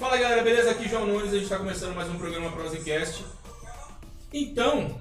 Fala 0.00 0.16
galera, 0.16 0.42
beleza? 0.42 0.70
Aqui 0.70 0.86
é 0.86 0.88
João 0.88 1.06
Nunes, 1.06 1.28
a 1.28 1.34
gente 1.34 1.42
está 1.44 1.58
começando 1.58 1.94
mais 1.94 2.08
um 2.08 2.16
programa 2.16 2.50
Prosecast. 2.52 3.24
Então, 4.32 4.98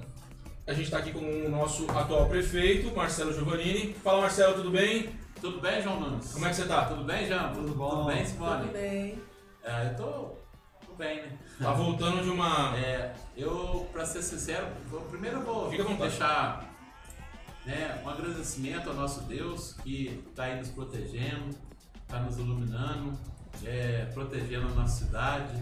a 0.67 0.73
gente 0.73 0.85
está 0.85 0.97
aqui 0.97 1.11
com 1.13 1.19
o 1.19 1.49
nosso 1.49 1.89
atual 1.91 2.27
prefeito, 2.27 2.93
Marcelo 2.95 3.33
Giovannini. 3.33 3.93
Fala 4.03 4.21
Marcelo, 4.21 4.55
tudo 4.55 4.71
bem? 4.71 5.09
Tudo 5.39 5.61
bem, 5.61 5.81
João 5.81 5.99
Nunes? 6.01 6.33
Como 6.33 6.45
é 6.45 6.49
que 6.49 6.55
você 6.57 6.65
tá? 6.65 6.85
Tudo 6.85 7.03
bem, 7.05 7.25
João? 7.27 7.53
Tudo 7.53 7.73
bom? 7.73 7.89
Tudo 7.89 8.05
bem, 8.07 8.25
Simone? 8.25 8.61
Tudo 8.63 8.73
bem. 8.73 9.21
É, 9.63 9.87
eu 9.87 9.95
tô, 9.95 10.11
tô 10.85 10.93
bem, 10.97 11.21
né? 11.21 11.37
Tá 11.59 11.71
voltando 11.71 12.21
de 12.21 12.29
uma. 12.29 12.77
É, 12.77 13.13
eu, 13.37 13.87
pra 13.93 14.05
ser 14.05 14.21
sincero, 14.21 14.67
vou- 14.89 15.01
primeiro 15.01 15.37
eu 15.37 15.43
vou 15.43 15.71
Fica 15.71 15.83
deixar 15.85 16.69
né, 17.65 18.01
um 18.03 18.09
agradecimento 18.09 18.89
ao 18.89 18.95
nosso 18.95 19.21
Deus 19.21 19.73
que 19.81 20.21
está 20.29 20.43
aí 20.43 20.57
nos 20.57 20.69
protegendo, 20.69 21.55
está 22.01 22.19
nos 22.19 22.37
iluminando, 22.37 23.17
é, 23.65 24.09
protegendo 24.13 24.67
a 24.67 24.71
nossa 24.71 25.05
cidade, 25.05 25.53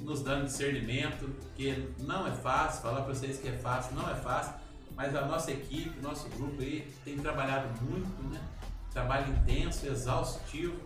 nos 0.00 0.22
dando 0.22 0.46
discernimento, 0.46 1.28
que 1.56 1.88
não 1.98 2.26
é 2.26 2.30
fácil, 2.30 2.82
falar 2.82 3.02
para 3.02 3.14
vocês 3.14 3.38
que 3.38 3.48
é 3.48 3.52
fácil, 3.52 3.94
não 3.94 4.08
é 4.10 4.14
fácil, 4.14 4.54
mas 4.96 5.14
a 5.14 5.24
nossa 5.24 5.50
equipe, 5.50 6.00
nosso 6.00 6.28
grupo 6.30 6.60
aí 6.60 6.90
tem 7.04 7.18
trabalhado 7.18 7.68
muito, 7.82 8.22
né? 8.32 8.40
Trabalho 8.92 9.32
intenso, 9.32 9.86
exaustivo. 9.86 10.78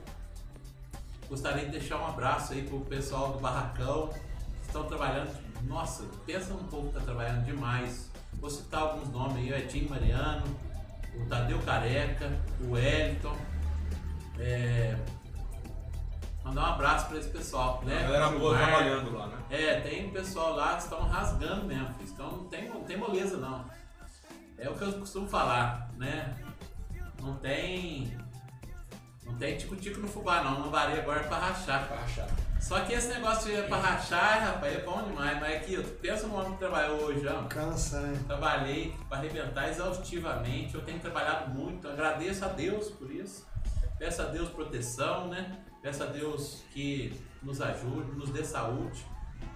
Gostaria 1.29 1.67
de 1.67 1.73
deixar 1.73 1.99
um 1.99 2.07
abraço 2.07 2.55
aí 2.55 2.63
pro 2.63 2.81
pessoal 2.81 3.33
do 3.33 3.39
Barracão, 3.39 4.09
que 4.09 4.67
estão 4.67 4.85
trabalhando, 4.85 5.31
nossa, 5.65 6.05
pensa 6.25 6.55
um 6.55 6.65
pouco 6.65 6.89
que 6.89 6.95
tá 6.95 7.01
trabalhando 7.01 7.45
demais. 7.45 8.11
Vou 8.35 8.49
citar 8.49 8.81
alguns 8.81 9.11
nomes 9.11 9.37
aí, 9.37 9.53
o 9.53 9.57
Edinho 9.57 9.91
Mariano, 9.91 10.47
o 11.15 11.27
Tadeu 11.27 11.59
Careca, 11.61 12.33
o 12.63 12.73
Wellington. 12.73 13.37
É, 14.39 14.97
Mandar 16.49 16.63
um 16.63 16.73
abraço 16.73 17.09
para 17.09 17.19
esse 17.19 17.29
pessoal, 17.29 17.83
né? 17.85 18.05
galera 18.05 18.31
boa 18.31 18.57
trabalhando 18.57 19.15
lá, 19.15 19.27
né? 19.27 19.37
É, 19.51 19.81
tem 19.81 20.09
pessoal 20.09 20.57
lá 20.57 20.77
que 20.77 20.85
estão 20.85 21.07
rasgando 21.07 21.67
mesmo, 21.67 21.95
então 22.01 22.33
não 22.33 22.45
tem, 22.45 22.69
não 22.71 22.83
tem 22.85 22.97
moleza 22.97 23.37
não. 23.37 23.67
É 24.57 24.69
o 24.69 24.75
que 24.75 24.83
eu 24.83 24.93
costumo 24.95 25.29
falar, 25.29 25.91
né? 25.99 26.35
Não 27.21 27.35
tem. 27.37 28.17
Não 29.25 29.35
tem 29.37 29.59
tico-tico 29.59 30.01
no 30.01 30.09
fubá 30.09 30.43
não, 30.43 30.61
não 30.61 30.71
varia 30.71 31.03
agora 31.03 31.21
pra 31.25 31.37
rachar. 31.37 31.87
Pra 31.87 31.99
rachar. 31.99 32.29
Só 32.59 32.81
que 32.81 32.95
esse 32.95 33.09
negócio 33.09 33.55
de 33.55 33.69
pra 33.69 33.77
rachar, 33.77 34.43
rapaz, 34.43 34.75
é 34.75 34.81
bom 34.81 35.03
demais. 35.03 35.39
Mas 35.39 35.57
aqui, 35.57 35.77
pensa 36.01 36.27
no 36.27 36.35
homem 36.35 36.53
que 36.53 36.59
trabalhou 36.59 37.03
hoje, 37.03 37.29
ó. 37.29 37.43
Cansa, 37.45 38.01
hein? 38.09 38.19
Trabalhei 38.27 38.97
para 39.07 39.19
arrebentar 39.19 39.69
exaustivamente. 39.69 40.75
Eu 40.75 40.81
tenho 40.81 40.99
trabalhado 40.99 41.51
muito. 41.51 41.87
Agradeço 41.87 42.43
a 42.47 42.49
Deus 42.49 42.89
por 42.89 43.11
isso. 43.11 43.47
Peço 43.99 44.23
a 44.23 44.25
Deus 44.25 44.49
proteção, 44.49 45.29
né? 45.29 45.59
Peço 45.83 46.03
a 46.03 46.07
Deus 46.07 46.63
que 46.73 47.13
nos 47.43 47.61
ajude, 47.61 48.11
nos 48.13 48.31
dê 48.31 48.45
saúde. 48.45 49.05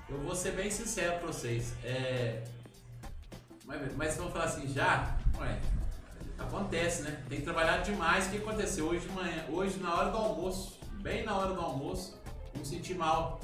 Eu 0.09 0.19
vou 0.19 0.35
ser 0.35 0.53
bem 0.53 0.71
sincero 0.71 1.19
para 1.19 1.27
vocês. 1.27 1.75
É... 1.85 2.45
Mas, 3.65 3.97
mas 3.97 4.17
vamos 4.17 4.33
falar 4.33 4.45
assim, 4.45 4.69
já? 4.69 5.17
Ué, 5.39 5.59
acontece, 6.39 7.03
né? 7.03 7.23
Tem 7.29 7.41
trabalhado 7.41 7.85
demais. 7.85 8.27
O 8.27 8.31
que 8.31 8.37
aconteceu 8.39 8.87
hoje 8.87 9.07
de 9.07 9.13
manhã? 9.13 9.45
Hoje, 9.49 9.79
na 9.81 9.95
hora 9.95 10.11
do 10.11 10.17
almoço, 10.17 10.79
bem 11.01 11.25
na 11.25 11.37
hora 11.37 11.55
do 11.55 11.61
almoço, 11.61 12.21
eu 12.55 12.61
me 12.61 12.67
senti 12.67 12.95
mal. 12.95 13.41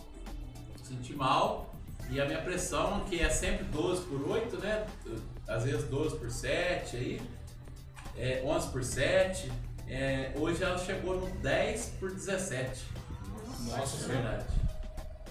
Senti 0.82 1.14
mal. 1.14 1.74
E 2.10 2.20
a 2.20 2.24
minha 2.24 2.40
pressão, 2.40 3.04
que 3.04 3.20
é 3.20 3.28
sempre 3.28 3.64
12 3.64 4.06
por 4.06 4.30
8, 4.30 4.56
né? 4.58 4.86
Às 5.46 5.64
vezes 5.64 5.84
12 5.84 6.16
por 6.16 6.30
7 6.30 6.96
aí. 6.96 7.22
É, 8.16 8.42
11 8.44 8.68
por 8.70 8.84
7. 8.84 9.50
É, 9.88 10.32
hoje 10.36 10.62
ela 10.62 10.78
chegou 10.78 11.20
no 11.20 11.26
10 11.40 11.86
por 12.00 12.10
17. 12.10 12.84
Nossa 13.60 13.82
é 13.82 13.86
Senhora. 13.86 14.20
verdade. 14.22 14.44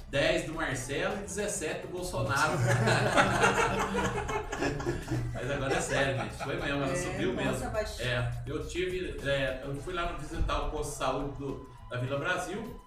10 0.10 0.46
do 0.46 0.54
Marcelo 0.56 1.16
e 1.18 1.22
17 1.22 1.82
do 1.88 1.90
Bolsonaro. 1.90 2.54
Mas 5.34 5.52
agora 5.52 5.74
é 5.76 5.82
sério, 5.82 6.18
gente. 6.24 6.36
Foi 6.44 6.56
mesmo, 6.56 6.84
ela 6.84 6.92
É, 6.92 6.96
subiu 6.96 7.34
mesmo. 7.34 7.70
nossa. 7.70 8.04
É, 8.04 8.32
eu 8.46 8.66
tive. 8.68 9.20
é, 9.30 9.62
eu 9.66 9.76
fui 9.76 9.94
lá 9.94 10.06
visitar 10.14 10.62
o 10.62 10.72
posto 10.72 10.92
de 10.92 10.98
saúde 10.98 11.38
do- 11.38 11.70
da 11.90 11.98
Vila 11.98 12.18
Brasil. 12.20 12.80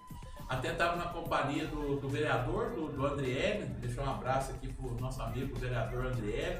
Até 0.49 0.71
estava 0.73 0.97
na 0.97 1.05
companhia 1.05 1.65
do, 1.67 1.95
do 1.97 2.09
vereador, 2.09 2.71
do, 2.71 2.87
do 2.91 3.05
Andriele. 3.05 3.65
Deixar 3.79 4.01
um 4.03 4.09
abraço 4.11 4.51
aqui 4.51 4.67
pro 4.73 4.91
nosso 4.99 5.21
amigo, 5.21 5.55
o 5.55 5.59
vereador 5.59 6.07
Andriele. 6.07 6.57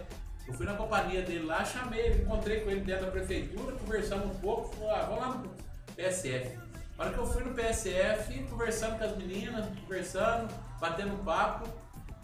Eu 0.52 0.58
fui 0.58 0.66
na 0.66 0.74
companhia 0.74 1.22
dele 1.22 1.46
lá, 1.46 1.64
chamei 1.64 2.08
ele, 2.08 2.24
encontrei 2.24 2.60
com 2.60 2.70
ele 2.70 2.82
dentro 2.82 3.06
da 3.06 3.12
prefeitura, 3.12 3.74
conversamos 3.78 4.26
um 4.26 4.40
pouco, 4.40 4.76
falou, 4.76 4.92
ah, 4.92 5.04
vamos 5.04 5.20
lá 5.22 5.28
no 5.30 5.50
PSF. 5.96 6.58
Na 6.98 7.06
hora 7.06 7.14
que 7.14 7.20
eu 7.20 7.26
fui 7.26 7.44
no 7.44 7.54
PSF, 7.54 8.44
conversando 8.50 8.98
com 8.98 9.06
as 9.06 9.16
meninas, 9.16 9.66
conversando, 9.80 10.54
batendo 10.78 11.24
papo 11.24 11.70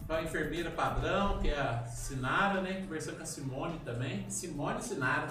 com 0.06 0.14
a 0.14 0.22
enfermeira 0.22 0.70
padrão, 0.72 1.40
que 1.40 1.48
é 1.48 1.58
a 1.58 1.86
Sinara, 1.86 2.62
né? 2.62 2.82
Conversando 2.82 3.16
com 3.16 3.24
a 3.24 3.26
Simone 3.26 3.80
também. 3.86 4.30
Simone 4.30 4.80
e 4.80 4.84
Sinara. 4.84 5.28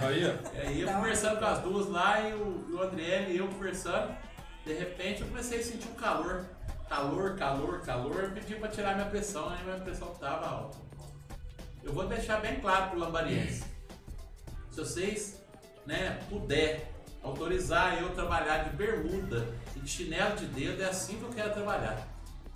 Aí, 0.00 0.24
ó. 0.26 0.66
Aí 0.66 0.80
eu 0.80 0.88
conversando 0.88 1.38
com 1.38 1.44
as 1.44 1.58
duas 1.58 1.88
lá 1.88 2.20
e 2.20 2.32
o, 2.32 2.66
e 2.70 2.72
o 2.72 2.82
Andriele 2.82 3.32
e 3.34 3.38
eu 3.38 3.48
conversando. 3.48 4.16
De 4.64 4.72
repente 4.72 5.20
eu 5.20 5.28
comecei 5.28 5.60
a 5.60 5.62
sentir 5.62 5.88
um 5.88 5.94
calor. 5.94 6.46
Calor, 6.88 7.36
calor, 7.36 7.80
calor. 7.82 8.24
Eu 8.24 8.30
pedi 8.30 8.54
pra 8.54 8.68
tirar 8.68 8.94
minha 8.94 9.08
pressão, 9.08 9.50
aí 9.50 9.62
minha 9.64 9.78
pressão 9.80 10.08
tava 10.14 10.46
alta. 10.46 10.78
Eu 11.84 11.92
vou 11.92 12.06
deixar 12.06 12.40
bem 12.40 12.60
claro 12.60 12.90
pro 12.90 12.98
Lambariense. 12.98 13.64
Se 14.70 14.80
vocês 14.80 15.42
né, 15.84 16.20
puder 16.30 16.92
autorizar 17.22 18.00
eu 18.00 18.10
trabalhar 18.10 18.64
de 18.64 18.76
bermuda 18.76 19.48
e 19.76 19.80
de 19.80 19.88
chinelo 19.88 20.36
de 20.36 20.46
dedo, 20.46 20.82
é 20.82 20.86
assim 20.86 21.18
que 21.18 21.24
eu 21.24 21.30
quero 21.30 21.52
trabalhar. 21.52 22.08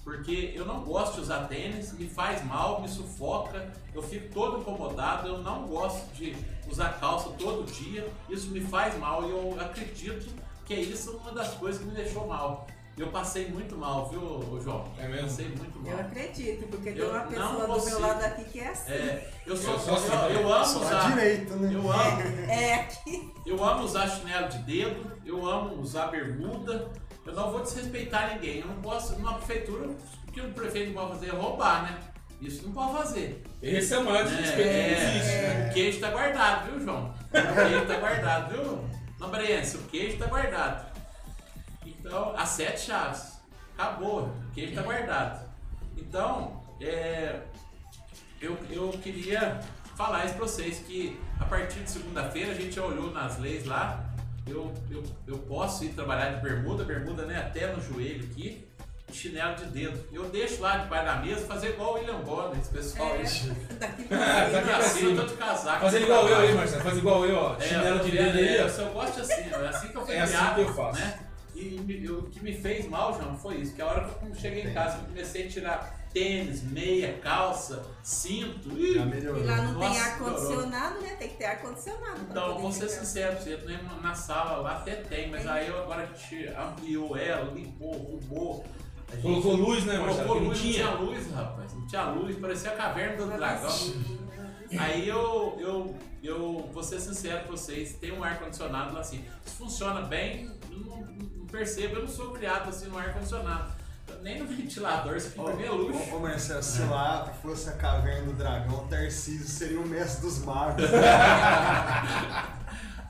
Porque 0.04 0.52
eu 0.54 0.64
não 0.64 0.84
gosto 0.84 1.16
de 1.16 1.22
usar 1.22 1.48
tênis, 1.48 1.92
me 1.92 2.08
faz 2.08 2.44
mal, 2.44 2.80
me 2.80 2.88
sufoca, 2.88 3.72
eu 3.92 4.02
fico 4.02 4.32
todo 4.32 4.60
incomodado, 4.60 5.26
eu 5.26 5.38
não 5.38 5.66
gosto 5.66 6.14
de 6.14 6.36
usar 6.70 7.00
calça 7.00 7.30
todo 7.30 7.70
dia, 7.72 8.08
isso 8.28 8.48
me 8.50 8.60
faz 8.60 8.96
mal 8.98 9.28
e 9.28 9.30
eu 9.30 9.56
acredito 9.60 10.32
que 10.64 10.74
é 10.74 10.80
isso 10.80 11.16
uma 11.16 11.32
das 11.32 11.54
coisas 11.54 11.80
que 11.80 11.88
me 11.88 11.94
deixou 11.94 12.26
mal. 12.26 12.68
Eu 12.96 13.08
passei 13.08 13.48
muito 13.50 13.76
mal, 13.76 14.08
viu, 14.08 14.58
João? 14.62 14.84
É 14.98 15.06
mesmo? 15.06 15.28
Passei 15.28 15.48
muito 15.48 15.78
mal. 15.80 15.92
Eu 15.92 16.00
acredito, 16.00 16.66
porque 16.68 16.92
tem 16.92 17.02
Eu 17.02 17.10
uma 17.10 17.18
não 17.18 17.26
pessoa 17.28 17.52
do 17.52 17.66
consigo. 17.66 18.00
meu 18.00 18.08
lado 18.08 18.24
aqui 18.24 18.44
que 18.44 18.60
é 18.60 18.68
assim. 18.68 18.92
É, 18.92 19.30
eu 19.46 19.56
sou, 19.56 19.74
Eu 19.74 19.78
sou 19.80 19.94
assim, 19.96 20.12
eu, 20.34 20.40
eu 20.40 20.52
amo 20.54 20.64
Só 20.64 20.80
usar. 20.80 21.10
direito, 21.10 21.54
né? 21.56 21.70
Eu 21.74 21.92
amo, 21.92 22.22
É 22.50 22.74
aqui. 22.74 23.32
eu 23.44 23.62
amo 23.64 23.84
usar 23.84 24.08
chinelo 24.08 24.48
de 24.48 24.58
dedo, 24.60 25.12
eu 25.26 25.46
amo 25.46 25.74
usar 25.80 26.06
bermuda. 26.06 26.90
Eu 27.26 27.32
não 27.34 27.50
vou 27.50 27.60
desrespeitar 27.60 28.32
ninguém. 28.34 28.60
Eu 28.60 28.68
não 28.68 28.80
posso, 28.80 29.12
numa 29.16 29.34
prefeitura, 29.34 29.88
o 30.28 30.32
que 30.32 30.40
o 30.40 30.52
prefeito 30.52 30.92
não 30.92 31.02
pode 31.02 31.14
fazer 31.18 31.26
é 31.28 31.38
roubar, 31.38 31.82
né? 31.82 31.98
Isso 32.40 32.64
não 32.64 32.72
pode 32.72 32.92
fazer. 32.96 33.42
Esse 33.60 33.92
é 33.92 33.98
o 33.98 34.04
maior 34.04 34.24
desrespeito 34.24 34.70
que 34.70 34.92
existe, 34.94 35.32
É, 35.34 35.48
né? 35.54 35.68
O 35.70 35.74
queijo 35.74 36.00
tá 36.00 36.10
guardado, 36.10 36.70
viu, 36.70 36.80
João? 36.80 37.14
O 37.30 37.54
queijo 37.68 37.86
tá 37.86 37.96
guardado, 37.98 38.52
viu? 38.52 38.84
Lambriense, 39.20 39.76
o 39.76 39.82
queijo 39.82 40.16
tá 40.18 40.26
guardado. 40.26 40.85
Então, 42.06 42.32
as 42.36 42.48
sete 42.50 42.80
chaves. 42.82 43.36
Acabou, 43.76 44.22
o 44.22 44.50
queijo 44.54 44.74
tá 44.74 44.82
guardado. 44.82 45.44
Então, 45.96 46.62
é, 46.80 47.40
eu, 48.40 48.56
eu 48.70 48.88
queria 49.02 49.60
falar 49.96 50.24
isso 50.24 50.34
pra 50.34 50.46
vocês, 50.46 50.78
que 50.86 51.18
a 51.38 51.44
partir 51.44 51.80
de 51.80 51.90
segunda-feira 51.90 52.52
a 52.52 52.54
gente 52.54 52.74
já 52.76 52.84
olhou 52.84 53.10
nas 53.12 53.38
leis 53.38 53.64
lá. 53.66 54.04
Eu, 54.46 54.72
eu, 54.90 55.02
eu 55.26 55.38
posso 55.38 55.84
ir 55.84 55.88
trabalhar 55.88 56.34
de 56.34 56.40
bermuda, 56.42 56.84
bermuda 56.84 57.24
né, 57.24 57.38
até 57.38 57.66
no 57.66 57.82
joelho 57.82 58.24
aqui, 58.30 58.64
e 59.10 59.12
chinelo 59.12 59.56
de 59.56 59.64
dedo. 59.66 60.00
Eu 60.12 60.28
deixo 60.30 60.62
lá 60.62 60.78
debaixo 60.78 61.04
da 61.04 61.16
mesa 61.16 61.46
fazer 61.46 61.70
igual 61.70 61.94
o 61.94 61.94
William 61.94 62.20
Bonner, 62.20 62.58
esse 62.60 62.70
pessoal. 62.70 63.16
É, 63.16 63.22
daqui 63.74 64.04
Tá 64.04 64.62
pra 64.62 64.80
cima. 64.82 65.22
Assim, 65.22 65.32
eu 65.32 65.36
casaco. 65.36 65.80
Fazendo 65.80 66.04
igual 66.04 66.28
eu 66.28 66.38
aí, 66.38 66.54
Marcelo. 66.54 66.82
Faz 66.82 66.96
igual 66.98 67.26
eu, 67.26 67.36
ó. 67.36 67.56
É, 67.56 67.60
Chinelo 67.60 67.98
eu 67.98 68.04
de 68.04 68.10
dedo 68.12 68.38
aí, 68.38 68.56
Eu 68.58 68.66
ó. 68.66 68.68
só 68.68 68.84
gosto 68.90 69.20
assim, 69.20 69.42
é 69.50 69.68
assim 69.68 69.88
que 69.88 69.96
eu 69.96 70.06
fui 70.06 70.14
É 70.14 70.20
assim 70.20 70.54
que 70.54 70.60
eu 70.60 70.74
faço. 70.74 71.00
Né? 71.00 71.25
E 71.56 71.80
me- 71.80 72.10
o 72.10 72.22
que 72.24 72.42
me 72.44 72.52
fez 72.52 72.86
mal, 72.88 73.14
João, 73.18 73.36
foi 73.36 73.56
isso. 73.56 73.74
Que 73.74 73.80
a 73.82 73.86
hora 73.86 74.08
que 74.08 74.26
eu 74.26 74.34
cheguei 74.34 74.64
em 74.64 74.74
casa, 74.74 74.98
eu 74.98 75.04
comecei 75.06 75.46
a 75.46 75.50
tirar 75.50 76.06
tênis, 76.12 76.62
meia, 76.62 77.14
calça, 77.18 77.82
cinto. 78.02 78.68
Melhorou. 78.70 79.42
E 79.42 79.44
lá 79.46 79.56
não 79.62 79.78
tem 79.78 79.88
Nossa, 79.88 80.00
ar-condicionado, 80.02 81.00
né? 81.00 81.16
Tem 81.18 81.28
que 81.28 81.36
ter 81.36 81.44
ar-condicionado. 81.46 82.20
Então, 82.30 82.58
vou 82.58 82.72
ser 82.72 82.88
sincero, 82.88 83.36
você 83.38 83.56
né, 83.56 83.80
na 84.02 84.14
sala 84.14 84.58
lá 84.58 84.76
até 84.76 84.96
tem, 84.96 85.30
mas 85.30 85.46
aí 85.46 85.68
eu 85.68 85.82
agora 85.82 86.06
que 86.08 86.46
ampliou 86.48 87.16
ela, 87.16 87.50
limpou, 87.52 87.92
arrumou. 87.94 88.64
a 89.08 89.12
gente 89.12 89.22
Colocou 89.22 89.54
luz, 89.56 89.84
né, 89.84 89.98
Marcelo? 89.98 90.16
Colocou 90.28 90.42
não 90.42 90.48
luz, 90.50 90.58
não 90.58 90.70
tinha. 90.72 90.84
tinha 90.86 90.98
luz, 90.98 91.32
rapaz. 91.32 91.74
Não 91.74 91.86
tinha 91.86 92.04
luz, 92.10 92.36
parecia 92.38 92.70
a 92.70 92.76
caverna 92.76 93.16
do 93.16 93.26
dragão. 93.36 93.76
Aí 94.78 95.08
eu, 95.08 95.56
eu, 95.60 95.96
eu 96.22 96.70
vou 96.72 96.82
ser 96.82 96.98
sincero 97.00 97.44
com 97.44 97.52
vocês, 97.56 97.94
tem 97.94 98.12
um 98.12 98.24
ar-condicionado 98.24 98.94
lá 98.94 99.00
assim. 99.00 99.24
Funciona 99.44 100.00
bem, 100.02 100.50
não 100.70 101.35
percebo, 101.46 101.96
eu 101.96 102.02
não 102.02 102.08
sou 102.08 102.32
criado 102.32 102.68
assim 102.68 102.86
no 102.86 102.98
ar-condicionado. 102.98 103.72
Nem 104.22 104.38
no 104.38 104.46
ventilador, 104.54 105.16
isso 105.16 105.30
pra 105.30 105.54
mim 105.54 105.64
é 105.64 105.70
luxo. 105.70 106.14
Ô, 106.14 106.16
ô, 106.16 106.20
Marcelo, 106.20 106.62
se 106.62 106.82
lá 106.82 107.26
fosse 107.42 107.68
a 107.68 107.72
caverna 107.72 108.26
do 108.26 108.32
dragão, 108.34 108.86
Tarcísio 108.88 109.46
seria 109.46 109.80
o 109.80 109.86
mestre 109.86 110.22
dos 110.22 110.38
magos. 110.44 110.84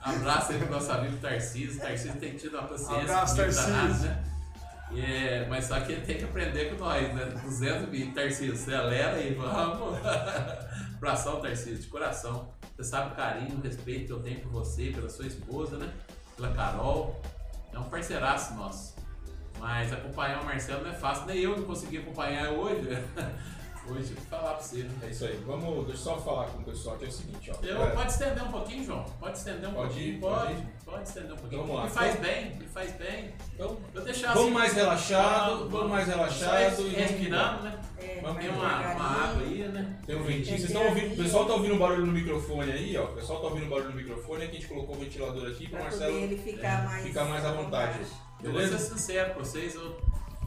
Abraço 0.01 0.51
aí 0.53 0.59
pro 0.59 0.71
nosso 0.71 0.91
amigo 0.91 1.17
Tarcísio. 1.17 1.79
Tarcísio 1.81 2.19
tem 2.19 2.35
tido 2.35 2.57
uma 2.57 2.67
paciência. 2.67 3.01
Abraço, 3.01 3.35
Tarcísio. 3.35 4.09
né? 4.09 4.23
É, 4.95 5.45
mas 5.49 5.65
só 5.65 5.79
que 5.81 5.91
ele 5.91 6.05
tem 6.05 6.17
que 6.17 6.23
aprender 6.23 6.69
com 6.73 6.77
nós, 6.85 7.13
né? 7.13 7.25
220, 7.43 8.13
Tarcísio, 8.13 8.53
acelera 8.53 9.15
aí, 9.17 9.33
vamos. 9.35 9.99
Abração, 10.95 11.41
Tarcísio, 11.41 11.77
de 11.79 11.87
coração. 11.87 12.53
Você 12.75 12.83
sabe 12.83 13.11
o 13.11 13.15
carinho, 13.15 13.57
o 13.57 13.61
respeito 13.61 14.05
que 14.07 14.13
eu 14.13 14.19
tenho 14.21 14.39
por 14.41 14.51
você, 14.51 14.91
pela 14.95 15.09
sua 15.09 15.27
esposa, 15.27 15.77
né? 15.77 15.91
Pela 16.35 16.53
Carol. 16.53 17.21
É 17.77 17.79
um 17.79 17.83
parceiraço 17.83 18.55
nosso. 18.55 18.95
Mas 19.59 19.93
acompanhar 19.93 20.41
o 20.41 20.45
Marcelo 20.45 20.83
não 20.83 20.89
é 20.89 20.95
fácil, 20.95 21.27
nem 21.27 21.37
eu 21.37 21.55
não 21.55 21.63
consegui 21.63 21.99
acompanhar 21.99 22.49
hoje. 22.49 22.89
Falar 24.29 24.53
pra 24.53 24.63
você. 24.63 24.85
É 25.03 25.07
isso 25.09 25.25
aí. 25.25 25.39
Vamos, 25.45 25.85
deixa 25.87 25.91
eu 26.01 26.15
só 26.15 26.17
falar 26.17 26.45
com 26.47 26.61
o 26.61 26.65
pessoal 26.65 26.97
que 26.97 27.05
é 27.05 27.07
o 27.07 27.11
seguinte, 27.11 27.51
ó. 27.51 27.65
Eu, 27.65 27.75
Galera, 27.75 27.95
pode 27.95 28.11
estender 28.11 28.43
um 28.43 28.51
pouquinho, 28.51 28.83
João? 28.83 29.05
Pode 29.19 29.37
estender 29.37 29.69
um 29.69 29.73
Pode 29.73 29.89
pouquinho? 29.89 30.19
pode 30.19 30.45
pode. 30.45 30.67
Pode 30.85 31.07
estender 31.07 31.31
um 31.31 31.35
pouquinho. 31.37 31.61
Então 31.63 31.75
vamos 31.75 31.75
lá. 31.75 31.83
Me 31.83 31.89
faz 31.89 32.19
bem, 32.19 32.55
me 32.55 32.65
faz 32.67 32.91
bem. 32.93 33.33
Então, 33.53 33.77
Eu 33.93 34.01
deixar 34.03 34.33
vamos 34.33 34.43
assim, 34.43 34.53
mais 34.53 34.73
relaxado, 34.73 35.55
vamos, 35.57 35.71
vamos 35.71 35.91
mais 35.91 36.07
relaxado 36.07 36.73
e 36.73 36.75
vamos 36.75 36.93
respirando, 36.93 37.63
né? 37.63 37.79
É, 37.99 38.21
Vamos 38.21 38.41
Tem 38.41 38.49
uma, 38.49 38.93
uma 38.93 39.23
água 39.23 39.41
aí, 39.43 39.67
né? 39.67 39.99
Tem 40.05 40.15
um 40.15 40.23
ventinho. 40.23 40.45
Vocês 40.57 40.63
estão 40.65 40.85
ouvindo, 40.85 41.13
o 41.13 41.23
pessoal 41.23 41.45
tá 41.45 41.53
ouvindo 41.53 41.75
barulho 41.77 42.05
no 42.05 42.11
microfone 42.11 42.71
aí, 42.71 42.97
ó. 42.97 43.05
O 43.05 43.13
pessoal 43.15 43.39
tá 43.41 43.47
ouvindo 43.47 43.69
barulho 43.69 43.89
no 43.89 43.95
microfone, 43.95 44.43
aqui 44.43 44.57
a 44.57 44.59
gente 44.59 44.67
colocou 44.67 44.95
o 44.95 44.99
ventilador 44.99 45.47
aqui 45.47 45.67
para 45.67 45.79
Pra 45.79 45.87
o 45.87 45.91
poder 45.91 46.03
Marcelo 46.05 46.23
ele 46.23 46.37
ficar 46.37 46.85
mais... 46.85 47.03
ficar 47.03 47.25
mais 47.25 47.45
à 47.45 47.51
vontade. 47.51 47.99
Eu 48.43 48.51
vou 48.51 48.61
ser 48.61 48.77
sincero 48.79 49.33
com 49.33 49.39
vocês, 49.39 49.73
eu, 49.75 49.97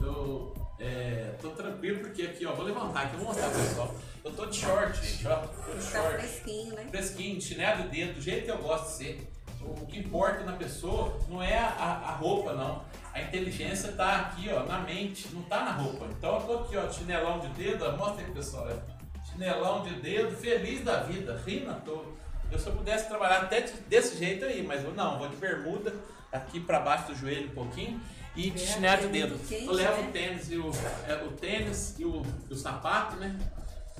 eu 0.01 0.53
é, 0.81 1.35
tô 1.41 1.49
tranquilo 1.51 1.99
porque 1.99 2.23
aqui, 2.23 2.45
ó, 2.45 2.53
vou 2.53 2.65
levantar 2.65 3.03
aqui, 3.03 3.15
vou 3.17 3.25
mostrar 3.27 3.49
pro 3.49 3.59
pessoal. 3.59 3.95
Eu 4.23 4.31
tô 4.33 4.45
de 4.47 4.55
short, 4.57 5.05
gente, 5.05 5.27
ó. 5.27 5.35
Tô 5.37 5.73
de 5.73 5.85
Tá 5.85 6.01
short. 6.01 6.17
fresquinho, 6.17 6.75
né? 6.75 6.87
fresquinho, 6.89 7.41
chinelo 7.41 7.83
de 7.83 7.89
dedo, 7.89 8.13
do 8.15 8.21
jeito 8.21 8.45
que 8.45 8.51
eu 8.51 8.57
gosto 8.57 8.85
de 8.87 8.91
ser. 8.93 9.27
O 9.61 9.85
que 9.85 9.99
importa 9.99 10.43
na 10.43 10.53
pessoa 10.53 11.19
não 11.29 11.41
é 11.41 11.57
a, 11.57 11.67
a 12.07 12.11
roupa, 12.15 12.53
não. 12.53 12.83
A 13.13 13.21
inteligência 13.21 13.91
tá 13.91 14.15
aqui, 14.21 14.49
ó, 14.51 14.63
na 14.63 14.79
mente, 14.79 15.27
não 15.33 15.43
tá 15.43 15.63
na 15.63 15.71
roupa. 15.71 16.05
Então 16.17 16.35
eu 16.35 16.41
tô 16.41 16.53
aqui, 16.63 16.77
ó, 16.77 16.85
de 16.87 16.95
chinelão 16.95 17.39
de 17.39 17.47
dedo, 17.49 17.85
ó, 17.85 17.95
mostra 17.95 18.25
aí, 18.25 18.31
pessoal. 18.31 18.67
ó. 18.69 19.21
Chinelão 19.31 19.83
de 19.83 19.93
dedo, 20.01 20.35
feliz 20.35 20.83
da 20.83 21.03
vida, 21.03 21.39
rindo 21.45 21.69
à 21.69 21.75
toa. 21.75 22.05
Eu 22.51 22.59
se 22.59 22.67
eu 22.67 22.73
pudesse 22.73 23.07
trabalhar 23.07 23.43
até 23.43 23.61
de- 23.61 23.73
desse 23.87 24.17
jeito 24.17 24.43
aí, 24.45 24.61
mas 24.63 24.83
eu 24.83 24.93
não, 24.93 25.17
vou 25.19 25.29
de 25.29 25.35
bermuda, 25.37 25.93
aqui 26.31 26.59
pra 26.59 26.79
baixo 26.79 27.07
do 27.07 27.15
joelho 27.15 27.47
um 27.49 27.53
pouquinho. 27.53 28.01
E 28.35 28.49
de 28.49 28.63
É, 28.63 28.65
chinelo 28.65 29.01
de 29.01 29.07
é 29.07 29.09
dedo. 29.09 29.39
quente, 29.47 29.65
eu 29.65 29.73
levo 29.73 30.01
né? 30.01 30.07
o 30.07 30.11
tênis 30.11 30.51
e 30.51 30.55
o, 30.57 30.71
é, 31.07 31.13
o 31.25 31.31
tênis 31.33 31.95
e 31.99 32.05
o, 32.05 32.21
o 32.49 32.55
sapato, 32.55 33.17
né? 33.17 33.37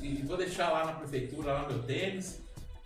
E 0.02 0.24
vou 0.24 0.38
deixar 0.38 0.70
lá 0.72 0.86
na 0.86 0.94
prefeitura 0.94 1.54
lá 1.54 1.68
meu 1.68 1.84
tênis 1.84 2.40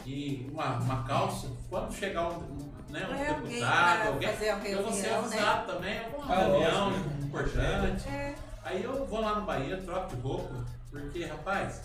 e 0.05 0.47
uma, 0.51 0.77
uma 0.79 1.03
calça. 1.03 1.47
Quando 1.69 1.93
chegar 1.93 2.29
um, 2.29 2.37
um, 2.37 2.71
né, 2.89 3.07
um 3.09 3.13
É 3.13 3.29
alguém 3.29 3.49
deputado, 3.49 4.07
alguém, 4.07 4.29
fazer 4.29 4.49
a 4.49 4.67
eu 4.67 4.83
vou 4.83 4.91
ser 4.91 5.01
reunião, 5.03 5.21
né? 5.29 5.37
avisado 5.37 5.71
também, 5.73 5.99
alguma 5.99 6.33
Ah, 6.33 6.39
reunião 6.39 6.89
lógico. 6.89 7.09
importante. 7.23 8.07
É, 8.09 8.35
Aí 8.63 8.83
eu 8.83 9.05
vou 9.05 9.21
lá 9.21 9.35
no 9.39 9.45
Bahia, 9.45 9.77
troco 9.77 10.15
de 10.15 10.21
roupa, 10.23 10.65
porque, 10.89 11.23
rapaz, 11.25 11.81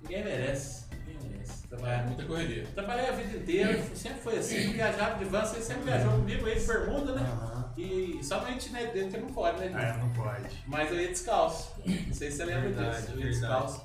ninguém 0.00 0.22
merece. 0.22 0.84
Ninguém 1.04 1.30
merece. 1.30 1.64
É, 1.64 1.68
Trabalhar 1.76 2.06
muita 2.06 2.24
correria. 2.24 2.66
Trabalhei 2.72 3.08
a 3.08 3.12
vida 3.12 3.36
inteira, 3.36 3.82
sempre 3.96 4.20
foi 4.20 4.38
assim, 4.38 4.70
viajava 4.72 5.18
de 5.18 5.24
van, 5.24 5.44
você 5.44 5.60
sempre 5.60 5.82
viajou 5.82 6.12
comigo 6.12 6.46
aí 6.46 6.58
de 6.60 6.64
bermuda, 6.66 7.12
né? 7.16 7.22
Aham. 7.28 7.59
E 7.80 8.22
somente 8.22 8.70
né, 8.70 8.86
dentro 8.92 9.12
que 9.18 9.24
não 9.26 9.32
pode, 9.32 9.58
né? 9.58 9.68
gente? 9.68 9.80
É, 9.82 9.96
não 9.96 10.10
pode. 10.10 10.64
Mas 10.66 10.90
eu 10.90 11.00
ia 11.00 11.08
descalço. 11.08 11.72
Não 11.86 12.12
sei 12.14 12.30
se 12.30 12.36
você 12.38 12.44
lembra 12.44 12.68
Verdade, 12.70 12.96
disso. 12.98 13.10
Eu 13.12 13.16
ia 13.18 13.22
verdade. 13.24 13.40
descalço. 13.40 13.84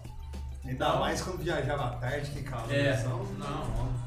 Ainda 0.65 0.73
Então- 0.73 0.99
mais 0.99 1.21
quando 1.21 1.37
viajava 1.43 1.85
à 1.85 1.89
tarde, 1.97 2.31
que 2.31 2.43
calor. 2.43 2.73
É, 2.73 3.03
Não, 3.03 3.23
não. 3.23 4.05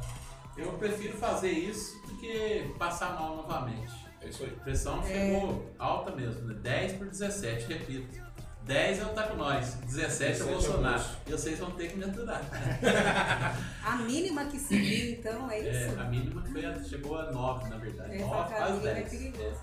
Eu 0.56 0.72
prefiro 0.72 1.16
fazer 1.16 1.50
isso 1.52 1.96
do 2.06 2.16
que 2.16 2.74
passar 2.78 3.14
mal 3.14 3.36
novamente. 3.36 3.92
É 4.20 4.28
isso 4.28 4.42
aí. 4.42 4.52
A 4.58 4.64
pressão 4.64 5.00
É. 5.04 5.06
chegou 5.06 5.72
alta 5.78 6.10
mesmo, 6.10 6.48
né? 6.48 6.54
10 6.60 6.92
por 6.94 7.06
17, 7.06 7.66
repito. 7.72 8.26
10 8.64 8.98
é 8.98 9.04
o 9.04 9.08
tá 9.10 9.22
com 9.28 9.36
nós, 9.36 9.74
17 9.76 9.84
é 9.84 9.86
17 9.86 10.40
é 10.40 10.44
o 10.44 10.48
Bolsonaro. 10.48 10.98
Bolso. 10.98 11.16
E 11.26 11.30
vocês 11.30 11.58
vão 11.58 11.70
ter 11.70 11.88
que 11.90 11.96
me 11.96 12.04
aturar. 12.04 12.42
a 13.82 13.96
mínima 13.96 14.44
que 14.46 14.58
subiu, 14.58 15.10
então, 15.12 15.50
é 15.50 15.60
É, 15.60 15.86
isso? 15.88 15.98
a 16.00 16.04
mínima 16.04 16.42
foi 16.42 16.66
a- 16.66 16.82
chegou 16.84 17.16
a 17.18 17.30
9, 17.30 17.68
na 17.70 17.76
verdade. 17.78 18.16
Essa 18.16 18.26
9, 18.26 18.54
quase 18.54 18.80
casinha 18.80 18.90
é 18.90 19.32
10. 19.32 19.58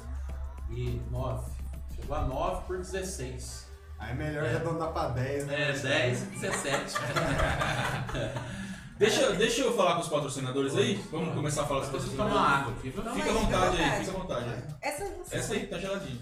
E 0.70 1.02
9. 1.12 1.52
Chegou 1.96 2.16
a 2.18 2.22
9 2.22 2.66
por 2.68 2.78
16. 2.78 3.66
Aí 4.00 4.12
é 4.12 4.14
melhor 4.16 4.44
É. 4.46 4.50
arredondar 4.56 4.92
pra 4.92 5.08
10, 5.10 5.46
né? 5.48 5.70
É, 5.70 5.74
10 5.74 6.22
e 6.22 6.26
17. 6.26 6.96
Deixa, 8.98 9.34
deixa 9.34 9.62
eu 9.62 9.76
falar 9.76 9.96
com 9.96 10.02
os 10.02 10.08
patrocinadores 10.08 10.74
aí. 10.76 10.96
Vamos 11.12 11.34
começar 11.36 11.64
a 11.64 11.66
falar 11.66 11.84
Eu 11.84 11.90
preciso 11.90 12.16
patrocinadores. 12.16 12.34
tomar 12.46 12.60
água 12.62 12.74
aqui, 12.74 12.92
Fica 12.92 13.30
à 13.30 13.34
vontade 13.34 13.82
aí, 13.82 14.00
fica 14.06 14.12
à 14.18 14.20
vontade. 14.22 14.64
Essa 14.82 15.06
você 15.18 15.36
Essa 15.36 15.54
aí 15.54 15.68
tá 15.68 15.78
geladinha. 15.78 16.22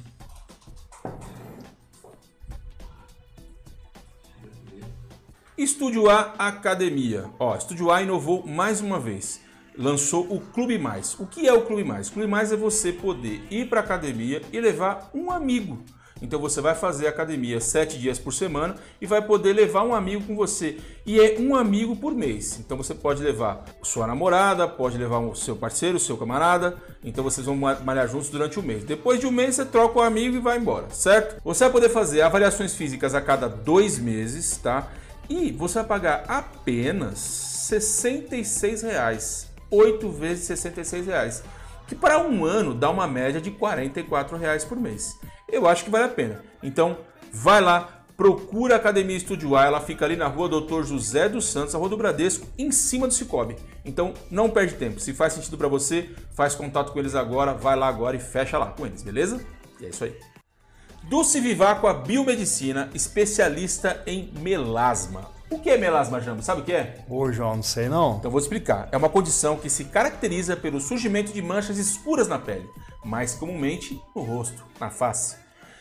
Estúdio 5.57 6.09
A 6.09 6.33
Academia. 6.37 7.29
Ó, 7.39 7.55
Estúdio 7.55 7.91
A 7.91 8.01
inovou 8.01 8.45
mais 8.45 8.81
uma 8.81 8.99
vez. 8.99 9.39
Lançou 9.77 10.21
o 10.29 10.39
Clube 10.39 10.77
Mais. 10.77 11.15
O 11.19 11.25
que 11.25 11.47
é 11.47 11.53
o 11.53 11.61
Clube 11.63 11.83
Mais? 11.83 12.09
Clube 12.09 12.27
Mais 12.27 12.51
é 12.51 12.55
você 12.55 12.91
poder 12.91 13.41
ir 13.49 13.67
para 13.69 13.79
academia 13.79 14.41
e 14.51 14.59
levar 14.59 15.09
um 15.13 15.31
amigo. 15.31 15.79
Então 16.21 16.39
você 16.39 16.61
vai 16.61 16.73
fazer 16.73 17.07
academia 17.07 17.59
sete 17.59 17.99
dias 17.99 18.17
por 18.17 18.33
semana 18.33 18.75
e 19.01 19.05
vai 19.05 19.21
poder 19.21 19.51
levar 19.51 19.83
um 19.83 19.93
amigo 19.93 20.23
com 20.23 20.35
você. 20.37 20.77
E 21.05 21.19
é 21.19 21.35
um 21.37 21.53
amigo 21.53 21.97
por 21.97 22.13
mês. 22.15 22.59
Então 22.59 22.77
você 22.77 22.93
pode 22.93 23.21
levar 23.21 23.65
sua 23.81 24.07
namorada, 24.07 24.65
pode 24.65 24.97
levar 24.97 25.17
o 25.19 25.35
seu 25.35 25.53
parceiro, 25.55 25.97
o 25.97 25.99
seu 25.99 26.15
camarada. 26.15 26.77
Então 27.03 27.23
vocês 27.25 27.45
vão 27.45 27.57
ma- 27.57 27.77
malhar 27.81 28.07
juntos 28.07 28.29
durante 28.29 28.57
o 28.57 28.63
mês. 28.63 28.85
Depois 28.85 29.19
de 29.19 29.27
um 29.27 29.31
mês 29.31 29.55
você 29.55 29.65
troca 29.65 29.99
o 29.99 30.01
amigo 30.01 30.37
e 30.37 30.39
vai 30.39 30.57
embora, 30.57 30.89
certo? 30.91 31.41
Você 31.43 31.65
vai 31.65 31.73
poder 31.73 31.89
fazer 31.89 32.21
avaliações 32.21 32.73
físicas 32.73 33.13
a 33.13 33.19
cada 33.19 33.49
dois 33.49 33.99
meses, 33.99 34.55
tá? 34.55 34.87
E 35.29 35.51
você 35.51 35.79
vai 35.79 35.83
pagar 35.87 36.23
apenas 36.29 37.17
66 37.19 38.81
reais. 38.81 39.51
8 39.73 40.09
vezes 40.11 40.45
66 40.45 41.07
reais. 41.07 41.43
Que 41.87 41.95
para 41.95 42.19
um 42.19 42.45
ano 42.45 42.73
dá 42.73 42.89
uma 42.89 43.07
média 43.07 43.41
de 43.41 43.51
44 43.51 44.37
reais 44.37 44.63
por 44.63 44.79
mês. 44.79 45.19
Eu 45.51 45.67
acho 45.67 45.83
que 45.83 45.89
vale 45.89 46.05
a 46.05 46.09
pena. 46.09 46.43
Então, 46.61 46.97
vai 47.31 47.59
lá, 47.59 48.03
procura 48.15 48.75
a 48.75 48.77
Academia 48.77 49.17
Estúdio 49.17 49.55
A. 49.55 49.65
Ela 49.65 49.81
fica 49.81 50.05
ali 50.05 50.15
na 50.15 50.27
rua 50.27 50.47
Doutor 50.47 50.85
José 50.85 51.27
dos 51.27 51.45
Santos, 51.45 51.75
a 51.75 51.77
rua 51.77 51.89
do 51.89 51.97
Bradesco, 51.97 52.47
em 52.57 52.71
cima 52.71 53.07
do 53.07 53.13
Cicobi. 53.13 53.55
Então, 53.83 54.13
não 54.31 54.49
perde 54.49 54.75
tempo. 54.75 54.99
Se 54.99 55.13
faz 55.13 55.33
sentido 55.33 55.57
para 55.57 55.67
você, 55.67 56.09
faz 56.33 56.55
contato 56.55 56.93
com 56.93 56.99
eles 56.99 57.15
agora, 57.15 57.53
vai 57.53 57.75
lá 57.75 57.87
agora 57.87 58.15
e 58.15 58.19
fecha 58.19 58.57
lá 58.57 58.67
com 58.67 58.85
eles, 58.85 59.01
beleza? 59.01 59.43
E 59.81 59.85
é 59.85 59.89
isso 59.89 60.03
aí. 60.03 60.15
Dulce 61.03 61.41
Viváqua 61.41 61.93
Biomedicina, 61.93 62.89
especialista 62.93 64.01
em 64.07 64.31
melasma. 64.39 65.32
O 65.53 65.60
que 65.60 65.69
é 65.69 65.77
melasma, 65.77 66.19
Jambo? 66.19 66.41
Sabe 66.41 66.62
o 66.62 66.63
que 66.63 66.74
é? 66.74 66.98
Ô, 67.07 67.31
João, 67.31 67.57
não 67.57 67.63
sei 67.63 67.88
não. 67.88 68.17
Então 68.17 68.31
vou 68.31 68.39
explicar. 68.39 68.89
É 68.91 68.98
uma 68.98 69.07
condição 69.07 69.55
que 69.55 69.69
se 69.69 69.86
caracteriza 69.86 70.57
pelo 70.57 70.81
surgimento 70.81 71.31
de 71.31 71.43
manchas 71.43 71.77
escuras 71.77 72.27
na 72.27 72.39
pele, 72.39 72.67
mais 73.05 73.36
comumente 73.36 74.01
no 74.15 74.24
rosto, 74.24 74.65
na 74.79 74.89
face. 74.89 75.36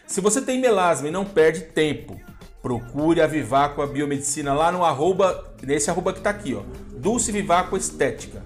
Se 0.07 0.21
você 0.21 0.43
tem 0.43 0.61
melasma 0.61 1.09
e 1.09 1.11
não 1.11 1.25
perde 1.25 1.63
tempo, 1.63 2.21
procure 2.61 3.23
a 3.23 3.27
Viváqua 3.27 3.87
Biomedicina 3.87 4.53
lá 4.53 4.71
no 4.71 4.85
arroba, 4.85 5.55
nesse 5.63 5.89
arroba 5.89 6.13
que 6.13 6.21
tá 6.21 6.29
aqui, 6.29 6.55
ó, 6.55 6.63
Dulce 6.95 7.33
Viváqua 7.33 7.79
Estética. 7.79 8.43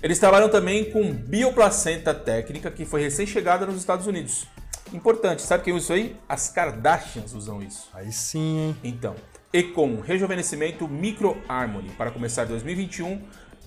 Eles 0.00 0.20
trabalham 0.20 0.48
também 0.48 0.92
com 0.92 1.12
bioplacenta 1.12 2.14
técnica 2.14 2.70
que 2.70 2.84
foi 2.84 3.02
recém-chegada 3.02 3.66
nos 3.66 3.78
Estados 3.78 4.06
Unidos. 4.06 4.46
Importante, 4.92 5.42
sabe 5.42 5.64
quem 5.64 5.72
usa 5.72 5.82
isso 5.82 5.92
aí? 5.92 6.16
As 6.28 6.48
Kardashians 6.48 7.34
usam 7.34 7.60
isso. 7.60 7.88
Aí 7.92 8.12
sim, 8.12 8.58
hein? 8.58 8.76
Então, 8.84 9.16
e 9.52 9.62
com 9.62 10.00
rejuvenescimento 10.00 10.88
Micro 10.88 11.36
Harmony 11.48 11.90
para 11.90 12.10
começar 12.10 12.44
2021 12.44 13.20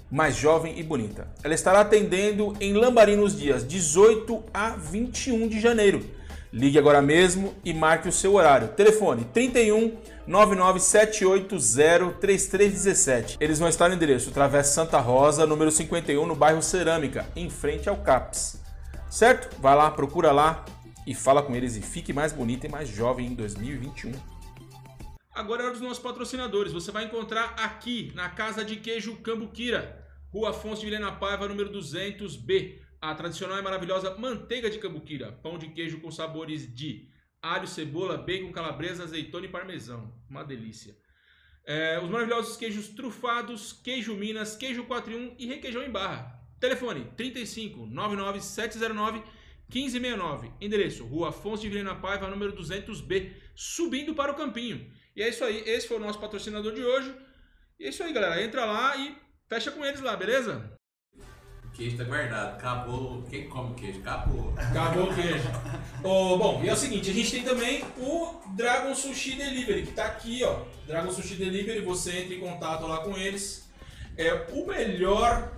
mais 0.10 0.36
jovem 0.36 0.80
e 0.80 0.84
bonita. 0.84 1.27
Ela 1.44 1.54
estará 1.54 1.82
atendendo 1.82 2.56
em 2.60 2.74
Lambari 2.74 3.15
nos 3.15 3.38
dias 3.38 3.68
18 3.68 4.44
a 4.54 4.70
21 4.72 5.48
de 5.48 5.60
janeiro. 5.60 6.06
Ligue 6.54 6.80
agora 6.80 7.01
mesmo 7.01 7.54
e 7.65 7.74
marque 7.74 8.08
o 8.08 8.13
seu 8.13 8.36
horário. 8.36 8.70
Telefone 8.70 9.25
31 9.34 9.98
99780 10.25 12.18
3317. 12.20 13.38
Eles 13.42 13.60
vão 13.60 13.68
estar 13.68 13.89
no 13.89 13.96
endereço 13.96 14.32
Travessa 14.32 14.74
Santa 14.74 15.00
Rosa, 15.00 15.46
número 15.46 15.70
51, 15.70 16.25
no 16.25 16.36
bairro 16.36 16.62
Cerâmica, 16.62 17.25
em 17.36 17.50
frente 17.50 17.89
ao 17.89 17.98
CAPS. 17.98 18.62
Certo? 19.10 19.60
Vai 19.60 19.75
lá, 19.75 19.92
procura 19.92 20.32
lá 20.32 20.63
e 21.06 21.13
fala 21.13 21.44
com 21.44 21.54
eles 21.54 21.75
e 21.75 21.82
fique 21.82 22.13
mais 22.13 22.32
bonita 22.32 22.68
e 22.68 22.70
mais 22.70 22.88
jovem 22.88 23.27
em 23.27 23.36
2021. 23.36 24.13
Agora 25.36 25.63
é 25.63 25.65
hora 25.65 25.74
dos 25.74 25.82
nossos 25.82 26.01
patrocinadores. 26.01 26.72
Você 26.72 26.94
vai 26.94 27.04
encontrar 27.04 27.56
aqui 27.58 28.10
na 28.15 28.30
Casa 28.30 28.63
de 28.63 28.77
Queijo 28.77 29.18
Cambuquira, 29.18 30.01
Rua 30.32 30.51
Afonso 30.51 30.80
de 30.80 30.86
Vilhena 30.86 31.12
Paiva, 31.12 31.46
número 31.46 31.70
200B. 31.74 32.80
A 33.01 33.13
tradicional 33.13 33.60
e 33.60 33.62
maravilhosa 33.62 34.18
manteiga 34.18 34.70
de 34.70 34.80
cambuquira, 34.80 35.34
pão 35.34 35.58
de 35.58 35.68
queijo 35.68 36.00
com 36.00 36.10
sabores 36.10 36.74
de 36.74 37.10
alho, 37.42 37.68
cebola, 37.68 38.18
bacon, 38.18 38.51
calabresa, 38.54 39.04
azeitona 39.04 39.46
e 39.46 39.50
parmesão. 39.50 40.12
Uma 40.30 40.42
delícia. 40.42 40.96
É, 41.65 42.00
os 42.00 42.10
maravilhosos 42.10 42.56
queijos 42.56 42.88
trufados, 42.88 43.74
queijo 43.74 44.15
Minas, 44.15 44.56
queijo 44.56 44.86
4 44.86 45.12
em 45.12 45.27
1 45.32 45.36
e 45.38 45.46
requeijão 45.48 45.84
em 45.84 45.92
barra. 45.92 46.42
Telefone 46.62 47.12
35 47.18 47.86
99 47.86 48.39
709 48.39 49.22
1569. 49.70 50.51
Endereço: 50.62 51.06
Rua 51.06 51.30
Afonso 51.30 51.63
de 51.63 51.70
Vilhena 51.70 51.94
Paiva, 51.94 52.30
número 52.30 52.56
200B, 52.56 53.34
subindo 53.54 54.15
para 54.15 54.32
o 54.32 54.36
Campinho. 54.36 54.89
E 55.16 55.24
é 55.24 55.30
isso 55.30 55.46
aí, 55.46 55.64
esse 55.66 55.88
foi 55.88 55.96
o 55.96 56.00
nosso 56.02 56.20
patrocinador 56.20 56.74
de 56.74 56.84
hoje. 56.84 57.16
E 57.80 57.86
é 57.86 57.90
isso 57.90 58.04
aí, 58.04 58.12
galera. 58.12 58.44
Entra 58.44 58.66
lá 58.66 58.98
e 58.98 59.16
fecha 59.48 59.72
com 59.72 59.86
eles 59.86 60.02
lá, 60.02 60.16
beleza? 60.18 60.78
O 61.64 61.70
queijo 61.72 61.98
tá 61.98 62.04
guardado. 62.04 62.56
Acabou. 62.56 63.24
Quem 63.24 63.48
come 63.48 63.76
queijo? 63.76 64.00
Acabou. 64.00 64.54
Acabou 64.58 65.10
o 65.10 65.16
queijo. 65.16 65.48
Ô, 66.04 66.38
bom, 66.38 66.62
e 66.64 66.70
é 66.70 66.74
o 66.74 66.76
seguinte, 66.76 67.10
a 67.10 67.14
gente 67.14 67.32
tem 67.32 67.44
também 67.44 67.84
o 67.98 68.42
Dragon 68.56 68.94
Sushi 68.94 69.36
Delivery, 69.36 69.86
que 69.86 69.94
tá 69.94 70.06
aqui, 70.06 70.44
ó. 70.44 70.64
Dragon 70.86 71.12
Sushi 71.12 71.36
Delivery, 71.36 71.80
você 71.80 72.20
entra 72.20 72.36
em 72.36 72.40
contato 72.42 72.86
lá 72.86 72.98
com 72.98 73.18
eles. 73.18 73.70
É 74.18 74.34
o 74.52 74.66
melhor 74.66 75.52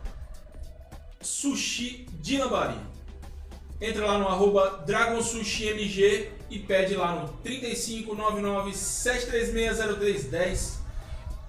sushi 1.19 2.05
de 2.13 2.37
Lambari. 2.37 2.79
Entra 3.81 4.05
lá 4.05 4.19
no 4.19 4.27
arroba 4.27 4.83
Dragon 4.85 5.21
Sushi 5.21 5.67
MG 5.67 6.36
e 6.49 6.59
pede 6.59 6.95
lá 6.95 7.15
no 7.15 7.27
3599 7.43 8.71
7360310. 8.71 10.77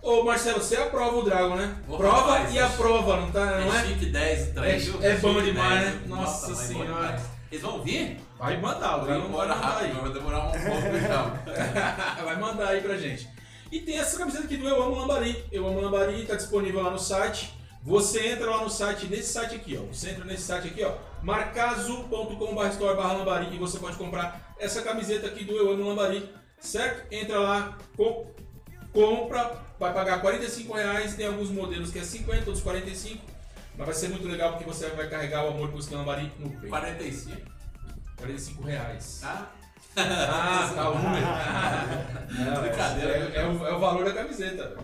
Ô 0.01 0.23
Marcelo, 0.23 0.61
você 0.61 0.77
aprova 0.77 1.17
o 1.17 1.23
Dragon, 1.23 1.57
né? 1.57 1.77
Ô, 1.89 1.97
Prova 1.97 2.33
rapaz, 2.35 2.55
e 2.55 2.59
é 2.59 2.63
aprova, 2.63 3.17
não 3.17 3.33
tá? 3.33 3.45
Não 3.61 3.75
é 3.75 3.79
é? 3.79 3.87
chique 3.87 4.07
10 4.07 4.53
trem, 4.55 4.71
É- 4.71 4.79
viu? 4.79 5.03
é 5.03 5.17
bom 5.17 5.43
demais, 5.43 5.81
10. 5.81 5.95
né? 5.95 6.01
Nossa 6.07 6.49
bom 6.49 6.55
Senhora. 6.55 7.21
Eles 7.51 7.65
vão 7.65 7.83
vir? 7.83 8.21
Vai 8.39 8.61
mandar, 8.61 8.99
o 8.99 9.01
Dragon 9.07 9.29
vai 9.29 9.49
aí. 9.49 9.93
vai 9.93 10.13
demorar 10.13 10.47
um 10.49 10.53
pouco 10.53 10.87
então. 10.97 11.33
Vai 12.25 12.37
mandar 12.37 12.69
aí 12.69 12.81
pra 12.81 12.97
gente. 12.97 13.29
E 13.73 13.81
tem 13.81 13.99
essa 13.99 14.17
camiseta 14.17 14.45
aqui 14.45 14.57
do 14.57 14.69
Eu 14.69 14.81
Amo 14.83 14.95
Lambari. 14.95 15.45
Eu 15.51 15.67
Amo 15.67 15.81
Lambari 15.81 16.25
tá 16.25 16.37
disponível 16.37 16.81
lá 16.83 16.91
no 16.91 16.99
site. 16.99 17.53
Você 17.83 18.29
entra 18.29 18.49
lá 18.51 18.63
no 18.63 18.71
site, 18.71 19.07
nesse 19.07 19.33
site 19.33 19.55
aqui, 19.57 19.77
ó. 19.81 19.85
Você 19.93 20.11
entra 20.11 20.25
nesse 20.25 20.43
site 20.43 20.69
aqui, 20.69 20.85
ó. 20.85 20.93
marcazu.com.br 21.23 23.19
lambari 23.19 23.49
e 23.55 23.59
você 23.59 23.79
pode 23.79 23.97
comprar 23.97 24.48
essa 24.59 24.83
camiseta 24.83 25.27
aqui 25.27 25.45
do 25.45 25.55
Eu 25.57 25.71
Amo 25.73 25.89
Lambari, 25.89 26.29
certo? 26.61 27.07
Entra 27.13 27.39
lá, 27.39 27.79
co- 27.97 28.27
compra, 28.93 29.53
vai 29.79 29.93
pagar 29.93 30.21
45 30.21 30.75
reais. 30.75 31.15
Tem 31.15 31.27
alguns 31.27 31.51
modelos 31.51 31.91
que 31.91 31.99
é 31.99 32.03
50, 32.05 32.39
outros 32.47 32.63
45. 32.63 33.25
Mas 33.77 33.87
vai 33.87 33.95
ser 33.95 34.09
muito 34.09 34.27
legal 34.27 34.51
porque 34.53 34.65
você 34.65 34.89
vai 34.91 35.09
carregar 35.09 35.45
o 35.45 35.49
amor 35.49 35.69
por 35.71 35.79
esse 35.79 35.95
lambari 35.95 36.33
no 36.39 36.51
peito. 36.51 36.69
45, 36.69 37.41
45 38.17 38.63
reais. 38.65 39.19
tá? 39.23 39.53
Ah, 39.97 40.71
tá 40.75 40.91
o 40.91 40.95
número. 40.99 41.27
Não, 42.55 42.63
Brincadeira, 42.63 43.11
é, 43.17 43.19
né? 43.21 43.33
é 43.37 43.47
o, 43.47 43.67
é 43.67 43.75
o 43.75 43.79
valor 43.81 44.05
da 44.05 44.13
camiseta. 44.13 44.77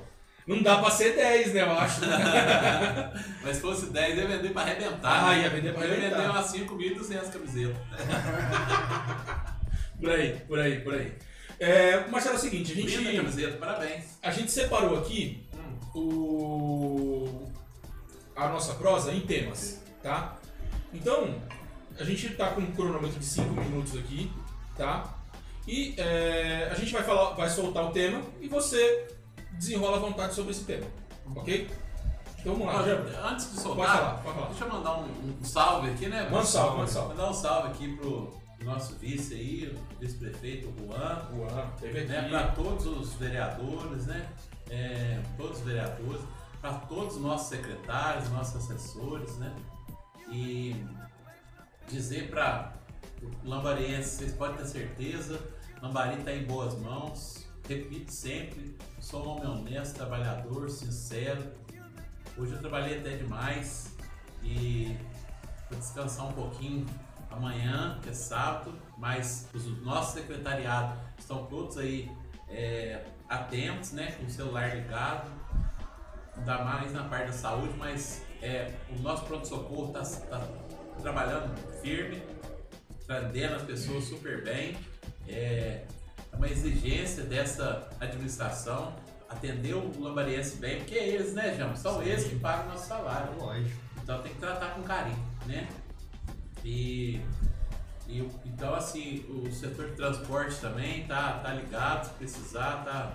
Não 0.46 0.62
dá 0.62 0.76
pra 0.78 0.90
ser 0.90 1.14
10, 1.16 1.54
né, 1.54 1.62
eu 1.62 1.72
acho. 1.72 2.00
Mas 3.42 3.56
se 3.56 3.62
fosse 3.62 3.86
10, 3.86 4.18
ia 4.18 4.26
vender 4.28 4.50
pra 4.52 4.62
arrebentar. 4.62 4.98
Ah, 5.24 5.30
né? 5.30 5.42
ia 5.42 5.50
vender 5.50 5.72
pra 5.72 5.86
Ia 5.86 5.92
arrebentar. 5.92 6.16
vender 6.18 6.30
umas 6.30 6.52
5.200 6.52 7.32
camisetas. 7.32 7.76
Por 10.04 10.12
aí, 10.12 10.32
por 10.46 10.58
aí, 10.58 10.80
por 10.80 10.94
aí. 10.94 11.12
É, 11.58 12.06
Marcelo, 12.08 12.34
é 12.34 12.38
o 12.38 12.40
seguinte, 12.40 12.72
a 12.72 12.74
Linda 12.74 12.90
gente, 12.90 13.16
camiseta, 13.16 13.56
parabéns. 13.56 14.18
a 14.22 14.30
gente 14.30 14.52
separou 14.52 14.98
aqui 14.98 15.42
o, 15.94 17.48
a 18.36 18.48
nossa 18.48 18.74
prosa 18.74 19.14
em 19.14 19.20
temas, 19.20 19.82
tá? 20.02 20.36
Então, 20.92 21.34
a 21.98 22.04
gente 22.04 22.28
tá 22.34 22.50
com 22.50 22.60
um 22.60 22.72
cronômetro 22.72 23.18
de 23.18 23.24
5 23.24 23.48
minutos 23.48 23.96
aqui, 23.96 24.30
tá? 24.76 25.14
E 25.66 25.94
é, 25.96 26.68
a 26.70 26.74
gente 26.74 26.92
vai, 26.92 27.02
falar, 27.02 27.30
vai 27.30 27.48
soltar 27.48 27.84
o 27.86 27.90
tema 27.90 28.20
e 28.42 28.46
você 28.46 29.08
desenrola 29.52 29.96
à 29.96 30.00
vontade 30.00 30.34
sobre 30.34 30.50
esse 30.50 30.64
tema, 30.64 30.86
ok? 31.34 31.70
Então 32.40 32.56
vamos 32.56 32.66
lá, 32.66 32.82
já. 32.82 32.94
antes 33.30 33.46
de 33.46 33.52
Pode 33.52 33.62
soltar, 33.62 33.96
falar, 33.96 34.14
pode 34.18 34.34
falar. 34.34 34.48
deixa 34.48 34.64
eu 34.64 34.68
mandar 34.68 34.98
um, 34.98 35.34
um 35.40 35.44
salve 35.44 35.90
aqui, 35.92 36.08
né? 36.08 36.24
Manda 36.24 36.40
um 36.40 36.44
salve, 36.44 36.76
manda 36.76 36.90
um 36.90 36.92
salve. 36.92 37.08
Mandar 37.14 37.30
um 37.30 37.34
salve 37.34 37.68
aqui 37.68 37.96
pro 37.96 38.43
nosso 38.64 38.94
vice 38.96 39.34
aí, 39.34 39.76
o 39.76 40.00
vice-prefeito 40.00 40.72
Juan. 40.78 41.28
Juan, 41.32 41.70
teve 41.80 42.04
né, 42.04 42.28
para 42.28 42.48
todos 42.52 42.86
os 42.86 43.14
vereadores, 43.14 44.06
né, 44.06 44.28
é, 44.70 45.22
todos 45.36 45.58
os 45.58 45.64
vereadores, 45.64 46.22
para 46.60 46.74
todos 46.74 47.16
os 47.16 47.22
nossos 47.22 47.48
secretários, 47.48 48.28
nossos 48.30 48.56
assessores, 48.56 49.36
né, 49.36 49.54
e 50.30 50.74
dizer 51.88 52.30
para 52.30 52.72
o 53.22 53.48
lambariense, 53.48 54.16
vocês 54.16 54.32
podem 54.32 54.56
ter 54.56 54.66
certeza, 54.66 55.40
Lambari 55.82 56.18
está 56.18 56.32
em 56.32 56.44
boas 56.44 56.78
mãos, 56.78 57.46
repito 57.68 58.10
sempre, 58.10 58.74
sou 59.00 59.22
um 59.22 59.28
homem 59.32 59.46
honesto, 59.46 59.96
trabalhador, 59.96 60.70
sincero, 60.70 61.52
hoje 62.38 62.52
eu 62.52 62.58
trabalhei 62.58 63.00
até 63.00 63.16
demais 63.16 63.94
e 64.42 64.96
vou 65.68 65.78
descansar 65.78 66.26
um 66.26 66.32
pouquinho 66.32 66.86
amanhã, 67.36 67.98
que 68.02 68.10
é 68.10 68.12
sábado, 68.12 68.74
mas 68.96 69.48
os 69.54 69.66
nossos 69.82 70.14
secretariados 70.14 70.96
estão 71.18 71.46
todos 71.46 71.78
aí 71.78 72.10
é, 72.48 73.04
atentos, 73.28 73.92
né, 73.92 74.12
com 74.12 74.24
o 74.24 74.30
celular 74.30 74.76
ligado, 74.76 75.30
ainda 76.36 76.64
mais 76.64 76.92
na 76.92 77.04
parte 77.04 77.26
da 77.26 77.32
saúde, 77.32 77.74
mas 77.78 78.24
é, 78.42 78.72
o 78.90 79.00
nosso 79.00 79.24
pronto-socorro 79.24 79.98
está 79.98 80.40
trabalhando 81.00 81.54
firme, 81.80 82.22
atendendo 83.08 83.56
as 83.56 83.62
pessoas 83.62 84.04
super 84.04 84.44
bem. 84.44 84.76
É, 85.28 85.84
é 86.32 86.36
uma 86.36 86.48
exigência 86.48 87.24
dessa 87.24 87.88
administração 88.00 88.92
atender 89.28 89.74
o 89.74 90.00
lambariense 90.00 90.56
bem, 90.56 90.78
porque 90.78 90.94
é 90.94 91.08
eles, 91.08 91.34
né, 91.34 91.54
Jão? 91.56 91.74
São 91.74 92.02
Sim. 92.02 92.08
eles 92.08 92.24
que 92.24 92.36
pagam 92.36 92.66
o 92.66 92.68
nosso 92.70 92.86
salário. 92.86 93.36
Lógico. 93.38 93.80
Então 94.02 94.22
tem 94.22 94.32
que 94.32 94.38
tratar 94.38 94.74
com 94.74 94.82
carinho, 94.82 95.18
né? 95.46 95.66
E, 96.64 97.20
e 98.08 98.28
então 98.46 98.74
assim, 98.74 99.24
o 99.28 99.52
setor 99.52 99.90
de 99.90 99.96
transporte 99.96 100.56
também 100.60 101.06
tá, 101.06 101.40
tá 101.42 101.52
ligado, 101.52 102.04
se 102.06 102.10
precisar, 102.14 102.82
tá. 102.84 103.12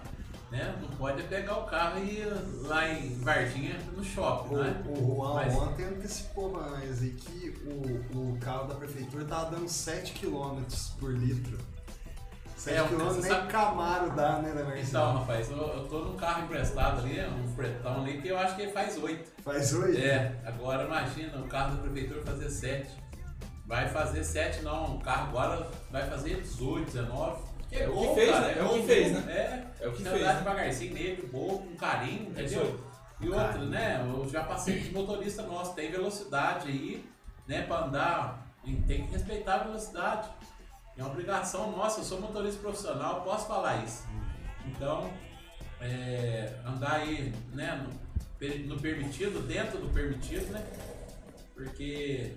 Né? 0.51 0.75
Não 0.81 0.87
pode 0.97 1.21
é 1.21 1.25
pegar 1.27 1.57
o 1.59 1.65
carro 1.65 1.99
e 2.03 2.21
ir 2.21 2.27
lá 2.63 2.89
em 2.89 3.13
Varginha 3.19 3.77
no 3.95 4.03
shopping, 4.03 4.55
O, 4.55 4.63
né? 4.63 4.83
o 4.87 5.15
Juan 5.15 5.33
Mas- 5.35 5.53
ontem 5.55 5.83
antecipou 5.85 6.51
nós 6.51 7.03
aí 7.03 7.11
que 7.11 7.49
o, 7.67 8.17
o 8.33 8.37
carro 8.39 8.67
da 8.67 8.73
prefeitura 8.73 9.25
tava 9.25 9.51
dando 9.51 9.69
7 9.69 10.13
km 10.13 10.63
por 10.99 11.13
litro. 11.13 11.55
7 12.57 12.77
É, 12.77 12.83
km 12.87 12.97
nem 13.13 13.21
sabe- 13.21 13.47
Camaro 13.51 14.09
dá, 14.15 14.39
né, 14.39 14.51
né, 14.53 14.61
Então, 14.61 15.13
Marcelo? 15.13 15.19
rapaz, 15.19 15.51
eu, 15.51 15.57
eu 15.57 15.87
tô 15.87 15.99
num 15.99 16.17
carro 16.17 16.43
emprestado 16.45 17.01
ali, 17.01 17.21
um 17.27 17.47
fretão 17.55 18.01
ali, 18.01 18.19
que 18.19 18.27
eu 18.29 18.37
acho 18.39 18.55
que 18.55 18.63
ele 18.63 18.71
faz 18.71 18.97
oito. 18.97 19.31
Faz 19.43 19.71
oito. 19.75 19.99
É, 19.99 20.35
agora 20.45 20.83
imagina, 20.83 21.37
o 21.37 21.47
carro 21.47 21.75
da 21.75 21.83
prefeitura 21.83 22.23
fazer 22.23 22.49
7. 22.49 22.89
Vai 23.69 23.87
fazer 23.87 24.23
7 24.23 24.63
não, 24.63 24.95
o 24.95 24.99
carro 24.99 25.27
agora 25.27 25.69
vai 25.91 26.09
fazer 26.09 26.41
18, 26.41 26.85
19. 26.87 27.43
É 27.71 27.87
o 27.87 27.95
que 27.95 28.15
fez, 28.15 28.31
né? 28.31 28.55
É 28.57 28.63
o 28.63 28.69
que 28.69 28.79
bom, 28.79 28.87
fez, 28.87 29.11
né? 29.11 29.31
É, 29.31 29.83
É 29.83 29.87
o 29.87 29.91
que 29.91 30.03
fez, 30.03 30.21
né? 30.25 30.33
devagarzinho 30.33 30.93
nele, 30.95 31.27
boa, 31.27 31.59
com 31.59 31.75
carinho, 31.75 32.33
É 32.35 32.41
entendeu? 32.41 32.83
E 33.21 33.29
outro, 33.29 33.65
né? 33.65 34.03
Eu 34.03 34.27
já 34.27 34.43
passei 34.43 34.79
de 34.79 34.91
motorista 34.91 35.43
nosso, 35.43 35.75
tem 35.75 35.91
velocidade 35.91 36.67
aí, 36.67 37.07
né? 37.47 37.61
Pra 37.61 37.85
andar, 37.85 38.43
tem 38.87 39.05
que 39.05 39.11
respeitar 39.11 39.53
a 39.53 39.63
velocidade. 39.65 40.27
É 40.97 41.03
uma 41.03 41.11
obrigação 41.11 41.71
nossa, 41.71 41.99
eu 41.99 42.05
sou 42.05 42.19
motorista 42.19 42.59
profissional, 42.59 43.21
posso 43.21 43.45
falar 43.47 43.83
isso. 43.83 44.03
Então, 44.65 45.11
é, 45.79 46.55
andar 46.65 46.93
aí, 46.93 47.31
né? 47.53 47.85
No, 47.85 48.73
no 48.73 48.81
permitido, 48.81 49.45
dentro 49.47 49.77
do 49.77 49.89
permitido, 49.93 50.51
né? 50.51 50.65
Porque 51.53 52.33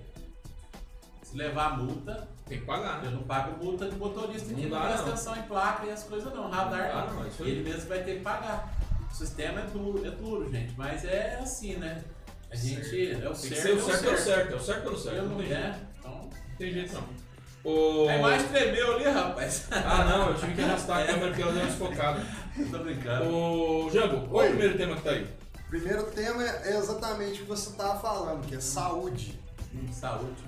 se 1.32 1.36
levar 1.38 1.78
multa, 1.78 2.28
Tem 2.46 2.58
que 2.60 2.64
pagar, 2.66 3.02
eu 3.04 3.10
né? 3.10 3.16
não 3.16 3.22
pago 3.22 3.64
multa 3.64 3.88
de 3.88 3.96
motorista 3.96 4.52
que 4.54 4.66
Não 4.66 4.78
não, 4.78 4.86
presta 4.86 5.06
atenção 5.08 5.36
em 5.36 5.42
placa 5.42 5.86
e 5.86 5.90
as 5.90 6.04
coisas 6.04 6.32
não. 6.34 6.50
Radar 6.50 6.88
Não 6.94 7.06
dá, 7.06 7.06
não. 7.06 7.14
não, 7.20 7.24
é. 7.26 7.30
Ele 7.40 7.62
mesmo 7.70 7.88
vai 7.88 8.02
ter 8.02 8.16
que 8.16 8.20
pagar. 8.22 8.72
O 9.10 9.14
sistema 9.14 9.60
é 9.60 9.64
duro, 9.66 10.06
é 10.06 10.10
duro, 10.10 10.50
gente. 10.50 10.74
Mas 10.76 11.04
é 11.04 11.38
assim, 11.42 11.76
né? 11.76 12.02
A 12.50 12.56
gente. 12.56 13.12
É 13.12 13.28
o 13.28 13.32
Tem 13.32 13.50
que 13.50 13.56
certo. 13.56 13.62
ser 13.62 13.72
o 13.72 13.78
é 13.78 13.82
certo, 13.82 14.06
é 14.08 14.12
o 14.12 14.18
certo, 14.18 14.52
é 14.52 14.56
o 14.56 14.60
certo 14.60 14.82
pelo 14.82 14.98
certo. 14.98 15.16
Eu 15.16 15.22
Não 15.24 15.30
não 15.30 15.38
tem 15.38 15.46
jeito, 15.48 15.62
é. 15.62 15.76
Então. 15.98 16.12
não 16.12 16.56
tem 16.58 16.72
jeito 16.72 16.94
não. 16.94 17.22
O... 17.64 18.08
A 18.08 18.16
imagem 18.16 18.48
tremeu 18.48 18.94
ali, 18.96 19.04
rapaz. 19.04 19.68
Ah 19.70 20.04
não, 20.04 20.28
eu 20.30 20.34
tive 20.34 20.54
que 20.54 20.62
arrastar 20.62 20.98
a 20.98 21.00
É. 21.02 21.06
câmera 21.06 21.26
porque 21.28 21.42
ela 21.42 21.52
deu 21.52 21.60
uma 21.62 21.68
desfocada. 21.70 22.26
Tô 22.70 22.78
brincando. 22.80 23.34
Ô, 23.34 23.90
Jango, 23.90 24.28
qual 24.28 24.42
é 24.44 24.46
o 24.46 24.50
primeiro 24.50 24.76
tema 24.76 24.96
que 24.96 25.02
tá 25.02 25.10
aí? 25.10 25.26
Primeiro 25.70 26.02
tema 26.10 26.42
é 26.42 26.76
exatamente 26.76 27.40
o 27.40 27.44
que 27.44 27.48
você 27.48 27.70
tava 27.76 27.98
falando, 28.00 28.46
que 28.46 28.56
é 28.56 28.60
saúde. 28.60 29.40
Hum, 29.74 29.86
Saúde. 29.92 30.42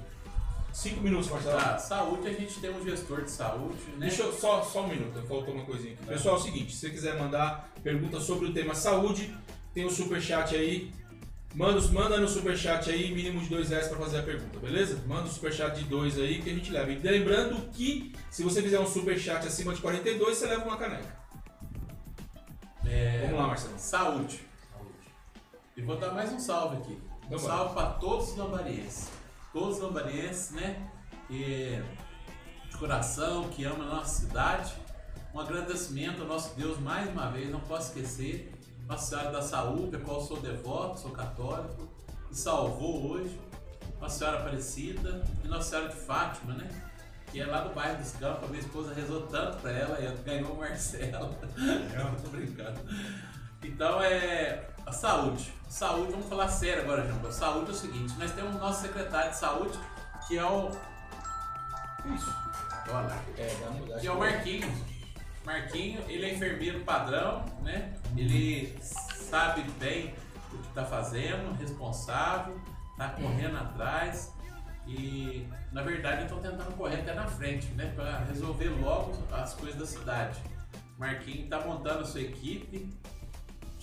Cinco 0.74 1.02
minutos, 1.02 1.30
Marcelo. 1.30 1.56
Tá, 1.56 1.78
saúde, 1.78 2.26
a 2.26 2.32
gente 2.32 2.58
tem 2.58 2.68
um 2.68 2.84
gestor 2.84 3.22
de 3.22 3.30
saúde, 3.30 3.78
né? 3.92 4.08
Deixa 4.08 4.24
eu, 4.24 4.32
só, 4.32 4.60
só 4.60 4.82
um 4.82 4.88
minuto, 4.88 5.22
faltou 5.28 5.54
uma 5.54 5.64
coisinha 5.64 5.94
aqui. 5.94 6.04
Pessoal, 6.04 6.34
é 6.34 6.38
o 6.40 6.42
seguinte, 6.42 6.74
se 6.74 6.80
você 6.80 6.90
quiser 6.90 7.16
mandar 7.16 7.70
pergunta 7.80 8.18
sobre 8.18 8.48
o 8.48 8.52
tema 8.52 8.74
saúde, 8.74 9.32
tem 9.72 9.84
o 9.84 9.90
superchat 9.90 10.56
aí. 10.56 10.92
Manda, 11.54 11.80
manda 11.92 12.18
no 12.18 12.26
superchat 12.26 12.90
aí, 12.90 13.14
mínimo 13.14 13.40
de 13.40 13.48
dois 13.48 13.68
reais 13.68 13.86
pra 13.86 13.96
fazer 13.98 14.18
a 14.18 14.22
pergunta, 14.24 14.58
beleza? 14.58 15.00
Manda 15.06 15.28
o 15.28 15.30
superchat 15.30 15.78
de 15.78 15.84
dois 15.84 16.18
aí 16.18 16.42
que 16.42 16.50
a 16.50 16.54
gente 16.54 16.72
leva. 16.72 16.90
E 16.90 16.98
lembrando 16.98 17.70
que 17.70 18.12
se 18.28 18.42
você 18.42 18.60
fizer 18.60 18.80
um 18.80 18.86
superchat 18.86 19.46
acima 19.46 19.72
de 19.72 19.80
42, 19.80 20.36
você 20.36 20.46
leva 20.48 20.64
uma 20.64 20.76
caneca. 20.76 21.16
É, 22.84 23.20
Vamos 23.26 23.38
lá, 23.38 23.46
Marcelo. 23.46 23.78
Saúde. 23.78 24.40
E 25.76 25.82
vou 25.82 25.96
dar 25.96 26.12
mais 26.12 26.32
um 26.32 26.38
salve 26.40 26.78
aqui. 26.78 26.98
Um 27.30 27.38
salve 27.38 27.74
para 27.74 27.90
todos 27.90 28.30
os 28.30 28.36
lambarienses. 28.36 29.23
Todos 29.54 29.76
os 29.76 29.82
lambarienses, 29.82 30.50
né? 30.50 30.90
e 31.30 31.80
de 32.70 32.76
coração, 32.76 33.48
que 33.48 33.64
ama 33.64 33.84
a 33.84 33.88
nossa 33.96 34.20
cidade. 34.22 34.74
Um 35.32 35.40
agradecimento 35.40 36.22
ao 36.22 36.28
nosso 36.28 36.54
Deus 36.56 36.78
mais 36.78 37.08
uma 37.10 37.30
vez, 37.30 37.50
não 37.50 37.60
posso 37.60 37.88
esquecer. 37.88 38.52
Nossa 38.86 39.08
Senhora 39.08 39.30
da 39.30 39.42
Saúde, 39.42 39.96
a 39.96 40.00
qual 40.00 40.20
sou 40.20 40.38
devoto, 40.40 41.00
sou 41.00 41.10
católico, 41.10 41.88
que 42.28 42.36
salvou 42.36 43.10
hoje. 43.10 43.40
Nossa 44.00 44.18
Senhora 44.18 44.40
Aparecida 44.40 45.24
e 45.42 45.48
Nossa 45.48 45.70
Senhora 45.70 45.88
de 45.88 45.96
Fátima, 45.96 46.54
né? 46.54 46.68
Que 47.32 47.40
é 47.40 47.46
lá 47.46 47.62
do 47.62 47.74
bairro 47.74 47.98
dos 47.98 48.12
Campos, 48.12 48.44
a 48.44 48.48
minha 48.48 48.60
esposa 48.60 48.92
rezou 48.92 49.22
tanto 49.22 49.56
pra 49.58 49.72
ela 49.72 49.98
e 49.98 50.24
ganhou 50.24 50.52
o 50.52 50.58
Marcelo. 50.58 51.34
Tô 52.22 52.28
brincando. 52.28 52.78
Então 53.62 54.02
é 54.02 54.68
a 54.84 54.92
saúde. 54.92 55.52
Saúde, 55.74 56.12
vamos 56.12 56.28
falar 56.28 56.46
sério 56.46 56.84
agora, 56.84 57.04
João. 57.04 57.32
Saúde 57.32 57.70
é 57.70 57.72
o 57.72 57.76
seguinte, 57.76 58.14
nós 58.16 58.30
temos 58.30 58.54
o 58.54 58.58
nosso 58.60 58.82
secretário 58.82 59.30
de 59.32 59.36
saúde, 59.36 59.76
que 60.28 60.38
é 60.38 60.44
o. 60.44 60.70
Isso. 62.14 62.32
Olha 62.90 63.08
lá. 63.08 63.22
É, 63.36 63.98
Que 64.00 64.06
é 64.06 64.12
o 64.12 64.16
Marquinhos. 64.16 64.72
Marquinho, 65.44 66.00
ele 66.06 66.26
é 66.26 66.34
enfermeiro 66.34 66.84
padrão, 66.84 67.44
né? 67.60 67.92
Ele 68.16 68.78
sabe 68.80 69.62
bem 69.80 70.14
o 70.52 70.58
que 70.58 70.68
está 70.68 70.84
fazendo, 70.84 71.58
responsável, 71.58 72.56
está 72.92 73.08
correndo 73.08 73.56
atrás 73.56 74.32
e, 74.86 75.44
na 75.72 75.82
verdade, 75.82 76.18
eu 76.18 76.26
estou 76.26 76.38
tentando 76.38 76.72
correr 76.76 77.00
até 77.00 77.14
na 77.14 77.26
frente, 77.26 77.66
né? 77.72 77.92
Para 77.96 78.18
resolver 78.18 78.68
logo 78.80 79.12
as 79.32 79.54
coisas 79.54 79.76
da 79.76 79.86
cidade. 79.86 80.40
Marquinho 80.96 81.46
está 81.46 81.58
montando 81.58 82.02
a 82.02 82.04
sua 82.04 82.20
equipe, 82.20 82.96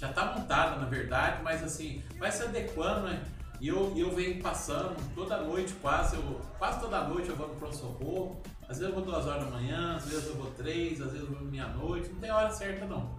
já 0.01 0.10
está 0.10 0.34
montada, 0.34 0.77
na 0.77 0.86
verdade, 0.86 1.43
mas 1.43 1.63
assim, 1.63 2.03
vai 2.17 2.31
se 2.31 2.41
adequando, 2.41 3.01
né? 3.01 3.24
E 3.60 3.67
eu, 3.67 3.96
eu 3.96 4.12
venho 4.15 4.41
passando 4.41 4.96
toda 5.13 5.38
noite, 5.38 5.75
quase, 5.75 6.15
eu, 6.15 6.41
quase 6.58 6.79
toda 6.79 7.03
noite 7.03 7.29
eu 7.29 7.36
vou 7.36 7.50
no 7.50 7.53
pronto-socorro. 7.53 8.41
Às 8.63 8.79
vezes 8.79 8.91
eu 8.91 8.93
vou 8.96 9.05
duas 9.05 9.27
horas 9.27 9.43
da 9.43 9.51
manhã, 9.51 9.98
às 9.98 10.05
vezes 10.05 10.25
eu 10.25 10.36
vou 10.38 10.50
três, 10.53 11.00
às 11.00 11.12
vezes 11.12 11.29
eu 11.29 11.36
vou 11.36 11.46
meia-noite, 11.46 12.10
não 12.10 12.20
tem 12.20 12.31
hora 12.31 12.50
certa 12.50 12.86
não. 12.86 13.15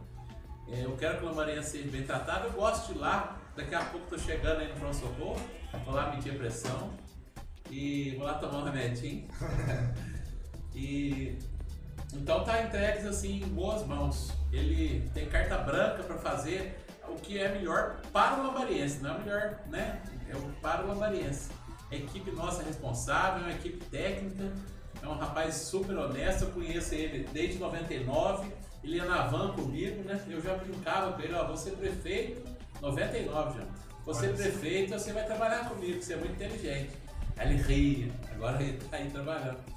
É, 0.67 0.85
eu 0.85 0.97
quero 0.97 1.19
que 1.19 1.25
o 1.25 1.29
Lambarinha 1.29 1.63
seja 1.63 1.89
bem 1.89 2.03
tratado, 2.03 2.49
eu 2.49 2.53
gosto 2.53 2.93
de 2.93 2.99
ir 2.99 3.01
lá, 3.01 3.39
daqui 3.55 3.77
a 3.77 3.85
pouco 3.85 4.09
tô 4.09 4.19
chegando 4.19 4.63
aí 4.63 4.69
no 4.69 4.75
pronto-socorro, 4.75 5.41
vou 5.85 5.95
lá 5.95 6.11
medir 6.11 6.33
a 6.33 6.35
pressão 6.35 6.91
e 7.71 8.17
vou 8.17 8.27
lá 8.27 8.35
tomar 8.35 8.59
um 8.59 8.65
remedinho. 8.65 9.29
e 10.75 11.39
então 12.13 12.45
tá 12.45 12.63
entregues 12.63 13.07
assim 13.07 13.43
em 13.43 13.49
boas 13.49 13.87
mãos. 13.87 14.33
Ele 14.53 15.09
tem 15.15 15.27
carta 15.27 15.59
branca 15.59 16.03
para 16.03 16.19
fazer 16.19 16.79
o 17.09 17.15
que 17.15 17.39
é 17.39 17.49
melhor 17.49 18.01
para 18.13 18.41
o 18.41 18.47
lambariense, 18.47 19.03
não 19.03 19.15
é 19.15 19.19
melhor, 19.19 19.59
né? 19.69 20.03
É 20.29 20.37
o 20.37 20.41
para 20.61 20.85
o 20.85 20.89
lambariense. 20.89 21.51
A 21.91 21.95
equipe 21.95 22.31
nossa 22.31 22.63
é 22.63 22.67
responsável, 22.67 23.43
é 23.43 23.47
uma 23.49 23.53
equipe 23.53 23.85
técnica, 23.87 24.53
é 25.03 25.07
um 25.07 25.17
rapaz 25.17 25.55
super 25.57 25.97
honesto, 25.97 26.45
eu 26.45 26.51
conheço 26.53 26.95
ele 26.95 27.29
desde 27.33 27.59
99, 27.59 28.51
ele 28.83 28.97
ia 28.97 29.05
na 29.05 29.27
van 29.27 29.53
comigo, 29.53 30.03
né? 30.05 30.23
Eu 30.29 30.41
já 30.41 30.55
brincava 30.55 31.13
com 31.13 31.21
ele, 31.21 31.35
ó, 31.35 31.47
você 31.47 31.71
é 31.71 31.73
prefeito, 31.73 32.49
99 32.81 33.59
já. 33.59 33.67
Você 34.05 34.27
é 34.27 34.29
Olha 34.29 34.37
prefeito, 34.37 34.93
você 34.93 35.13
vai 35.13 35.25
trabalhar 35.25 35.69
comigo, 35.69 36.03
você 36.03 36.15
é 36.15 36.17
muito 36.17 36.33
inteligente. 36.33 36.91
Aí 37.37 37.53
ele 37.53 37.63
ria, 37.63 38.13
agora 38.33 38.63
ele 38.63 38.79
tá 38.79 38.97
aí 38.97 39.11
trabalhando. 39.11 39.72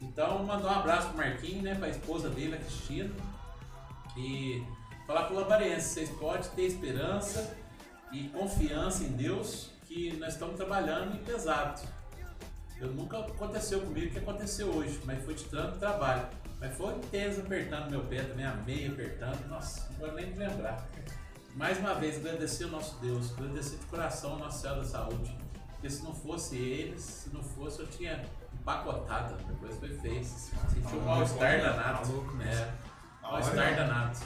Então, 0.00 0.44
mandar 0.44 0.68
um 0.68 0.78
abraço 0.80 1.08
pro 1.08 1.18
Marquinhos, 1.18 1.62
né? 1.62 1.74
Pra 1.74 1.88
esposa 1.88 2.28
dele, 2.30 2.54
a 2.54 2.58
Cristina. 2.58 3.10
E 4.16 4.64
falar 5.06 5.24
pro 5.24 5.36
Lambarense, 5.36 5.88
vocês 5.88 6.10
podem 6.10 6.50
ter 6.50 6.62
esperança 6.62 7.56
e 8.12 8.28
confiança 8.28 9.04
em 9.04 9.12
Deus 9.12 9.70
que 9.86 10.16
nós 10.16 10.34
estamos 10.34 10.56
trabalhando 10.56 11.16
e 11.16 11.18
pesado. 11.18 11.80
Eu 12.80 12.92
nunca 12.92 13.18
aconteceu 13.18 13.80
comigo 13.80 14.06
o 14.06 14.10
que 14.10 14.18
aconteceu 14.18 14.68
hoje, 14.68 15.00
mas 15.04 15.24
foi 15.24 15.34
de 15.34 15.44
tanto 15.44 15.78
trabalho. 15.78 16.28
Mas 16.60 16.76
foi 16.76 16.94
intenso 16.94 17.40
apertando 17.40 17.90
meu 17.90 18.04
pé 18.04 18.22
também, 18.22 18.44
a 18.44 18.54
meia 18.54 18.90
apertando. 18.90 19.48
Nossa, 19.48 19.88
não 19.90 19.98
vou 19.98 20.12
nem 20.12 20.26
me 20.26 20.38
lembrar. 20.38 20.88
Mais 21.54 21.78
uma 21.78 21.94
vez, 21.94 22.16
agradecer 22.18 22.64
ao 22.64 22.70
nosso 22.70 22.96
Deus, 23.00 23.32
agradecer 23.32 23.78
de 23.78 23.86
coração 23.86 24.32
ao 24.32 24.38
nosso 24.38 24.60
céu 24.60 24.76
da 24.76 24.84
saúde. 24.84 25.36
Porque 25.72 25.90
se 25.90 26.02
não 26.02 26.14
fosse 26.14 26.56
eles, 26.56 27.00
se 27.00 27.30
não 27.30 27.42
fosse, 27.42 27.80
eu 27.80 27.86
tinha 27.86 28.24
empacotado, 28.52 29.34
depois 29.46 29.76
foi 29.76 29.88
feio. 29.88 30.24
Senti 30.24 30.94
um 30.96 31.00
mal-estar 31.00 31.60
danado. 31.60 32.08
Maluco 32.08 32.34
mesmo. 32.34 32.64
É, 32.64 32.72
mal-estar 33.22 33.76
danado. 33.76 34.18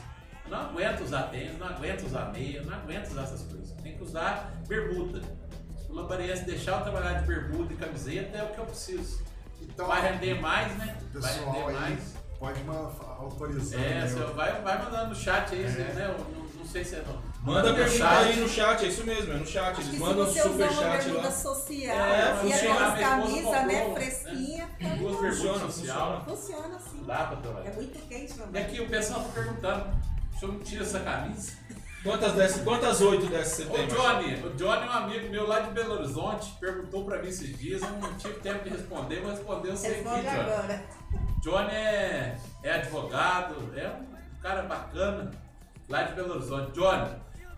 Eu 0.45 0.51
Não 0.51 0.61
aguento 0.61 1.01
usar 1.03 1.23
tênis, 1.25 1.59
não 1.59 1.67
aguento 1.69 2.03
usar 2.05 2.33
meia, 2.33 2.63
não 2.63 2.75
aguento 2.75 3.07
usar 3.11 3.23
essas 3.23 3.43
coisas. 3.43 3.71
Tem 3.83 3.97
que 3.97 4.03
usar 4.03 4.53
bermuda. 4.67 5.23
O 5.89 5.95
Lambarense 5.95 6.45
deixar 6.45 6.79
eu 6.79 6.83
trabalhar 6.83 7.21
de 7.21 7.27
bermuda 7.27 7.73
e 7.73 7.77
camiseta, 7.77 8.39
é 8.39 8.43
o 8.43 8.49
que 8.49 8.59
eu 8.59 8.65
preciso. 8.67 9.23
Então, 9.61 9.87
Vai 9.87 10.13
render 10.13 10.41
mais, 10.41 10.77
né? 10.77 10.97
Vai 11.13 11.23
pessoal 11.23 11.53
render 11.53 11.67
aí, 11.69 11.75
mais. 11.75 12.15
pode 12.39 12.61
autorizar. 13.19 13.81
É, 13.81 14.05
né, 14.05 14.33
vai, 14.35 14.61
vai 14.63 14.79
mandando 14.85 15.11
no 15.11 15.15
chat 15.15 15.55
aí, 15.55 15.65
É. 15.65 15.69
né? 15.69 16.07
Eu 16.09 16.25
não, 16.25 16.43
não 16.59 16.65
sei 16.65 16.85
se 16.85 16.97
é 16.97 17.05
não. 17.07 17.32
Manda 17.43 17.71
no 17.71 17.75
pergunta 17.77 17.99
chat. 17.99 18.25
aí 18.29 18.37
no 18.41 18.49
chat, 18.49 18.85
é 18.85 18.89
isso 18.89 19.05
mesmo, 19.05 19.33
é 19.33 19.37
no 19.37 19.47
chat. 19.47 19.71
Acho 19.71 19.81
Eles 19.81 19.91
que 19.91 19.97
se 19.97 20.01
mandam 20.03 20.25
você 20.27 20.41
usar 20.41 20.49
super 20.51 20.71
uma 20.71 20.73
chat 20.83 21.05
bermuda 21.05 21.23
lá. 21.27 21.31
social 21.33 21.97
É, 21.97 22.33
e 22.33 22.37
funciona. 22.37 22.87
aquelas 22.89 22.95
Minha 22.95 23.39
esposa 23.39 23.57
camisas, 23.57 23.67
né, 23.67 23.81
comprou, 23.81 23.95
fresquinha, 23.97 24.69
tá 24.81 24.89
Duas 24.95 25.13
bom. 25.17 25.19
Funciona, 25.29 25.59
social. 25.59 26.25
funciona 26.29 26.77
assim. 26.77 27.03
Dá 27.05 27.17
pra 27.25 27.39
É 27.39 27.41
trabalhar. 27.43 27.73
muito 27.73 28.09
quente 28.09 28.33
E 28.33 28.35
também. 28.39 28.63
aqui 28.63 28.81
o 28.81 28.89
pessoal 28.89 29.21
tá 29.23 29.29
perguntando, 29.35 29.87
deixa 30.31 30.47
eu 30.47 30.61
tirar 30.61 30.83
essa 30.85 31.01
camisa. 31.01 31.53
Quantas 32.05 32.33
dessas, 32.33 32.63
quantas 32.65 33.01
oito 33.01 33.27
dessas 33.27 33.53
você 33.55 33.63
Ô 33.65 33.67
tem? 33.75 33.87
Marcelo? 33.89 34.03
Johnny, 34.23 34.35
o 34.47 34.51
Johnny 34.55 34.83
é 34.87 34.91
um 34.91 34.93
amigo 34.93 35.29
meu 35.31 35.47
lá 35.47 35.61
de 35.61 35.71
Belo 35.71 35.95
Horizonte, 35.95 36.53
perguntou 36.61 37.05
pra 37.05 37.19
mim 37.23 37.29
esses 37.29 37.57
dias, 37.59 37.81
eu 37.83 37.91
não 37.91 38.15
tive 38.15 38.35
tempo 38.41 38.65
de 38.65 38.71
responder, 38.71 39.21
vou 39.21 39.31
responder 39.31 39.71
você 39.71 39.87
aqui, 39.89 39.97
Responde 39.99 40.23
Johnny. 40.23 40.39
agora. 40.41 40.85
Johnny 41.43 41.71
é, 41.75 42.39
é 42.65 42.73
advogado, 42.73 43.73
é 43.77 43.89
um 43.89 44.41
cara 44.43 44.63
bacana 44.63 45.31
lá 45.89 46.03
de 46.03 46.15
Belo 46.15 46.35
Horizonte. 46.35 46.73
Johnny, 46.73 47.11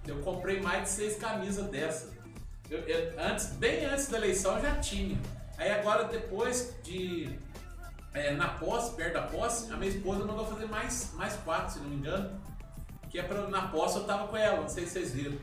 eu 0.07 0.21
comprei 0.23 0.61
mais 0.61 0.83
de 0.85 0.89
seis 0.91 1.17
camisas 1.17 1.67
dessa. 1.69 2.13
Eu- 2.71 2.81
eu- 2.81 3.15
antes, 3.21 3.47
bem 3.53 3.85
antes 3.85 4.09
da 4.09 4.17
eleição 4.19 4.57
eu 4.57 4.63
já 4.63 4.75
tinha. 4.77 5.19
Aí 5.59 5.71
agora 5.71 6.05
depois 6.05 6.75
de 6.83 7.39
é, 8.13 8.33
na 8.33 8.49
posse, 8.49 8.95
perto 8.95 9.15
da 9.15 9.23
posse, 9.23 9.73
a 9.73 9.77
minha 9.77 9.91
esposa 9.91 10.25
mandou 10.25 10.47
fazer 10.47 10.67
mais, 10.67 11.13
mais 11.15 11.35
quatro, 11.39 11.75
se 11.75 11.79
não 11.81 11.89
me 11.89 11.97
engano. 11.97 12.41
Que 13.11 13.19
é 13.19 13.23
pra, 13.23 13.49
na 13.49 13.69
posse 13.69 13.97
eu 13.99 14.05
tava 14.05 14.27
com 14.29 14.37
ela, 14.37 14.61
não 14.63 14.69
sei 14.69 14.87
se 14.87 14.93
vocês 14.93 15.13
viram. 15.13 15.37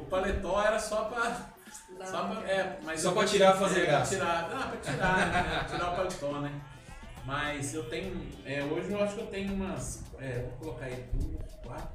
O 0.00 0.04
paletó 0.06 0.60
era 0.62 0.78
só 0.78 1.04
pra. 1.04 1.50
Só 2.06 2.26
pra, 2.28 2.48
é, 2.48 2.78
mas 2.84 3.00
Só 3.00 3.12
pra 3.12 3.24
tirar, 3.26 3.54
fazer 3.56 3.80
é, 3.80 3.84
pra 3.84 3.92
graça. 3.96 4.14
tirar, 4.14 4.50
ah, 4.52 4.68
pra 4.68 4.76
tirar, 4.92 5.16
né? 5.18 5.66
tirar 5.68 5.92
o 5.92 5.96
paletó, 5.96 6.32
né? 6.40 6.60
Mas 7.24 7.74
eu 7.74 7.88
tenho. 7.90 8.26
é, 8.44 8.62
hoje 8.64 8.90
eu 8.92 9.02
acho 9.02 9.14
que 9.16 9.20
eu 9.20 9.26
tenho 9.26 9.52
umas. 9.54 10.02
é, 10.18 10.38
vou 10.42 10.50
colocar 10.58 10.84
aí 10.86 11.08
duas, 11.14 11.52
quatro, 11.64 11.88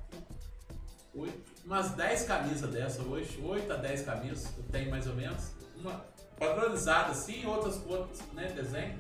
oito. 1.16 1.53
Umas 1.66 1.92
10 1.92 2.24
camisas 2.24 2.70
dessa 2.70 3.02
hoje. 3.04 3.40
8 3.42 3.72
a 3.72 3.76
10 3.78 4.02
camisas 4.04 4.50
eu 4.58 4.64
tenho 4.66 4.90
mais 4.90 5.08
ou 5.08 5.16
menos. 5.16 5.52
Uma 5.78 6.04
padronizada 6.38 7.12
assim, 7.12 7.46
outras 7.46 7.78
com 7.78 7.94
outros 7.94 8.20
né, 8.34 8.48
desenho. 8.56 9.00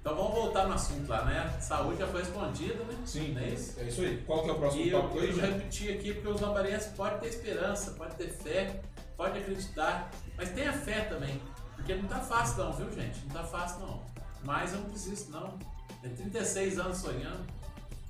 Então 0.00 0.16
vamos 0.16 0.32
voltar 0.34 0.66
no 0.66 0.74
assunto 0.74 1.08
lá, 1.08 1.24
né? 1.24 1.60
Saúde 1.60 2.00
já 2.00 2.08
foi 2.08 2.22
respondida, 2.22 2.82
né? 2.82 2.98
Sim, 3.06 3.36
é 3.38 3.48
isso? 3.50 3.78
é 3.78 3.84
isso 3.84 4.00
aí. 4.00 4.20
Qual 4.26 4.42
que 4.42 4.50
é 4.50 4.52
o 4.52 4.58
próximo 4.58 4.82
E 4.82 4.90
eu, 4.90 4.98
aí, 5.00 5.16
eu 5.16 5.32
gente? 5.32 5.40
repeti 5.40 5.92
aqui 5.92 6.14
porque 6.14 6.28
os 6.28 6.40
lambarenses 6.40 6.88
podem 6.96 7.20
ter 7.20 7.28
esperança, 7.28 7.92
podem 7.92 8.16
ter 8.16 8.32
fé, 8.32 8.80
podem 9.16 9.40
acreditar, 9.40 10.10
mas 10.36 10.50
tenha 10.50 10.72
fé 10.72 11.02
também. 11.02 11.40
Porque 11.76 11.94
não 11.94 12.08
tá 12.08 12.18
fácil 12.18 12.64
não, 12.64 12.72
viu 12.72 12.90
gente? 12.90 13.24
Não 13.26 13.30
tá 13.30 13.44
fácil 13.44 13.78
não. 13.80 14.02
Mas 14.42 14.72
eu 14.72 14.80
não 14.80 14.88
desisto 14.90 15.30
não. 15.30 15.56
É 16.02 16.08
36 16.08 16.80
anos 16.80 16.98
sonhando, 16.98 17.46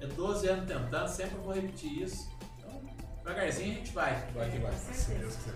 é 0.01 0.07
12 0.07 0.49
anos 0.49 0.67
tentando, 0.67 1.09
sempre 1.09 1.37
vou 1.45 1.53
repetir 1.53 2.05
isso. 2.05 2.27
Devagarzinho 3.25 3.73
a 3.73 3.75
gente 3.77 3.93
vai. 3.93 4.27
Vai 4.35 4.51
que 4.51 4.59
vai. 4.59 4.73
Se 4.93 5.11
Deus 5.13 5.37
quiser. 5.37 5.55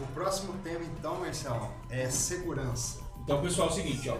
O 0.00 0.06
próximo 0.08 0.52
tema, 0.62 0.84
então, 0.84 1.18
Marcelo, 1.20 1.72
é 1.88 2.08
segurança. 2.10 3.00
Então, 3.22 3.40
pessoal, 3.40 3.68
é 3.68 3.70
o 3.70 3.74
seguinte, 3.74 4.08
ó. 4.10 4.18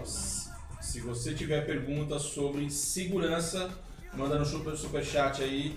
Se 0.80 1.00
você 1.00 1.34
tiver 1.34 1.66
perguntas 1.66 2.22
sobre 2.22 2.70
segurança, 2.70 3.68
manda 4.14 4.38
no 4.38 4.46
super, 4.46 4.74
super 4.76 5.04
chat 5.04 5.42
aí. 5.42 5.76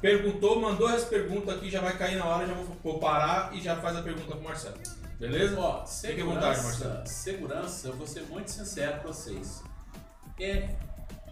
Perguntou, 0.00 0.60
mandou 0.60 0.90
essa 0.90 1.06
pergunta 1.06 1.52
aqui, 1.52 1.70
já 1.70 1.80
vai 1.80 1.96
cair 1.96 2.16
na 2.16 2.26
hora, 2.26 2.46
já 2.46 2.52
vou, 2.52 2.76
vou 2.82 2.98
parar 2.98 3.54
e 3.54 3.60
já 3.62 3.76
faz 3.76 3.96
a 3.96 4.02
pergunta 4.02 4.36
pro 4.36 4.44
Marcelo. 4.44 4.76
Beleza? 5.18 5.58
Ó, 5.58 5.86
Fique 5.86 6.20
à 6.20 6.24
vontade, 6.24 6.56
segurança, 6.58 6.84
Marcelo. 6.84 7.06
segurança, 7.06 7.88
eu 7.88 7.96
vou 7.96 8.06
ser 8.06 8.22
muito 8.24 8.50
sincero 8.50 9.00
com 9.00 9.08
vocês. 9.08 9.62
É, 10.38 10.68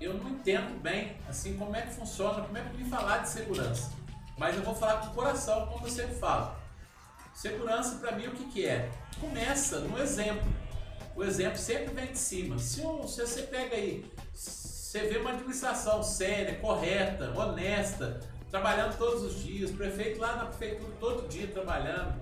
eu 0.01 0.15
não 0.15 0.31
entendo 0.31 0.81
bem, 0.81 1.17
assim, 1.29 1.57
como 1.57 1.77
é 1.77 1.83
que 1.83 1.95
funciona, 1.95 2.41
como 2.43 2.57
é 2.57 2.63
que 2.63 2.69
eu 2.71 2.79
vim 2.79 2.89
falar 2.89 3.19
de 3.19 3.29
segurança. 3.29 3.91
Mas 4.40 4.57
eu 4.57 4.62
vou 4.62 4.74
falar 4.74 5.03
com 5.03 5.09
o 5.09 5.11
coração, 5.11 5.66
como 5.66 5.87
eu 5.87 5.90
sempre 5.90 6.14
falo. 6.14 6.57
Segurança, 7.35 7.96
para 7.96 8.12
mim, 8.12 8.26
o 8.26 8.31
que, 8.31 8.44
que 8.46 8.66
é? 8.66 8.90
Começa 9.20 9.81
no 9.81 9.98
exemplo. 9.98 10.50
O 11.14 11.22
exemplo 11.22 11.59
sempre 11.59 11.92
vem 11.92 12.07
de 12.07 12.18
cima. 12.18 12.59
Se, 12.59 12.81
se 12.81 13.20
você 13.20 13.42
pega 13.42 13.76
aí, 13.76 14.11
você 14.33 15.00
vê 15.00 15.18
uma 15.18 15.33
administração 15.33 16.03
séria, 16.03 16.55
correta, 16.59 17.38
honesta, 17.38 18.18
trabalhando 18.50 18.96
todos 18.96 19.22
os 19.24 19.42
dias, 19.42 19.70
prefeito 19.72 20.18
lá 20.18 20.37
na 20.37 20.46
prefeitura 20.46 20.90
todo 20.98 21.29
dia 21.29 21.46
trabalhando, 21.46 22.18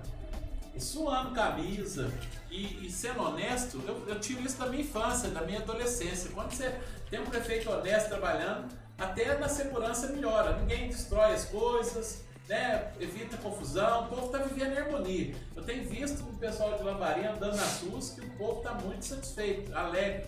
suando 0.77 1.33
camisa 1.33 2.11
e, 2.51 2.85
e 2.85 2.91
sendo 2.91 3.21
honesto, 3.21 3.81
eu, 3.87 4.09
eu 4.09 4.19
tive 4.19 4.45
isso 4.45 4.57
da 4.57 4.65
minha 4.65 4.81
infância, 4.81 5.29
da 5.29 5.43
minha 5.43 5.59
adolescência. 5.59 6.31
Quando 6.31 6.51
você 6.51 6.77
tem 7.09 7.21
um 7.21 7.25
prefeito 7.27 7.71
honesto 7.71 8.09
trabalhando, 8.09 8.77
até 8.99 9.37
na 9.37 9.47
segurança 9.47 10.07
melhora. 10.07 10.57
Ninguém 10.57 10.89
destrói 10.89 11.33
as 11.33 11.45
coisas, 11.45 12.23
né? 12.47 12.91
evita 12.99 13.37
confusão, 13.37 14.05
o 14.05 14.07
povo 14.07 14.25
está 14.25 14.39
vivendo 14.39 14.73
em 14.73 14.77
harmonia. 14.77 15.35
Eu 15.55 15.63
tenho 15.63 15.87
visto 15.87 16.21
o 16.23 16.33
pessoal 16.37 16.77
de 16.77 16.83
Lambari 16.83 17.25
andando 17.25 17.55
nas 17.55 17.81
ruas 17.81 18.09
que 18.09 18.21
o 18.21 18.29
povo 18.31 18.57
está 18.59 18.73
muito 18.73 19.05
satisfeito, 19.05 19.75
alegre. 19.75 20.25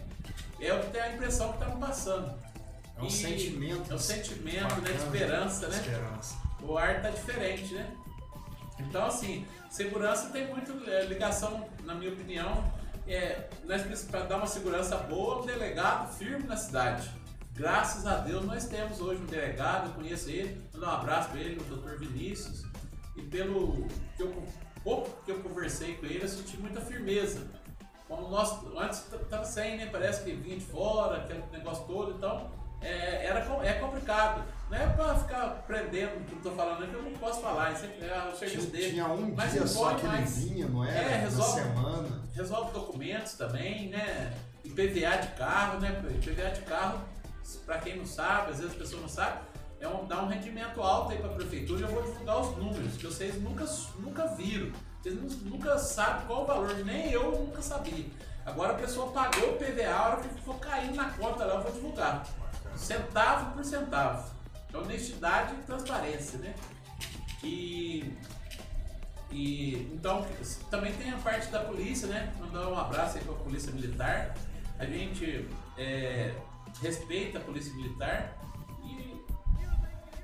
É 0.59 0.73
o 0.73 0.79
que 0.79 0.91
tem 0.91 1.01
a 1.01 1.13
impressão 1.13 1.53
que 1.53 1.59
estamos 1.59 1.79
passando. 1.79 2.33
É 2.97 3.01
um 3.01 3.07
E 3.07 3.11
sentimento. 3.11 3.91
É 3.91 3.95
um 3.95 3.99
sentimento 3.99 4.75
né, 4.81 4.91
de 4.91 4.97
bacana, 4.99 5.05
esperança, 5.05 5.67
né? 5.67 5.77
Esperança. 5.77 6.35
O 6.61 6.77
ar 6.77 7.01
tá 7.01 7.09
diferente, 7.09 7.73
né? 7.73 7.91
Então, 8.79 9.05
assim, 9.05 9.45
segurança 9.69 10.29
tem 10.29 10.47
muito 10.47 10.87
é, 10.89 11.05
ligação, 11.05 11.67
na 11.83 11.95
minha 11.95 12.11
opinião, 12.11 12.71
é, 13.07 13.49
nós 13.65 13.81
precisamos, 13.81 14.11
para 14.11 14.25
dar 14.25 14.37
uma 14.37 14.47
segurança 14.47 14.95
boa, 14.97 15.41
um 15.41 15.45
delegado 15.45 16.15
firme 16.15 16.43
na 16.43 16.55
cidade. 16.55 17.09
Graças 17.61 18.07
a 18.07 18.15
Deus 18.15 18.43
nós 18.43 18.65
temos 18.65 18.99
hoje 18.99 19.21
um 19.21 19.27
delegado, 19.27 19.89
eu 19.89 19.93
conheço 19.93 20.31
ele, 20.31 20.59
dar 20.73 20.79
um 20.79 20.89
abraço 20.93 21.29
para 21.29 21.41
ele, 21.41 21.61
o 21.61 21.63
doutor 21.65 21.99
Vinícius, 21.99 22.65
e 23.15 23.21
pelo 23.21 23.85
que 24.17 24.23
eu, 24.23 24.43
pouco 24.83 25.23
que 25.23 25.31
eu 25.31 25.43
conversei 25.43 25.93
com 25.93 26.07
ele, 26.07 26.23
eu 26.23 26.27
senti 26.27 26.57
muita 26.57 26.81
firmeza. 26.81 27.45
Como 28.07 28.29
nós, 28.29 28.57
antes 28.75 29.05
estava 29.13 29.45
sem, 29.45 29.77
né? 29.77 29.87
Parece 29.91 30.23
que 30.23 30.31
vinha 30.31 30.57
de 30.57 30.65
fora, 30.65 31.17
aquele 31.17 31.43
negócio 31.51 31.85
todo, 31.85 32.15
então 32.17 32.49
é, 32.81 33.27
era, 33.27 33.41
é 33.63 33.73
complicado. 33.73 34.43
Não 34.67 34.77
é 34.79 34.87
para 34.87 35.15
ficar 35.19 35.63
prendendo 35.67 36.17
o 36.19 36.23
que 36.23 36.33
eu 36.33 36.41
tô 36.41 36.51
falando, 36.53 36.83
é 36.83 36.87
que 36.87 36.95
eu 36.95 37.03
não 37.03 37.13
posso 37.13 37.41
falar, 37.41 37.73
isso 37.73 37.85
é, 37.85 37.89
é 37.89 38.47
Tinha, 38.49 38.65
dele. 38.71 38.89
tinha 38.89 39.07
um 39.07 39.35
Mas 39.35 39.51
dia 39.51 39.67
só 39.67 39.93
que 39.93 40.07
ele 40.07 40.07
mais. 40.07 40.43
vinha, 40.43 40.67
não 40.67 40.83
era? 40.83 40.97
É, 40.97 41.17
resolve. 41.19 41.61
semana. 41.61 42.21
Resolve 42.33 42.71
documentos 42.71 43.33
também, 43.33 43.89
né? 43.89 44.33
IPVA 44.65 45.17
de 45.17 45.27
carro, 45.37 45.79
né? 45.79 46.01
IPVA 46.15 46.49
de 46.49 46.61
carro, 46.61 47.01
para 47.59 47.79
quem 47.79 47.97
não 47.97 48.05
sabe, 48.05 48.51
às 48.51 48.59
vezes 48.59 48.75
a 48.75 48.77
pessoa 48.79 49.01
não 49.01 49.09
sabe, 49.09 49.39
é 49.79 49.87
um, 49.87 50.05
dá 50.05 50.21
um 50.21 50.27
rendimento 50.27 50.81
alto 50.81 51.11
aí 51.11 51.17
para 51.17 51.31
a 51.31 51.35
prefeitura. 51.35 51.85
Eu 51.87 51.91
vou 51.91 52.03
divulgar 52.03 52.39
os 52.41 52.55
números, 52.57 52.97
que 52.97 53.05
vocês 53.05 53.41
nunca, 53.41 53.65
nunca 53.99 54.27
viram. 54.27 54.71
Vocês 55.01 55.15
nu- 55.15 55.49
nunca 55.49 55.77
sabem 55.79 56.25
qual 56.27 56.43
o 56.43 56.45
valor, 56.45 56.75
nem 56.85 57.11
eu 57.11 57.31
nunca 57.31 57.61
sabia. 57.61 58.05
Agora 58.45 58.73
a 58.73 58.75
pessoa 58.75 59.11
pagou 59.11 59.51
o 59.53 59.57
PVA, 59.57 59.89
a 59.91 60.09
hora 60.09 60.21
que 60.21 60.41
for 60.41 60.59
caindo 60.59 60.95
na 60.95 61.09
conta 61.11 61.45
lá, 61.45 61.55
eu 61.55 61.61
vou 61.63 61.71
divulgar. 61.71 62.25
Centavo 62.75 63.51
por 63.53 63.63
centavo. 63.65 64.31
É 64.73 64.77
honestidade 64.77 65.53
e 65.55 65.63
transparência, 65.63 66.37
né? 66.39 66.53
E 67.43 68.13
e 69.31 69.75
então 69.93 70.25
também 70.69 70.93
tem 70.93 71.11
a 71.11 71.17
parte 71.17 71.47
da 71.47 71.61
polícia, 71.61 72.07
né? 72.07 72.33
Mandar 72.39 72.67
um 72.67 72.77
abraço 72.77 73.17
aí 73.17 73.23
para 73.23 73.33
a 73.33 73.37
polícia 73.37 73.71
militar. 73.71 74.35
A 74.77 74.85
gente 74.85 75.47
é, 75.77 76.33
respeita 76.81 77.37
a 77.37 77.41
polícia 77.41 77.73
militar 77.73 78.37
e, 78.83 79.25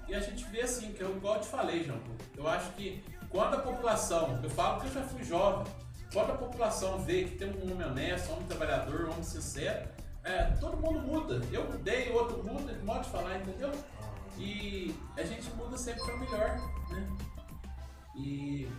e 0.08 0.16
a 0.16 0.20
gente 0.20 0.46
vê 0.46 0.62
assim, 0.62 0.94
que 0.94 1.02
eu 1.02 1.16
igual 1.16 1.40
te 1.40 1.48
falei, 1.48 1.84
João. 1.84 2.00
Eu 2.36 2.48
acho 2.48 2.72
que 2.74 3.04
quando 3.30 3.56
a 3.56 3.60
população, 3.60 4.40
eu 4.42 4.50
falo 4.50 4.82
que 4.82 4.88
eu 4.88 4.94
já 4.94 5.04
fui 5.04 5.24
jovem, 5.24 5.66
quando 6.14 6.32
a 6.32 6.38
população 6.38 7.00
vê 7.00 7.26
que 7.26 7.38
tem 7.38 7.50
um 7.50 7.72
homem 7.72 7.86
honesto, 7.86 8.30
um 8.30 8.36
homem 8.36 8.48
trabalhador, 8.48 9.06
um 9.06 9.12
homem 9.12 9.24
sincero, 9.24 9.88
é, 10.24 10.44
todo 10.60 10.78
mundo 10.78 11.00
muda. 11.00 11.42
Eu 11.52 11.70
mudei, 11.70 12.10
o 12.10 12.16
outro 12.16 12.44
muda, 12.44 12.74
de 12.74 12.84
modo 12.84 13.04
de 13.04 13.10
falar, 13.10 13.38
entendeu? 13.38 13.72
E 14.38 14.96
a 15.18 15.24
gente 15.24 15.50
muda 15.52 15.78
sempre 15.78 16.04
para 16.04 16.18
melhor, 16.18 16.58
né? 16.90 17.18
E 18.16 18.70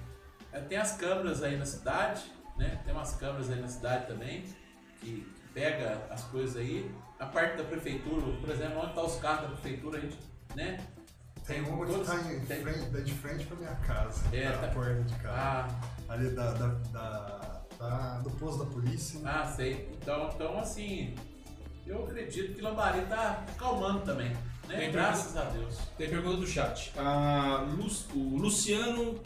é, 0.53 0.61
tem 0.61 0.79
as 0.79 0.97
câmeras 0.97 1.43
aí 1.43 1.57
na 1.57 1.67
cidade, 1.67 2.23
né? 2.57 2.81
Tem 2.85 2.93
umas 2.93 3.15
câmeras 3.17 3.51
aí 3.51 3.61
na 3.61 3.69
cidade 3.69 4.07
também 4.07 4.45
que 5.01 5.27
pega 5.55 6.07
as 6.11 6.25
coisas 6.25 6.57
aí. 6.57 6.91
A 7.19 7.27
parte 7.27 7.57
da 7.57 7.65
prefeitura, 7.65 8.23
por 8.41 8.51
exemplo, 8.51 8.79
onde 8.79 8.89
estão 8.89 9.07
os 9.07 9.17
carros 9.17 9.43
da 9.51 9.57
prefeitura, 9.57 9.99
a 9.99 10.01
gente, 10.01 10.17
né? 10.55 10.79
Tem 11.47 11.63
uma 11.63 11.87
que 11.87 11.93
todos- 11.93 12.07
tá, 12.07 12.17
em 12.33 12.41
tem- 12.45 12.63
frente, 12.63 12.91
tá 12.91 13.01
de 13.01 13.13
frente 13.15 13.45
pra 13.47 13.57
minha 13.57 13.75
casa. 13.77 14.23
É, 14.37 14.49
na 14.51 14.59
tá- 14.59 14.69
porta 14.69 15.03
de 15.03 15.15
casa. 15.15 15.37
Ah, 15.37 15.69
Ali 16.13 16.31
da, 16.31 16.53
da, 16.53 16.67
da- 16.93 17.61
da- 17.79 18.19
do 18.21 18.31
posto 18.33 18.65
da 18.65 18.71
polícia. 18.71 19.21
né? 19.21 19.31
ah, 19.35 19.47
sei. 19.47 19.89
Então, 20.01 20.31
então 20.35 20.59
assim, 20.59 21.15
eu 21.87 22.05
acredito 22.05 22.55
que 22.55 22.61
Lambari 22.61 23.01
tá 23.07 23.45
acalmando 23.49 24.01
também, 24.01 24.29
né? 24.69 24.77
Tem 24.77 24.93
Graças 24.93 25.37
a 25.37 25.45
Deus. 25.45 25.77
Tem 25.97 26.09
pergunta 26.09 26.37
do 26.37 26.47
chat. 26.47 26.93
A 26.99 27.67
Lu- 27.69 27.91
o 28.15 28.37
Luciano 28.39 29.21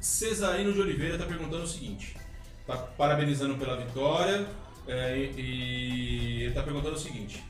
Cesarino 0.00 0.72
de 0.72 0.80
Oliveira 0.80 1.14
está 1.14 1.26
perguntando 1.26 1.64
o 1.64 1.68
seguinte: 1.68 2.16
está 2.60 2.76
parabenizando 2.76 3.56
pela 3.58 3.76
vitória 3.76 4.46
é, 4.90 5.16
e, 5.18 5.40
e 5.40 6.36
ele 6.42 6.48
está 6.48 6.62
perguntando 6.62 6.96
o 6.96 6.98
seguinte. 6.98 7.44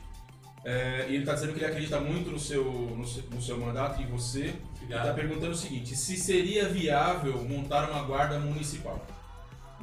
é, 0.63 1.05
e 1.09 1.13
ele 1.15 1.19
está 1.23 1.33
dizendo 1.33 1.53
que 1.53 1.59
ele 1.59 1.65
acredita 1.65 1.99
muito 1.99 2.29
no 2.31 2.39
seu, 2.39 2.63
no 2.63 3.05
seu, 3.07 3.23
no 3.31 3.41
seu 3.41 3.57
mandato 3.59 4.01
e 4.01 4.05
você. 4.05 4.39
Ele 4.41 4.95
Obrigado. 4.95 5.01
está 5.01 5.13
perguntando 5.13 5.51
o 5.51 5.55
seguinte: 5.55 5.95
se 5.95 6.17
seria 6.17 6.67
viável 6.69 7.43
montar 7.43 7.89
uma 7.89 8.03
guarda 8.03 8.39
municipal? 8.39 9.05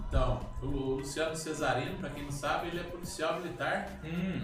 Então, 0.09 0.41
o 0.63 0.67
Luciano 0.97 1.35
Cesarino, 1.37 1.99
para 1.99 2.11
quem 2.11 2.25
não 2.25 2.31
sabe, 2.31 2.69
ele 2.69 2.81
é 2.81 2.85
policial 2.85 3.41
militar 3.41 4.01
Hum, 4.05 4.41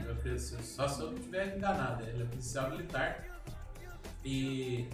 Só 0.63 0.89
se 0.89 1.01
eu 1.01 1.11
não 1.13 1.19
estiver 1.19 1.57
enganado, 1.57 2.03
ele 2.03 2.23
é 2.23 2.27
policial 2.27 2.71
militar. 2.71 3.25
E 4.25 4.89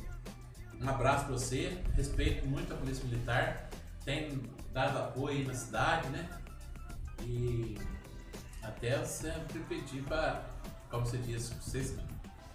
um 0.80 0.88
abraço 0.88 1.24
pra 1.26 1.32
você, 1.34 1.78
respeito 1.96 2.46
muito 2.46 2.72
a 2.72 2.76
polícia 2.76 3.04
militar, 3.04 3.68
tem 4.04 4.40
dado 4.72 4.98
apoio 4.98 5.38
aí 5.38 5.44
na 5.44 5.54
cidade, 5.54 6.08
né? 6.10 6.28
E 7.22 7.76
até 8.62 8.96
eu 9.00 9.04
sempre 9.04 9.60
pedi 9.60 10.02
para, 10.02 10.42
como 10.90 11.06
você 11.06 11.18
disse, 11.18 11.54
vocês, 11.54 11.96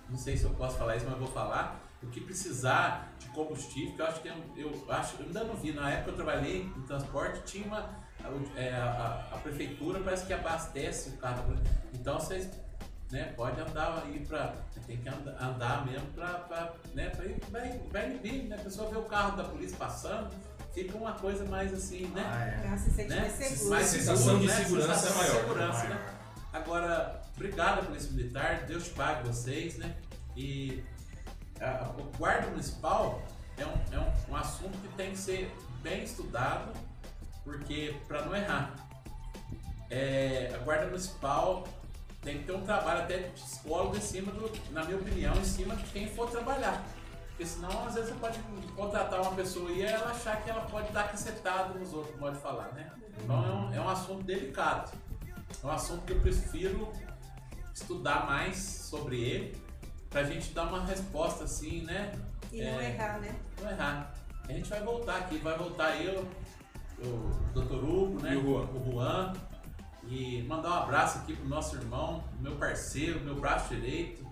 não 0.09 0.17
sei 0.17 0.37
se 0.37 0.43
eu 0.43 0.51
posso 0.51 0.77
falar 0.77 0.95
isso, 0.97 1.05
mas 1.09 1.17
vou 1.17 1.27
falar. 1.27 1.81
O 2.03 2.07
que 2.07 2.21
precisar 2.21 3.13
de 3.17 3.27
combustível, 3.29 3.95
que 3.95 4.01
eu 4.01 4.05
acho 4.05 4.21
que 4.21 4.27
eu, 4.27 4.35
eu 4.55 4.91
acho, 4.91 5.15
eu 5.19 5.25
ainda 5.25 5.43
não 5.43 5.55
vi, 5.55 5.71
na 5.73 5.89
época 5.89 6.11
eu 6.11 6.15
trabalhei 6.15 6.61
em 6.63 6.81
transporte, 6.83 7.41
tinha 7.45 7.65
uma. 7.65 7.79
a- 7.79 8.59
é, 8.59 8.75
a, 8.75 9.29
a 9.33 9.37
prefeitura 9.39 9.99
parece 10.01 10.25
que 10.27 10.33
abastece 10.33 11.09
o 11.09 11.17
carro. 11.17 11.43
polícia. 11.43 11.65
Então 11.93 12.19
vocês 12.19 12.49
né, 13.11 13.33
pode 13.35 13.59
andar 13.59 14.03
aí 14.05 14.23
pra. 14.27 14.53
Tem 14.85 14.97
que 14.97 15.09
andar, 15.09 15.41
andar 15.41 15.85
mesmo 15.87 16.05
pra 16.11 16.73
né, 16.93 17.09
pra 17.09 17.25
ir, 17.25 17.39
vai, 17.49 17.79
vai 17.91 18.09
inibir, 18.11 18.43
né? 18.43 18.55
A 18.55 18.59
pessoa 18.63 18.87
vê 18.89 18.97
o 18.97 19.03
carro 19.03 19.35
da 19.35 19.45
polícia 19.45 19.75
passando, 19.77 20.29
fica 20.75 20.97
uma 20.97 21.13
coisa 21.13 21.43
mais 21.45 21.73
assim, 21.73 22.05
né? 22.07 22.23
Ah, 22.23 22.45
é. 22.45 22.67
Pra 22.67 22.77
se 22.77 22.91
sentir 22.91 23.09
né? 23.09 23.19
mais 23.21 23.31
seguro. 23.33 23.69
Mais 23.71 23.87
sensação 23.87 24.17
seguro, 24.25 24.39
de 24.41 24.47
né? 24.47 24.53
segurança 24.63 24.91
é 24.91 24.95
Sensação 24.97 25.17
maior. 25.23 25.41
segurança, 25.41 25.83
né? 25.87 26.05
Agora, 26.53 27.21
obrigado 27.35 27.85
Polícia 27.87 28.11
Militar, 28.11 28.65
Deus 28.67 28.83
te 28.85 28.89
pague 28.91 29.27
vocês, 29.27 29.77
né? 29.77 29.95
E 30.35 30.83
a- 31.59 31.85
a- 31.85 31.89
o 31.97 32.03
guarda 32.17 32.47
municipal 32.49 33.23
é, 33.57 33.65
um, 33.65 33.73
é 33.91 33.99
um, 33.99 34.31
um 34.33 34.35
assunto 34.35 34.77
que 34.77 34.87
tem 34.95 35.11
que 35.11 35.17
ser 35.17 35.51
bem 35.81 36.03
estudado, 36.03 36.71
porque 37.43 37.95
para 38.07 38.23
não 38.25 38.35
errar, 38.35 38.75
é, 39.89 40.51
a 40.53 40.57
guarda 40.59 40.87
municipal 40.87 41.65
tem 42.21 42.39
que 42.39 42.45
ter 42.45 42.53
um 42.53 42.61
trabalho 42.61 43.01
até 43.03 43.19
de 43.19 43.29
psicólogo 43.29 43.95
em 43.97 44.01
cima 44.01 44.31
do, 44.31 44.51
na 44.71 44.83
minha 44.83 44.97
opinião, 44.97 45.35
em 45.35 45.45
cima 45.45 45.75
de 45.75 45.83
quem 45.85 46.07
for 46.09 46.29
trabalhar. 46.29 46.83
Porque 47.35 47.45
senão, 47.45 47.85
às 47.85 47.95
vezes, 47.95 48.11
você 48.11 48.15
pode 48.15 48.39
contratar 48.77 49.21
uma 49.21 49.31
pessoa 49.33 49.69
e 49.69 49.81
ela 49.81 50.09
achar 50.09 50.41
que 50.41 50.49
ela 50.49 50.61
pode 50.61 50.89
dar 50.93 51.09
cacetada 51.09 51.77
nos 51.77 51.93
outros, 51.93 52.15
pode 52.17 52.37
falar, 52.37 52.71
né? 52.71 52.89
Então 53.21 53.45
é 53.45 53.49
um, 53.51 53.73
é 53.73 53.81
um 53.81 53.89
assunto 53.89 54.23
delicado. 54.23 54.97
É 55.61 55.67
um 55.67 55.71
assunto 55.71 56.05
que 56.05 56.13
eu 56.13 56.21
prefiro 56.21 56.93
estudar 57.73 58.25
mais 58.25 58.55
sobre 58.57 59.21
ele 59.21 59.61
pra 60.09 60.23
gente 60.23 60.53
dar 60.53 60.63
uma 60.63 60.85
resposta 60.85 61.43
assim, 61.43 61.81
né? 61.81 62.13
E 62.53 62.63
não 62.63 62.79
É. 62.79 62.91
errar, 62.93 63.19
né? 63.19 63.35
Não 63.61 63.69
errar. 63.69 64.13
A 64.47 64.53
gente 64.53 64.69
vai 64.69 64.81
voltar 64.81 65.17
aqui, 65.17 65.37
vai 65.39 65.57
voltar 65.57 66.01
eu, 66.01 66.25
o 66.99 67.29
Dr. 67.53 67.83
Hugo, 67.83 68.21
né? 68.21 68.33
E 68.33 68.37
o 68.37 68.43
Juan. 68.43 68.65
O 68.69 68.91
Juan. 68.91 69.33
E 70.07 70.41
mandar 70.43 70.69
um 70.69 70.83
abraço 70.83 71.17
aqui 71.17 71.35
pro 71.35 71.49
nosso 71.49 71.75
irmão, 71.75 72.23
meu 72.39 72.55
parceiro, 72.55 73.19
meu 73.21 73.35
braço 73.35 73.75
direito. 73.75 74.24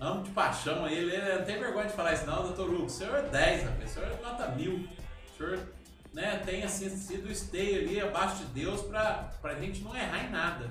Amo 0.00 0.22
de 0.22 0.30
paixão 0.30 0.86
ele. 0.88 1.14
ele 1.14 1.38
não 1.38 1.44
tem 1.44 1.58
vergonha 1.58 1.86
de 1.86 1.92
falar 1.92 2.14
isso, 2.14 2.26
não, 2.26 2.42
doutor 2.42 2.68
Hugo. 2.68 2.84
O 2.84 2.90
senhor 2.90 3.16
é 3.16 3.22
10, 3.22 3.64
rapaz. 3.64 3.90
O 3.90 3.94
senhor 3.94 4.12
é 4.12 4.22
nota 4.22 4.48
mil. 4.48 4.88
O 5.32 5.36
senhor 5.36 5.58
né, 6.12 6.42
tem 6.44 6.62
assim, 6.62 6.88
sido 6.90 7.30
esteio 7.30 7.80
ali 7.80 8.00
abaixo 8.00 8.36
de 8.36 8.44
Deus 8.46 8.82
pra, 8.82 9.30
pra 9.40 9.54
gente 9.54 9.82
não 9.82 9.94
errar 9.94 10.24
em 10.24 10.30
nada. 10.30 10.70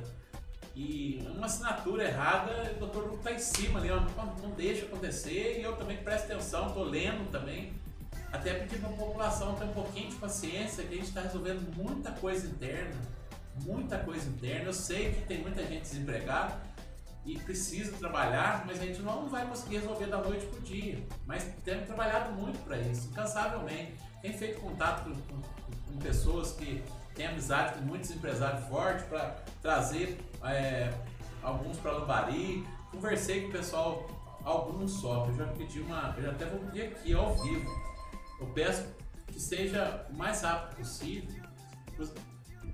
E 0.76 1.24
uma 1.36 1.46
assinatura 1.46 2.04
errada, 2.06 2.72
o 2.76 2.80
doutor 2.80 3.04
Hugo 3.06 3.18
tá 3.18 3.32
em 3.32 3.40
cima 3.40 3.80
ali, 3.80 3.92
ó, 3.92 4.00
não, 4.00 4.36
não 4.42 4.52
deixa 4.52 4.86
acontecer. 4.86 5.60
E 5.60 5.64
eu 5.64 5.76
também 5.76 5.98
presto 5.98 6.32
atenção, 6.32 6.72
tô 6.72 6.84
lendo 6.84 7.30
também. 7.32 7.74
Até 8.32 8.56
pedir 8.56 8.80
pra 8.80 8.90
população 8.90 9.54
ter 9.54 9.66
um 9.66 9.74
pouquinho 9.74 10.10
de 10.10 10.16
paciência, 10.16 10.84
que 10.84 10.96
a 10.96 10.98
gente 10.98 11.10
está 11.10 11.22
resolvendo 11.22 11.76
muita 11.78 12.12
coisa 12.14 12.48
interna. 12.48 12.96
Muita 13.64 14.00
coisa 14.00 14.28
interna. 14.28 14.66
Eu 14.66 14.74
sei 14.74 15.12
que 15.12 15.22
tem 15.28 15.40
muita 15.40 15.64
gente 15.64 15.82
desempregada. 15.82 16.60
E 17.26 17.40
precisa 17.40 17.96
trabalhar, 17.98 18.64
mas 18.66 18.82
a 18.82 18.86
gente 18.86 19.02
não 19.02 19.30
vai 19.30 19.48
conseguir 19.48 19.78
resolver 19.78 20.08
da 20.08 20.18
noite 20.18 20.46
pro 20.48 20.62
dia. 20.62 21.06
Mas 21.26 21.44
temos 21.64 21.86
trabalhado 21.86 22.34
muito 22.34 22.60
para 22.66 22.78
isso, 22.78 23.08
incansavelmente. 23.10 23.94
Tem 24.22 24.34
feito 24.34 24.60
contato 24.60 25.04
com, 25.06 25.14
com, 25.14 25.42
com 25.88 25.98
pessoas 26.00 26.52
que 26.54 26.84
têm 27.16 27.28
amizade 27.28 27.76
com 27.76 27.86
muitos 27.86 28.12
empresários 28.12 28.66
fortes 28.68 29.06
para 29.06 29.38
trazer 29.62 30.20
é, 30.44 30.94
alguns 31.42 31.78
para 31.78 31.92
Lambari. 31.92 32.66
Conversei 32.92 33.44
com 33.44 33.50
o 33.50 33.52
pessoal, 33.52 34.10
alguns 34.44 34.92
só. 34.92 35.26
Eu 35.28 35.36
já 35.36 35.48
pedi 35.48 35.80
uma, 35.80 36.14
eu 36.18 36.24
já 36.24 36.32
até 36.32 36.46
vou 36.46 36.60
pedir 36.60 36.84
aqui 36.84 37.14
ao 37.14 37.34
vivo. 37.36 37.72
Eu 38.40 38.48
peço 38.48 38.86
que 39.28 39.40
seja 39.40 40.06
o 40.10 40.14
mais 40.14 40.42
rápido 40.42 40.78
possível. 40.78 41.44
Os, 41.98 42.14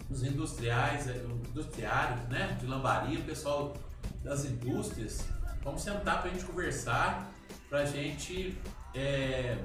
os 0.10 0.24
industriais, 0.24 1.08
é, 1.08 1.18
industriários, 1.52 2.28
né, 2.30 2.58
de 2.60 2.66
Lambari, 2.66 3.18
o 3.18 3.24
pessoal 3.24 3.74
das 4.24 4.46
indústrias, 4.46 5.26
vamos 5.64 5.82
sentar 5.82 6.22
para 6.22 6.30
a 6.30 6.34
gente 6.34 6.46
conversar, 6.46 7.32
para 7.70 7.80
a 7.80 7.86
gente, 7.86 8.58
é, 8.94 9.58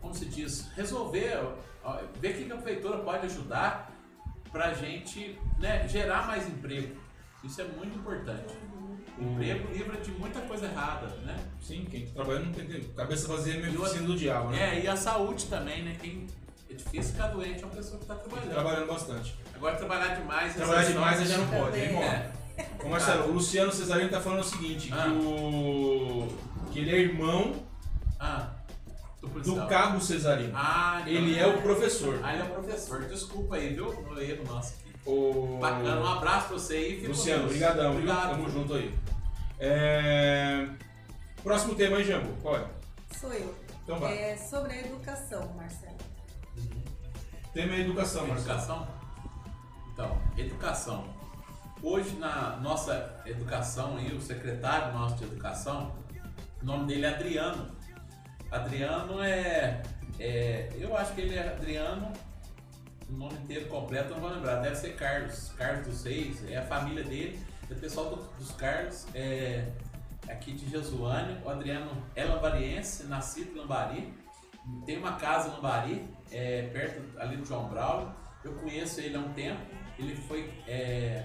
como 0.00 0.14
se 0.14 0.26
diz, 0.26 0.68
resolver, 0.74 1.38
ver 2.20 2.30
o 2.30 2.46
que 2.46 2.52
a 2.52 2.56
prefeitura 2.56 2.98
pode 2.98 3.26
ajudar 3.26 3.92
para 4.50 4.66
a 4.66 4.74
gente 4.74 5.38
né, 5.58 5.86
gerar 5.88 6.26
mais 6.26 6.48
emprego. 6.48 6.96
Isso 7.44 7.60
é 7.60 7.64
muito 7.64 7.98
importante. 7.98 8.54
O 9.18 9.22
emprego 9.22 9.72
livra 9.72 9.96
de 10.00 10.10
muita 10.12 10.40
coisa 10.42 10.66
errada, 10.66 11.06
né? 11.24 11.36
Sim, 11.60 11.86
quem 11.90 12.06
tá 12.06 12.14
trabalhando 12.14 12.46
não 12.46 12.52
tem 12.52 12.82
cabeça 12.94 13.28
vazia 13.28 13.54
é 13.54 13.56
meio 13.58 13.80
oficina 13.82 14.06
do 14.06 14.16
diabo, 14.16 14.50
né? 14.50 14.78
É, 14.78 14.84
e 14.84 14.88
a 14.88 14.96
saúde 14.96 15.46
também, 15.46 15.82
né? 15.82 15.96
Quem 16.00 16.26
é 16.70 16.74
difícil 16.74 17.12
ficar 17.12 17.28
doente 17.28 17.62
é 17.62 17.66
uma 17.66 17.74
pessoa 17.74 17.98
que 17.98 18.04
está 18.04 18.14
trabalhando. 18.14 18.50
Trabalhando 18.50 18.86
bastante. 18.86 19.36
Agora 19.54 19.76
trabalhar 19.76 20.14
demais, 20.14 20.54
Trabalhar 20.54 20.84
demais 20.84 21.28
já 21.28 21.38
não 21.38 21.48
pode, 21.48 21.78
hein? 21.78 21.96
É. 21.96 22.37
Ô 22.84 22.88
Marcelo, 22.88 23.28
o 23.28 23.32
Luciano 23.34 23.72
Cesarino 23.72 24.10
tá 24.10 24.20
falando 24.20 24.40
o 24.40 24.44
seguinte, 24.44 24.90
Ah. 24.92 25.04
que 25.04 25.10
o. 25.10 26.28
que 26.72 26.78
ele 26.80 26.90
é 26.90 26.98
irmão 26.98 27.54
Ah, 28.18 28.50
do 29.20 29.26
do 29.28 29.32
policial. 29.32 29.66
Cabo 29.68 30.00
Cesarino. 30.00 30.52
Ah, 30.54 30.98
então- 31.02 31.12
Ele 31.12 31.38
é 31.38 31.46
o 31.46 31.62
professor. 31.62 32.20
Ah, 32.22 32.32
ele 32.34 32.42
é 32.42 32.44
o 32.46 32.48
professor. 32.50 33.04
Desculpa 33.04 33.56
aí, 33.56 33.74
viu? 33.74 33.92
No 34.02 34.20
erro 34.20 34.44
nosso 34.46 34.74
aqui. 34.74 34.88
O... 35.06 35.58
Bacana, 35.60 36.00
um 36.00 36.06
abraço 36.06 36.48
pra 36.48 36.58
você 36.58 36.74
aí. 36.76 36.96
fica 36.96 37.08
Luciano, 37.08 37.42
com 37.42 37.48
Deus. 37.48 37.58
brigadão, 37.58 37.90
viu? 37.92 38.00
Obrigado. 38.00 38.30
Tamo 38.30 38.50
junto 38.50 38.74
aí. 38.74 38.94
É... 39.58 40.68
Próximo 41.42 41.74
tema 41.74 41.96
aí, 41.96 42.04
Jambo. 42.04 42.28
Qual 42.42 42.56
é? 42.56 42.66
Sou 43.18 43.32
eu. 43.32 43.54
Então 43.84 43.98
vai. 43.98 44.16
É 44.18 44.36
sobre 44.36 44.72
a 44.72 44.80
educação, 44.80 45.52
Marcelo. 45.56 45.96
Tema 47.54 47.74
é 47.74 47.80
educação, 47.80 48.26
Marcelo. 48.26 48.50
Educação? 48.58 48.88
Então, 49.92 50.18
educação. 50.36 51.04
Hoje 51.82 52.16
na 52.16 52.56
nossa 52.56 53.20
educação 53.24 53.96
aí, 53.96 54.12
o 54.14 54.20
secretário 54.20 54.92
nosso 54.92 55.16
de 55.16 55.24
educação, 55.24 55.94
o 56.60 56.64
nome 56.64 56.86
dele 56.86 57.06
é 57.06 57.14
Adriano. 57.14 57.70
Adriano 58.50 59.22
é, 59.22 59.82
é- 60.18 60.68
Eu 60.78 60.96
acho 60.96 61.14
que 61.14 61.20
ele 61.20 61.36
é 61.36 61.48
Adriano, 61.48 62.12
o 63.08 63.12
nome 63.12 63.34
inteiro 63.34 63.66
completo, 63.66 64.10
não 64.10 64.20
vou 64.20 64.30
lembrar, 64.30 64.56
deve 64.56 64.74
ser 64.76 64.94
Carlos, 64.96 65.52
Carlos 65.56 65.86
dos 65.86 65.98
Seis, 65.98 66.44
é 66.50 66.56
a 66.56 66.62
família 66.62 67.04
dele, 67.04 67.38
é 67.70 67.72
o 67.72 67.76
pessoal 67.76 68.10
do- 68.16 68.22
dos 68.38 68.50
Carlos, 68.52 69.06
é 69.14 69.68
aqui 70.28 70.52
de 70.52 70.68
Jesuânia. 70.68 71.40
O 71.44 71.48
Adriano 71.48 71.90
é 72.16 72.24
lambariense, 72.24 73.04
nascido 73.06 73.52
em 73.52 73.58
Lambari, 73.60 74.12
tem 74.84 74.98
uma 74.98 75.12
casa 75.12 75.48
em 75.48 75.52
Lambari, 75.52 76.08
é, 76.32 76.62
perto 76.72 77.18
ali 77.20 77.36
do 77.36 77.44
João 77.44 77.68
Braulio. 77.68 78.12
Eu 78.44 78.52
conheço 78.54 79.00
ele 79.00 79.16
há 79.16 79.20
um 79.20 79.32
tempo, 79.32 79.60
ele 79.98 80.14
foi 80.14 80.52
é, 80.66 81.24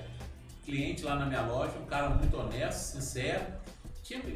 cliente 0.64 1.04
lá 1.04 1.16
na 1.16 1.26
minha 1.26 1.42
loja, 1.42 1.74
um 1.78 1.86
cara 1.86 2.10
muito 2.10 2.36
honesto, 2.38 2.94
sincero. 2.94 3.46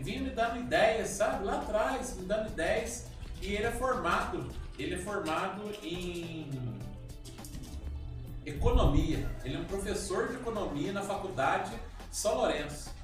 Vinha 0.02 0.22
me 0.22 0.30
dando 0.30 0.60
ideias, 0.60 1.10
sabe? 1.10 1.44
Lá 1.44 1.60
atrás, 1.60 2.16
me 2.16 2.26
dando 2.26 2.50
ideias. 2.50 3.08
E 3.42 3.54
ele 3.54 3.66
é 3.66 3.72
formado, 3.72 4.50
ele 4.78 4.96
é 4.96 4.98
formado 4.98 5.64
em 5.84 6.50
economia. 8.46 9.30
Ele 9.44 9.56
é 9.56 9.60
um 9.60 9.66
professor 9.66 10.30
de 10.30 10.36
economia 10.36 10.94
na 10.94 11.02
faculdade 11.02 11.72
São 12.10 12.36
Lourenço. 12.36 12.96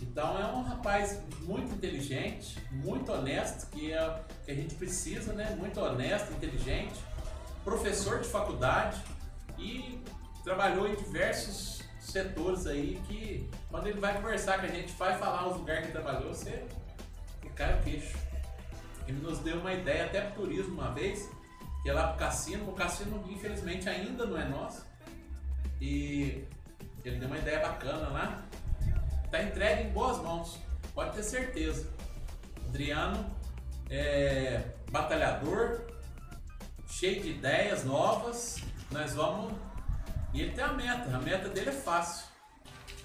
Então 0.00 0.38
é 0.38 0.46
um 0.46 0.62
rapaz 0.62 1.20
muito 1.42 1.74
inteligente, 1.74 2.58
muito 2.70 3.12
honesto, 3.12 3.70
que 3.70 3.92
é 3.92 4.22
que 4.44 4.50
a 4.50 4.54
gente 4.54 4.74
precisa, 4.74 5.32
né? 5.32 5.54
Muito 5.58 5.80
honesto, 5.80 6.32
inteligente, 6.32 7.00
professor 7.64 8.20
de 8.20 8.28
faculdade 8.28 9.00
e 9.58 10.02
trabalhou 10.42 10.88
em 10.88 10.94
diversos 10.94 11.82
setores 12.10 12.66
aí 12.66 13.00
que 13.06 13.48
quando 13.70 13.86
ele 13.86 14.00
vai 14.00 14.14
conversar 14.14 14.58
com 14.58 14.66
a 14.66 14.68
gente, 14.68 14.92
vai 14.92 15.18
falar 15.18 15.48
os 15.48 15.56
lugares 15.56 15.86
que 15.86 15.92
trabalhou, 15.92 16.34
você 16.34 16.64
cai 17.54 17.78
o 17.78 17.82
queixo. 17.82 18.16
Ele 19.06 19.20
nos 19.20 19.38
deu 19.40 19.58
uma 19.58 19.72
ideia 19.72 20.06
até 20.06 20.20
pro 20.20 20.42
turismo 20.42 20.74
uma 20.74 20.92
vez, 20.92 21.28
que 21.82 21.90
é 21.90 21.92
lá 21.92 22.08
pro 22.08 22.18
cassino. 22.18 22.68
O 22.70 22.72
cassino, 22.72 23.24
infelizmente, 23.28 23.88
ainda 23.88 24.24
não 24.24 24.38
é 24.38 24.48
nosso. 24.48 24.86
E 25.80 26.44
ele 27.04 27.18
deu 27.18 27.28
uma 27.28 27.38
ideia 27.38 27.60
bacana 27.60 28.08
lá. 28.08 28.44
Tá 29.30 29.42
entregue 29.42 29.88
em 29.88 29.92
boas 29.92 30.18
mãos, 30.18 30.58
pode 30.94 31.14
ter 31.14 31.22
certeza. 31.22 31.88
Adriano 32.66 33.30
é 33.88 34.62
batalhador, 34.90 35.82
cheio 36.86 37.22
de 37.22 37.30
ideias 37.30 37.84
novas. 37.84 38.62
Nós 38.90 39.14
vamos. 39.14 39.52
E 40.32 40.42
ele 40.42 40.52
tem 40.52 40.64
a 40.64 40.72
meta, 40.72 41.16
a 41.16 41.20
meta 41.20 41.48
dele 41.48 41.70
é 41.70 41.72
fácil. 41.72 42.26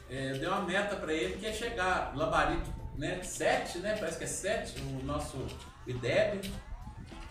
É, 0.09 0.31
eu 0.31 0.39
dei 0.39 0.47
uma 0.47 0.61
meta 0.61 0.95
para 0.95 1.11
ele 1.13 1.37
que 1.37 1.47
é 1.47 1.53
chegar 1.53 2.15
Lambari 2.15 2.61
né, 2.97 3.21
7, 3.23 3.79
né? 3.79 3.95
Parece 3.97 4.17
que 4.17 4.23
é 4.23 4.27
7 4.27 4.79
o 4.81 5.03
nosso 5.05 5.45
IDEB. 5.87 6.51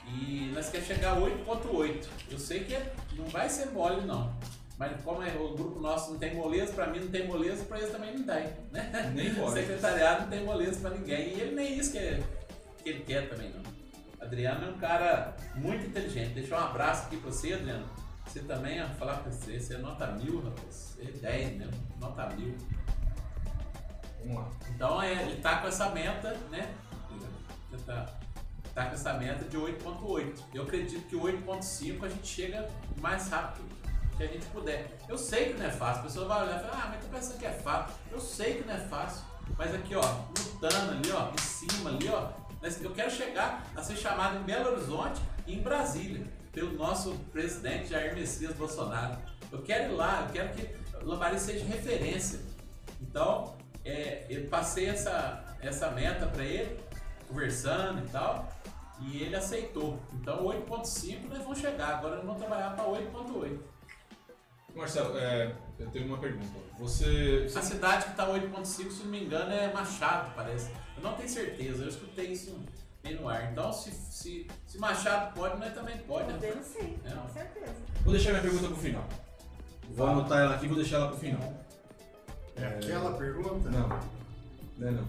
E 0.07 0.51
nós 0.55 0.69
queremos 0.69 0.89
chegar 0.89 1.13
a 1.13 1.21
8.8. 1.21 2.07
Eu 2.31 2.39
sei 2.39 2.65
que 2.65 2.77
não 3.17 3.27
vai 3.27 3.49
ser 3.49 3.67
mole 3.71 4.05
não. 4.05 4.35
Mas 4.77 5.01
como 5.03 5.23
é, 5.23 5.33
o 5.37 5.55
grupo 5.55 5.79
nosso 5.81 6.13
não 6.13 6.19
tem 6.19 6.35
moleza, 6.35 6.73
para 6.73 6.89
mim 6.89 6.99
não 6.99 7.09
tem 7.09 7.27
moleza, 7.27 7.65
para 7.65 7.79
eles 7.79 7.91
também 7.93 8.13
não 8.19 8.25
tem. 8.25 8.49
Né? 8.73 9.13
Nem 9.15 9.31
O 9.41 9.51
secretariado 9.51 10.23
não 10.23 10.29
tem 10.29 10.45
moleza 10.45 10.81
para 10.81 10.91
ninguém. 10.91 11.29
E 11.35 11.41
ele 11.41 11.55
nem 11.55 11.79
isso 11.79 11.93
que, 11.93 11.99
é- 11.99 12.21
que 12.83 12.89
ele 12.91 13.05
quer 13.05 13.29
também 13.29 13.51
não. 13.51 13.63
Adriano 14.21 14.67
é 14.67 14.71
um 14.71 14.79
cara 14.79 15.37
muito 15.55 15.87
inteligente. 15.87 16.35
Deixa 16.35 16.57
um 16.57 16.59
abraço 16.59 17.07
aqui 17.07 17.17
para 17.17 17.31
você, 17.31 17.53
Adriano. 17.53 17.89
Você 18.35 18.41
também, 18.41 18.83
ó, 18.83 18.89
falar 18.99 19.19
pra 19.19 19.31
você, 19.31 19.61
você 19.61 19.75
é 19.75 19.79
nota 19.79 20.09
mil, 20.09 20.43
rapaz. 20.43 20.99
É 20.99 21.05
10 21.05 21.57
mesmo, 21.57 21.87
nota 22.01 22.27
mil. 22.31 22.53
Vamos 24.19 24.43
lá. 24.43 24.51
Então 24.71 25.01
é, 25.01 25.23
ele 25.23 25.41
tá 25.41 25.61
com 25.61 25.69
essa 25.69 25.91
meta, 25.91 26.37
né? 26.51 26.75
Ele 27.71 27.83
tá, 27.87 28.07
tá 28.75 28.87
com 28.87 28.95
essa 28.95 29.13
meta 29.13 29.45
de 29.45 29.57
8.8. 29.57 30.37
Eu 30.53 30.65
acredito 30.65 31.07
que 31.07 31.15
8.5 31.15 32.03
a 32.03 32.09
gente 32.09 32.27
chega 32.27 32.69
mais 33.01 33.29
rápido 33.29 33.69
que 34.17 34.25
a 34.25 34.27
gente 34.27 34.47
puder. 34.47 34.99
Eu 35.09 35.17
sei 35.17 35.53
que 35.53 35.59
não 35.61 35.67
é 35.67 35.71
fácil, 35.71 36.01
a 36.01 36.05
pessoa 36.05 36.27
vai 36.27 36.43
olhar 36.43 36.57
e 36.59 36.67
falar, 36.67 36.83
ah, 36.83 36.89
mas 36.89 37.05
tu 37.05 37.11
pensa 37.13 37.39
que 37.39 37.47
é 37.47 37.53
fácil. 37.53 37.95
Eu 38.11 38.19
sei 38.19 38.55
que 38.55 38.67
não 38.67 38.75
é 38.75 38.81
fácil. 38.81 39.25
Mas 39.57 39.73
aqui, 39.73 39.95
ó, 39.95 40.03
lutando 40.37 40.91
ali, 40.91 41.13
ó, 41.13 41.31
em 41.31 41.39
cima 41.39 41.91
ali, 41.91 42.09
ó. 42.09 42.33
Eu 42.83 42.91
quero 42.91 43.13
chegar 43.13 43.65
a 43.77 43.81
ser 43.81 43.95
chamado 43.95 44.39
em 44.39 44.43
Belo 44.43 44.73
Horizonte 44.73 45.23
e 45.47 45.55
em 45.55 45.63
Brasília, 45.63 46.27
pelo 46.55 46.73
nosso 46.73 47.13
presidente 47.33 47.91
Jair 47.91 48.15
Messias 48.15 48.55
Bolsonaro. 48.55 49.19
Eu 49.51 49.61
quero 49.63 49.93
ir 49.93 49.97
lá, 49.97 50.25
eu 50.27 50.33
quero 50.33 50.55
que 50.55 50.75
Lambari 51.05 51.39
seja 51.39 51.65
referência. 51.65 52.41
Então, 53.03 53.57
é, 53.85 54.25
eu 54.31 54.49
passei 54.49 54.87
essa, 54.87 55.57
essa 55.61 55.91
meta 55.91 56.27
para 56.27 56.45
ele, 56.45 56.79
conversando 57.29 58.05
e 58.05 58.09
tal, 58.09 58.49
e 59.01 59.23
ele 59.23 59.37
aceitou. 59.37 60.01
Então, 60.15 60.45
8.5 60.45 61.29
nós 61.29 61.39
vamos 61.39 61.59
chegar. 61.59 61.97
Agora 61.99 62.17
nós 62.17 62.25
vamos 62.25 62.41
trabalhar 62.41 62.71
para 62.75 62.85
8.8. 62.85 63.59
Marcelo, 64.75 65.17
é, 65.19 65.55
eu 65.79 65.89
tenho 65.91 66.07
uma 66.07 66.19
pergunta. 66.19 66.59
Você. 66.79 67.47
A 67.55 67.63
cidade 67.63 68.07
que 68.07 68.11
está 68.11 68.29
8.5, 68.29 68.65
se 68.65 69.03
não 69.05 69.11
me 69.11 69.25
engano, 69.25 69.53
é 69.53 69.73
Machado, 69.73 70.33
parece. 70.35 70.71
Eu 70.97 71.03
não 71.03 71.15
tenho 71.15 71.29
certeza, 71.29 71.85
eu 71.85 71.89
escutei 71.89 72.33
isso 72.33 72.59
bem 73.05 73.15
no 73.21 73.29
ar. 73.29 73.53
Então, 73.53 73.73
se, 73.73 73.91
se, 73.93 74.47
se 74.67 74.79
Machado 74.79 75.33
pode, 75.35 75.59
nós 75.61 75.73
também 75.75 75.99
pode. 75.99 76.27
né? 76.29 76.33
Podemos 76.35 76.67
sim, 76.67 76.99
É. 77.05 77.11
com 77.11 77.29
certeza. 77.33 77.75
Vou 78.03 78.13
deixar 78.15 78.31
minha 78.31 78.43
pergunta 78.43 78.67
pro 78.69 78.77
final. 78.77 79.09
Vou 79.91 80.07
anotar 80.07 80.41
ela 80.41 80.55
aqui 80.57 80.65
e 80.65 80.69
vou 80.69 80.77
deixar 80.79 80.97
ela 80.97 81.09
pro 81.09 81.19
final. 81.19 81.65
É 82.57 82.67
aquela 82.67 83.13
pergunta? 83.17 83.71
Não. 83.71 83.89
Não 84.79 84.89
é 84.89 84.91
não. 84.91 85.09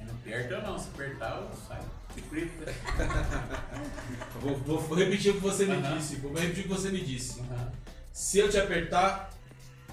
Não 0.00 0.14
aperta 0.14 0.60
não, 0.62 0.78
se 0.78 0.88
apertar 0.94 1.36
eu 1.36 1.48
saio. 1.68 2.00
Vou, 4.40 4.56
vou- 4.58 4.80
vou 4.80 4.98
repetir 4.98 5.30
o 5.30 5.34
que 5.34 5.40
você 5.40 5.64
me 5.64 5.80
disse. 5.80 6.16
Vou 6.16 6.32
repetir 6.34 6.64
o 6.64 6.68
que 6.68 6.74
você 6.74 6.90
me 6.90 7.00
disse. 7.00 7.40
Se 8.12 8.38
eu 8.38 8.50
te 8.50 8.58
apertar, 8.58 9.30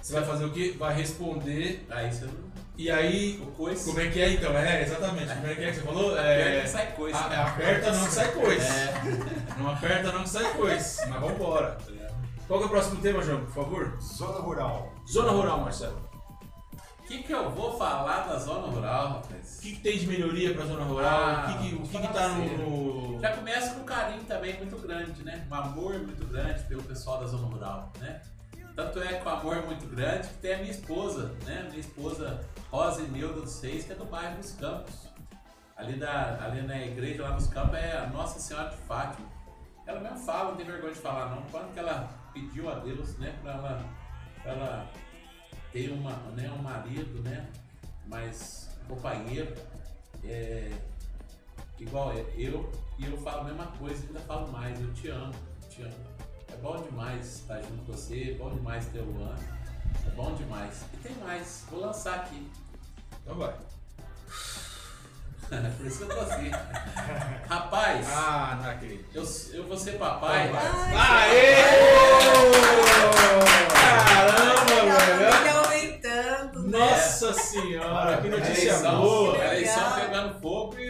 você 0.02 0.14
vai 0.14 0.24
fazer 0.24 0.44
o 0.46 0.52
quê? 0.52 0.74
Vai 0.76 0.94
responder. 0.96 1.86
Aí 1.90 2.12
você 2.12 2.24
não. 2.26 2.47
E 2.78 2.90
aí. 2.90 3.38
O 3.42 3.46
coice. 3.52 3.84
Como 3.86 4.00
é 4.00 4.08
que 4.08 4.20
é 4.20 4.30
então? 4.34 4.56
É, 4.56 4.82
exatamente. 4.82 5.34
Como 5.34 5.46
é 5.48 5.54
que 5.54 5.64
é 5.64 5.70
que 5.70 5.74
você 5.76 5.82
falou? 5.82 6.12
Aperta 6.12 6.22
É, 6.30 6.64
e 6.64 6.68
sai 6.68 6.86
coice. 6.92 7.18
a- 7.18 7.46
aperta 7.48 7.92
não 7.92 8.04
que 8.06 8.12
sai 8.12 8.32
coisa. 8.32 8.64
É. 8.64 8.94
Não 9.58 9.70
aperta 9.70 10.12
não 10.12 10.22
que 10.22 10.28
sai 10.28 10.52
coisa. 10.54 11.06
Mas 11.08 11.20
vambora. 11.20 11.76
Qual 12.46 12.60
que 12.60 12.64
é 12.64 12.66
o 12.68 12.70
próximo 12.70 13.02
tema, 13.02 13.22
João, 13.22 13.40
por 13.44 13.52
favor? 13.52 13.98
Zona 14.00 14.38
rural. 14.38 14.92
Zona 15.10 15.32
rural, 15.32 15.60
Marcelo. 15.60 16.08
que, 17.06 17.22
que 17.22 17.32
eu 17.32 17.50
vou 17.50 17.76
falar 17.76 18.26
da 18.28 18.38
zona 18.38 18.66
rural, 18.68 19.04
O 19.06 19.08
rapaz? 19.14 19.58
que, 19.62 19.72
que 19.72 19.80
tem 19.80 19.98
de 19.98 20.06
melhoria 20.06 20.54
pra 20.54 20.64
zona 20.66 20.84
rural? 20.84 21.08
Ah, 21.08 21.46
o 21.56 21.58
que, 21.62 21.68
que, 21.70 21.74
o 21.74 21.82
que, 21.88 21.98
que 22.06 22.12
tá 22.12 22.28
no, 22.28 22.58
no- 23.14 23.20
Já 23.20 23.32
começa 23.34 23.74
com 23.74 23.80
um 23.80 23.84
carinho 23.84 24.22
também 24.24 24.56
muito 24.58 24.76
grande, 24.78 25.22
né? 25.24 25.46
Um 25.50 25.54
amor 25.54 25.94
muito 25.94 26.24
grande 26.26 26.62
pelo 26.64 26.82
pessoal 26.82 27.18
da 27.20 27.26
zona 27.26 27.46
rural, 27.48 27.92
né? 27.98 28.20
Tanto 28.78 29.02
é 29.02 29.18
que 29.18 29.26
o 29.26 29.28
amor 29.28 29.56
é 29.56 29.62
muito 29.62 29.88
grande 29.88 30.28
que 30.28 30.34
tem 30.34 30.54
a 30.54 30.58
minha 30.58 30.70
esposa, 30.70 31.34
né? 31.44 31.66
Minha 31.68 31.80
esposa 31.80 32.46
Rosa 32.70 33.02
Ineuda 33.02 33.40
dos 33.40 33.50
Seis, 33.50 33.84
que 33.84 33.90
é 33.90 33.96
do 33.96 34.04
bairro 34.04 34.36
dos 34.36 34.52
Campos. 34.52 35.08
Ali, 35.76 35.94
da, 35.94 36.38
ali 36.44 36.62
na 36.62 36.86
igreja 36.86 37.24
lá 37.24 37.32
nos 37.32 37.48
campos 37.48 37.74
é 37.74 37.96
a 37.96 38.06
Nossa 38.06 38.38
Senhora 38.38 38.70
de 38.70 38.76
Fátima. 38.76 39.26
Ela 39.84 39.98
mesmo 39.98 40.18
fala, 40.18 40.50
não 40.50 40.56
tem 40.56 40.64
vergonha 40.64 40.92
de 40.92 41.00
falar 41.00 41.34
não, 41.34 41.42
quando 41.50 41.72
que 41.72 41.80
ela 41.80 42.08
pediu 42.32 42.70
a 42.70 42.76
Deus, 42.76 43.18
né, 43.18 43.36
pra 43.42 43.54
ela, 43.54 43.84
pra 44.44 44.52
ela 44.52 44.90
ter 45.72 45.90
uma, 45.90 46.12
né, 46.36 46.48
um 46.48 46.62
marido, 46.62 47.20
né, 47.24 47.48
mais 48.06 48.78
companheiro, 48.86 49.56
é, 50.22 50.70
igual 51.80 52.12
eu, 52.36 52.72
e 52.96 53.06
eu 53.06 53.18
falo 53.18 53.40
a 53.40 53.44
mesma 53.44 53.66
coisa, 53.76 54.06
ainda 54.06 54.20
falo 54.20 54.52
mais, 54.52 54.80
eu 54.80 54.94
te 54.94 55.08
amo, 55.08 55.34
te 55.68 55.82
amo. 55.82 56.07
É 56.52 56.56
bom 56.62 56.76
demais 56.82 57.36
estar 57.36 57.60
junto 57.60 57.84
com 57.86 57.92
você, 57.92 58.32
é 58.32 58.34
bom 58.34 58.50
demais 58.54 58.86
ter 58.86 58.98
o 59.00 59.22
ano, 59.22 59.38
é 60.06 60.10
bom 60.10 60.34
demais. 60.34 60.82
E 60.94 60.96
tem 60.98 61.16
mais, 61.18 61.64
vou 61.70 61.80
lançar 61.80 62.14
aqui. 62.16 62.50
Então 63.22 63.36
vai. 63.36 63.54
Por 65.78 65.86
isso 65.86 65.98
que 65.98 66.04
eu 66.04 66.08
tô 66.08 66.20
assim. 66.20 66.50
Rapaz, 67.48 68.06
Ah, 68.12 68.58
não 68.62 68.70
acredito. 68.70 69.04
eu, 69.14 69.24
eu 69.54 69.66
vou 69.66 69.78
ser 69.78 69.92
papai. 69.98 70.50
Ai, 70.94 71.30
Aê! 71.30 71.54
Caramba, 73.72 75.04
velho! 75.16 75.58
Aumentando. 75.58 76.62
né? 76.68 76.78
Nossa 76.78 77.32
senhora, 77.32 78.20
que 78.20 78.28
notícia 78.28 78.78
boa! 78.90 79.38
A 79.42 79.46
eleição 79.54 79.82
legal. 79.84 80.00
pegando 80.00 80.40
fogo 80.40 80.78
e, 80.78 80.87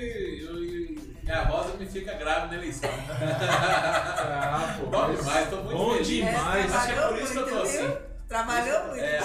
e 1.29 1.31
minha 1.31 1.45
rosa 1.45 1.75
me 1.77 1.85
fica 1.87 2.15
grávida 2.15 2.47
na 2.49 2.55
eleição. 2.63 2.91
Ah, 3.21 4.77
pô, 4.81 4.87
Bom 4.87 5.15
demais, 5.15 5.49
tô 5.51 5.57
muito 5.57 5.77
Bom 5.77 5.93
feliz. 5.93 6.07
demais. 6.09 6.75
Acho 6.75 6.87
que 6.87 6.93
é 6.93 6.95
trabalhou 6.95 7.09
por 7.19 7.23
isso 7.23 7.33
que 7.33 7.39
eu 7.39 7.45
tô 7.49 7.55
muito, 7.55 7.67
assim. 7.69 7.97
Trabalhou 8.29 8.85
muito. 8.89 9.01
É, 9.05 9.21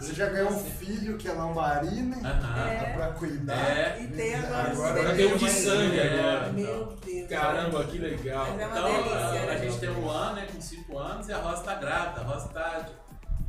Você 0.00 0.14
já 0.14 0.26
ganhou 0.26 0.50
um 0.50 0.58
filho 0.58 1.16
que 1.18 1.28
é 1.28 1.32
lambari, 1.32 2.02
né? 2.02 2.20
aham. 2.24 2.68
É. 2.68 2.92
Pra 2.94 3.06
cuidar. 3.12 3.54
É. 3.56 3.98
E 4.00 4.06
tem 4.08 4.34
agora, 4.34 4.72
os 4.72 4.78
Agora 4.80 5.02
Vai 5.04 5.16
ter 5.16 5.32
um 5.32 5.36
de 5.36 5.50
sangue 5.50 5.98
É. 6.00 6.18
agora. 6.20 6.52
Meu 6.52 6.96
Deus. 7.04 7.28
Caramba, 7.28 7.84
que 7.84 7.98
legal. 7.98 8.46
É 8.46 8.50
Então, 8.64 8.82
delícia, 8.92 9.16
a, 9.16 9.28
a 9.28 9.46
né? 9.46 9.58
gente 9.58 9.78
tem 9.78 9.90
um 9.90 10.10
ano, 10.10 10.36
né, 10.36 10.46
com 10.52 10.60
5 10.60 10.98
anos, 10.98 11.28
e 11.28 11.32
a 11.32 11.38
Rosa 11.38 11.62
tá 11.62 11.74
grávida. 11.74 12.20
A 12.20 12.24
Rosa 12.24 12.48
tá 12.48 12.86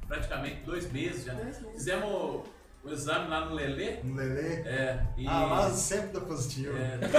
praticamente 0.07 0.61
dois 0.63 0.91
meses 0.91 1.25
já. 1.25 1.33
Dois 1.33 1.45
meses. 1.61 1.71
Fizemos 1.73 2.43
o 2.83 2.89
exame 2.89 3.29
lá 3.29 3.45
no 3.45 3.55
Lelê. 3.55 3.99
Um 4.03 4.15
Lelê. 4.15 4.61
É, 4.61 5.05
e... 5.17 5.27
Ah, 5.27 5.45
lá 5.45 5.69
sempre 5.71 6.19
dá 6.19 6.21
positivo. 6.21 6.77
É. 6.77 6.99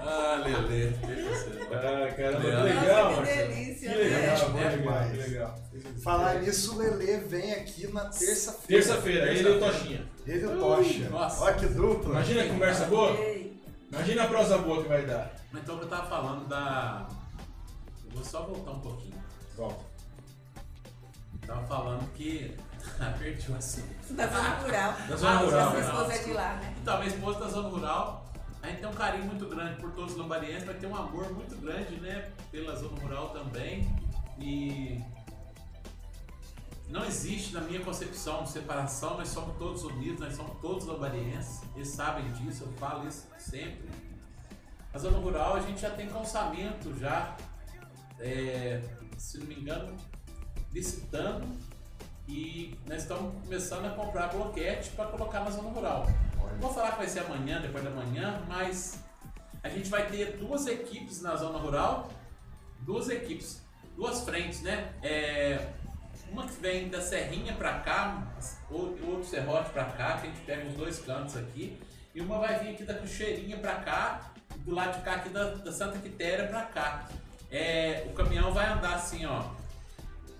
ah, 0.00 0.42
Lelê. 0.44 0.92
Ah, 1.72 2.12
caramba, 2.14 2.40
que 2.40 2.50
Nossa, 2.50 2.62
legal, 2.64 3.14
que 3.14 3.22
delícia, 3.22 3.90
Que 3.90 3.96
legal, 3.96 4.20
né? 4.20 4.52
bom 4.52 4.58
É 4.58 4.76
demais, 4.76 5.10
que 5.10 5.16
legal. 5.18 5.54
Falar 6.02 6.34
nisso, 6.40 6.74
o 6.74 6.78
Lelê 6.78 7.18
vem 7.18 7.52
aqui 7.52 7.86
na 7.92 8.04
terça-feira. 8.06 8.82
Terça-feira, 8.82 9.32
ele 9.32 9.48
e 9.48 9.52
o 9.52 9.58
Toshinha. 9.60 10.06
Ele 10.26 10.42
e 10.42 10.46
o 10.46 10.58
Tocha. 10.58 11.08
nossa. 11.10 11.44
Olha 11.44 11.54
que 11.54 11.66
dupla. 11.66 12.10
Imagina 12.10 12.42
a 12.42 12.48
conversa 12.48 12.84
boa? 12.86 13.16
Imagina 13.92 14.24
a 14.24 14.26
prosa 14.26 14.58
boa 14.58 14.82
que 14.82 14.88
vai 14.88 15.06
dar. 15.06 15.34
Mas 15.52 15.62
Então 15.62 15.80
eu 15.80 15.88
tava 15.88 16.08
falando 16.08 16.48
da. 16.48 17.08
Eu 18.04 18.10
vou 18.12 18.24
só 18.24 18.42
voltar 18.42 18.72
um 18.72 18.80
pouquinho. 18.80 19.14
Volta. 19.56 19.93
Tava 21.46 21.66
falando 21.66 22.12
que. 22.14 22.56
Perdi 23.18 23.50
o 23.50 23.56
assunto. 23.56 24.12
Da 24.14 24.26
zona 24.26 24.48
rural. 24.60 24.94
Da 25.08 25.16
zona 25.16 25.32
Ah, 25.32 25.38
rural. 25.38 25.70
Sua 25.70 25.80
né? 25.80 25.86
esposa 25.86 26.12
é 26.12 26.18
de 26.24 26.32
lá, 26.32 26.54
né? 26.54 26.74
Então, 26.80 26.98
minha 26.98 27.08
esposa 27.08 27.40
da 27.40 27.48
zona 27.48 27.68
rural, 27.68 28.26
a 28.62 28.66
gente 28.68 28.80
tem 28.80 28.88
um 28.88 28.94
carinho 28.94 29.24
muito 29.26 29.46
grande 29.46 29.80
por 29.80 29.90
todos 29.92 30.12
os 30.12 30.18
lambarienses, 30.18 30.64
vai 30.64 30.74
ter 30.74 30.86
um 30.86 30.96
amor 30.96 31.32
muito 31.32 31.56
grande, 31.56 31.96
né, 31.96 32.30
pela 32.50 32.76
zona 32.76 32.98
rural 33.00 33.30
também. 33.30 33.88
E 34.38 35.00
não 36.88 37.04
existe 37.04 37.54
na 37.54 37.60
minha 37.62 37.80
concepção 37.80 38.46
separação, 38.46 39.16
nós 39.16 39.28
somos 39.28 39.56
todos 39.56 39.82
unidos, 39.84 40.20
nós 40.20 40.34
somos 40.36 40.58
todos 40.60 40.86
lambarienses, 40.86 41.62
eles 41.74 41.88
sabem 41.88 42.30
disso, 42.32 42.64
eu 42.64 42.72
falo 42.74 43.08
isso 43.08 43.26
sempre. 43.38 43.88
Na 44.92 44.98
zona 44.98 45.18
rural 45.18 45.56
a 45.56 45.60
gente 45.60 45.80
já 45.80 45.90
tem 45.90 46.08
calçamento 46.08 46.96
já, 46.98 47.36
é, 48.20 48.82
se 49.16 49.38
não 49.38 49.46
me 49.46 49.54
engano, 49.60 49.96
licitando 50.74 51.46
e 52.26 52.76
nós 52.86 53.02
estamos 53.02 53.32
começando 53.44 53.86
a 53.86 53.90
comprar 53.90 54.28
bloquete 54.28 54.90
para 54.90 55.06
colocar 55.06 55.40
na 55.40 55.50
zona 55.50 55.70
rural. 55.70 56.06
Não 56.36 56.58
vou 56.58 56.72
falar 56.72 56.92
que 56.92 56.98
vai 56.98 57.08
ser 57.08 57.20
amanhã, 57.20 57.60
depois 57.60 57.84
da 57.84 57.90
manhã, 57.90 58.42
mas 58.48 58.98
a 59.62 59.68
gente 59.68 59.88
vai 59.88 60.06
ter 60.06 60.36
duas 60.36 60.66
equipes 60.66 61.22
na 61.22 61.36
zona 61.36 61.58
rural, 61.58 62.10
duas 62.80 63.08
equipes, 63.08 63.62
duas 63.96 64.22
frentes, 64.22 64.62
né? 64.62 64.92
É, 65.02 65.72
uma 66.30 66.46
que 66.46 66.60
vem 66.60 66.88
da 66.88 67.00
Serrinha 67.00 67.52
para 67.54 67.80
cá, 67.80 68.26
o 68.70 68.74
outro 68.74 69.24
serrote 69.24 69.70
para 69.70 69.84
cá, 69.84 70.18
que 70.18 70.26
a 70.26 70.30
gente 70.30 70.40
pega 70.42 70.66
os 70.68 70.74
dois 70.74 70.98
cantos 70.98 71.36
aqui, 71.36 71.80
e 72.14 72.20
uma 72.20 72.38
vai 72.38 72.58
vir 72.58 72.70
aqui 72.70 72.84
da 72.84 72.94
Cocheirinha 72.94 73.56
para 73.58 73.76
cá, 73.76 74.32
do 74.58 74.74
lado 74.74 74.98
de 74.98 75.04
cá 75.04 75.14
aqui 75.14 75.28
da, 75.28 75.54
da 75.54 75.72
Santa 75.72 75.98
Quitéria 75.98 76.48
para 76.48 76.62
cá. 76.62 77.08
É, 77.50 78.06
o 78.08 78.12
caminhão 78.14 78.52
vai 78.52 78.66
andar 78.66 78.94
assim, 78.94 79.24
ó. 79.26 79.44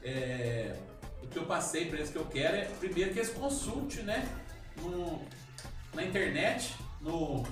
É, 0.04 0.76
o 1.22 1.26
que 1.26 1.38
eu 1.38 1.46
passei 1.46 1.86
para 1.86 1.96
eles 1.98 2.10
que 2.10 2.16
eu 2.18 2.26
quero 2.26 2.56
é 2.56 2.64
primeiro 2.78 3.12
que 3.12 3.18
eles 3.20 3.30
consultem, 3.30 4.02
né? 4.04 4.28
No, 4.82 5.20
na 5.94 6.04
internet, 6.04 6.74
no. 7.00 7.42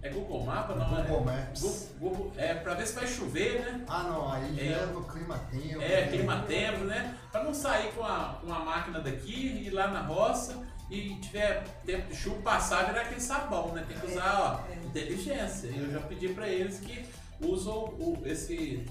É 0.00 0.08
Google 0.08 0.44
Mapa, 0.44 0.74
não 0.74 0.88
Google 1.04 1.20
é? 1.30 1.36
Maps. 1.36 1.60
Google, 1.60 1.88
Google- 2.00 2.32
é 2.36 2.54
pra 2.54 2.74
ver 2.74 2.86
se 2.88 2.94
vai 2.94 3.06
chover, 3.06 3.60
né? 3.60 3.84
Ah, 3.86 4.02
não, 4.02 4.32
aí 4.32 4.56
já 4.56 4.62
É. 4.62 4.82
é 4.82 4.86
no 4.86 5.04
clima 5.04 5.38
tempo. 5.48 5.80
É, 5.80 6.08
clima 6.08 6.42
tempo, 6.42 6.78
né? 6.84 7.16
Pra 7.30 7.44
não 7.44 7.54
sair 7.54 7.92
com 7.92 8.02
a, 8.02 8.40
com 8.44 8.52
a 8.52 8.58
máquina 8.64 8.98
daqui, 9.00 9.62
ir 9.64 9.70
lá 9.70 9.86
na 9.88 10.00
roça 10.02 10.66
e 10.90 11.14
tiver 11.20 11.62
tempo 11.86 12.08
de 12.08 12.16
chuva, 12.16 12.42
passar 12.42 12.86
virar 12.86 13.02
aquele 13.02 13.20
sabão, 13.20 13.72
né? 13.72 13.84
Tem 13.86 13.96
que 13.96 14.06
usar, 14.06 14.40
ó, 14.66 14.72
É. 14.72 14.84
inteligência. 14.86 15.68
Eu 15.68 15.92
já 15.92 16.00
pedi 16.00 16.30
pra 16.30 16.48
eles 16.48 16.80
que 16.80 17.04
usam 17.40 17.84
o, 17.84 18.20
esse 18.24 18.84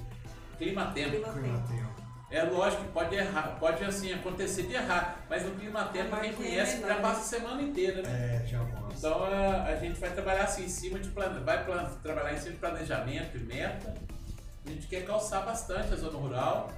clima 0.57 0.91
tempo. 0.93 1.11
Clima 1.29 1.59
tempo. 1.67 1.90
É 2.31 2.43
lógico 2.43 2.83
que 2.83 2.91
pode 2.91 3.13
errar, 3.13 3.57
pode 3.59 3.83
assim 3.83 4.13
acontecer 4.13 4.63
de 4.63 4.73
errar, 4.73 5.17
mas 5.29 5.43
no 5.43 5.51
clima 5.51 5.83
tempo 5.85 6.15
quem 6.15 6.31
conhece 6.33 6.79
já 6.79 6.95
passa 6.95 7.19
a 7.19 7.23
semana 7.23 7.61
inteira, 7.61 8.01
né? 8.01 8.41
É, 8.41 8.47
já 8.47 8.59
mostra. 8.59 8.97
Então 8.97 9.23
a, 9.23 9.63
a 9.63 9.75
gente 9.75 9.99
vai 9.99 10.09
trabalhar 10.11 10.43
assim 10.43 10.63
em 10.63 10.69
cima 10.69 10.97
de 10.97 11.09
plane... 11.09 11.43
vai 11.43 11.65
plan- 11.65 11.91
trabalhar 12.01 12.33
em 12.33 12.37
cima 12.37 12.51
de 12.51 12.57
planejamento 12.57 13.37
e 13.37 13.39
meta. 13.41 13.93
A 14.65 14.69
gente 14.69 14.87
quer 14.87 15.05
calçar 15.05 15.41
bastante 15.41 15.93
a 15.93 15.97
zona 15.97 16.17
rural. 16.17 16.71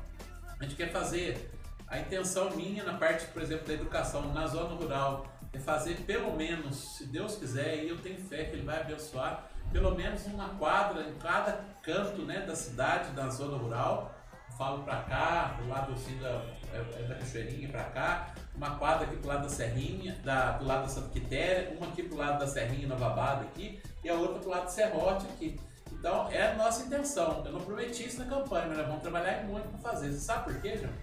A 0.60 0.63
gente 0.63 0.76
quer 0.76 0.92
fazer 0.92 1.52
a 1.88 2.00
intenção 2.00 2.50
minha 2.56 2.84
na 2.84 2.98
parte, 2.98 3.28
por 3.28 3.42
exemplo, 3.42 3.68
da 3.68 3.74
educação 3.74 4.34
na 4.34 4.48
zona 4.48 4.74
rural 4.74 5.28
é 5.54 5.60
fazer 5.60 5.98
pelo 5.98 6.36
menos, 6.36 6.98
se 6.98 7.06
Deus 7.06 7.36
quiser, 7.36 7.84
e 7.84 7.89
eu 7.89 7.98
tenho 8.00 8.18
fé 8.18 8.46
que 8.46 8.54
Ele 8.56 8.63
vai 8.66 8.82
abençoar, 8.82 9.48
pelo 9.72 9.94
menos 9.94 10.26
uma 10.26 10.50
quadra 10.50 11.04
em 11.04 11.13
cada 11.20 11.63
canto 11.84 12.24
né, 12.24 12.39
da 12.39 12.56
cidade, 12.56 13.12
da 13.12 13.30
zona 13.30 13.56
rural. 13.58 14.16
Falo 14.58 14.84
pra 14.84 14.98
cá, 15.04 15.58
do 15.60 15.68
lado 15.68 15.94
assim 15.94 16.18
da, 16.20 16.30
é, 16.72 17.00
é 17.00 17.04
da 17.08 17.16
Cachoeirinha 17.16 17.70
pra 17.70 17.84
cá, 17.86 18.34
uma 18.56 18.76
quadra 18.78 19.06
aqui 19.08 19.16
pro 19.18 19.28
lado 19.30 19.44
da 19.44 19.50
Serrinha, 19.50 20.16
da, 20.24 20.52
do 20.58 20.66
lado 20.66 20.84
da 20.84 20.88
Santa 20.89 21.10
Quitéria, 21.10 21.76
uma 21.78 21.88
aqui 21.88 22.04
pro 22.04 22.18
lado 22.18 22.39
da 22.39 22.48
Serrinha 22.48 22.88
Nova 22.88 23.08
Abada 23.08 23.42
aqui, 23.42 23.82
e 24.04 24.10
a 24.10 24.13
outra 24.13 24.39
pro 24.39 24.50
lado 24.50 24.66
do 24.66 24.72
Serrote 24.72 25.26
aqui. 25.26 25.60
Então 25.92 26.30
é 26.32 26.52
a 26.52 26.56
nossa 26.56 26.84
intenção. 26.84 27.42
Eu 27.46 27.52
não 27.54 27.62
prometi 27.62 28.06
isso 28.06 28.20
na 28.20 28.26
campanha, 28.26 28.68
mas 28.68 28.78
nós 28.78 28.88
vamos 28.88 29.02
trabalhar 29.02 29.44
muito 29.46 29.68
para 29.70 29.92
fazer. 29.92 30.12
Você 30.12 30.20
sabe 30.20 30.44
por 30.54 30.62
quê, 30.62 30.78
João? 30.78 30.94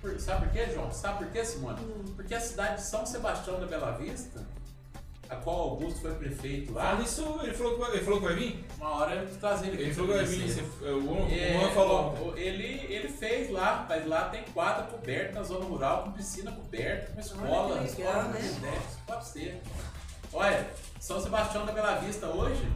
Por- 0.00 0.20
sabe 0.20 0.44
por 0.44 0.52
quê, 0.52 0.70
João? 0.72 0.92
Sabe 0.92 1.18
por 1.18 1.32
quê, 1.32 1.44
Simone? 1.44 1.80
Porque 2.14 2.34
a 2.34 2.40
cidade 2.40 2.76
de 2.76 2.82
São 2.82 3.04
Sebastião 3.06 3.58
da 3.58 3.66
Bela 3.66 3.92
Vista, 3.92 4.46
a 5.30 5.36
qual 5.36 5.56
Augusto 5.70 6.00
foi 6.00 6.14
prefeito 6.14 6.72
lá, 6.72 6.90
Fala 6.90 7.02
isso, 7.02 7.40
ele 7.42 7.54
falou, 7.54 7.76
que, 7.78 7.90
ele 7.96 8.04
falou 8.04 8.20
que 8.20 8.26
vai 8.26 8.34
vir? 8.34 8.64
uma 8.78 8.90
hora 8.96 9.14
eu 9.14 9.38
trazer 9.38 9.68
ele. 9.68 9.82
Ele 9.82 9.94
falou 9.94 10.10
que 10.10 10.16
vai 10.16 10.24
vir, 10.26 10.62
o 10.82 11.00
Juan 11.02 11.28
É, 11.30 11.70
falou. 11.74 12.34
Ele, 12.36 12.64
ele 12.92 13.08
fez 13.08 13.50
lá, 13.50 13.86
mas 13.88 14.06
lá 14.06 14.28
tem 14.28 14.42
quadra 14.52 14.84
coberta 14.84 15.32
na 15.38 15.42
zona 15.42 15.64
rural, 15.64 16.04
com 16.04 16.12
piscina 16.12 16.52
coberta, 16.52 17.12
com 17.12 17.20
escola, 17.20 17.74
Olha 17.76 17.84
escola 17.84 18.10
legal, 18.22 18.28
né? 18.30 18.82
pode 19.06 19.26
ser. 19.26 19.62
Olha, 20.32 20.68
São 21.00 21.20
Sebastião 21.20 21.64
da 21.64 21.72
Bela 21.72 21.94
Vista 22.00 22.26
hoje, 22.26 22.66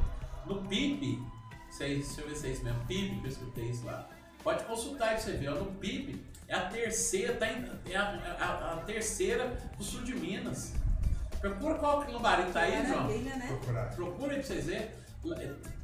no 0.46 0.62
PIB, 0.62 1.20
sei, 1.70 1.96
deixa 1.98 2.20
eu 2.20 2.28
ver 2.28 2.36
se 2.36 2.46
é 2.46 2.50
isso 2.50 2.64
mesmo, 2.64 2.84
PIB 2.86 3.20
que 3.20 3.26
eu 3.26 3.30
escutei 3.30 3.64
isso 3.64 3.84
lá. 3.84 4.08
Pode 4.42 4.64
consultar 4.64 5.08
aí 5.08 5.14
pra 5.16 5.20
você 5.24 5.32
ver, 5.32 5.48
ó, 5.48 5.54
no 5.56 5.66
PIB 5.72 6.24
é 6.46 6.54
a 6.54 6.66
terceira, 6.68 7.34
tá 7.34 7.46
em- 7.50 7.68
é 7.90 7.96
a, 7.96 8.02
a- 8.40 8.72
a 8.74 8.76
terceira 8.84 9.58
do 9.76 9.82
sul 9.84 10.02
de 10.02 10.14
Minas. 10.14 10.72
Procura 11.40 11.74
qual 11.74 12.02
que 12.04 12.12
lambari 12.12 12.50
tá 12.52 12.60
aí, 12.60 12.86
João. 12.86 13.02
Maravilha, 13.02 13.36
né? 13.36 13.46
Procurar. 13.46 13.94
Procura 13.94 14.32
aí 14.32 14.38
pra 14.38 14.46
vocês 14.46 14.66
verem. 14.66 14.90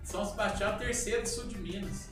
São 0.02 0.24
Sebastião 0.24 0.78
é 0.80 1.20
do 1.20 1.28
sul 1.28 1.46
de 1.46 1.59
Minas. 1.59 2.09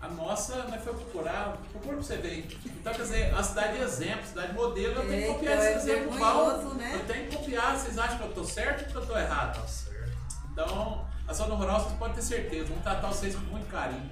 A 0.00 0.08
nossa, 0.08 0.64
nós 0.64 0.82
foi 0.84 0.92
procurar, 0.92 1.56
procura 1.70 1.96
pra 1.96 2.04
você 2.04 2.16
ver. 2.18 2.46
Então, 2.66 2.92
quer 2.92 3.02
dizer, 3.02 3.34
a 3.34 3.42
cidade 3.42 3.78
de 3.78 3.82
exemplo, 3.82 4.26
cidade 4.26 4.52
modelo, 4.52 5.00
eu 5.00 5.08
tenho 5.08 5.22
que 5.22 5.32
copiar 5.32 5.52
É, 5.52 5.56
esse 5.56 5.90
é 5.90 5.94
exemplo 5.94 6.12
vergonhoso, 6.12 6.74
né? 6.74 6.94
Eu 6.94 7.06
tenho 7.06 7.28
que 7.28 7.36
copiar, 7.36 7.76
vocês 7.76 7.98
acham 7.98 8.18
que 8.18 8.24
eu 8.24 8.32
tô 8.32 8.44
certo 8.44 8.84
ou 8.84 8.90
que 8.90 8.94
eu 8.94 9.06
tô 9.06 9.18
errado? 9.18 9.60
Tá 9.60 9.66
certo. 9.66 10.12
Então, 10.52 11.06
a 11.26 11.32
zona 11.32 11.54
rural 11.54 11.80
vocês 11.80 11.98
podem 11.98 12.14
ter 12.14 12.22
certeza, 12.22 12.66
vamos 12.66 12.82
tratar 12.82 13.08
vocês 13.08 13.34
com 13.34 13.40
muito 13.42 13.68
carinho. 13.68 14.10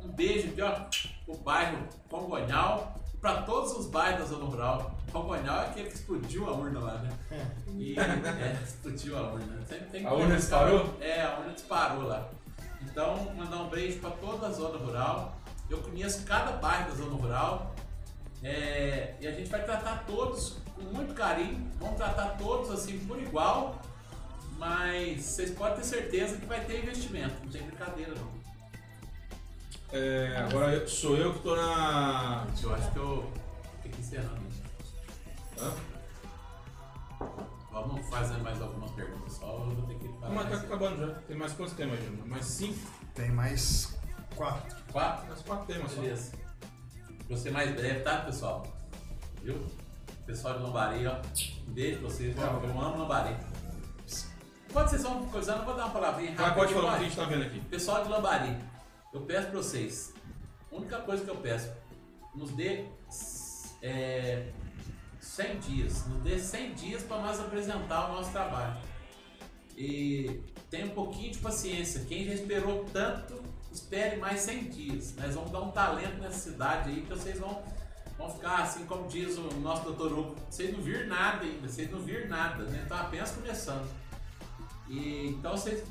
Um 0.00 0.08
beijo 0.08 0.48
aqui, 0.48 0.62
ó, 0.62 0.72
pro 1.24 1.42
bairro 1.42 1.88
Congonhal 2.08 2.94
e 3.12 3.16
para 3.16 3.42
todos 3.42 3.72
os 3.72 3.86
bairros 3.86 4.20
da 4.20 4.26
zona 4.26 4.44
rural. 4.44 4.97
Congonhal 5.12 5.62
é 5.62 5.66
aquele 5.66 5.88
que 5.88 5.94
explodiu 5.94 6.46
a 6.48 6.52
urna 6.52 6.80
lá, 6.80 6.94
né? 6.98 7.10
E, 7.76 7.98
é, 7.98 8.62
explodiu 8.62 9.16
a 9.16 9.22
urna. 9.32 9.58
Sempre 9.66 9.86
tem 9.86 10.06
A 10.06 10.12
urna 10.12 10.36
disparou? 10.36 10.96
É, 11.00 11.22
a 11.22 11.38
urna 11.38 11.52
disparou 11.52 12.02
lá. 12.04 12.28
Então, 12.82 13.32
mandar 13.34 13.56
um 13.62 13.68
beijo 13.68 13.98
para 14.00 14.10
toda 14.10 14.46
a 14.46 14.50
zona 14.50 14.78
rural. 14.78 15.36
Eu 15.68 15.78
conheço 15.78 16.24
cada 16.24 16.52
bairro 16.52 16.90
da 16.90 16.96
zona 16.96 17.14
rural. 17.16 17.74
É, 18.42 19.14
e 19.20 19.26
a 19.26 19.32
gente 19.32 19.50
vai 19.50 19.62
tratar 19.64 20.04
todos 20.06 20.56
com 20.74 20.82
muito 20.82 21.14
carinho. 21.14 21.68
Vamos 21.80 21.96
tratar 21.96 22.36
todos 22.38 22.70
assim 22.70 22.98
por 23.00 23.18
igual. 23.20 23.80
Mas 24.58 25.22
vocês 25.22 25.50
podem 25.52 25.76
ter 25.76 25.84
certeza 25.84 26.36
que 26.36 26.46
vai 26.46 26.64
ter 26.64 26.82
investimento. 26.82 27.34
Não 27.44 27.50
tem 27.50 27.62
brincadeira 27.62 28.12
não. 28.14 28.38
É, 29.90 30.36
agora 30.46 30.72
eu- 30.74 30.88
sou 30.88 31.16
eu 31.16 31.32
que 31.34 31.40
tô 31.40 31.56
na. 31.56 32.46
Eu 32.62 32.74
acho 32.74 32.90
que 32.92 32.98
eu. 32.98 33.32
Tem 33.82 33.90
que 33.92 34.00
encerrando 34.00 34.36
isso. 34.47 34.47
Hã? 35.60 35.74
Vamos 37.70 38.08
fazer 38.08 38.38
mais 38.38 38.60
algumas 38.60 38.90
perguntas 38.92 39.32
só. 39.34 39.46
Eu 39.46 39.74
vou 39.74 39.86
ter 39.86 39.94
que 39.98 40.08
parar. 40.20 40.34
Mas 40.34 40.50
tá 40.50 40.56
acabando 40.56 41.06
já. 41.06 41.14
Tem 41.22 41.36
mais 41.36 41.52
quantos 41.52 41.74
temas, 41.74 42.02
Júnior? 42.02 42.26
Mais 42.26 42.44
cinco? 42.44 42.78
Tem 43.14 43.30
mais 43.30 43.98
quatro. 44.34 44.76
Quatro? 44.92 45.28
Mais 45.28 45.42
quatro 45.42 45.66
temas 45.66 45.92
só. 45.92 46.00
Beleza. 46.00 46.32
Vou 47.28 47.36
ser 47.36 47.50
mais 47.50 47.74
breve, 47.74 48.00
tá, 48.00 48.20
pessoal? 48.20 48.66
Viu? 49.42 49.66
Pessoal 50.26 50.58
de 50.58 50.62
Lambari, 50.62 51.06
ó. 51.06 51.16
Um 51.68 51.72
beijo 51.72 52.00
pra 52.00 52.08
vocês. 52.08 52.36
Eu, 52.36 52.42
eu 52.42 52.80
amo 52.80 52.98
Lambari. 52.98 53.36
Enquanto 54.68 54.88
vocês 54.88 55.02
vão 55.02 55.26
coisando, 55.26 55.60
eu 55.60 55.64
vou 55.64 55.74
dar 55.74 55.86
uma 55.86 55.92
palavrinha 55.92 56.30
rápida. 56.32 56.54
pode 56.54 56.74
falar 56.74 56.88
o 56.88 56.98
que 56.98 57.04
a 57.04 57.08
gente 57.08 57.16
tá 57.16 57.24
vendo 57.24 57.42
aqui. 57.42 57.60
Pessoal 57.60 58.02
de 58.02 58.10
Lambari, 58.10 58.56
eu 59.12 59.22
peço 59.22 59.48
pra 59.48 59.58
vocês. 59.58 60.14
A 60.70 60.76
única 60.76 60.98
coisa 60.98 61.24
que 61.24 61.30
eu 61.30 61.36
peço, 61.36 61.72
nos 62.34 62.50
dê 62.52 62.84
é, 63.80 64.52
100 65.20 65.58
dias. 65.58 66.06
Nos 66.06 66.22
dê 66.22 66.38
100 66.38 66.74
dias 66.74 67.02
para 67.02 67.18
nós 67.18 67.40
apresentar 67.40 68.10
o 68.10 68.14
nosso 68.14 68.30
trabalho. 68.30 68.76
E 69.76 70.40
tenha 70.70 70.86
um 70.86 70.90
pouquinho 70.90 71.32
de 71.32 71.38
paciência. 71.38 72.04
Quem 72.08 72.26
já 72.26 72.34
esperou 72.34 72.84
tanto, 72.92 73.40
espere 73.72 74.16
mais 74.16 74.40
100 74.40 74.64
dias. 74.70 75.14
Nós 75.16 75.34
vamos 75.34 75.50
dar 75.50 75.60
um 75.60 75.70
talento 75.70 76.20
nessa 76.20 76.50
cidade 76.50 76.90
aí 76.90 77.02
que 77.02 77.08
vocês 77.08 77.38
vão, 77.38 77.62
vão 78.16 78.30
ficar 78.30 78.62
assim, 78.62 78.84
como 78.86 79.08
diz 79.08 79.36
o 79.38 79.42
nosso 79.60 79.84
doutor 79.84 80.12
Hugo, 80.12 80.36
vocês 80.50 80.72
não 80.72 80.82
viram 80.82 81.06
nada 81.06 81.44
ainda, 81.44 81.68
vocês 81.68 81.90
não 81.90 82.00
viram 82.00 82.28
nada, 82.28 82.64
né? 82.64 82.82
Então 82.84 82.96
apenas 82.96 83.30
começando. 83.30 83.88
E, 84.88 85.28
então 85.28 85.52
vocês 85.52 85.84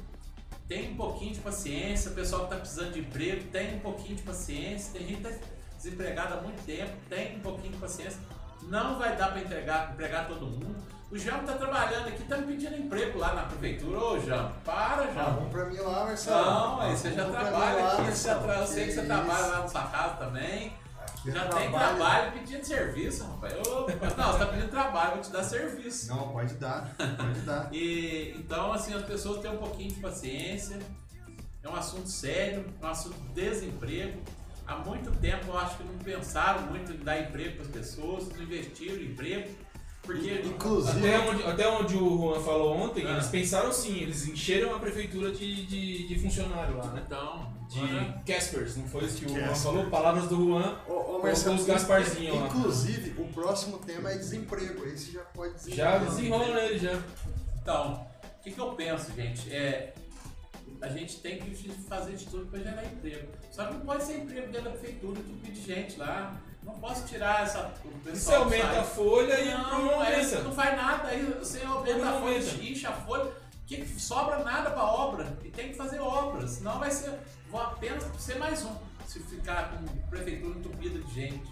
tem 0.67 0.91
um 0.91 0.97
pouquinho 0.97 1.33
de 1.33 1.39
paciência, 1.39 2.11
o 2.11 2.13
pessoal 2.13 2.41
que 2.41 2.47
está 2.47 2.57
precisando 2.57 2.93
de 2.93 2.99
emprego 2.99 3.49
tem 3.51 3.75
um 3.75 3.79
pouquinho 3.79 4.15
de 4.15 4.23
paciência, 4.23 4.91
tem 4.91 5.07
gente 5.07 5.21
que 5.21 5.27
está 5.27 5.47
desempregada 5.77 6.35
há 6.35 6.41
muito 6.41 6.61
tempo, 6.65 6.91
tem 7.09 7.37
um 7.37 7.39
pouquinho 7.39 7.71
de 7.71 7.79
paciência. 7.79 8.19
Não 8.67 8.97
vai 8.97 9.15
dar 9.15 9.27
para 9.31 9.41
entregar, 9.41 9.91
empregar 9.93 10.27
todo 10.27 10.45
mundo. 10.45 10.75
O 11.09 11.17
João 11.17 11.39
está 11.39 11.53
trabalhando 11.53 12.09
aqui, 12.09 12.21
está 12.23 12.35
me 12.37 12.47
pedindo 12.47 12.75
emprego 12.77 13.17
lá 13.17 13.33
na 13.33 13.43
prefeitura. 13.43 13.97
Ô, 13.97 14.19
João, 14.19 14.51
para, 14.65 15.03
Ah, 15.03 15.13
João. 15.13 15.35
vamos 15.35 15.51
pra 15.53 15.65
mim 15.65 15.77
lá, 15.77 16.03
Marcelo. 16.05 16.45
Não, 16.45 16.81
aí 16.81 16.97
você 16.97 17.13
já 17.13 17.25
trabalha 17.29 17.83
lá, 17.83 17.93
aqui, 17.93 18.11
você 18.11 18.33
Marcelo. 18.33 18.51
eu 18.51 18.67
sei 18.67 18.85
que 18.87 18.91
você 18.91 18.97
isso. 18.99 19.05
trabalha 19.07 19.45
lá 19.47 19.59
na 19.61 19.67
sua 19.69 19.83
casa 19.83 20.13
também. 20.15 20.73
Aqui 21.01 21.29
é 21.29 21.31
Já 21.31 21.45
tem 21.47 21.71
trabalho 21.71 22.31
pedindo 22.33 22.63
serviço, 22.65 23.23
rapaz. 23.25 23.53
Ô, 23.53 23.79
não, 23.79 23.85
você 23.87 23.93
está 24.33 24.45
pedindo 24.47 24.69
trabalho, 24.69 25.11
vou 25.13 25.21
te 25.21 25.31
dar 25.31 25.43
serviço. 25.43 26.09
Não, 26.13 26.27
pode 26.29 26.53
dar, 26.55 26.93
pode 27.17 27.39
dar. 27.41 27.69
E 27.73 28.35
então 28.37 28.73
assim 28.73 28.93
as 28.93 29.03
pessoas 29.05 29.39
têm 29.41 29.49
um 29.51 29.57
pouquinho 29.57 29.93
de 29.93 30.01
paciência. 30.01 30.77
É 31.63 31.69
um 31.69 31.75
assunto 31.75 32.07
sério, 32.09 32.65
é 32.81 32.85
um 32.85 32.89
assunto 32.89 33.15
de 33.17 33.29
desemprego. 33.33 34.21
Há 34.67 34.75
muito 34.77 35.11
tempo 35.19 35.47
eu 35.47 35.57
acho 35.57 35.77
que 35.77 35.83
não 35.83 35.97
pensaram 35.99 36.63
muito 36.63 36.91
em 36.91 36.97
dar 36.97 37.19
emprego 37.21 37.53
para 37.55 37.61
as 37.65 37.71
pessoas, 37.71 38.27
não 38.29 38.43
investiram 38.43 38.95
em 38.97 39.05
emprego, 39.05 39.49
porque 40.03 40.41
Inclusive- 40.45 40.99
Até 40.99 41.19
onde, 41.29 41.43
até 41.43 41.69
onde 41.69 41.95
o 41.95 42.17
Juan 42.17 42.39
falou 42.41 42.75
ontem, 42.77 43.05
Ah. 43.05 43.11
eles 43.13 43.27
pensaram 43.27 43.71
sim, 43.71 43.97
eles 44.01 44.27
encheram 44.27 44.75
a 44.75 44.79
prefeitura 44.79 45.31
de, 45.31 45.65
de, 45.65 46.07
de 46.07 46.19
funcionário 46.19 46.77
lá, 46.77 46.87
né? 46.91 47.03
então 47.05 47.55
De 47.69 48.31
Caspers, 48.33 48.77
não 48.77 48.87
foi 48.87 49.03
isso 49.05 49.17
que 49.19 49.25
o 49.25 49.29
Juan 49.29 49.53
falou? 49.55 49.85
Palavras 49.89 50.27
do 50.29 50.35
Juan. 50.37 50.79
Ô, 50.87 50.93
ô 51.17 51.21
Marcelo, 51.23 51.55
os 51.55 51.65
Gasparzinho 51.65 52.35
lá. 52.39 52.47
inclusive, 52.47 53.21
o 53.21 53.27
próximo 53.27 53.77
tema 53.79 54.11
é 54.11 54.17
desemprego. 54.17 54.85
Esse 54.85 55.11
já 55.11 55.21
pode 55.21 55.51
Já 55.75 55.97
desenrolar. 55.97 55.99
desenrola 56.05 56.53
nele 56.61 56.79
já. 56.79 56.97
Então, 57.61 58.07
o 58.39 58.43
que, 58.43 58.51
que 58.51 58.59
eu 58.61 58.71
penso, 58.71 59.11
gente? 59.13 59.53
É 59.53 59.93
a 60.81 60.87
gente 60.89 61.19
tem 61.21 61.39
que 61.39 61.69
fazer 61.89 62.15
de 62.15 62.25
tudo 62.25 62.45
para 62.47 62.59
gerar 62.59 62.85
emprego. 62.85 63.27
Só 63.51 63.65
que 63.65 63.73
não 63.73 63.81
pode 63.81 64.03
ser 64.03 64.17
emprego 64.19 64.47
dentro 64.51 64.63
da 64.63 64.71
prefeitura, 64.71 65.15
tudo 65.21 65.51
de 65.51 65.61
gente 65.61 65.97
lá. 65.97 66.39
Não 66.63 66.73
posso 66.79 67.07
tirar 67.07 67.43
essa, 67.43 67.71
o 67.85 67.89
você 68.03 68.11
pessoal 68.11 68.43
aumenta 68.43 68.67
sai. 68.67 68.79
a 68.79 68.83
folha 68.83 69.39
e 69.39 69.45
Não, 69.51 69.85
não 69.85 69.93
aumenta. 70.01 70.41
não 70.41 70.51
faz 70.51 70.75
nada, 70.75 71.07
aí 71.07 71.23
você 71.39 71.61
aumenta 71.63 71.97
Não 71.99 72.09
a 72.09 72.19
folha, 72.19 72.35
aumenta. 72.39 72.63
incha 72.63 72.89
a 72.89 72.93
folha, 72.93 73.31
que 73.65 73.77
que 73.77 74.01
sobra 74.01 74.43
nada 74.43 74.71
para 74.71 74.83
obra, 74.83 75.37
e 75.45 75.49
tem 75.49 75.69
que 75.69 75.75
fazer 75.75 75.99
obras, 75.99 76.51
senão 76.51 76.77
vai 76.77 76.91
ser, 76.91 77.13
vou 77.49 77.61
apenas 77.61 78.03
ser 78.21 78.37
mais 78.37 78.65
um, 78.65 78.75
se 79.05 79.19
ficar 79.21 79.71
com 79.71 79.85
prefeitura 80.09 80.59
entupida 80.59 80.99
de 80.99 81.13
gente. 81.13 81.49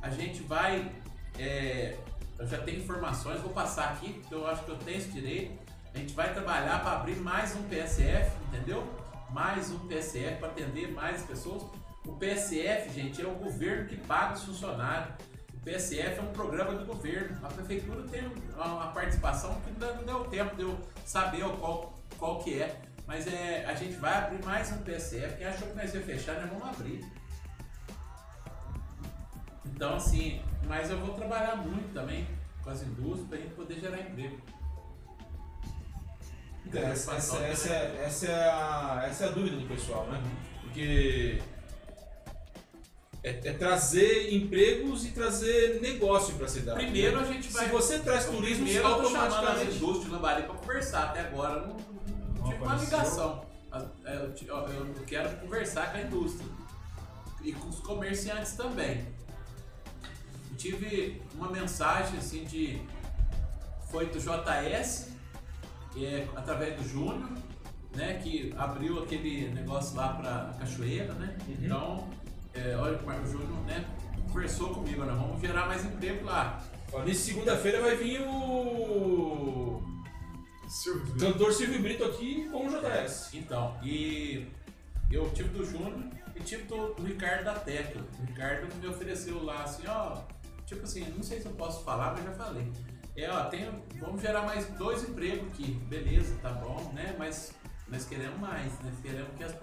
A 0.00 0.08
gente 0.08 0.42
vai, 0.44 0.90
é, 1.38 1.98
eu 2.38 2.46
já 2.46 2.58
tenho 2.62 2.78
informações, 2.80 3.40
vou 3.42 3.52
passar 3.52 3.90
aqui, 3.90 4.14
porque 4.14 4.34
eu 4.34 4.46
acho 4.46 4.64
que 4.64 4.70
eu 4.70 4.76
tenho 4.78 4.96
esse 4.96 5.10
direito, 5.10 5.52
a 5.94 5.98
gente 5.98 6.14
vai 6.14 6.32
trabalhar 6.32 6.80
para 6.80 6.92
abrir 6.92 7.16
mais 7.16 7.54
um 7.56 7.62
PSF, 7.64 8.30
entendeu? 8.48 8.86
Mais 9.30 9.70
um 9.70 9.78
PSF 9.88 10.38
para 10.38 10.48
atender 10.48 10.92
mais 10.92 11.22
pessoas. 11.22 11.62
O 12.06 12.12
PSF, 12.12 12.90
gente, 12.90 13.20
é 13.20 13.26
o 13.26 13.34
governo 13.34 13.88
que 13.88 13.96
paga 13.96 14.34
os 14.34 14.44
funcionários. 14.44 15.14
O 15.54 15.60
PSF 15.60 16.18
é 16.18 16.22
um 16.22 16.32
programa 16.32 16.74
do 16.74 16.86
governo. 16.86 17.36
A 17.44 17.48
prefeitura 17.48 18.02
tem 18.04 18.26
uma 18.54 18.92
participação 18.92 19.60
que 19.60 19.84
não 19.84 20.02
deu 20.04 20.24
tempo 20.24 20.56
de 20.56 20.62
eu 20.62 20.78
saber 21.04 21.42
qual, 21.58 21.94
qual 22.18 22.38
que 22.38 22.60
é. 22.60 22.80
Mas 23.06 23.26
é, 23.26 23.64
a 23.66 23.74
gente 23.74 23.94
vai 23.94 24.16
abrir 24.16 24.44
mais 24.44 24.70
um 24.72 24.78
PSF. 24.78 25.36
Quem 25.36 25.46
achou 25.46 25.68
que 25.68 25.76
nós 25.76 25.92
ia 25.92 26.00
fechar, 26.00 26.40
nós 26.40 26.48
vamos 26.48 26.68
abrir. 26.68 27.04
Então, 29.66 29.96
assim, 29.96 30.40
mas 30.66 30.90
eu 30.90 30.98
vou 30.98 31.14
trabalhar 31.14 31.56
muito 31.56 31.92
também 31.92 32.26
com 32.62 32.70
as 32.70 32.82
indústrias 32.82 33.28
para 33.28 33.38
a 33.38 33.40
gente 33.40 33.54
poder 33.54 33.80
gerar 33.80 34.00
emprego. 34.00 34.40
Então, 36.66 36.82
essa, 36.82 37.14
essa, 37.14 37.36
essa, 37.38 37.68
é- 37.72 38.02
essa, 38.04 38.26
é 38.26 38.34
a, 38.34 39.04
essa 39.08 39.24
é 39.24 39.28
a 39.28 39.30
dúvida 39.32 39.56
do 39.56 39.66
pessoal, 39.66 40.06
né? 40.06 40.22
Porque 40.62 41.40
é, 43.22 43.30
é 43.30 43.52
trazer 43.52 44.32
empregos 44.32 45.04
e 45.04 45.10
trazer 45.10 45.80
negócio 45.80 46.34
para 46.36 46.46
a 46.46 46.48
cidade. 46.48 46.78
Primeiro 46.78 47.20
né? 47.20 47.28
a 47.28 47.32
gente 47.32 47.52
vai. 47.52 47.66
Se 47.66 47.70
você 47.70 47.98
traz 47.98 48.26
turismo, 48.26 48.64
Primeiro 48.64 48.88
eu 48.88 49.02
tô 49.02 49.10
chamando 49.10 49.48
as 49.48 49.62
indústrias 49.62 50.04
de 50.04 50.10
Lambari 50.10 50.42
para 50.44 50.54
conversar. 50.54 51.04
Até 51.04 51.20
agora 51.20 51.60
eu 51.60 51.66
não, 51.68 51.76
não 51.76 52.44
Não 52.44 52.50
tive 52.50 52.64
uma 52.64 52.76
ligação. 52.76 53.44
É, 54.04 54.14
Eu, 54.16 54.56
ó, 54.56 54.66
eu 54.68 55.04
quero 55.06 55.36
conversar 55.36 55.92
com 55.92 55.98
a 55.98 56.02
indústria 56.02 56.48
e 57.42 57.52
com 57.52 57.68
os 57.68 57.78
comerciantes 57.80 58.52
também. 58.52 59.06
Eu 60.50 60.56
tive 60.56 61.22
uma 61.34 61.50
mensagem 61.50 62.18
assim 62.18 62.44
de. 62.44 62.80
Foi 63.90 64.06
do 64.06 64.18
JS, 64.18 65.08
é, 65.96 66.26
através 66.36 66.76
do 66.76 66.88
Júnior, 66.88 67.30
né? 67.94 68.20
Que 68.22 68.54
abriu 68.56 69.02
aquele 69.02 69.48
negócio 69.48 69.96
lá 69.96 70.14
pra 70.14 70.54
Cachoeira, 70.58 71.12
né? 71.14 71.36
Uhum. 71.46 71.56
Então, 71.60 72.08
é, 72.54 72.76
olha, 72.76 72.98
o 72.98 73.06
Marco 73.06 73.26
Júnior, 73.26 73.64
né? 73.66 73.84
Conversou 74.28 74.74
comigo, 74.74 75.04
nós 75.04 75.18
vamos 75.18 75.40
gerar 75.40 75.66
mais 75.66 75.84
emprego 75.84 76.24
lá. 76.24 76.62
Nesse 77.04 77.32
segunda-feira 77.32 77.80
vai 77.80 77.96
vir 77.96 78.20
o 78.22 79.82
Silvio, 80.68 81.16
cantor 81.18 81.52
Silvio 81.52 81.80
Brito 81.80 82.04
aqui 82.04 82.48
com 82.48 82.66
o 82.66 82.68
JS. 82.68 83.34
Então, 83.34 83.76
e 83.82 84.46
eu 85.10 85.28
tive 85.30 85.48
do 85.50 85.64
Júnior 85.64 86.04
e 86.34 86.40
tive 86.40 86.64
do, 86.64 86.94
do 86.94 87.04
Ricardo 87.04 87.44
da 87.44 87.54
Tecla. 87.54 88.02
O 88.20 88.26
Ricardo 88.26 88.74
me 88.76 88.86
ofereceu 88.86 89.42
lá 89.42 89.64
assim, 89.64 89.82
ó, 89.86 90.22
tipo 90.66 90.84
assim, 90.84 91.04
não 91.16 91.22
sei 91.22 91.40
se 91.40 91.46
eu 91.46 91.52
posso 91.52 91.84
falar, 91.84 92.12
mas 92.12 92.24
já 92.24 92.32
falei. 92.32 92.70
É, 93.20 93.30
ó, 93.30 93.44
tem, 93.44 93.70
vamos 93.98 94.22
gerar 94.22 94.42
mais 94.42 94.66
dois 94.78 95.06
empregos 95.06 95.48
aqui. 95.48 95.72
Beleza, 95.90 96.34
tá 96.40 96.50
bom, 96.52 96.90
né? 96.94 97.14
Mas 97.18 97.52
nós 97.86 98.06
queremos 98.06 98.40
mais, 98.40 98.72
nós 98.82 98.98
queremos 99.02 99.36
que, 99.36 99.44
as, 99.44 99.54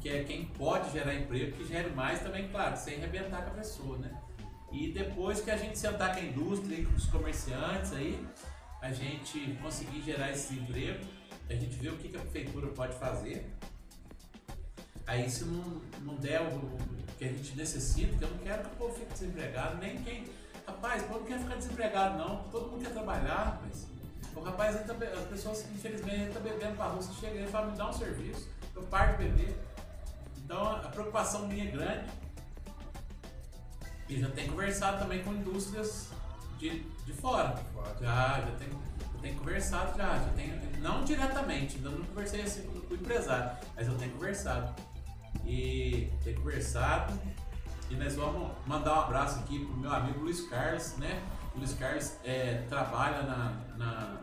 que 0.00 0.08
é 0.08 0.24
quem 0.24 0.46
pode 0.46 0.90
gerar 0.90 1.14
emprego, 1.14 1.56
que 1.56 1.64
gere 1.66 1.90
mais 1.90 2.20
também, 2.20 2.48
claro, 2.48 2.76
sem 2.76 2.96
arrebentar 2.96 3.42
com 3.44 3.50
a 3.50 3.54
pessoa, 3.54 3.98
né? 3.98 4.10
E 4.72 4.90
depois 4.90 5.40
que 5.40 5.52
a 5.52 5.56
gente 5.56 5.78
sentar 5.78 6.14
com 6.14 6.20
a 6.20 6.24
indústria 6.24 6.80
e 6.80 6.84
com 6.84 6.96
os 6.96 7.06
comerciantes 7.06 7.92
aí, 7.92 8.26
a 8.82 8.92
gente 8.92 9.56
conseguir 9.62 10.02
gerar 10.02 10.32
esse 10.32 10.54
emprego, 10.54 11.04
a 11.48 11.54
gente 11.54 11.76
vê 11.76 11.90
o 11.90 11.96
que 11.96 12.08
que 12.08 12.16
a 12.16 12.20
prefeitura 12.20 12.66
pode 12.68 12.98
fazer. 12.98 13.46
Aí 15.06 15.30
se 15.30 15.44
não, 15.44 15.80
não 16.00 16.16
der 16.16 16.42
o, 16.42 16.56
o 16.56 16.78
que 17.16 17.24
a 17.24 17.28
gente 17.28 17.56
necessita, 17.56 18.16
que 18.16 18.24
eu 18.24 18.30
não 18.30 18.38
quero 18.38 18.64
que 18.64 18.74
o 18.74 18.76
povo 18.76 18.94
fique 18.94 19.12
desempregado, 19.12 19.78
nem 19.78 20.02
quem. 20.02 20.24
Rapaz, 20.66 21.02
o 21.02 21.06
povo 21.06 21.20
não 21.20 21.26
quer 21.26 21.38
ficar 21.38 21.54
desempregado 21.56 22.18
não, 22.18 22.42
todo 22.50 22.70
mundo 22.70 22.82
quer 22.82 22.92
trabalhar, 22.92 23.60
mas. 23.64 23.86
O 24.34 24.40
rapaz, 24.40 24.76
ele 24.76 24.84
tá 24.84 24.94
as 25.18 25.24
pessoas, 25.28 25.64
infelizmente, 25.74 26.22
ele 26.22 26.32
tá 26.34 26.40
bebendo 26.40 26.76
pra 26.76 26.86
rua, 26.86 27.00
você 27.00 27.12
chega 27.14 27.38
aí 27.38 27.44
e 27.44 27.48
fala, 27.48 27.70
me 27.70 27.76
dá 27.76 27.88
um 27.88 27.92
serviço, 27.92 28.48
eu 28.74 28.82
paro 28.82 29.12
de 29.16 29.24
beber. 29.24 29.56
Então 30.36 30.62
a 30.62 30.88
preocupação 30.88 31.48
minha 31.48 31.64
é 31.64 31.70
grande. 31.70 32.10
E 34.08 34.20
já 34.20 34.28
tenho 34.30 34.52
conversado 34.52 34.98
também 34.98 35.24
com 35.24 35.32
indústrias 35.32 36.10
de, 36.58 36.80
de 36.80 37.12
fora. 37.14 37.54
Já, 38.00 38.40
já 38.40 38.54
tenho, 38.58 38.80
eu 39.14 39.20
tenho 39.20 39.38
conversado 39.38 39.96
já, 39.96 40.18
já 40.18 40.32
tenho, 40.36 40.60
não 40.80 41.02
diretamente, 41.02 41.76
ainda 41.76 41.90
não 41.90 42.04
conversei 42.04 42.42
assim 42.42 42.62
com 42.66 42.94
o 42.94 42.96
empresário, 42.96 43.56
mas 43.74 43.88
eu 43.88 43.96
tenho 43.96 44.12
conversado. 44.12 44.74
E 45.44 46.12
tenho 46.22 46.36
conversado 46.38 47.18
e 47.90 47.94
nós 47.94 48.14
vamos 48.14 48.50
mandar 48.66 48.94
um 48.94 49.00
abraço 49.02 49.38
aqui 49.40 49.64
pro 49.64 49.76
meu 49.76 49.92
amigo 49.92 50.20
Luiz 50.20 50.40
Carlos, 50.48 50.96
né? 50.96 51.22
O 51.54 51.58
Luiz 51.58 51.74
Carlos 51.74 52.12
é, 52.24 52.64
trabalha 52.68 53.22
na. 53.22 53.52
na 53.76 54.20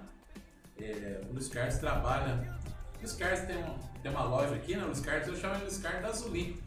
é, 0.78 1.22
o 1.30 1.34
Luiz 1.34 1.48
Carlos 1.48 1.78
trabalha. 1.78 2.58
O 2.96 3.00
Luiz 3.00 3.14
Carlos 3.14 3.40
tem, 3.42 3.58
um, 3.58 3.78
tem 4.02 4.12
uma 4.12 4.24
loja 4.24 4.56
aqui, 4.56 4.76
né? 4.76 4.84
O 4.84 4.88
Luiz 4.88 5.00
Carlos, 5.00 5.28
eu 5.28 5.36
chamo 5.36 5.56
ele 5.56 5.64
Luiz 5.64 5.78
Carlos 5.78 6.02
da 6.02 6.12
Zulim. 6.12 6.60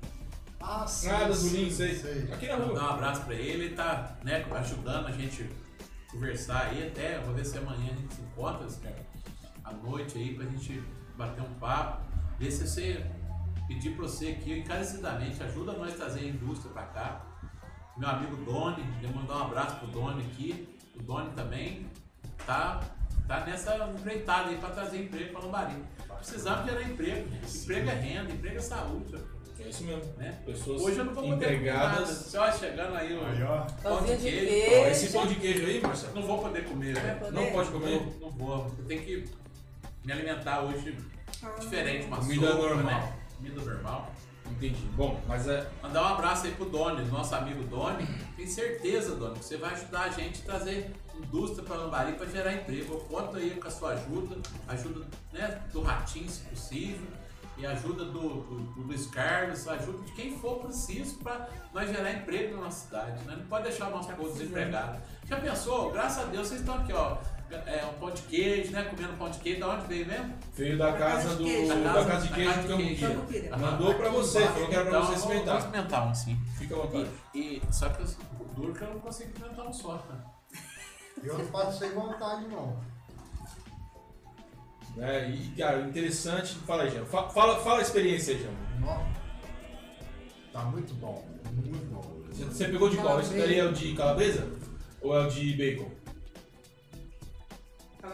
Ah, 0.61 0.87
sim. 0.87 1.11
Ah, 1.11 1.25
da 1.25 1.33
Zulim, 1.33 1.71
sei. 1.71 2.33
Aqui 2.33 2.49
na 2.49 2.57
Vou 2.57 2.75
dar 2.75 2.81
rua. 2.81 2.91
um 2.91 2.95
abraço 2.95 3.23
pra 3.23 3.35
ele, 3.35 3.65
ele 3.67 3.75
tá 3.75 4.17
né, 4.25 4.45
ajudando 4.53 5.07
a 5.07 5.13
gente 5.13 5.49
conversar 6.11 6.67
aí 6.67 6.89
até, 6.89 7.19
vou 7.21 7.35
ver 7.35 7.45
se 7.45 7.59
amanhã 7.59 7.93
a 7.93 7.97
gente 7.97 8.15
se 8.15 8.23
encontra, 8.23 8.67
cara, 8.83 9.07
à 9.65 9.73
noite 9.73 10.17
aí 10.17 10.35
pra 10.35 10.47
gente 10.47 10.83
bater 11.17 11.43
um 11.43 11.55
papo, 11.55 12.03
ver 12.39 12.51
se 12.51 12.67
você 12.67 13.05
pedir 13.67 13.91
pra 13.97 14.03
você 14.07 14.29
aqui 14.29 14.59
encarecidamente, 14.59 15.43
ajuda 15.43 15.73
nós 15.73 15.95
a 15.95 15.97
trazer 15.97 16.21
a 16.21 16.29
indústria 16.29 16.73
pra 16.73 16.83
cá. 16.85 17.27
Meu 17.97 18.09
amigo 18.09 18.37
Doni, 18.45 18.85
eu 19.03 19.11
mandar 19.11 19.37
um 19.39 19.43
abraço 19.43 19.77
pro 19.77 19.87
Doni 19.89 20.23
aqui, 20.25 20.69
o 20.95 21.03
Doni 21.03 21.31
também 21.31 21.87
tá, 22.47 22.81
tá 23.27 23.45
nessa 23.47 23.77
empreitada 23.89 24.51
aí 24.51 24.59
pra 24.59 24.71
trazer 24.71 25.03
emprego 25.03 25.33
pra 25.33 25.41
Lambari. 25.41 25.75
Precisamos 26.19 26.65
gerar 26.71 26.83
emprego, 26.83 27.29
gente. 27.31 27.57
Emprego 27.59 27.91
é 27.91 27.95
renda, 27.95 28.33
emprego 28.33 28.57
é 28.57 28.61
saúde, 28.61 29.15
É 29.61 29.69
isso 29.69 29.85
mesmo. 29.85 30.13
né? 30.17 30.39
Pessoas 30.45 30.83
Hoje 30.83 30.99
eu 30.99 31.05
não 31.07 31.15
vou 31.15 31.23
poder 31.25 31.35
comer 31.37 31.47
nada. 31.47 31.55
empregadas. 31.57 32.09
Você 32.11 32.39
olha 32.39 32.53
chegando 32.53 32.95
aí 32.97 33.15
o 33.17 33.25
Aí, 33.27 33.43
ó. 33.43 33.61
pão 33.83 34.03
de 34.05 34.17
de 34.17 34.23
queijo. 34.23 34.47
queijo. 34.47 34.81
Ó, 34.83 34.87
esse 34.89 35.13
pão 35.13 35.27
de 35.27 35.35
queijo 35.37 35.67
aí, 35.67 35.81
Marcelo, 35.81 36.15
Não 36.15 36.23
vou 36.23 36.39
poder 36.43 36.65
comer, 36.65 36.95
Vai 36.95 37.03
velho. 37.03 37.19
poder? 37.21 37.33
não 37.33 37.53
pode 37.53 37.71
comer. 37.71 38.01
Não, 38.01 38.21
não 38.21 38.31
vou. 38.31 38.75
Eu 38.79 38.85
tenho 38.87 39.03
que 39.03 39.25
me 40.05 40.13
alimentar 40.13 40.61
hoje 40.63 40.97
diferente, 41.61 42.07
uma 42.07 42.17
Comida 42.19 42.47
sopa, 42.53 42.69
normal. 42.69 43.01
Né? 43.01 43.13
Comida 43.37 43.61
normal. 43.63 44.13
Entendi. 44.51 44.87
Bom, 44.97 45.21
mas 45.27 45.49
é. 45.49 45.69
Mandar 45.83 46.03
um 46.03 46.15
abraço 46.15 46.47
aí 46.47 46.53
pro 46.53 46.67
Doni, 46.67 47.05
nosso 47.11 47.35
amigo 47.35 47.65
Doni. 47.65 48.07
Tenho 48.37 48.49
certeza, 48.49 49.17
Doni, 49.17 49.39
que 49.39 49.45
você 49.45 49.57
vai 49.57 49.73
ajudar 49.73 50.03
a 50.03 50.09
gente 50.09 50.43
a 50.43 50.45
trazer 50.45 50.95
indústria 51.15 51.65
para 51.65 51.77
Lambari 51.77 52.13
para 52.13 52.27
gerar 52.27 52.53
emprego. 52.53 52.95
Eu 52.95 53.01
conto 53.01 53.37
aí 53.37 53.51
com 53.51 53.69
a 53.69 53.71
sua 53.71 53.93
ajuda, 53.93 54.37
ajuda 54.69 55.07
né, 55.33 55.63
do 55.73 55.83
Ratinho, 55.83 56.29
se 56.29 56.41
possível, 56.43 57.07
e 57.59 57.67
ajuda 57.67 58.05
do, 58.05 58.43
do, 58.43 58.59
do 58.75 58.83
Luiz 58.83 59.07
Carlos, 59.07 59.67
ajuda 59.67 60.05
de 60.05 60.13
quem 60.13 60.39
for 60.39 60.59
preciso 60.59 61.17
para 61.19 61.49
nós 61.73 61.89
gerar 61.89 62.13
emprego 62.13 62.57
na 62.57 62.65
nossa 62.65 62.85
cidade. 62.85 63.25
Né? 63.25 63.37
Não 63.37 63.47
pode 63.47 63.65
deixar 63.65 63.89
o 63.89 63.91
nosso 63.91 64.13
povo 64.13 64.31
desempregado. 64.31 65.01
Já 65.25 65.41
pensou? 65.41 65.91
Graças 65.91 66.25
a 66.25 66.27
Deus 66.27 66.49
vocês 66.49 66.61
estão 66.61 66.77
aqui, 66.77 66.93
ó. 66.93 67.17
É, 67.49 67.85
um 67.87 67.93
pão 68.01 68.11
de 68.11 68.23
queijo, 68.23 68.73
né? 68.73 68.83
Comendo 68.85 69.13
pão 69.17 69.31
de 69.31 69.39
queijo. 69.39 69.61
Da 69.61 69.69
onde 69.69 69.87
veio 69.87 70.07
mesmo? 70.07 70.35
Veio 70.55 70.77
da 70.79 70.91
Da 70.91 70.99
casa 70.99 71.15
casa 71.17 71.29
de 71.31 71.37
do. 71.37 71.45
queijo. 71.45 71.69
Da 71.69 71.93
Da 71.93 72.05
casa 72.05 72.27
de 72.27 72.35
queijo 72.35 72.51
casa 72.53 72.63
do 72.69 72.77
de 72.77 72.83
queijo. 72.85 73.07
Cambuquira. 73.07 73.45
Cambuquira. 73.49 73.57
Mandou 73.57 73.95
pra 73.95 74.09
você, 74.11 74.41
falou 74.49 74.69
que 74.69 74.75
era 74.75 74.85
pra 74.85 74.91
Então, 74.99 75.01
você 75.03 75.07
vamos- 75.07 75.07
Vamos 75.07 75.23
experimentar. 75.23 75.59
experimentar 75.59 76.09
um 76.09 76.15
sim. 76.15 76.41
Fica 76.59 76.75
à 76.75 76.79
vontade. 76.79 77.11
E, 77.35 77.39
e- 77.39 77.63
só 77.73 77.89
que 77.89 78.03
eu- 78.03 78.07
o 78.41 78.45
duro 78.55 78.73
que 78.75 78.83
eu 78.83 78.89
não 78.91 79.01
consigo 79.01 79.31
experimentar 79.31 79.67
um 79.67 79.73
só. 79.73 79.95
Né? 79.95 80.21
Eu 81.23 81.39
não 81.39 81.45
faço 81.47 81.79
sem 81.79 81.91
vontade, 81.91 82.47
não. 82.49 82.77
É, 84.99 85.31
e, 85.31 85.49
cara, 85.57 85.83
interessante. 85.83 86.55
Fala 86.67 86.83
aí, 86.85 86.91
Jean. 86.91 87.05
Fa- 87.05 87.29
Fala, 87.29 87.61
fala 87.63 87.79
a 87.79 87.83
experiência 87.83 88.35
aí, 88.35 88.43
Jean. 88.43 88.51
Nó. 88.81 89.05
Tá 90.53 90.63
muito 90.65 90.95
bom. 90.95 91.27
Muito 91.53 91.87
bom. 91.93 92.03
Você, 92.31 92.45
você 92.45 92.69
pegou 92.69 92.89
de 92.89 92.97
qual? 92.97 93.21
Esse 93.21 93.35
daí 93.35 93.59
é 93.59 93.65
o 93.65 93.73
de 93.73 93.95
calabresa? 93.95 94.49
Ou 95.03 95.15
é 95.17 95.27
o 95.27 95.31
de 95.31 95.53
bacon? 95.55 95.91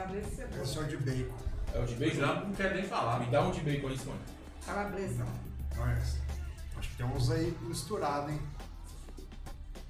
Calabresa 0.02 0.28
e 0.28 0.34
cebola. 0.34 0.64
sou 0.66 0.84
de 0.84 0.96
bacon. 0.96 1.34
É 1.74 1.78
o 1.78 1.86
de 1.86 1.94
bacon? 1.94 2.16
já 2.16 2.34
não 2.40 2.52
quero 2.52 2.74
nem 2.74 2.84
falar. 2.84 3.20
Me 3.20 3.26
dá 3.26 3.42
um 3.42 3.50
de 3.50 3.60
bacon 3.60 3.88
aí, 3.88 3.98
Simone. 3.98 4.20
Calabresa. 4.66 5.26
Mas, 5.76 6.18
acho 6.76 6.88
que 6.90 6.96
tem 6.96 7.06
uns 7.06 7.30
aí 7.30 7.56
misturados, 7.62 8.32
hein? 8.32 8.40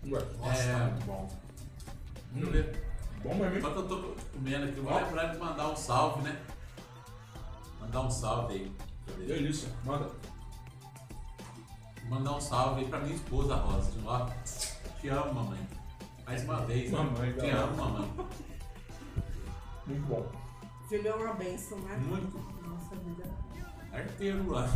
Ué. 0.07 0.21
Nossa, 0.39 0.63
É. 0.63 0.73
tá 0.73 0.79
muito 0.87 1.07
bom. 1.07 1.29
Ver. 2.33 2.85
Bom 3.23 3.35
mesmo? 3.37 3.59
Enquanto 3.59 3.77
eu 3.77 3.89
tô 3.89 4.17
comendo 4.33 4.65
aqui, 4.67 4.77
eu 4.79 4.83
vou 4.85 4.95
lembrar 4.95 5.27
de 5.27 5.39
mandar 5.39 5.69
um 5.71 5.77
salve, 5.77 6.23
né? 6.23 6.41
Mandar 7.81 8.01
um 8.03 8.11
salve 8.11 8.55
aí. 8.55 8.77
Delícia. 9.27 9.69
Manda. 9.85 10.11
Mandar 12.09 12.33
um 12.37 12.41
salve 12.41 12.83
aí 12.83 12.89
pra 12.89 12.99
minha 13.01 13.15
esposa, 13.15 13.55
Rosa. 13.55 13.91
De 13.93 14.07
ó, 14.07 14.27
te 15.01 15.09
amo, 15.09 15.35
mamãe. 15.35 15.59
Mais 16.27 16.43
uma 16.45 16.61
vez. 16.67 16.91
né? 16.91 16.99
Mamãe, 16.99 17.33
Te 17.33 17.41
cara. 17.41 17.61
amo, 17.63 17.77
mamãe. 17.77 18.13
Muito 19.87 20.07
bom. 20.07 20.31
Filho 20.89 21.09
é 21.09 21.15
uma 21.15 21.35
benção, 21.35 21.79
né? 21.79 21.97
Muito. 21.97 22.39
Nossa 22.69 22.97
vida. 22.97 23.25
Arteiro 23.93 24.51
lá. 24.51 24.69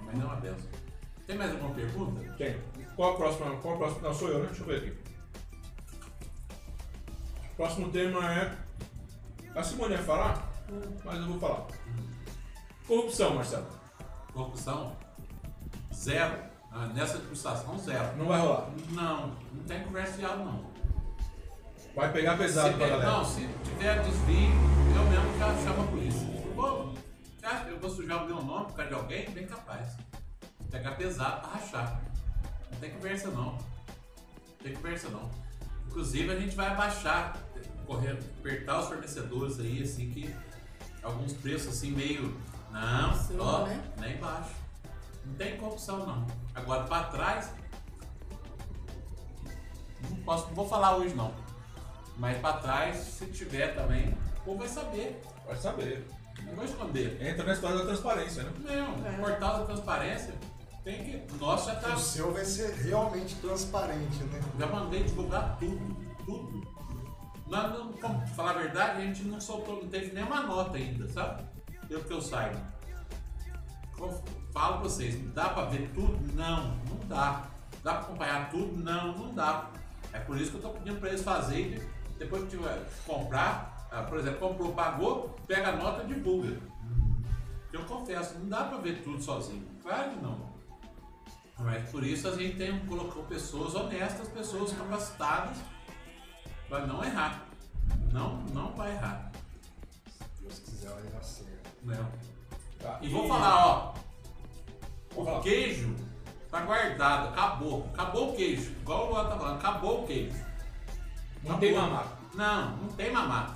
Mas 0.00 0.14
não 0.14 0.22
é 0.22 0.26
uma 0.26 0.36
benção. 0.36 0.70
Tem 1.26 1.36
mais 1.36 1.50
alguma 1.50 1.74
pergunta? 1.74 2.34
Quem? 2.36 2.56
Qual 2.94 3.12
a 3.12 3.16
próxima? 3.16 3.56
Qual 3.56 3.74
a 3.74 3.78
próxima? 3.78 4.08
Não, 4.08 4.14
sou 4.14 4.28
eu, 4.28 4.38
né? 4.38 4.46
Deixa 4.46 4.62
eu 4.62 4.66
ver 4.66 4.76
aqui. 4.76 4.98
Próximo 7.56 7.90
tema 7.90 8.32
é. 8.32 8.56
A 9.54 9.62
Simone 9.62 9.94
ia 9.94 10.02
falar, 10.02 10.52
mas 11.02 11.18
eu 11.18 11.26
vou 11.26 11.40
falar. 11.40 11.66
Corrupção, 12.86 13.34
Marcelo. 13.34 13.66
Corrupção? 14.32 14.96
Zero. 15.94 16.36
Ah, 16.70 16.86
nessa 16.88 17.18
discussão, 17.18 17.78
zero. 17.78 18.16
Não 18.18 18.26
vai 18.26 18.38
rolar. 18.38 18.68
Não, 18.90 19.28
não 19.28 19.64
tem 19.66 19.82
conversa 19.82 20.12
fiada, 20.12 20.44
não. 20.44 20.75
Vai 21.96 22.12
pegar 22.12 22.36
pesado 22.36 22.68
Se 22.72 22.74
pra 22.74 22.88
galera. 22.88 23.10
não, 23.10 23.24
se 23.24 23.48
tiver 23.64 24.02
desvio, 24.02 24.50
eu 24.94 25.04
mesmo 25.04 25.38
já 25.38 25.46
chamo 25.64 25.82
a 25.82 25.86
polícia. 25.86 26.26
Pô, 26.54 26.92
você 26.92 27.46
acha 27.46 27.64
que 27.64 27.70
eu 27.70 27.80
vou 27.80 27.88
sujar 27.88 28.22
o 28.22 28.26
meu 28.26 28.42
nome 28.42 28.66
por 28.66 28.74
causa 28.74 28.90
de 28.90 28.94
alguém? 28.94 29.30
Bem 29.30 29.46
capaz. 29.46 29.96
Pegar 30.70 30.90
pesado 30.96 31.40
pra 31.40 31.50
rachar. 31.58 31.98
Não 32.70 32.78
tem 32.80 32.90
conversa 32.90 33.30
não. 33.30 33.52
Não 33.52 33.58
tem 34.62 34.74
conversa 34.74 35.08
não. 35.08 35.30
Inclusive 35.86 36.30
a 36.30 36.38
gente 36.38 36.54
vai 36.54 36.66
abaixar, 36.66 37.34
correr, 37.86 38.18
apertar 38.40 38.80
os 38.80 38.88
fornecedores 38.88 39.58
aí, 39.58 39.82
assim, 39.82 40.10
que 40.10 40.36
alguns 41.02 41.32
preços 41.32 41.68
assim 41.68 41.92
meio. 41.92 42.38
Não, 42.70 43.10
Absurdo, 43.10 43.42
ó, 43.42 43.64
né? 43.66 43.82
nem 43.98 44.18
baixo. 44.18 44.50
Não 45.24 45.32
tem 45.36 45.56
corrupção 45.56 46.04
não. 46.04 46.26
Agora 46.54 46.84
pra 46.84 47.04
trás. 47.04 47.50
Não 50.10 50.16
posso, 50.18 50.48
não 50.48 50.54
vou 50.54 50.68
falar 50.68 50.96
hoje 50.96 51.14
não. 51.14 51.45
Mas 52.16 52.38
pra 52.38 52.54
trás, 52.54 52.96
se 52.96 53.26
tiver 53.26 53.74
também, 53.74 54.16
o 54.38 54.44
povo 54.44 54.58
vai 54.58 54.68
saber. 54.68 55.22
Vai 55.46 55.56
saber. 55.56 56.06
Não 56.44 56.54
vou 56.54 56.64
esconder. 56.64 57.20
Entra 57.26 57.44
na 57.44 57.52
história 57.52 57.78
da 57.78 57.84
transparência, 57.86 58.42
né? 58.42 58.52
Não, 58.60 59.06
É. 59.06 59.10
o 59.10 59.20
portal 59.20 59.58
da 59.60 59.64
transparência 59.66 60.34
tem 60.84 61.04
que. 61.04 61.34
O 61.34 61.36
nosso 61.38 61.66
já 61.66 61.76
tá. 61.76 61.94
O 61.94 61.98
seu 61.98 62.32
vai 62.32 62.44
ser 62.44 62.72
realmente 62.74 63.34
transparente, 63.36 64.22
né? 64.24 64.40
Já 64.58 64.66
mandei 64.66 65.04
divulgar 65.04 65.56
tudo. 65.58 65.96
Tudo. 66.24 66.66
Nós 67.46 67.72
não, 67.72 67.92
como 67.92 68.26
falar 68.28 68.50
a 68.52 68.54
verdade, 68.58 69.02
a 69.02 69.04
gente 69.06 69.22
não 69.24 69.40
soltou, 69.40 69.82
não 69.82 69.88
teve 69.88 70.12
nenhuma 70.12 70.42
nota 70.42 70.76
ainda, 70.76 71.08
sabe? 71.08 71.44
Pelo 71.86 72.02
que 72.02 72.12
eu 72.12 72.20
saiba. 72.20 72.60
Eu 73.98 74.22
Falo 74.52 74.74
pra 74.80 74.82
vocês, 74.84 75.20
dá 75.34 75.50
pra 75.50 75.66
ver 75.66 75.90
tudo? 75.94 76.18
Não, 76.34 76.68
não 76.88 76.98
dá. 77.06 77.44
Dá 77.84 77.92
pra 77.94 78.00
acompanhar 78.00 78.50
tudo? 78.50 78.82
Não, 78.82 79.16
não 79.16 79.34
dá. 79.34 79.70
É 80.14 80.18
por 80.18 80.40
isso 80.40 80.50
que 80.52 80.56
eu 80.56 80.62
tô 80.62 80.70
pedindo 80.70 80.98
pra 80.98 81.10
eles 81.10 81.22
fazerem, 81.22 81.78
depois 82.18 82.44
que 82.44 82.50
tiver 82.50 82.78
comprar, 83.06 83.88
ah, 83.90 84.02
por 84.02 84.18
exemplo, 84.18 84.48
comprou, 84.48 84.72
pagou, 84.72 85.36
pega 85.46 85.68
a 85.68 85.76
nota 85.76 86.02
e 86.04 86.06
divulga. 86.14 86.56
Eu 87.72 87.84
confesso, 87.84 88.38
não 88.38 88.48
dá 88.48 88.64
pra 88.64 88.78
ver 88.78 89.02
tudo 89.02 89.22
sozinho. 89.22 89.66
Claro 89.82 90.10
que 90.10 90.22
não. 90.22 90.56
Mas 91.58 91.88
por 91.90 92.04
isso 92.04 92.28
a 92.28 92.36
gente 92.36 92.56
tem, 92.56 92.78
colocou 92.86 93.22
pessoas 93.24 93.74
honestas, 93.74 94.28
pessoas 94.28 94.72
capacitadas 94.72 95.56
para 96.68 96.86
não 96.86 97.02
errar. 97.04 97.46
Não, 98.12 98.36
não 98.52 98.72
vai 98.72 98.92
errar. 98.92 99.30
Se 100.08 100.42
Deus 100.42 100.58
quiser, 100.58 100.90
vai 100.90 101.02
dar 101.04 101.22
certo. 101.22 101.70
Não. 101.82 102.12
Tá. 102.80 102.98
E 103.00 103.08
vou 103.08 103.26
falar, 103.26 103.66
ó, 103.66 103.94
Vou 105.12 105.22
o 105.22 105.26
falar. 105.26 105.40
queijo 105.40 105.94
tá 106.50 106.60
guardado, 106.62 107.28
acabou. 107.28 107.88
Acabou 107.94 108.32
o 108.32 108.36
queijo. 108.36 108.70
Igual 108.82 109.06
o 109.06 109.10
Luan 109.10 109.28
tá 109.28 109.36
falando, 109.38 109.58
acabou 109.58 110.04
o 110.04 110.06
queijo. 110.06 110.45
Não 111.46 111.58
tem 111.58 111.74
mamata. 111.74 112.16
Não, 112.34 112.76
não 112.76 112.88
tem 112.88 113.12
mamata. 113.12 113.54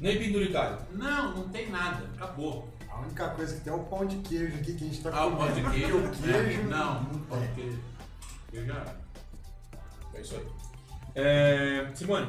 Nem 0.00 0.18
penduricalho. 0.18 0.78
Não, 0.92 1.32
não 1.36 1.48
tem 1.48 1.70
nada. 1.70 2.04
Acabou. 2.16 2.68
A 2.90 2.98
única 3.00 3.28
coisa 3.30 3.54
que 3.56 3.60
tem 3.62 3.72
é 3.72 3.76
o 3.76 3.80
pão 3.84 4.06
de 4.06 4.16
queijo 4.18 4.56
aqui 4.56 4.74
que 4.74 4.84
a 4.84 4.86
gente 4.88 5.02
tá 5.02 5.10
Ah, 5.12 5.26
o 5.26 5.36
pão 5.36 5.52
de 5.52 5.62
comendo. 5.62 5.70
queijo? 5.70 5.98
O 6.04 6.10
queijo 6.10 6.60
É, 6.60 6.62
não, 6.64 7.02
não 7.02 7.20
pão 7.20 7.40
de 7.40 7.48
queijo. 7.48 7.80
Eu 8.52 8.66
já. 8.66 8.84
É 10.14 10.20
isso 10.20 10.36
aí. 10.36 10.46
É, 11.16 11.90
Simone, 11.94 12.28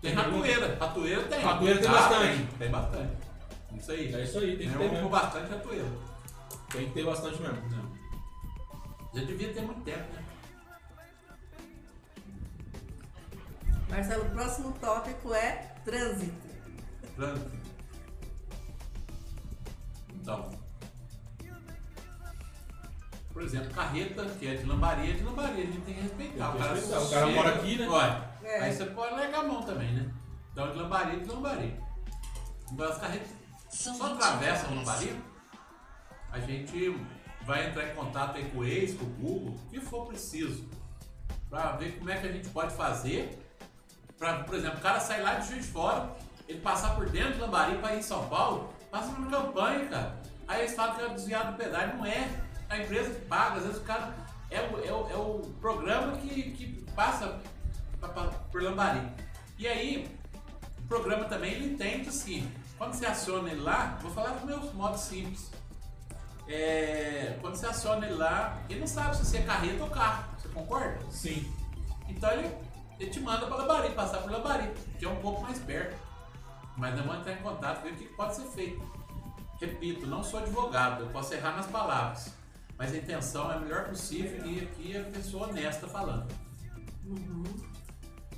Tem 0.00 0.12
ratoeira. 0.14 0.76
Ratoeira 0.80 1.22
tem. 1.24 1.40
Ratoeira 1.40 1.78
tem 1.80 1.88
Ah, 1.88 1.92
bastante. 1.92 2.36
Tem, 2.36 2.46
tem 2.58 2.70
bastante. 2.70 3.12
Isso 3.76 3.92
aí. 3.92 4.14
é 4.14 4.22
isso 4.24 4.38
aí, 4.38 4.56
tem 4.56 4.70
que 4.70 4.78
ter 4.78 5.08
bastante 5.08 5.50
ratoeira. 5.50 5.88
Tem 6.72 6.86
que 6.86 6.92
ter 6.94 7.04
bastante 7.04 7.40
mesmo. 7.42 7.58
Não. 7.70 7.92
Já 9.14 9.24
devia 9.26 9.52
ter 9.52 9.60
muito 9.62 9.80
tempo, 9.82 10.12
né? 10.14 10.21
Marcelo, 13.92 14.24
o 14.24 14.30
próximo 14.30 14.72
tópico 14.80 15.34
é 15.34 15.74
trânsito. 15.84 16.48
Trânsito. 17.14 17.50
Então. 20.14 20.50
Por 23.34 23.42
exemplo, 23.42 23.70
carreta, 23.74 24.24
que 24.38 24.46
é 24.46 24.54
de 24.54 24.64
lambaria, 24.64 25.12
de 25.12 25.22
lambaria, 25.22 25.64
a 25.64 25.66
gente 25.66 25.80
tem 25.82 25.94
que 25.94 26.00
respeitar. 26.00 26.52
Tem 26.52 26.52
que 26.52 26.56
o 26.56 26.62
cara, 26.62 26.74
respeitar. 26.74 27.00
O 27.02 27.10
cara 27.10 27.26
mora 27.26 27.54
aqui, 27.54 27.78
né? 27.78 27.86
Olha, 27.88 28.30
É. 28.42 28.60
aí 28.60 28.74
você 28.74 28.86
pode 28.86 29.12
largar 29.14 29.40
a 29.40 29.48
mão 29.48 29.62
também, 29.62 29.92
né? 29.92 30.10
Então 30.52 30.70
de 30.72 30.78
lambaria, 30.78 31.20
de 31.20 31.28
lambaria. 31.28 31.80
Então 32.72 32.88
as 32.88 32.98
carretas 32.98 33.28
só 33.68 34.14
atravessam 34.14 34.70
a 34.70 34.74
lambaria, 34.74 35.16
a 36.30 36.40
gente 36.40 36.96
vai 37.44 37.68
entrar 37.68 37.88
em 37.90 37.94
contato 37.94 38.36
aí 38.38 38.50
com 38.50 38.58
o 38.58 38.64
ex, 38.64 38.94
com 38.94 39.04
o 39.04 39.08
Google, 39.08 39.54
o 39.54 39.70
que 39.70 39.80
for 39.80 40.06
preciso, 40.06 40.66
para 41.50 41.72
ver 41.72 41.98
como 41.98 42.08
é 42.10 42.18
que 42.18 42.26
a 42.26 42.32
gente 42.32 42.48
pode 42.48 42.74
fazer 42.74 43.41
Pra, 44.22 44.34
por 44.44 44.54
exemplo, 44.54 44.78
o 44.78 44.80
cara 44.80 45.00
sai 45.00 45.20
lá 45.20 45.34
de 45.34 45.48
Juiz 45.48 45.66
de 45.66 45.72
Fora, 45.72 46.08
ele 46.46 46.60
passar 46.60 46.94
por 46.94 47.08
dentro 47.10 47.32
de 47.32 47.40
Lambari 47.40 47.76
para 47.78 47.92
ir 47.96 47.98
em 47.98 48.02
São 48.02 48.24
Paulo, 48.28 48.72
passa 48.88 49.08
numa 49.10 49.28
campanha, 49.28 49.84
cara. 49.88 50.16
Aí 50.46 50.60
eles 50.60 50.76
falam 50.76 50.94
que 50.94 51.02
é 51.02 51.08
desviado 51.08 51.50
do 51.50 51.58
pedágio, 51.58 51.96
não 51.96 52.06
é. 52.06 52.30
A 52.70 52.78
empresa 52.78 53.10
que 53.12 53.20
paga, 53.26 53.56
às 53.56 53.64
vezes 53.64 53.78
o 53.78 53.84
cara. 53.84 54.14
É 54.48 54.60
o, 54.60 54.78
é 54.84 54.92
o, 54.92 55.10
é 55.10 55.16
o 55.16 55.40
programa 55.60 56.16
que, 56.18 56.52
que 56.52 56.84
passa 56.94 57.40
pra- 57.98 58.10
pra- 58.10 58.26
por 58.52 58.62
Lambari. 58.62 59.02
E 59.58 59.66
aí, 59.66 60.16
o 60.78 60.82
programa 60.86 61.24
também 61.24 61.54
ele 61.54 61.74
entende 61.74 62.08
assim, 62.08 62.48
quando 62.78 62.94
você 62.94 63.06
aciona 63.06 63.50
ele 63.50 63.60
lá, 63.62 63.98
vou 64.02 64.12
falar 64.12 64.34
dos 64.34 64.44
meus 64.44 64.72
modos 64.72 65.00
simples. 65.00 65.50
É, 66.46 67.38
quando 67.40 67.56
você 67.56 67.66
aciona 67.66 68.06
ele 68.06 68.14
lá, 68.14 68.56
ele 68.68 68.78
não 68.78 68.86
sabe 68.86 69.16
se 69.16 69.24
você 69.26 69.38
é 69.38 69.42
carreta 69.42 69.82
ou 69.82 69.90
carro, 69.90 70.24
você 70.38 70.48
concorda? 70.50 71.00
Sim. 71.10 71.52
Então 72.08 72.30
ele, 72.30 72.54
ele 73.02 73.10
te 73.10 73.20
manda 73.20 73.46
para 73.46 73.56
Lambari, 73.56 73.90
passar 73.94 74.18
por 74.18 74.30
Lambari, 74.30 74.70
que 74.98 75.04
é 75.04 75.08
um 75.08 75.16
pouco 75.16 75.42
mais 75.42 75.58
perto. 75.58 75.96
Mas 76.76 76.94
nós 76.94 77.04
vamos 77.04 77.20
entrar 77.20 77.32
em 77.34 77.42
contato, 77.42 77.82
ver 77.82 77.92
o 77.92 77.96
que 77.96 78.04
pode 78.06 78.34
ser 78.34 78.46
feito. 78.48 78.82
Repito, 79.60 80.06
não 80.06 80.22
sou 80.24 80.40
advogado, 80.40 81.02
eu 81.04 81.08
posso 81.10 81.34
errar 81.34 81.56
nas 81.56 81.66
palavras. 81.66 82.32
Mas 82.78 82.92
a 82.92 82.96
intenção 82.96 83.50
é 83.52 83.56
a 83.56 83.58
melhor 83.58 83.84
possível 83.88 84.44
e 84.46 84.60
aqui 84.60 84.96
é 84.96 85.00
a 85.00 85.04
pessoa 85.04 85.48
honesta 85.48 85.86
falando. 85.86 86.26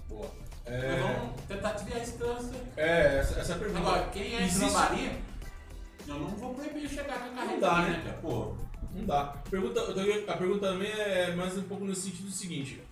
Boa. 0.09 0.31
Nós 0.67 0.75
É, 0.75 1.01
vamos 1.01 1.41
tentar 1.43 1.73
desviar 1.73 2.01
esse 2.03 2.17
trânsito. 2.19 2.57
é, 2.77 3.19
essa, 3.19 3.39
essa 3.41 3.55
pergunta. 3.57 3.81
Agora, 3.81 4.07
quem 4.09 4.35
é 4.37 4.43
Existe- 4.45 4.65
Lambari, 4.65 5.23
eu 6.07 6.15
não 6.19 6.29
vou 6.29 6.55
proibir 6.55 6.89
chegar 6.89 7.19
com 7.19 7.27
a 7.27 7.35
carretinha, 7.35 7.61
dá, 7.61 7.83
né? 7.83 8.03
né? 8.05 8.19
Pô, 8.21 8.55
Não 8.93 9.05
dá. 9.07 9.25
Pergunta, 9.51 9.81
a 10.33 10.37
pergunta 10.37 10.69
também 10.69 10.91
é 10.91 11.35
mais 11.35 11.57
um 11.59 11.63
pouco 11.63 11.85
no 11.85 11.95
sentido 11.95 12.31
seguinte. 12.31 12.83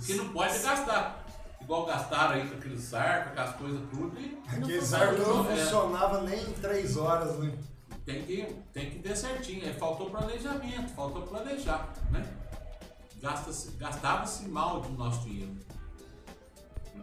Porque 0.00 0.14
não 0.14 0.28
pode 0.30 0.58
gastar. 0.58 1.24
Igual 1.60 1.86
gastaram 1.86 2.34
aí 2.34 2.48
com 2.48 2.56
aquele 2.56 2.78
sarco, 2.80 3.34
com 3.34 3.40
as 3.40 3.54
coisas 3.56 3.80
tudo 3.90 4.18
e 4.18 4.38
Aquele 4.48 4.80
funciona. 4.80 4.86
sarco 5.06 5.20
não 5.28 5.50
É. 5.52 5.56
funcionava 5.56 6.22
nem 6.22 6.42
em 6.42 6.52
três 6.54 6.96
horas, 6.96 7.38
né? 7.38 7.52
tem 8.04 8.22
que, 8.24 8.42
tem 8.72 8.90
que 8.90 8.98
ter 8.98 9.14
certinho. 9.16 9.64
Aí 9.64 9.74
faltou 9.74 10.10
planejamento, 10.10 10.88
faltou 10.94 11.22
planejar, 11.22 11.92
né? 12.10 12.26
Gasta-se- 13.22 13.72
Gastava-se 13.72 14.48
mal 14.48 14.80
do 14.80 14.88
nosso 14.98 15.20
dinheiro. 15.28 15.54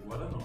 Agora 0.03 0.25
não. 0.29 0.41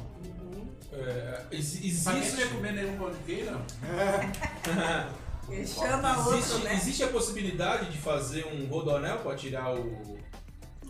É, 0.92 1.46
ex- 1.50 2.02
Pra 2.04 2.12
quem 2.12 2.20
não 2.20 2.28
ia 2.28 2.28
existe, 2.34 2.54
comer 2.54 2.72
nenhum 2.74 2.98
pão 2.98 3.10
de 3.10 3.18
queijo, 3.20 3.58
Ele 5.48 5.66
chama 5.66 6.18
outro, 6.18 6.36
existe, 6.38 6.62
né? 6.62 6.74
existe 6.74 7.02
a 7.04 7.08
possibilidade 7.08 7.90
de 7.90 7.98
fazer 7.98 8.46
um 8.46 8.66
rodoanel 8.66 9.18
para 9.18 9.34
tirar 9.34 9.74
o, 9.74 9.80
o- 9.80 10.18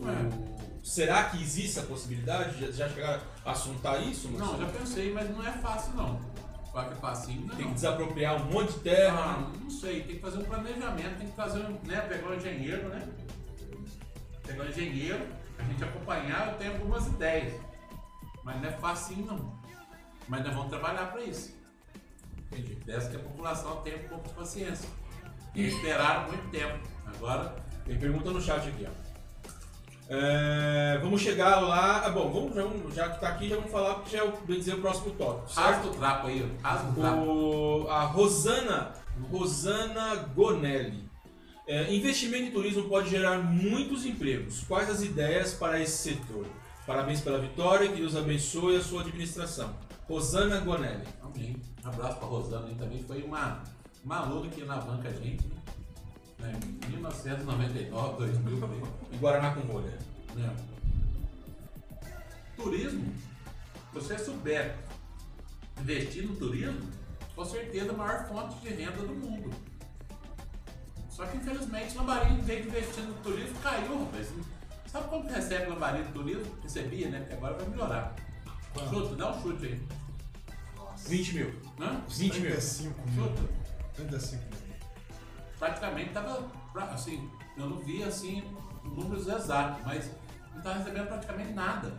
É. 0.07 0.72
Será 0.83 1.23
que 1.23 1.41
existe 1.41 1.79
a 1.79 1.83
possibilidade? 1.83 2.59
Já, 2.59 2.71
já 2.71 2.89
chegaram 2.89 3.21
a 3.45 3.51
assuntar 3.51 4.01
isso? 4.03 4.27
não, 4.27 4.39
Marcelo? 4.39 4.61
já 4.61 4.79
pensei, 4.79 5.13
mas 5.13 5.29
não 5.29 5.47
é 5.47 5.51
fácil 5.53 5.93
não. 5.93 6.19
Que 6.73 6.79
é 6.79 6.95
facinho, 6.95 7.45
não. 7.45 7.55
Tem 7.55 7.67
que 7.67 7.73
desapropriar 7.75 8.35
um 8.35 8.51
monte 8.51 8.73
de 8.73 8.79
terra. 8.79 9.17
Ah, 9.17 9.51
não 9.61 9.69
sei, 9.69 10.03
tem 10.03 10.15
que 10.15 10.21
fazer 10.21 10.39
um 10.39 10.43
planejamento, 10.43 11.17
tem 11.19 11.27
que 11.27 11.35
fazer, 11.35 11.59
um, 11.59 11.77
né, 11.87 12.01
pegar 12.01 12.27
um 12.27 12.35
engenheiro, 12.35 12.89
né? 12.89 13.07
Pegar 14.45 14.63
um 14.63 14.67
engenheiro, 14.67 15.27
a 15.59 15.63
gente 15.63 15.83
acompanhar, 15.83 16.51
eu 16.51 16.57
tenho 16.57 16.73
algumas 16.73 17.05
ideias. 17.07 17.53
Mas 18.43 18.59
não 18.59 18.69
é 18.69 18.71
facinho 18.71 19.25
não. 19.27 19.59
Mas 20.27 20.43
nós 20.43 20.53
vamos 20.53 20.69
trabalhar 20.69 21.11
para 21.11 21.21
isso. 21.21 21.55
Entendi. 22.51 22.75
Dessa 22.83 23.09
que 23.09 23.15
a 23.17 23.19
população 23.19 23.81
tenha 23.83 23.97
um 23.97 24.07
pouco 24.09 24.27
de 24.27 24.33
paciência. 24.33 24.89
E 25.53 25.67
esperaram 25.67 26.27
muito 26.27 26.49
tempo. 26.49 26.79
Agora, 27.05 27.55
Tem 27.85 27.99
pergunta 27.99 28.31
no 28.31 28.41
chat 28.41 28.67
aqui, 28.67 28.87
ó. 28.89 29.02
É, 30.09 30.99
vamos 31.01 31.21
chegar 31.21 31.59
lá. 31.61 32.03
Ah, 32.05 32.09
bom, 32.09 32.31
vamos, 32.31 32.53
já, 32.55 32.63
vamos- 32.63 32.93
já 32.93 33.09
que 33.09 33.19
tá 33.19 33.29
aqui, 33.29 33.49
já 33.49 33.55
vamos 33.55 33.71
falar 33.71 33.95
que 34.01 34.11
já 34.11 34.19
é 34.19 34.23
o, 34.23 34.31
dizer, 34.47 34.75
o 34.75 34.81
próximo 34.81 35.11
tópico. 35.11 35.51
certo? 35.51 35.89
trapo 35.97 36.27
aí, 36.27 36.41
o 36.43 36.93
trapo. 36.93 37.87
A 37.89 38.03
Rosana, 38.03 38.91
Rosana 39.31 40.15
Gonelli. 40.35 41.03
É, 41.65 41.93
investimento 41.93 42.43
em 42.49 42.51
turismo 42.51 42.83
pode 42.89 43.09
gerar 43.09 43.37
muitos 43.39 44.05
empregos. 44.05 44.63
Quais 44.67 44.89
as 44.89 45.01
ideias 45.01 45.53
para 45.53 45.79
esse 45.79 46.09
setor? 46.13 46.45
Parabéns 46.85 47.21
pela 47.21 47.39
vitória, 47.39 47.87
que 47.87 47.95
Deus 48.01 48.15
abençoe 48.17 48.75
a 48.75 48.81
sua 48.83 49.01
administração. 49.01 49.73
Rosana 50.07 50.59
Gonelli. 50.59 51.07
Amém. 51.21 51.55
Um 51.83 51.87
abraço 51.87 52.17
pra 52.17 52.27
Rosana 52.27 52.67
aí 52.67 52.75
também. 52.75 53.01
Foi 53.03 53.23
uma, 53.23 53.63
uma 54.03 54.17
aluna 54.17 54.49
que 54.49 54.61
alavanca 54.61 55.07
a 55.07 55.13
gente, 55.13 55.47
né? 55.47 55.55
Né, 56.43 56.59
Em 56.87 56.91
1999, 56.91 58.17
2000, 58.17 58.57
por 58.59 58.69
aí. 58.69 58.81
E 59.11 59.17
Guaraná 59.17 59.53
com 59.55 59.61
rolha. 59.61 59.97
né? 60.35 60.55
Turismo, 62.55 63.13
se 63.91 63.93
você 63.93 64.17
souber 64.19 64.75
investir 65.81 66.27
no 66.27 66.35
turismo, 66.35 66.81
com 67.35 67.45
certeza 67.45 67.91
a 67.91 67.93
maior 67.93 68.27
fonte 68.27 68.55
de 68.61 68.69
renda 68.69 68.91
do 69.01 69.15
mundo. 69.15 69.49
Só 71.09 71.25
que 71.25 71.37
infelizmente 71.37 71.95
Lambari, 71.97 72.33
em 72.33 72.39
vez 72.41 72.63
de 72.63 72.69
investir 72.69 73.03
no 73.03 73.13
turismo, 73.15 73.59
caiu, 73.59 74.05
rapaz. 74.05 74.29
Sabe 74.87 75.07
quanto 75.09 75.31
recebe 75.31 75.69
Lambari 75.69 76.03
do 76.03 76.13
turismo? 76.13 76.55
Recebia, 76.61 77.09
né? 77.09 77.19
Porque 77.19 77.33
agora 77.33 77.53
vai 77.55 77.67
melhorar. 77.69 78.15
Chuta, 78.89 79.15
dá 79.15 79.31
um 79.35 79.41
chute 79.41 79.65
aí. 79.65 79.81
Nossa. 80.75 81.09
20 81.09 81.33
mil. 81.35 81.53
Hã? 81.79 82.01
20 82.07 82.39
mil. 82.39 82.51
35 82.51 83.01
mil. 83.09 83.23
Chuta. 83.23 83.41
35 83.95 84.43
mil. 84.43 84.62
Praticamente 85.67 86.09
tava, 86.11 86.43
pra- 86.73 86.85
assim, 86.85 87.29
eu 87.55 87.69
não 87.69 87.77
vi 87.77 88.03
assim 88.03 88.43
números 88.83 89.27
exatos, 89.27 89.81
mas 89.85 90.11
não 90.51 90.57
estava 90.57 90.77
recebendo 90.79 91.07
praticamente 91.07 91.53
nada. 91.53 91.93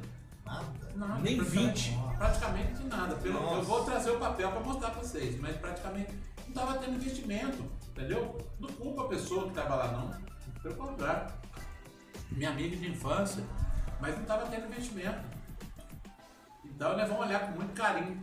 Nada. 0.45 0.67
Nada, 0.95 1.21
Nem 1.23 1.37
praticamente- 1.39 1.91
20? 1.91 2.17
Praticamente 2.19 2.83
nada. 2.85 3.15
Pelo, 3.17 3.41
Nossa. 3.41 3.55
eu 3.57 3.63
vou 3.63 3.85
trazer 3.85 4.11
o 4.11 4.19
papel 4.19 4.51
para 4.53 4.61
mostrar 4.61 4.91
para 4.91 5.01
vocês, 5.01 5.41
mas 5.41 5.57
praticamente 5.57 6.13
não 6.41 6.49
estava 6.49 6.75
tendo 6.79 6.97
investimento, 6.97 7.65
entendeu? 7.89 8.39
Não 8.61 8.69
culpa 8.69 9.05
a 9.05 9.09
pessoa 9.09 9.45
que 9.45 9.49
estava 9.49 9.75
lá 9.77 9.87
não, 9.93 10.63
pelo 10.63 10.75
contrário. 10.77 11.33
Minha 12.31 12.51
amiga 12.51 12.77
de 12.77 12.91
infância, 12.91 13.43
mas 14.01 14.15
não 14.15 14.23
estava 14.23 14.47
tendo 14.47 14.67
investimento. 14.67 15.25
Então 16.65 16.97
nós 16.97 17.09
vamos 17.09 17.27
olhar 17.27 17.41
com 17.47 17.53
muito 17.59 17.73
carinho. 17.73 18.23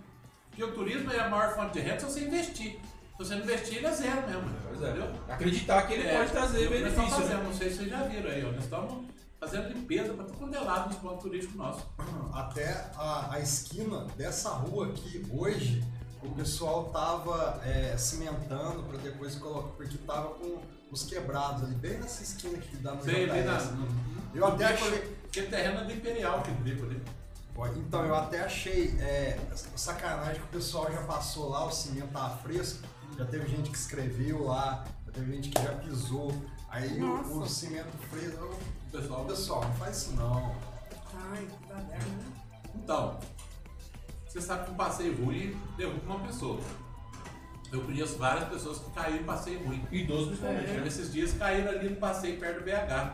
Porque 0.50 0.64
o 0.64 0.74
turismo 0.74 1.12
é 1.12 1.20
a 1.20 1.30
maior 1.30 1.56
fonte 1.56 1.74
de 1.74 1.80
renda 1.80 2.00
se 2.00 2.06
você 2.06 2.26
investir. 2.26 2.80
Se 3.24 3.28
você 3.28 3.36
não 3.36 3.44
investir, 3.44 3.78
ele 3.78 3.86
é 3.86 3.92
zero 3.92 4.28
mesmo. 4.28 4.44
Pois 4.68 4.82
é. 4.82 5.34
Acreditar 5.34 5.84
que 5.84 5.94
ele 5.94 6.08
É, 6.08 6.18
pode 6.18 6.32
trazer 6.32 6.60
Nós 6.62 6.70
benefício. 6.70 7.10
fazendo, 7.10 7.38
né? 7.38 7.44
não 7.44 7.54
sei 7.54 7.70
se 7.70 7.76
vocês 7.78 7.90
já 7.90 8.04
viram 8.04 8.32
aí, 8.32 8.46
ó, 8.46 8.52
nós 8.52 8.64
estamos 8.64 9.06
fazendo 9.40 9.68
limpeza 9.74 10.14
para 10.14 10.26
todo 10.26 10.56
é 10.56 10.60
lado 10.60 10.88
nos 10.90 10.98
pontos 10.98 11.22
turísticos 11.24 11.56
nossos. 11.56 11.84
Até 12.34 12.92
a, 12.96 13.34
a 13.34 13.40
esquina 13.40 14.06
dessa 14.18 14.50
rua 14.50 14.88
aqui, 14.88 15.24
hoje, 15.32 15.84
o 16.24 16.30
pessoal 16.32 16.86
tava 16.86 17.62
é, 17.64 17.96
cimentando 17.98 18.84
para 18.84 18.98
depois 18.98 19.36
colocar, 19.36 19.70
porque 19.76 19.98
tava 20.00 20.30
com 20.36 20.60
os 20.92 21.04
quebrados 21.04 21.64
ali, 21.64 21.76
bem 21.76 22.00
nessa 22.00 22.24
esquina 22.24 22.58
que 22.58 22.76
dá 22.78 22.94
no 22.96 23.04
Sei 23.04 23.30
ali 23.30 23.44
na. 23.44 23.60
No, 23.62 23.88
Eu 24.34 24.42
no 24.42 24.46
até 24.48 24.68
bico 24.74 24.86
achei- 24.86 24.98
ali, 24.98 25.16
Porque 25.22 25.42
terreno 25.44 25.80
é 25.82 25.84
do 25.86 25.92
Imperial 25.94 26.42
que 26.42 26.52
bico 26.52 26.86
ali. 26.86 27.02
Então, 27.78 28.04
eu 28.06 28.16
até 28.16 28.42
achei 28.42 28.96
é, 29.00 29.38
sacanagem 29.76 30.36
que 30.42 30.48
o 30.48 30.48
pessoal 30.48 30.92
já 30.92 31.04
passou 31.04 31.50
lá, 31.50 31.66
o 31.66 31.70
cimento 31.72 32.08
tava 32.12 32.38
fresco, 32.38 32.80
já 33.22 33.26
teve 33.28 33.48
gente 33.48 33.70
que 33.70 33.78
escreveu 33.78 34.44
lá, 34.46 34.84
já 35.06 35.12
teve 35.12 35.32
gente 35.36 35.50
que 35.50 35.62
já 35.64 35.74
pisou. 35.74 36.34
Aí 36.70 37.02
o, 37.02 37.42
o 37.42 37.48
cimento 37.48 37.92
fresco, 38.10 38.44
eu- 38.44 38.52
O 38.52 38.92
pessoal. 38.92 39.26
pessoal, 39.26 39.64
não 39.64 39.74
faz 39.76 39.98
isso 39.98 40.16
não. 40.16 40.56
Ai, 41.14 41.46
que 41.46 41.68
baderna, 41.68 42.06
né? 42.06 42.32
Então, 42.76 43.20
você 44.28 44.42
sabe 44.42 44.66
que 44.66 44.72
um 44.72 44.76
passeio 44.76 45.24
ruim 45.24 45.56
derruba 45.78 46.02
uma 46.06 46.20
pessoa. 46.28 46.60
Eu 47.72 47.82
conheço 47.82 48.18
várias 48.18 48.50
pessoas 48.50 48.80
que 48.80 48.90
caíram 48.92 49.20
em 49.20 49.24
passeio 49.24 49.64
ruim. 49.66 49.86
Idoso 49.92 50.28
principalmente. 50.28 50.70
É, 50.70 50.74
né? 50.80 50.88
Esses 50.88 51.12
dias 51.14 51.34
caíram 51.34 51.70
ali 51.70 51.90
no 51.90 51.96
passeio 51.98 52.40
perto 52.40 52.60
do 52.60 52.66
BH. 52.66 53.14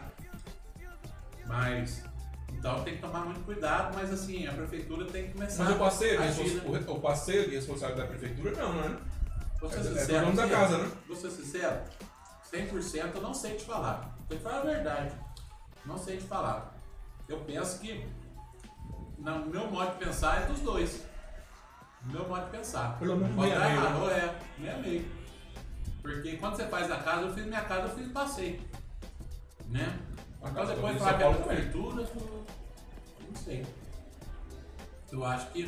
Mas. 1.46 2.04
Então 2.54 2.84
tem 2.84 2.96
que 2.96 3.02
tomar 3.02 3.26
muito 3.26 3.42
cuidado, 3.42 3.94
mas 3.94 4.12
assim, 4.12 4.48
a 4.48 4.54
prefeitura 4.54 5.06
tem 5.06 5.28
que 5.28 5.34
começar 5.34 5.64
Mas 5.64 5.76
o 5.76 5.80
passeio, 5.80 6.20
a 6.20 6.24
agir, 6.24 6.56
né? 6.56 6.84
o, 6.88 7.00
passeio 7.00 7.52
responsabilidade 7.52 8.10
da 8.10 8.18
prefeitura? 8.18 8.52
Não, 8.56 8.74
né? 8.74 8.98
Vou 9.60 9.70
ser 9.70 9.78
É- 9.78 9.80
é 9.80 9.84
sincero, 9.84 10.26
dono 10.26 10.38
da 10.38 10.48
casa, 10.48 10.78
né? 10.78 10.92
Vou 11.08 11.16
ser 11.16 11.32
sincero, 11.32 11.82
100% 12.52 13.16
eu 13.16 13.22
não 13.22 13.34
sei 13.34 13.56
te 13.56 13.66
falar. 13.66 14.16
Tem 14.30 14.38
que 14.38 14.44
falar 14.44 14.60
a 14.60 14.66
verdade. 14.66 15.12
Não 15.86 15.98
sei 15.98 16.18
te 16.18 16.24
falar. 16.26 16.74
Eu 17.28 17.40
penso 17.42 17.80
que, 17.80 18.08
no 19.18 19.46
meu 19.48 19.70
modo 19.72 19.92
de 19.98 20.06
pensar, 20.06 20.44
é 20.44 20.46
dos 20.46 20.60
dois. 20.60 21.04
No 22.06 22.14
meu 22.14 22.28
modo 22.28 22.46
de 22.46 22.52
pensar. 22.52 22.98
Pelo 23.00 23.18
menos 23.18 23.36
meio 23.36 23.50
meio, 23.50 23.62
errado, 23.62 24.06
né? 24.06 24.18
é, 24.18 24.62
meio 24.62 24.80
meio. 24.80 25.12
Porque 26.02 26.38
quando 26.38 26.56
você 26.56 26.68
faz 26.68 26.90
a 26.92 26.98
casa, 26.98 27.24
eu 27.24 27.34
fiz 27.34 27.46
minha 27.46 27.62
casa, 27.62 27.88
eu 27.88 27.96
fiz 27.96 28.12
passeio. 28.12 28.62
Né? 29.68 30.00
A 30.42 30.50
Então 30.50 30.66
depois 30.66 30.98
falar 30.98 31.18
que 31.18 31.24
é 31.24 31.34
prefeitura, 31.34 32.02
eu 32.04 33.28
não 33.28 33.36
sei. 33.36 33.66
Eu 35.12 35.26
acho 35.26 35.48
que 35.52 35.66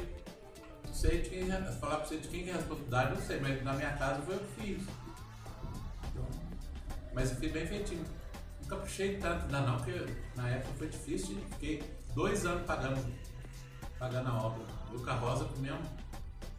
sei 0.99 1.21
de 1.21 1.29
quem 1.29 1.47
falar 1.79 1.97
pra 1.97 2.05
você 2.05 2.17
de 2.17 2.27
quem 2.27 2.43
que 2.43 2.49
é 2.49 2.53
a 2.53 2.57
responsabilidade, 2.57 3.15
não 3.15 3.21
sei, 3.21 3.39
mas 3.39 3.63
na 3.63 3.73
minha 3.73 3.93
casa 3.93 4.21
foi 4.21 4.35
eu 4.35 4.39
que 4.39 4.61
fiz. 4.61 4.83
Então, 6.09 6.25
mas 7.13 7.31
eu 7.31 7.37
fiz 7.37 7.51
bem 7.53 7.65
feitinho. 7.65 8.05
Nunca 8.61 8.75
puxei 8.75 9.17
tanto 9.17 9.45
ainda 9.45 9.61
não, 9.61 9.77
porque 9.77 10.13
na 10.35 10.49
época 10.49 10.73
foi 10.77 10.89
difícil, 10.89 11.37
fiquei 11.51 11.81
dois 12.13 12.45
anos 12.45 12.65
pagando, 12.65 13.13
pagando 13.97 14.27
a 14.27 14.43
obra. 14.43 14.65
Eu 14.91 14.99
com 14.99 15.09
a 15.09 15.13
Rosa 15.13 15.45
comemos, 15.45 15.87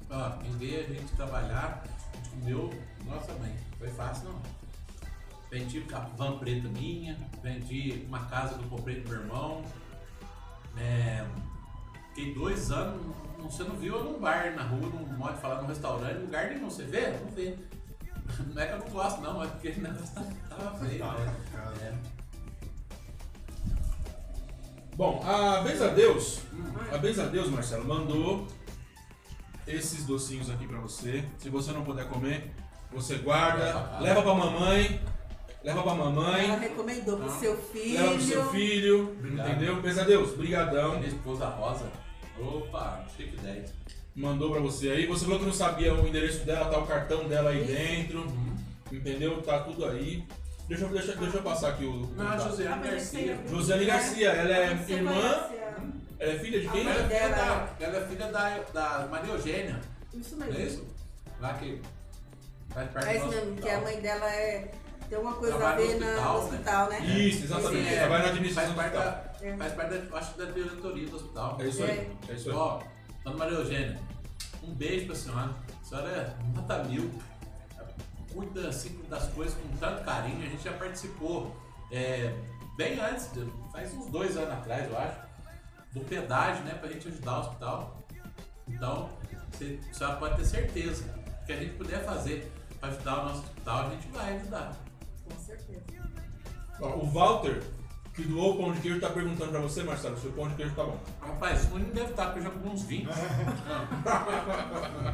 ó, 0.08 0.28
de 0.58 0.76
a 0.76 0.82
gente 0.84 1.12
trabalhar, 1.16 1.84
a 1.84 2.16
gente 2.16 2.30
comeu, 2.30 2.70
nossa 3.04 3.34
mãe, 3.34 3.54
foi 3.78 3.88
fácil 3.90 4.30
não. 4.30 4.42
Vendi 5.50 5.84
a 5.92 5.98
van 5.98 6.38
preta 6.38 6.68
minha, 6.68 7.18
vendi 7.42 8.06
uma 8.06 8.24
casa 8.26 8.54
que 8.54 8.64
eu 8.64 8.70
comprei 8.70 9.02
pro 9.02 9.10
meu 9.10 9.20
irmão. 9.20 9.64
É, 10.78 11.26
fiquei 12.14 12.32
dois 12.32 12.70
anos, 12.70 13.14
não- 13.40 13.50
você 13.50 13.62
não 13.64 13.76
viu 13.76 14.02
num 14.04 14.18
bar 14.20 14.54
na 14.54 14.62
rua, 14.62 14.88
num 14.88 15.06
modo 15.16 15.34
de 15.34 15.40
falar, 15.40 15.60
num 15.62 15.68
restaurante, 15.68 16.18
lugar 16.18 16.48
nenhum, 16.50 16.68
você 16.70 16.84
vê? 16.84 17.10
Não 17.18 17.30
vê. 17.32 17.56
Não 18.54 18.62
é 18.62 18.66
que 18.66 18.72
eu 18.74 18.78
não 18.78 18.88
gosto 18.90 19.20
não, 19.20 19.42
é 19.42 19.46
porque 19.48 19.70
o 19.76 19.80
negócio 19.82 20.14
tava 20.48 20.78
feio. 20.78 21.04
né? 21.04 21.34
É. 21.82 21.92
Bom, 24.96 25.22
a 25.26 25.60
Benza 25.62 25.88
Deus, 25.90 26.40
a 26.92 26.98
Benza 26.98 27.26
Deus, 27.26 27.48
Marcelo, 27.48 27.84
mandou 27.86 28.46
esses 29.66 30.04
docinhos 30.04 30.50
aqui 30.50 30.66
pra 30.66 30.78
você. 30.78 31.24
Se 31.38 31.48
você 31.48 31.72
não 31.72 31.82
puder 31.84 32.06
comer, 32.08 32.52
você 32.92 33.16
guarda, 33.16 33.98
leva 34.00 34.22
pra 34.22 34.34
mamãe, 34.34 35.00
leva 35.64 35.82
pra 35.82 35.92
Ela 35.92 36.04
mamãe, 36.04 36.58
recomendou 36.60 37.16
pro 37.18 37.30
seu 37.40 37.56
filho. 37.56 37.94
leva 38.00 38.12
pro 38.12 38.22
seu 38.22 38.50
filho, 38.50 39.10
Obrigado. 39.18 39.48
entendeu? 39.50 39.80
Benza 39.82 40.04
Deus, 40.04 40.36
brigadão. 40.36 40.96
Minha 40.98 41.08
esposa 41.08 41.48
Rosa, 41.48 41.86
opa, 42.42 43.04
chique 43.16 43.36
10. 43.36 43.72
Mandou 44.14 44.50
pra 44.50 44.60
você 44.60 44.90
aí. 44.90 45.06
Você 45.06 45.24
falou 45.24 45.38
que 45.40 45.46
não 45.46 45.52
sabia 45.52 45.94
o 45.94 46.06
endereço 46.06 46.44
dela, 46.44 46.68
tá 46.70 46.78
o 46.78 46.86
cartão 46.86 47.28
dela 47.28 47.50
aí 47.50 47.64
dentro, 47.64 48.26
entendeu? 48.90 49.40
Tá 49.42 49.60
tudo 49.60 49.86
aí. 49.86 50.24
Deixa, 50.68 50.84
eu- 50.84 50.88
deixa, 50.90 51.16
deixa 51.16 51.36
eu 51.38 51.42
passar 51.42 51.70
aqui 51.70 51.84
o. 51.84 52.02
o 52.04 52.06
Não, 52.16 52.26
a 52.26 52.32
contato. 52.32 52.48
Josiane 52.50 52.88
Garcia. 52.88 53.38
Josiane 53.48 53.84
Garcia, 53.86 54.28
ela 54.30 54.56
é 54.56 54.76
Você 54.76 54.92
irmã, 54.92 55.10
conhece 55.12 55.54
a- 55.54 55.82
ela 56.18 56.32
é 56.32 56.38
filha 56.38 56.60
de 56.60 56.68
quem? 56.68 56.80
Ela 56.88 56.90
é 57.00 57.08
filha 57.08 57.28
da, 57.28 57.68
ela 57.80 57.96
é 57.96 58.06
filha 58.08 58.26
da, 58.28 58.58
da 58.72 59.08
Maria 59.10 59.32
Eugênia, 59.32 59.80
Isso 60.14 60.36
não 60.36 60.46
é 60.46 60.50
mesmo. 60.50 60.66
isso? 60.66 60.86
Lá 61.40 61.54
que 61.54 61.80
faz 62.68 62.90
parte 62.90 63.08
É 63.08 63.12
do 63.12 63.16
isso 63.16 63.26
nosso 63.26 63.38
mesmo, 63.38 63.56
que 63.62 63.68
a 63.68 63.78
hospital. 63.78 63.82
mãe 63.82 64.00
dela 64.00 64.30
é. 64.32 64.70
Tem 65.10 65.18
uma 65.18 65.32
coisa 65.34 65.56
Trabalha 65.58 65.74
a 65.74 65.92
no 65.92 65.98
ver 65.98 65.98
na, 65.98 66.06
hospital, 66.06 66.32
no 66.32 66.44
hospital, 66.48 66.88
né? 66.88 67.00
Isso, 67.00 67.44
exatamente. 67.44 67.88
É, 67.88 67.98
Trabalha 67.98 68.22
na 68.22 68.28
administração 68.30 68.74
faz 68.74 68.90
do 68.92 68.96
parte 68.96 69.08
hospital. 69.10 69.34
da, 69.40 69.46
É. 69.46 69.56
faz 69.56 69.72
parte 69.74 69.98
da, 69.98 70.16
acho 70.18 70.32
que 70.32 70.38
da 70.38 70.44
diretoria 70.52 71.08
do 71.08 71.16
hospital. 71.16 71.56
É 71.60 71.64
isso 71.66 71.82
aí. 71.82 71.90
É. 71.90 72.10
É 72.28 72.32
isso 72.34 72.50
aí. 72.50 72.56
Ó, 72.56 72.80
Dona 73.24 73.36
Maria 73.36 73.58
Eugênia, 73.58 74.00
um 74.62 74.72
beijo 74.72 75.06
pra 75.06 75.14
senhora. 75.16 75.50
A 75.82 75.84
senhora 75.84 76.08
é 76.08 76.36
nota 76.54 76.84
mil. 76.84 77.10
Cuida 78.32 78.68
assim 78.68 79.02
das 79.10 79.26
coisas 79.30 79.54
com 79.54 79.76
tanto 79.78 80.04
carinho. 80.04 80.46
A 80.46 80.48
gente 80.48 80.62
já 80.62 80.72
participou 80.74 81.56
é, 81.90 82.32
bem 82.76 83.00
antes, 83.00 83.28
faz 83.72 83.92
uns 83.92 84.06
dois 84.06 84.36
anos 84.36 84.52
atrás, 84.52 84.88
eu 84.88 84.96
acho, 84.96 85.16
do 85.92 86.00
pedágio, 86.02 86.62
né? 86.64 86.74
Pra 86.74 86.88
gente 86.88 87.08
ajudar 87.08 87.38
o 87.38 87.40
hospital. 87.40 88.00
Então, 88.68 89.10
você, 89.50 89.80
a 89.90 89.92
senhora 89.92 90.16
pode 90.18 90.36
ter 90.36 90.44
certeza 90.44 91.04
que 91.44 91.52
a 91.52 91.56
gente 91.56 91.74
puder 91.74 92.04
fazer 92.04 92.52
pra 92.78 92.90
ajudar 92.90 93.22
o 93.22 93.24
nosso 93.26 93.40
hospital, 93.40 93.86
a 93.86 93.90
gente 93.90 94.06
vai 94.12 94.36
ajudar. 94.36 94.72
Ó, 96.80 96.86
o 96.96 97.06
Walter, 97.10 97.62
que 98.14 98.22
doou 98.22 98.54
o 98.54 98.56
pão 98.56 98.72
de 98.72 98.80
queijo, 98.80 99.00
tá 99.00 99.10
perguntando 99.10 99.50
pra 99.50 99.60
você, 99.60 99.82
Marcelo, 99.82 100.18
se 100.18 100.26
o 100.28 100.32
pão 100.32 100.48
de 100.48 100.54
queijo 100.54 100.74
tá 100.74 100.84
bom. 100.84 100.98
Rapaz, 101.20 101.64
o 101.72 101.78
não 101.78 101.90
deve 101.90 102.10
estar, 102.10 102.26
porque 102.26 102.38
eu 102.40 102.44
já 102.44 102.50
comi 102.50 102.68
uns 102.70 102.82
20. 102.82 103.08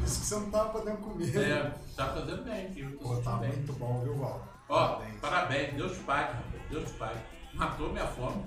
Isso 0.04 0.20
que 0.20 0.26
você 0.26 0.34
não 0.36 0.50
tava 0.50 0.70
podendo 0.70 0.98
comer. 0.98 1.36
É, 1.36 1.72
tá 1.96 2.06
fazendo 2.14 2.44
bem 2.44 2.66
aqui. 2.66 2.80
eu 2.80 2.92
tô 2.92 2.98
Pô, 2.98 3.16
tá 3.16 3.32
sentindo 3.32 3.40
bem. 3.40 3.50
muito 3.50 3.72
bom, 3.74 4.00
viu, 4.04 4.14
Val? 4.16 4.48
Ó, 4.68 4.88
Parabéns. 4.88 5.20
parabéns, 5.20 5.74
Deus 5.74 5.92
te 5.92 5.98
pague, 6.04 6.32
rapaz. 6.32 6.62
Deus 6.70 6.84
te 6.90 6.96
pague. 6.98 7.20
Matou 7.54 7.90
minha 7.92 8.06
fome. 8.06 8.42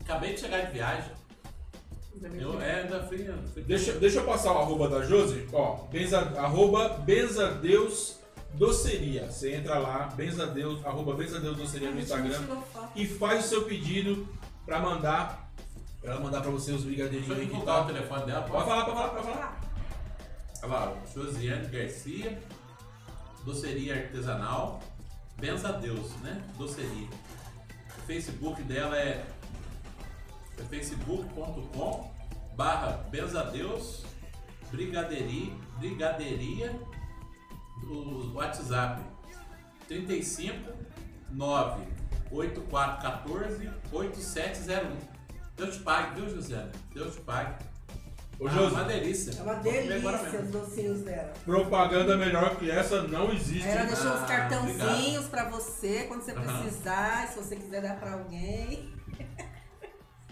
Acabei 0.00 0.34
de 0.34 0.40
chegar 0.40 0.66
de 0.66 0.72
viagem. 0.72 1.10
Eu 2.34 2.60
é, 2.60 2.82
ainda 2.82 3.02
fui. 3.04 3.18
fui 3.52 3.62
Deixa, 3.64 3.92
deixa 3.94 4.20
eu 4.20 4.24
passar 4.24 4.52
o 4.52 4.58
arroba 4.58 4.88
da 4.88 5.02
Josi, 5.02 5.48
ó, 5.52 5.84
benza, 5.90 6.20
arroba 6.38 6.88
benzadeus 6.98 8.18
doceria. 8.54 9.30
Você 9.30 9.54
entra 9.54 9.78
lá, 9.78 10.06
benzadeus, 10.16 10.84
arroba 10.84 11.14
benzadeus 11.14 11.56
doceria 11.56 11.90
no 11.90 12.00
Instagram 12.00 12.40
e 12.94 13.06
faz 13.06 13.44
o 13.44 13.48
seu 13.48 13.64
pedido 13.64 14.28
pra 14.64 14.80
mandar, 14.80 15.50
pra 16.00 16.12
ela 16.12 16.20
mandar 16.20 16.40
pra 16.40 16.50
você 16.50 16.72
os 16.72 16.84
brigadeirinhos 16.84 17.42
encontrar 17.42 17.82
o 17.82 17.86
telefone 17.86 18.26
dela. 18.26 18.42
Pode 18.42 18.64
falar, 18.64 18.84
pode 18.84 18.96
falar, 18.96 19.08
pode 19.10 19.26
falar. 19.26 19.60
Olha 20.62 20.72
lá, 20.72 20.96
Josiane 21.12 21.68
Garcia, 21.68 22.42
doceria 23.44 23.94
artesanal, 23.94 24.80
Benza 25.38 25.72
Deus, 25.72 26.12
né? 26.22 26.42
Doceria. 26.56 27.08
O 27.98 28.00
Facebook 28.06 28.62
dela 28.62 28.96
é, 28.96 29.26
é 30.58 30.62
facebook.com 30.70 32.14
barra 32.56 33.04
Benzadeus 33.10 34.04
Brigadeiria, 34.70 35.52
Brigadeiria 35.78 36.74
o 37.82 38.32
WhatsApp 38.34 39.02
35 39.88 40.72
9 41.30 41.82
8414 42.30 43.70
8701 43.92 45.14
Deus 45.56 45.76
te 45.76 45.82
pague, 45.82 46.20
viu 46.20 46.28
Josiane? 46.30 46.72
Deus 46.92 47.14
te 47.14 47.20
pague. 47.20 47.54
Ô 48.40 48.48
Ah, 48.48 48.50
uma 48.62 48.82
delícia. 48.82 49.38
É 49.38 49.42
uma 49.44 49.54
delícia 49.54 50.40
os 50.40 50.50
docinhos 50.50 51.02
dela. 51.02 51.32
propaganda 51.44 52.16
melhor 52.16 52.56
que 52.56 52.68
essa 52.68 53.02
não 53.04 53.32
existe. 53.32 53.68
Ela 53.68 53.84
deixou 53.84 54.10
Ah, 54.10 54.14
uns 54.22 54.26
cartãozinhos 54.28 55.26
pra 55.26 55.48
você 55.50 56.06
quando 56.08 56.22
você 56.22 56.32
Aham. 56.32 56.60
precisar, 56.62 57.28
se 57.28 57.36
você 57.38 57.54
quiser 57.54 57.82
dar 57.82 57.96
pra 58.00 58.14
alguém. 58.14 58.92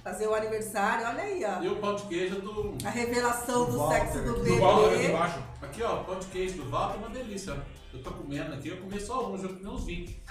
Fazer 0.03 0.26
o 0.26 0.34
aniversário, 0.34 1.07
olha 1.07 1.22
aí, 1.22 1.44
ó. 1.44 1.62
E 1.62 1.68
o 1.68 1.76
pão 1.76 1.94
de 1.94 2.03
queijo 2.05 2.40
do. 2.40 2.76
A 2.84 2.90
revelação 2.90 3.70
do 3.70 3.78
Walter. 3.78 4.00
sexo 4.00 4.18
do 4.18 4.34
Do 4.34 4.42
bebê. 4.42 5.09
embaixo. 5.09 5.38
Aqui, 5.62 5.82
ó, 5.82 5.96
pão 6.03 6.18
de 6.18 6.26
queijo 6.26 6.55
do 6.62 6.70
Walter 6.70 6.94
é 6.96 6.98
uma 6.98 7.11
delícia. 7.11 7.55
ó. 7.55 7.96
Eu 7.96 8.03
tô 8.03 8.11
comendo 8.11 8.55
aqui, 8.55 8.68
eu 8.68 8.78
comi 8.78 8.98
só 9.00 9.30
um, 9.30 9.38
já 9.38 9.46
comi 9.48 9.66
uns 9.66 9.84
20. 9.84 10.22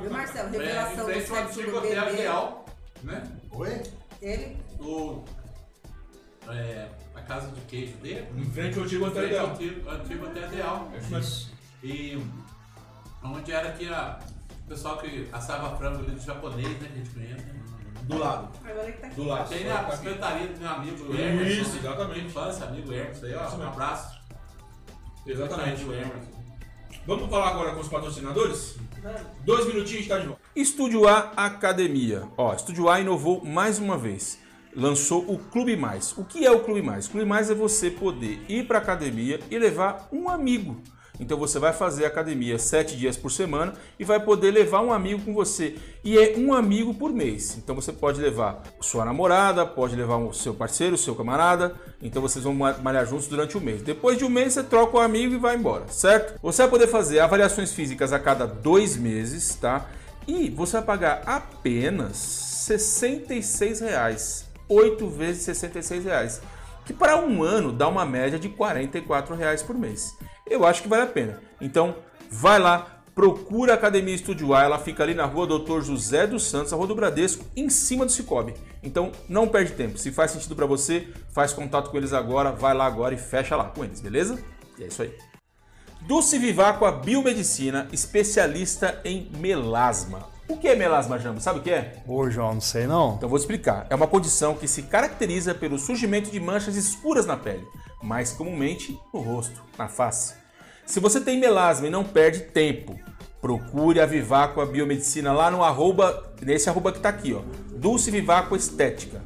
Viu, 0.00 0.10
Marcelo? 0.10 0.48
É, 0.48 0.50
em 0.50 0.58
Revelação 0.58 0.96
do 0.96 1.12
frente 1.12 1.30
ao 1.30 1.36
sexo 1.36 1.60
antigo 1.60 1.70
do 1.70 1.78
hotel 1.78 2.04
bebê. 2.04 2.12
ideal, 2.14 2.66
né? 3.04 3.32
Oi? 3.52 3.82
Ele 4.20 4.56
O. 4.80 5.24
É, 6.48 6.88
a 7.14 7.20
casa 7.22 7.48
de 7.52 7.60
queijo 7.62 7.96
dele. 7.98 8.26
Em 8.36 8.44
frente 8.50 8.78
ao 8.78 8.84
antigo 8.84 9.06
hotel 9.06 9.24
ideal. 9.26 9.46
antigo, 9.46 9.90
antigo 9.90 10.26
hotel 10.26 10.42
ideal. 10.52 10.92
É 10.94 11.18
isso. 11.18 11.52
E 11.82 12.22
onde 13.24 13.52
era 13.52 13.68
aqui 13.70 13.88
a, 13.88 14.18
o 14.64 14.68
pessoal 14.68 14.98
que 14.98 15.28
assava 15.32 15.76
frango 15.76 16.00
ali 16.00 16.10
do 16.12 16.20
japonês, 16.20 16.68
né? 16.80 16.88
Que 16.88 16.92
a 16.92 16.96
gente 16.98 17.10
conhece. 17.10 17.44
né? 17.44 17.62
Do 18.06 18.18
lado. 18.18 18.48
agora 18.64 18.84
ele 18.88 18.92
tá 18.98 19.06
aqui. 19.08 19.16
Do 19.16 19.24
lado. 19.24 19.48
Tem 19.48 19.68
a 19.70 19.90
secretaria 19.90 20.46
do 20.48 20.60
meu 20.60 20.68
amigo 20.70 20.96
Isso, 20.96 21.20
Emerson. 21.20 21.72
né? 21.72 21.78
exatamente. 21.78 22.26
Infância, 22.26 22.66
amigo 22.66 22.92
Emerson 22.92 23.26
aí, 23.26 23.34
ó. 23.34 23.46
Isso 23.48 23.56
Um 23.56 23.66
abraço. 23.66 24.18
Exatamente. 25.26 25.82
Amigo 25.82 25.92
Emerson. 25.92 26.36
Vamos 27.06 27.30
falar 27.30 27.48
agora 27.50 27.72
com 27.72 27.80
os 27.80 27.88
patrocinadores? 27.88 28.76
Vamos. 29.02 29.20
Dois 29.44 29.66
minutinhos 29.66 30.06
e 30.06 30.08
tá 30.08 30.18
de 30.18 30.26
volta. 30.26 30.42
Estúdio 30.54 31.06
A 31.08 31.32
Academia. 31.36 32.24
Ó, 32.36 32.52
Estúdio 32.54 32.88
A 32.88 33.00
inovou 33.00 33.44
mais 33.44 33.78
uma 33.78 33.96
vez. 33.96 34.38
Lançou 34.74 35.24
o 35.30 35.38
Clube 35.38 35.76
Mais. 35.76 36.12
O 36.18 36.24
que 36.24 36.44
é 36.44 36.50
o 36.50 36.60
Clube 36.60 36.82
Mais? 36.82 37.06
O 37.06 37.10
Clube 37.10 37.26
Mais 37.26 37.50
é 37.50 37.54
você 37.54 37.90
poder 37.90 38.44
ir 38.48 38.66
para 38.66 38.78
academia 38.78 39.40
e 39.50 39.58
levar 39.58 40.08
um 40.12 40.28
amigo. 40.28 40.80
Então 41.18 41.38
você 41.38 41.58
vai 41.58 41.72
fazer 41.72 42.04
academia 42.04 42.58
sete 42.58 42.96
dias 42.96 43.16
por 43.16 43.30
semana 43.30 43.74
e 43.98 44.04
vai 44.04 44.20
poder 44.20 44.50
levar 44.50 44.80
um 44.82 44.92
amigo 44.92 45.22
com 45.22 45.34
você. 45.34 45.76
E 46.04 46.18
é 46.18 46.34
um 46.36 46.52
amigo 46.52 46.94
por 46.94 47.12
mês. 47.12 47.56
Então 47.56 47.74
você 47.74 47.92
pode 47.92 48.20
levar 48.20 48.62
sua 48.80 49.04
namorada, 49.04 49.64
pode 49.64 49.96
levar 49.96 50.16
o 50.16 50.32
seu 50.32 50.54
parceiro, 50.54 50.96
seu 50.96 51.14
camarada. 51.14 51.74
Então 52.02 52.20
vocês 52.20 52.44
vão 52.44 52.54
malhar 52.54 53.06
juntos 53.06 53.26
durante 53.26 53.56
o 53.56 53.60
mês. 53.60 53.82
Depois 53.82 54.18
de 54.18 54.24
um 54.24 54.28
mês 54.28 54.52
você 54.52 54.62
troca 54.62 54.96
o 54.96 55.00
amigo 55.00 55.34
e 55.34 55.38
vai 55.38 55.56
embora, 55.56 55.88
certo? 55.88 56.38
Você 56.42 56.62
vai 56.62 56.70
poder 56.70 56.86
fazer 56.86 57.20
avaliações 57.20 57.72
físicas 57.72 58.12
a 58.12 58.18
cada 58.18 58.46
dois 58.46 58.96
meses, 58.96 59.54
tá? 59.56 59.86
E 60.28 60.50
você 60.50 60.72
vai 60.78 60.82
pagar 60.82 61.22
apenas 61.24 62.16
66 62.16 63.80
reais. 63.80 64.46
8 64.68 65.08
vezes 65.08 65.42
66 65.42 66.04
reais. 66.04 66.40
Que 66.84 66.92
para 66.92 67.16
um 67.16 67.42
ano 67.42 67.72
dá 67.72 67.88
uma 67.88 68.04
média 68.04 68.38
de 68.38 68.48
44 68.48 69.34
reais 69.34 69.62
por 69.62 69.76
mês 69.76 70.16
eu 70.46 70.64
acho 70.64 70.82
que 70.82 70.88
vale 70.88 71.02
a 71.02 71.06
pena. 71.06 71.40
Então, 71.60 71.96
vai 72.30 72.58
lá, 72.58 73.02
procura 73.14 73.72
a 73.72 73.74
Academia 73.76 74.14
Estúdio 74.14 74.54
A, 74.54 74.62
ela 74.62 74.78
fica 74.78 75.02
ali 75.02 75.14
na 75.14 75.24
rua 75.24 75.46
Doutor 75.46 75.82
José 75.82 76.26
dos 76.26 76.44
Santos, 76.44 76.72
a 76.72 76.76
rua 76.76 76.86
do 76.86 76.94
Bradesco, 76.94 77.44
em 77.56 77.70
cima 77.70 78.04
do 78.04 78.12
Cicobi. 78.12 78.54
Então, 78.82 79.10
não 79.28 79.48
perde 79.48 79.72
tempo. 79.72 79.98
Se 79.98 80.12
faz 80.12 80.30
sentido 80.30 80.54
para 80.54 80.66
você, 80.66 81.08
faz 81.32 81.52
contato 81.52 81.90
com 81.90 81.96
eles 81.96 82.12
agora, 82.12 82.52
vai 82.52 82.74
lá 82.74 82.86
agora 82.86 83.14
e 83.14 83.18
fecha 83.18 83.56
lá 83.56 83.64
com 83.64 83.84
eles, 83.84 84.00
beleza? 84.00 84.38
E 84.78 84.84
é 84.84 84.86
isso 84.86 85.02
aí. 85.02 85.14
Dulce 86.02 86.38
Vivaco, 86.38 86.84
a 86.84 86.92
biomedicina, 86.92 87.88
especialista 87.90 89.00
em 89.04 89.30
melasma. 89.38 90.35
O 90.48 90.56
que 90.56 90.68
é 90.68 90.76
melasma, 90.76 91.18
Jambo? 91.18 91.40
Sabe 91.40 91.58
o 91.58 91.62
que 91.62 91.70
é? 91.70 91.96
Ô, 92.06 92.30
João, 92.30 92.54
não 92.54 92.60
sei 92.60 92.86
não. 92.86 93.16
Então 93.16 93.28
vou 93.28 93.38
explicar. 93.38 93.86
É 93.90 93.94
uma 93.94 94.06
condição 94.06 94.54
que 94.54 94.68
se 94.68 94.82
caracteriza 94.82 95.54
pelo 95.54 95.78
surgimento 95.78 96.30
de 96.30 96.38
manchas 96.38 96.76
escuras 96.76 97.26
na 97.26 97.36
pele, 97.36 97.66
mais 98.02 98.32
comumente 98.32 98.98
no 99.12 99.20
rosto, 99.20 99.60
na 99.76 99.88
face. 99.88 100.34
Se 100.84 101.00
você 101.00 101.20
tem 101.20 101.40
melasma 101.40 101.88
e 101.88 101.90
não 101.90 102.04
perde 102.04 102.40
tempo, 102.40 102.96
procure 103.40 104.00
a 104.00 104.06
Vivaco 104.06 104.64
Biomedicina 104.66 105.32
lá 105.32 105.50
no 105.50 105.64
arroba, 105.64 106.32
nesse 106.40 106.70
arroba 106.70 106.92
que 106.92 106.98
está 106.98 107.08
aqui, 107.08 107.34
ó, 107.34 107.42
Dulce 107.76 108.10
Vivaco 108.10 108.54
Estética. 108.54 109.22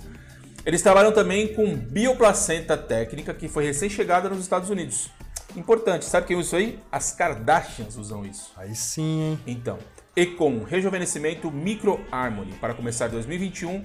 Eles 0.64 0.82
trabalham 0.82 1.12
também 1.12 1.54
com 1.54 1.76
bioplacenta 1.76 2.76
técnica 2.76 3.34
que 3.34 3.48
foi 3.48 3.64
recém-chegada 3.64 4.28
nos 4.28 4.40
Estados 4.40 4.70
Unidos. 4.70 5.10
Importante, 5.56 6.04
sabe 6.04 6.26
quem 6.26 6.36
usa 6.36 6.46
isso 6.46 6.56
aí? 6.56 6.80
As 6.92 7.12
Kardashians 7.12 7.96
usam 7.96 8.24
isso. 8.24 8.52
Aí 8.56 8.74
sim, 8.74 9.22
hein? 9.22 9.40
Então, 9.46 9.78
e 10.16 10.26
com 10.26 10.62
rejuvenescimento 10.64 11.50
Micro 11.50 12.00
Harmony 12.10 12.52
para 12.60 12.74
começar 12.74 13.08
2021 13.08 13.84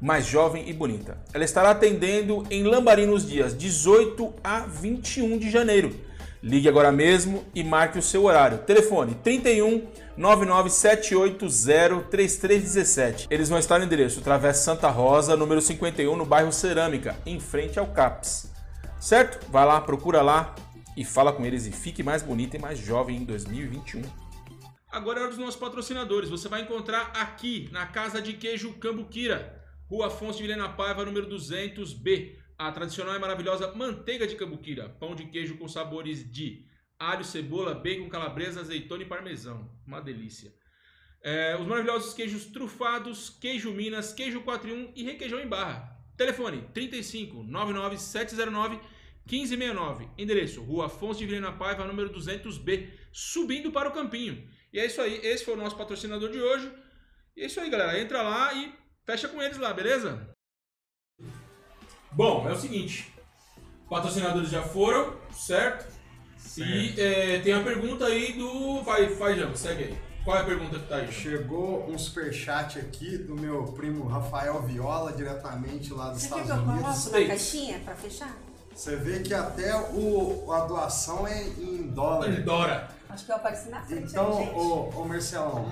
mais 0.00 0.26
jovem 0.26 0.68
e 0.68 0.72
bonita. 0.72 1.18
Ela 1.32 1.44
estará 1.44 1.70
atendendo 1.70 2.44
em 2.50 2.62
Lambari 2.62 3.04
nos 3.06 3.28
dias 3.28 3.56
18 3.56 4.32
a 4.42 4.60
21 4.60 5.38
de 5.38 5.50
janeiro. 5.50 5.94
Ligue 6.42 6.70
agora 6.70 6.90
mesmo 6.90 7.44
e 7.54 7.62
marque 7.62 7.98
o 7.98 8.02
seu 8.02 8.24
horário. 8.24 8.58
Telefone 8.58 9.14
31 9.22 9.86
99780 10.16 12.08
3317. 12.10 13.26
Eles 13.30 13.50
vão 13.50 13.58
estar 13.58 13.78
no 13.78 13.84
endereço 13.84 14.22
Travessa 14.22 14.64
Santa 14.64 14.88
Rosa, 14.88 15.36
número 15.36 15.60
51, 15.60 16.16
no 16.16 16.24
bairro 16.24 16.50
Cerâmica, 16.50 17.14
em 17.26 17.38
frente 17.38 17.78
ao 17.78 17.88
CAPS. 17.88 18.50
Certo? 18.98 19.50
Vai 19.50 19.66
lá, 19.66 19.80
procura 19.82 20.22
lá 20.22 20.54
e 20.96 21.04
fala 21.04 21.32
com 21.32 21.44
eles 21.44 21.66
e 21.66 21.72
fique 21.72 22.02
mais 22.02 22.22
bonita 22.22 22.56
e 22.56 22.60
mais 22.60 22.78
jovem 22.78 23.18
em 23.18 23.24
2021. 23.24 24.02
Agora 24.90 25.20
é 25.20 25.22
hora 25.22 25.30
dos 25.30 25.38
nossos 25.38 25.60
patrocinadores. 25.60 26.28
Você 26.28 26.48
vai 26.48 26.62
encontrar 26.62 27.12
aqui 27.14 27.68
na 27.70 27.86
Casa 27.86 28.20
de 28.20 28.32
Queijo 28.32 28.72
Cambuquira 28.74 29.60
Rua 29.90 30.06
Afonso 30.06 30.38
de 30.38 30.44
Vilhena 30.44 30.68
Paiva, 30.68 31.04
número 31.04 31.28
200B. 31.28 32.36
A 32.56 32.70
tradicional 32.70 33.16
e 33.16 33.18
maravilhosa 33.18 33.72
manteiga 33.74 34.26
de 34.26 34.36
cambuquira, 34.36 34.88
pão 34.88 35.14
de 35.14 35.24
queijo 35.24 35.56
com 35.56 35.66
sabores 35.66 36.30
de 36.30 36.66
alho, 36.98 37.24
cebola, 37.24 37.74
bacon, 37.74 38.08
calabresa, 38.08 38.60
azeitona 38.60 39.02
e 39.02 39.06
parmesão. 39.06 39.70
Uma 39.86 40.00
delícia. 40.00 40.52
É, 41.22 41.56
os 41.56 41.66
maravilhosos 41.66 42.12
queijos 42.12 42.44
trufados, 42.46 43.30
queijo 43.30 43.72
Minas, 43.72 44.12
queijo 44.12 44.42
4 44.42 44.70
1 44.72 44.92
e 44.94 45.02
requeijão 45.02 45.40
em 45.40 45.48
barra. 45.48 45.96
Telefone 46.16 46.68
35 46.74 47.42
99 47.42 47.96
709 47.96 48.78
1569. 49.26 50.08
Endereço: 50.18 50.62
Rua 50.62 50.86
Afonso 50.86 51.20
de 51.20 51.26
Vilhena 51.26 51.52
Paiva, 51.52 51.86
número 51.86 52.12
200B, 52.12 52.90
subindo 53.10 53.72
para 53.72 53.88
o 53.88 53.92
Campinho. 53.92 54.46
E 54.72 54.78
é 54.78 54.86
isso 54.86 55.00
aí, 55.00 55.20
esse 55.24 55.44
foi 55.44 55.54
o 55.54 55.56
nosso 55.56 55.76
patrocinador 55.76 56.30
de 56.30 56.40
hoje. 56.40 56.72
E 57.36 57.42
é 57.42 57.46
isso 57.46 57.60
aí, 57.60 57.68
galera. 57.70 58.00
Entra 58.00 58.22
lá 58.22 58.52
e 58.54 58.72
Fecha 59.10 59.28
com 59.28 59.42
eles 59.42 59.58
lá, 59.58 59.72
beleza? 59.72 60.28
Bom, 62.12 62.48
é 62.48 62.52
o 62.52 62.56
seguinte. 62.56 63.12
Patrocinadores 63.88 64.50
já 64.50 64.62
foram, 64.62 65.16
certo? 65.32 65.92
certo. 66.36 66.70
E 66.70 67.00
é, 67.00 67.40
tem 67.40 67.52
a 67.52 67.60
pergunta 67.62 68.06
aí 68.06 68.34
do. 68.34 68.82
Vai, 68.82 69.06
vai, 69.08 69.36
Jambo, 69.36 69.56
segue 69.56 69.84
aí. 69.84 69.98
Qual 70.24 70.36
é 70.36 70.42
a 70.42 70.44
pergunta 70.44 70.78
que 70.78 70.86
tá 70.86 70.96
aí? 70.96 71.10
Chegou 71.10 71.90
um 71.90 71.98
superchat 71.98 72.78
aqui 72.78 73.18
do 73.18 73.34
meu 73.34 73.64
primo 73.72 74.06
Rafael 74.06 74.62
Viola, 74.62 75.12
diretamente 75.12 75.92
lá 75.92 76.10
dos 76.10 76.20
Você 76.22 76.26
Estados 76.26 76.46
quer 76.46 76.52
que 76.52 76.60
eu 76.60 76.72
Unidos. 76.72 77.04
coloque 77.04 77.20
na 77.22 77.26
caixinha 77.26 77.80
pra 77.80 77.96
fechar? 77.96 78.36
Você 78.74 78.96
vê 78.96 79.20
que 79.20 79.34
até 79.34 79.74
o, 79.76 80.50
a 80.52 80.60
doação 80.60 81.26
é 81.26 81.42
em 81.44 81.82
dólar. 81.88 82.28
Ele 82.28 82.42
dora. 82.42 82.88
Acho 83.08 83.24
que 83.26 83.32
eu 83.32 83.36
apareci 83.36 83.68
na 83.68 83.82
frente. 83.82 84.10
Então, 84.10 84.38
aí, 84.38 84.44
gente. 84.46 84.54
ô, 84.56 84.90
ô 84.94 85.04
Marcelão, 85.04 85.66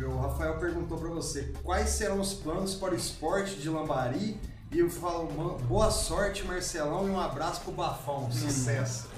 o 0.00 0.16
Rafael 0.20 0.58
perguntou 0.58 0.98
pra 0.98 1.08
você 1.08 1.52
quais 1.62 1.90
serão 1.90 2.20
os 2.20 2.34
planos 2.34 2.74
para 2.74 2.92
o 2.92 2.96
esporte 2.96 3.54
de 3.56 3.68
Lambari 3.68 4.40
e 4.72 4.78
eu 4.80 4.90
falo 4.90 5.30
"Man- 5.32 5.56
boa 5.66 5.90
sorte 5.90 6.44
Marcelão 6.44 7.06
e 7.06 7.10
um 7.10 7.20
abraço 7.20 7.60
pro 7.60 7.72
Bafão, 7.72 8.30
sucesso. 8.32 9.08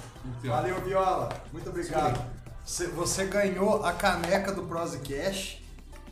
Valeu 0.45 0.81
Viola, 0.83 1.29
muito 1.53 1.71
obrigado. 1.71 2.23
Você, 2.65 2.87
você 2.89 3.25
ganhou 3.25 3.83
a 3.85 3.93
caneca 3.95 4.53
do 4.53 4.63
Prosecast 4.65 5.65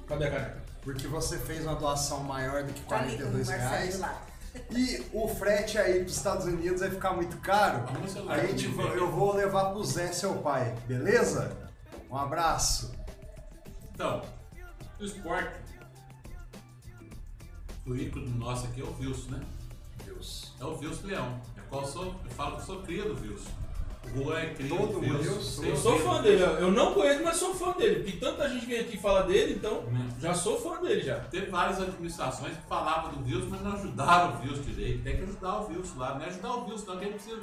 Cadê 0.06 0.24
a 0.26 0.30
caneca? 0.30 0.62
porque 0.82 1.06
você 1.06 1.36
fez 1.36 1.62
uma 1.66 1.74
doação 1.74 2.20
maior 2.22 2.62
do 2.62 2.72
que 2.72 2.80
Tá 2.82 2.96
ali 2.98 3.16
42 3.16 3.48
reais. 3.48 4.00
E 4.70 5.06
o 5.12 5.28
frete 5.28 5.78
aí 5.78 6.02
dos 6.02 6.16
Estados 6.16 6.46
Unidos 6.46 6.80
vai 6.80 6.90
ficar 6.90 7.12
muito 7.12 7.36
caro. 7.38 7.84
O 8.24 8.30
A 8.30 8.38
gente, 8.38 8.66
eu 8.66 9.10
vou 9.10 9.34
levar 9.34 9.70
pro 9.70 9.84
Zé, 9.84 10.12
seu 10.12 10.34
pai, 10.36 10.74
beleza? 10.86 11.56
Um 12.10 12.16
abraço. 12.16 12.92
Então, 13.92 14.22
o 15.00 15.04
esporte. 15.04 15.66
O 17.86 17.94
ícone 17.94 18.28
nosso 18.30 18.66
aqui 18.66 18.80
é 18.80 18.84
o 18.84 18.96
Wilson, 18.98 19.30
né? 19.30 19.40
Deus. 20.04 20.54
É 20.60 20.64
o 20.64 20.78
Wilson 20.78 21.06
Leão. 21.06 21.40
É 21.56 21.60
qual 21.68 21.82
eu, 21.82 21.88
sou, 21.88 22.04
eu 22.24 22.30
falo 22.30 22.56
que 22.56 22.64
sou 22.64 22.82
cria 22.82 23.04
do 23.04 23.20
Wilson. 23.20 23.50
Juan 24.14 24.38
é 24.38 24.54
cria 24.54 24.68
Todo 24.68 24.92
do 24.94 25.02
mundo, 25.02 25.22
eu 25.24 25.40
sou- 25.42 25.64
Eu 25.64 25.76
sou 25.76 25.98
fã 25.98 26.22
dele, 26.22 26.42
eu 26.42 26.70
não 26.70 26.94
conheço, 26.94 27.22
mas 27.24 27.36
sou 27.36 27.54
fã 27.54 27.72
dele. 27.72 28.02
Porque 28.02 28.16
tanta 28.18 28.48
gente 28.48 28.64
vem 28.66 28.80
aqui 28.80 28.96
falar 28.96 29.22
dele, 29.22 29.54
então 29.54 29.80
Hum. 29.86 30.08
já 30.20 30.34
sou 30.34 30.58
fã 30.60 30.80
dele 30.80 31.02
já. 31.02 31.20
Teve 31.20 31.46
várias 31.50 31.80
administrações 31.80 32.56
que 32.56 32.66
falavam 32.66 33.12
do 33.14 33.24
Wilson, 33.24 33.48
mas 33.50 33.60
não 33.62 33.72
ajudaram 33.72 34.36
o 34.38 34.42
Wilson 34.42 34.62
direito. 34.62 35.02
Tem 35.02 35.16
que 35.16 35.22
ajudar 35.24 35.60
o 35.60 35.68
Wilson 35.68 35.98
lá. 35.98 36.14
Não 36.14 36.24
é 36.24 36.28
ajudar 36.28 36.50
o 36.52 36.68
Wilson, 36.68 36.86
não, 36.86 36.98
que 36.98 37.04
ele 37.04 37.14
precisa 37.14 37.40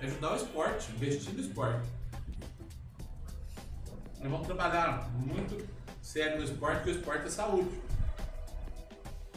é 0.00 0.06
ajudar 0.06 0.32
o 0.32 0.36
esporte, 0.36 0.92
investir 0.92 1.32
no 1.34 1.40
esporte. 1.40 1.88
Nós 4.20 4.30
vamos 4.30 4.46
trabalhar 4.46 5.08
muito 5.14 5.64
sério 6.00 6.38
no 6.38 6.44
esporte, 6.44 6.76
porque 6.78 6.90
o 6.90 6.94
esporte 6.98 7.26
é 7.26 7.30
saúde. 7.30 7.70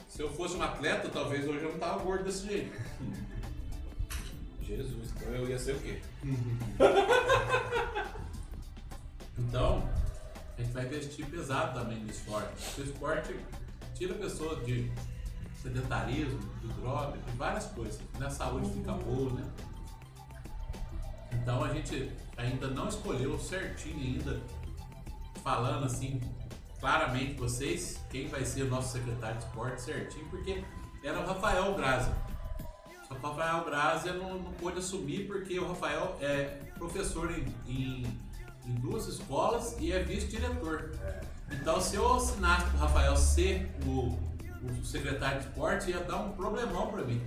Se 0.09 0.21
eu 0.21 0.29
fosse 0.31 0.55
um 0.55 0.61
atleta, 0.63 1.09
talvez 1.09 1.47
hoje 1.47 1.63
eu 1.63 1.71
não 1.73 1.79
tava 1.79 1.99
gordo 2.03 2.23
desse 2.23 2.47
jeito. 2.47 2.71
Jesus, 4.65 5.11
então 5.15 5.33
eu 5.33 5.47
ia 5.47 5.59
ser 5.59 5.75
o 5.75 5.79
quê? 5.79 6.01
Então, 9.37 9.87
a 10.57 10.61
gente 10.61 10.73
vai 10.73 10.85
investir 10.85 11.25
pesado 11.27 11.77
também 11.77 11.99
no 11.99 12.09
esporte. 12.09 12.79
O 12.79 12.83
esporte 12.83 13.35
tira 13.93 14.13
a 14.13 14.17
pessoa 14.17 14.63
de 14.63 14.91
sedentarismo, 15.61 16.39
de 16.61 16.67
droga, 16.79 17.17
de 17.17 17.31
várias 17.37 17.65
coisas. 17.65 17.99
Na 18.17 18.29
saúde 18.29 18.71
fica 18.71 18.93
boa, 18.93 19.33
né? 19.33 19.43
Então 21.33 21.63
a 21.63 21.73
gente 21.73 22.11
ainda 22.37 22.67
não 22.67 22.87
escolheu 22.87 23.37
certinho 23.37 23.97
ainda, 23.97 24.41
falando 25.43 25.85
assim, 25.85 26.21
claramente 26.79 27.35
vocês, 27.35 27.99
quem 28.09 28.27
vai 28.27 28.45
ser 28.45 28.63
o 28.63 28.69
nosso 28.69 28.93
secretário 28.93 29.37
de 29.37 29.45
esporte 29.45 29.81
certinho, 29.81 30.27
porque 30.29 30.63
era 31.03 31.19
o 31.19 31.25
Rafael 31.25 31.73
Grazi. 31.75 32.11
Só 33.07 33.15
que 33.15 33.25
o 33.25 33.29
Rafael 33.29 33.63
Grazi 33.65 34.11
não, 34.11 34.39
não 34.39 34.51
pôde 34.53 34.79
assumir 34.79 35.27
porque 35.27 35.59
o 35.59 35.67
Rafael 35.67 36.17
é 36.21 36.61
professor 36.77 37.31
em, 37.31 37.45
em, 37.67 38.19
em 38.65 38.73
duas 38.75 39.07
escolas 39.07 39.75
e 39.79 39.91
é 39.91 40.03
vice-diretor. 40.03 40.91
Então 41.51 41.79
se 41.79 41.95
eu 41.95 42.15
assinasse 42.15 42.65
pro 42.69 42.79
Rafael 42.79 43.15
ser 43.15 43.71
o, 43.85 44.17
o 44.67 44.83
secretário 44.83 45.41
de 45.41 45.47
esporte, 45.47 45.91
ia 45.91 45.99
dar 45.99 46.17
um 46.17 46.31
problemão 46.31 46.87
pra 46.87 47.03
mim. 47.03 47.23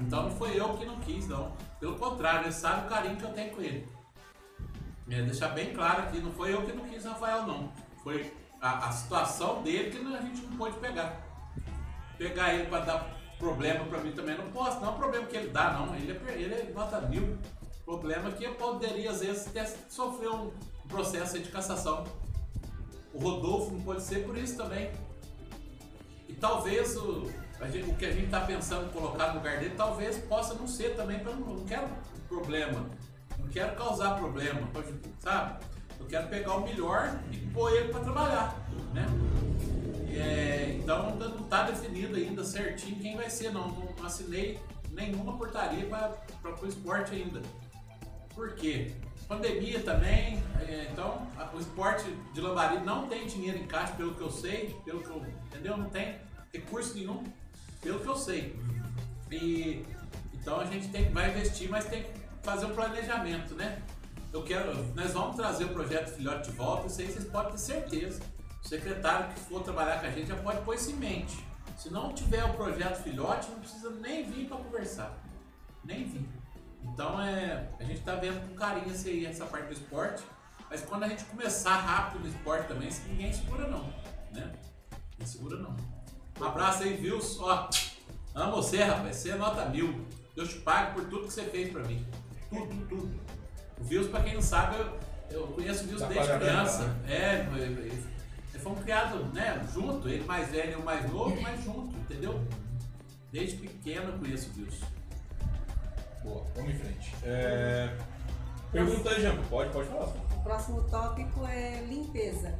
Então 0.00 0.24
não 0.24 0.30
foi 0.30 0.58
eu 0.58 0.76
que 0.76 0.84
não 0.84 0.96
quis, 1.00 1.28
não. 1.28 1.52
Pelo 1.78 1.96
contrário, 1.96 2.46
ele 2.46 2.52
sabe 2.52 2.86
o 2.86 2.88
carinho 2.90 3.16
que 3.16 3.24
eu 3.24 3.32
tenho 3.32 3.54
com 3.54 3.62
ele. 3.62 3.88
É, 5.08 5.22
deixar 5.22 5.48
bem 5.48 5.72
claro 5.72 6.02
aqui, 6.02 6.18
não 6.18 6.32
foi 6.32 6.52
eu 6.52 6.62
que 6.62 6.72
não 6.72 6.84
quis 6.84 7.04
o 7.04 7.10
Rafael, 7.10 7.46
não. 7.46 7.72
Foi 8.02 8.34
a, 8.60 8.88
a 8.88 8.92
situação 8.92 9.62
dele 9.62 9.90
que 9.90 9.98
a 9.98 10.20
gente 10.20 10.42
não 10.42 10.56
pôde 10.56 10.76
pegar. 10.78 11.20
Pegar 12.18 12.54
ele 12.54 12.66
pra 12.66 12.80
dar 12.80 13.16
problema 13.38 13.84
pra 13.84 14.00
mim 14.00 14.12
também 14.12 14.36
não 14.36 14.50
posso. 14.50 14.80
Não 14.80 14.88
é 14.88 14.90
um 14.90 14.96
problema 14.96 15.26
que 15.26 15.36
ele 15.36 15.48
dá, 15.48 15.72
não. 15.72 15.94
Ele 15.94 16.12
é, 16.12 16.32
ele 16.32 16.54
é 16.54 16.72
nota 16.74 17.00
mil. 17.02 17.36
Problema 17.84 18.32
que 18.32 18.44
eu 18.44 18.54
poderia, 18.54 19.10
às 19.10 19.20
vezes, 19.20 19.46
até 19.46 19.64
sofrer 19.88 20.30
um 20.30 20.50
processo 20.88 21.38
de 21.38 21.48
cassação. 21.50 22.04
O 23.12 23.18
Rodolfo 23.18 23.72
não 23.72 23.80
pode 23.80 24.02
ser 24.02 24.24
por 24.24 24.36
isso 24.36 24.56
também. 24.56 24.90
E 26.28 26.34
talvez 26.34 26.96
o, 26.96 27.30
gente, 27.70 27.90
o 27.90 27.94
que 27.94 28.06
a 28.06 28.10
gente 28.10 28.26
está 28.26 28.40
pensando 28.40 28.86
em 28.86 28.92
colocar 28.92 29.28
no 29.28 29.34
lugar 29.36 29.58
dele, 29.58 29.74
talvez 29.76 30.18
possa 30.18 30.54
não 30.54 30.66
ser 30.66 30.96
também, 30.96 31.20
porque 31.20 31.40
eu 31.40 31.56
não 31.56 31.64
quero 31.64 31.88
problema. 32.28 32.86
Não 33.38 33.48
quero 33.48 33.76
causar 33.76 34.16
problema, 34.16 34.68
sabe? 35.20 35.64
Eu 35.98 36.06
quero 36.06 36.28
pegar 36.28 36.56
o 36.56 36.62
melhor 36.62 37.18
e 37.30 37.38
pôr 37.38 37.72
ele 37.72 37.88
para 37.88 38.00
trabalhar, 38.00 38.65
certinho 42.46 43.00
quem 43.00 43.16
vai 43.16 43.28
ser, 43.28 43.52
não. 43.52 43.68
Não 43.68 44.06
assinei 44.06 44.58
nenhuma 44.90 45.36
portaria 45.36 45.86
para 45.86 46.62
o 46.62 46.66
esporte 46.66 47.14
ainda. 47.14 47.42
Por 48.34 48.54
quê? 48.54 48.92
Pandemia 49.28 49.80
também, 49.80 50.40
é, 50.60 50.88
então 50.92 51.26
o 51.52 51.58
esporte 51.58 52.04
de 52.32 52.40
lambari 52.40 52.78
não 52.84 53.08
tem 53.08 53.26
dinheiro 53.26 53.58
em 53.58 53.66
caixa, 53.66 53.92
pelo 53.94 54.14
que 54.14 54.20
eu 54.20 54.30
sei, 54.30 54.76
pelo 54.84 55.02
que 55.02 55.08
eu. 55.08 55.24
Entendeu? 55.46 55.76
Não 55.76 55.90
tem 55.90 56.16
recurso 56.52 56.94
nenhum, 56.94 57.24
pelo 57.80 57.98
que 57.98 58.06
eu 58.06 58.16
sei. 58.16 58.54
E 59.30 59.84
então 60.34 60.60
a 60.60 60.64
gente 60.64 60.88
tem, 60.88 61.10
vai 61.10 61.30
investir, 61.30 61.68
mas 61.68 61.86
tem 61.86 62.04
que 62.04 62.10
fazer 62.42 62.66
um 62.66 62.74
planejamento, 62.74 63.54
né? 63.54 63.82
Eu 64.32 64.44
quero. 64.44 64.72
Nós 64.94 65.12
vamos 65.12 65.34
trazer 65.34 65.64
o 65.64 65.70
projeto 65.70 66.14
Filhote 66.14 66.50
de 66.50 66.56
volta, 66.56 66.86
isso 66.86 67.00
aí 67.00 67.06
vocês 67.10 67.24
podem 67.24 67.52
ter 67.52 67.58
certeza. 67.58 68.22
O 68.64 68.68
secretário 68.68 69.32
que 69.34 69.40
for 69.40 69.62
trabalhar 69.62 70.00
com 70.00 70.06
a 70.06 70.10
gente 70.10 70.28
já 70.28 70.36
pode 70.36 70.60
pôr 70.60 70.74
isso 70.74 70.90
em 70.90 70.94
mente. 70.94 71.45
Se 71.76 71.90
não 71.90 72.12
tiver 72.12 72.42
o 72.44 72.54
projeto 72.54 73.02
Filhote, 73.02 73.50
não 73.50 73.60
precisa 73.60 73.90
nem 73.90 74.24
vir 74.24 74.48
para 74.48 74.56
conversar. 74.56 75.18
Nem 75.84 76.04
vir. 76.04 76.26
Então 76.82 77.20
é, 77.20 77.68
a 77.78 77.84
gente 77.84 77.98
está 77.98 78.14
vendo 78.14 78.48
com 78.48 78.54
carinho 78.54 78.90
essa, 78.90 79.10
essa 79.10 79.44
parte 79.46 79.66
do 79.66 79.72
esporte, 79.74 80.22
mas 80.70 80.82
quando 80.82 81.04
a 81.04 81.08
gente 81.08 81.24
começar 81.24 81.76
rápido 81.76 82.22
no 82.22 82.28
esporte 82.28 82.66
também, 82.66 82.88
ninguém 83.08 83.32
segura 83.32 83.68
não, 83.68 83.84
né? 84.32 84.52
Ninguém 85.12 85.26
segura 85.26 85.58
não. 85.58 85.76
Um 86.40 86.44
abraço 86.44 86.82
aí, 86.82 86.96
Vils. 86.96 87.38
Ó, 87.40 87.68
amo 88.34 88.56
você, 88.56 88.82
rapaz. 88.82 89.16
Você 89.16 89.30
é 89.30 89.36
nota 89.36 89.66
mil. 89.66 90.06
Deus 90.34 90.50
te 90.50 90.58
pague 90.60 90.94
por 90.94 91.04
tudo 91.04 91.26
que 91.26 91.32
você 91.32 91.44
fez 91.44 91.70
pra 91.70 91.82
mim. 91.84 92.06
Tudo, 92.50 92.88
tudo. 92.88 93.20
O 93.78 93.84
Vils, 93.84 94.08
pra 94.08 94.22
quem 94.22 94.34
não 94.34 94.42
sabe, 94.42 94.76
eu, 94.76 94.98
eu 95.30 95.46
conheço 95.48 95.84
o 95.84 95.86
Vils 95.88 96.00
tá 96.00 96.08
desde 96.08 96.38
criança. 96.38 96.84
Né? 96.84 97.14
É, 97.14 98.15
fomos 98.66 98.82
criados, 98.82 99.32
né, 99.32 99.64
junto. 99.72 100.08
Ele 100.08 100.24
mais 100.24 100.48
velho 100.50 100.70
e 100.70 100.72
eu 100.72 100.82
mais 100.82 101.08
novo, 101.10 101.40
mas 101.40 101.62
junto, 101.62 101.96
entendeu? 101.96 102.44
Desde 103.30 103.56
pequeno 103.58 104.10
eu 104.10 104.18
conheço 104.18 104.50
o 104.50 104.52
Vils. 104.54 104.80
Boa, 106.24 106.44
vamos 106.56 106.74
em 106.74 106.78
frente. 106.78 107.14
É... 107.22 107.96
Pergunta 108.72 109.10
aí, 109.10 109.22
Jambo. 109.22 109.42
Pode, 109.44 109.72
pode 109.72 109.88
falar. 109.88 110.06
O 110.06 110.42
próximo 110.42 110.82
tópico 110.90 111.46
é 111.46 111.84
limpeza. 111.88 112.58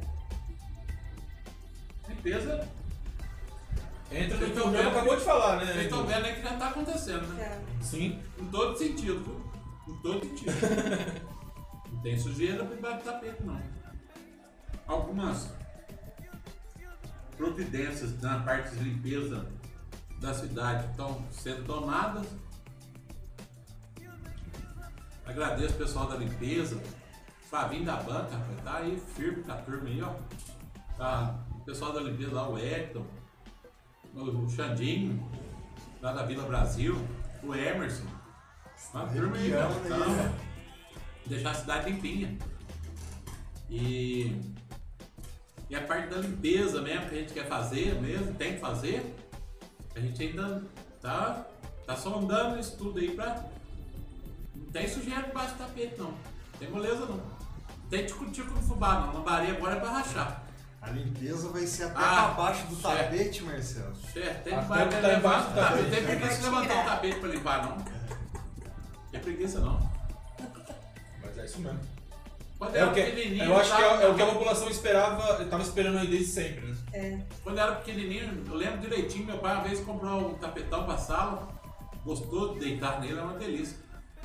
Limpeza. 2.07 2.67
Entra 4.09 4.37
no 4.37 4.53
que 4.53 4.59
o 4.59 4.89
acabou 4.89 5.17
de 5.17 5.23
falar, 5.23 5.57
né? 5.57 5.65
Vocês 5.65 5.83
estão 5.83 6.05
vendo 6.05 6.25
aí 6.25 6.35
que 6.35 6.41
já 6.41 6.53
está 6.53 6.69
acontecendo, 6.69 7.27
né? 7.33 7.43
É. 7.43 7.83
Sim. 7.83 8.23
Em 8.39 8.45
todo 8.45 8.77
sentido, 8.77 9.41
Em 9.85 9.97
todo 9.97 10.25
sentido. 10.25 10.53
não 11.91 12.01
tem 12.01 12.17
sujeira 12.17 12.63
por 12.63 12.75
debaixo 12.77 12.99
do 12.99 13.03
tapete, 13.03 13.43
não. 13.43 13.61
Algumas 14.87 15.56
providências 17.37 18.19
na 18.21 18.39
parte 18.39 18.75
de 18.75 18.83
limpeza 18.83 19.45
da 20.19 20.33
cidade 20.33 20.89
estão 20.89 21.23
sendo 21.31 21.63
tomadas 21.65 22.27
Agradeço 25.27 25.73
o 25.75 25.77
pessoal 25.77 26.07
da 26.07 26.15
limpeza, 26.15 26.81
Flavinho 27.49 27.83
da 27.83 27.97
banca, 27.97 28.35
rapaz, 28.35 28.63
tá 28.63 28.77
aí 28.77 29.01
firme 29.13 29.43
com 29.43 29.51
a 29.51 29.55
turma 29.57 29.89
aí, 29.89 30.01
ó. 30.01 30.15
Tá, 30.97 31.35
o 31.51 31.59
pessoal 31.65 31.91
da 31.91 31.99
limpeza 31.99 32.31
lá, 32.31 32.49
o 32.49 32.57
Hector, 32.57 33.03
o 34.15 34.49
Xandinho, 34.49 35.29
lá 36.01 36.13
da 36.13 36.23
Vila 36.23 36.45
Brasil, 36.45 36.95
o 37.43 37.53
Emerson. 37.53 38.05
Uma 38.93 39.05
turma 39.07 39.35
aí. 39.35 39.51
Tá, 39.51 40.33
deixar 41.25 41.51
a 41.51 41.55
cidade 41.55 41.91
limpinha. 41.91 42.37
E, 43.69 44.41
e 45.69 45.75
a 45.75 45.81
parte 45.81 46.09
da 46.09 46.17
limpeza 46.17 46.81
mesmo 46.81 47.09
que 47.09 47.15
a 47.15 47.19
gente 47.19 47.33
quer 47.33 47.47
fazer 47.47 47.95
mesmo, 48.01 48.33
tem 48.35 48.53
que 48.53 48.59
fazer, 48.59 49.15
a 49.95 49.99
gente 49.99 50.21
ainda 50.23 50.63
tá, 51.01 51.45
tá 51.85 51.95
sondando 51.95 52.59
isso 52.59 52.77
tudo 52.77 52.99
aí 52.99 53.11
pra 53.11 53.43
tem 54.71 54.87
sujeira 54.87 55.23
debaixo 55.23 55.53
do 55.53 55.57
tapete, 55.59 55.95
não. 55.97 56.13
Tem 56.59 56.69
moleza, 56.69 57.05
não. 57.05 57.19
Tem 57.89 58.05
tico-tico 58.05 58.53
no 58.53 58.61
fubá, 58.61 58.99
não. 58.99 59.13
Lambari 59.13 59.51
agora 59.51 59.75
é 59.75 59.79
pra 59.79 59.89
rachar. 59.89 60.43
A 60.81 60.89
limpeza 60.91 61.49
vai 61.49 61.65
ser 61.65 61.85
até 61.85 61.99
ah, 61.99 62.27
abaixo 62.27 62.67
do 62.67 62.75
certo. 62.75 62.97
tapete, 62.97 63.43
Marcelo. 63.43 63.95
Certo, 64.13 64.43
tem 64.43 64.59
que 64.59 65.01
tá 65.01 65.13
embaixo 65.17 65.49
do 65.49 65.55
tapete. 65.55 65.89
Tem 65.89 66.03
preguiça 66.03 66.37
de 66.37 66.43
levantar 66.43 66.81
o 66.81 66.85
tapete 66.85 67.19
pra 67.19 67.29
limpar, 67.29 67.65
não. 67.65 67.85
Tem 69.11 69.19
preguiça, 69.21 69.59
não. 69.59 69.91
Mas 71.21 71.37
é 71.37 71.45
isso 71.45 71.59
mesmo. 71.59 71.96
Quando 72.57 72.75
é 72.75 72.85
o 72.85 72.91
que, 72.91 72.99
eu 72.99 73.55
acho 73.55 73.75
que 73.75 73.81
é, 73.81 74.03
é, 74.03 74.09
o 74.09 74.15
que 74.15 74.21
a 74.21 74.25
população 74.25 74.67
esperava, 74.67 75.43
estava 75.43 75.61
esperando 75.61 75.99
aí 75.99 76.07
desde 76.07 76.25
sempre, 76.25 76.65
né? 76.65 76.77
É. 76.91 77.19
Quando 77.43 77.57
eu 77.59 77.63
era 77.63 77.75
pequenininho, 77.75 78.43
eu 78.47 78.55
lembro 78.55 78.79
direitinho, 78.79 79.27
meu 79.27 79.37
pai 79.37 79.53
uma 79.53 79.63
vez 79.63 79.79
comprou 79.81 80.31
um 80.31 80.33
tapetão 80.35 80.83
pra 80.83 80.97
sala, 80.97 81.47
gostou 82.03 82.55
de 82.55 82.61
deitar 82.61 82.99
nele, 82.99 83.19
é 83.19 83.21
uma 83.21 83.37
delícia. 83.37 83.77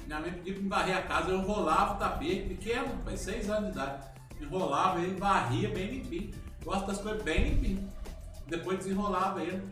Minha 0.06 0.20
mãe 0.20 0.32
pediu 0.32 0.54
pra 0.54 0.62
me 0.62 0.68
varrer 0.68 0.96
a 0.96 1.02
casa, 1.02 1.30
eu 1.30 1.40
enrolava 1.40 1.94
o 1.94 1.98
tapete, 1.98 2.48
pequeno, 2.48 2.96
pai, 3.04 3.16
6 3.18 3.50
anos 3.50 3.72
de 3.72 3.78
idade. 3.78 4.02
Enrolava 4.40 5.00
ele, 5.00 5.14
varria 5.20 5.68
bem 5.68 5.90
limpinho. 5.90 6.34
Gosto 6.64 6.86
das 6.86 6.98
coisas 6.98 7.22
bem 7.22 7.50
limpinho. 7.50 7.92
Depois 8.46 8.78
desenrolava 8.78 9.42
ele. 9.42 9.62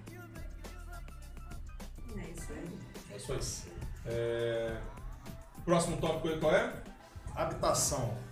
É 2.14 2.30
isso 2.30 2.52
aí. 2.52 2.78
É 3.10 3.16
isso 3.16 3.32
aí. 3.32 3.72
É... 4.06 4.76
Próximo 5.64 5.96
tópico 5.96 6.38
qual 6.38 6.54
é? 6.54 6.72
Habitação. 7.34 8.29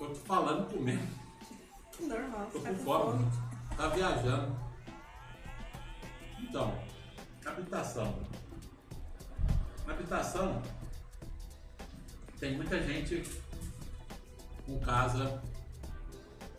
Tô 0.00 0.14
falando 0.14 0.66
comendo. 0.72 1.06
Normal. 2.00 2.48
Tô 2.50 2.60
com 2.60 2.74
fome. 2.76 3.30
Tá 3.76 3.88
viajando. 3.88 4.56
Então, 6.38 6.74
habitação. 7.44 8.18
Na 9.86 9.92
habitação, 9.92 10.62
tem 12.38 12.56
muita 12.56 12.82
gente 12.82 13.22
com 14.64 14.80
casa, 14.80 15.42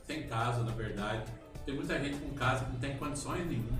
sem 0.05 0.27
casa, 0.27 0.61
na 0.61 0.73
verdade. 0.73 1.25
Tem 1.65 1.73
muita 1.73 1.99
gente 1.99 2.19
com 2.19 2.35
casa 2.35 2.65
que 2.65 2.73
não 2.73 2.79
tem 2.79 2.95
condições 2.95 3.47
nenhuma. 3.47 3.79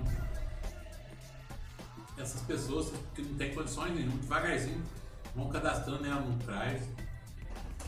Essas 2.18 2.42
pessoas 2.42 2.92
que 3.14 3.22
não 3.22 3.36
têm 3.36 3.54
condições 3.54 3.94
nenhuma, 3.94 4.18
devagarzinho, 4.18 4.84
vão 5.36 5.50
cadastrando 5.50 6.04
ela 6.04 6.22
no 6.22 6.44
CRAS. 6.44 6.82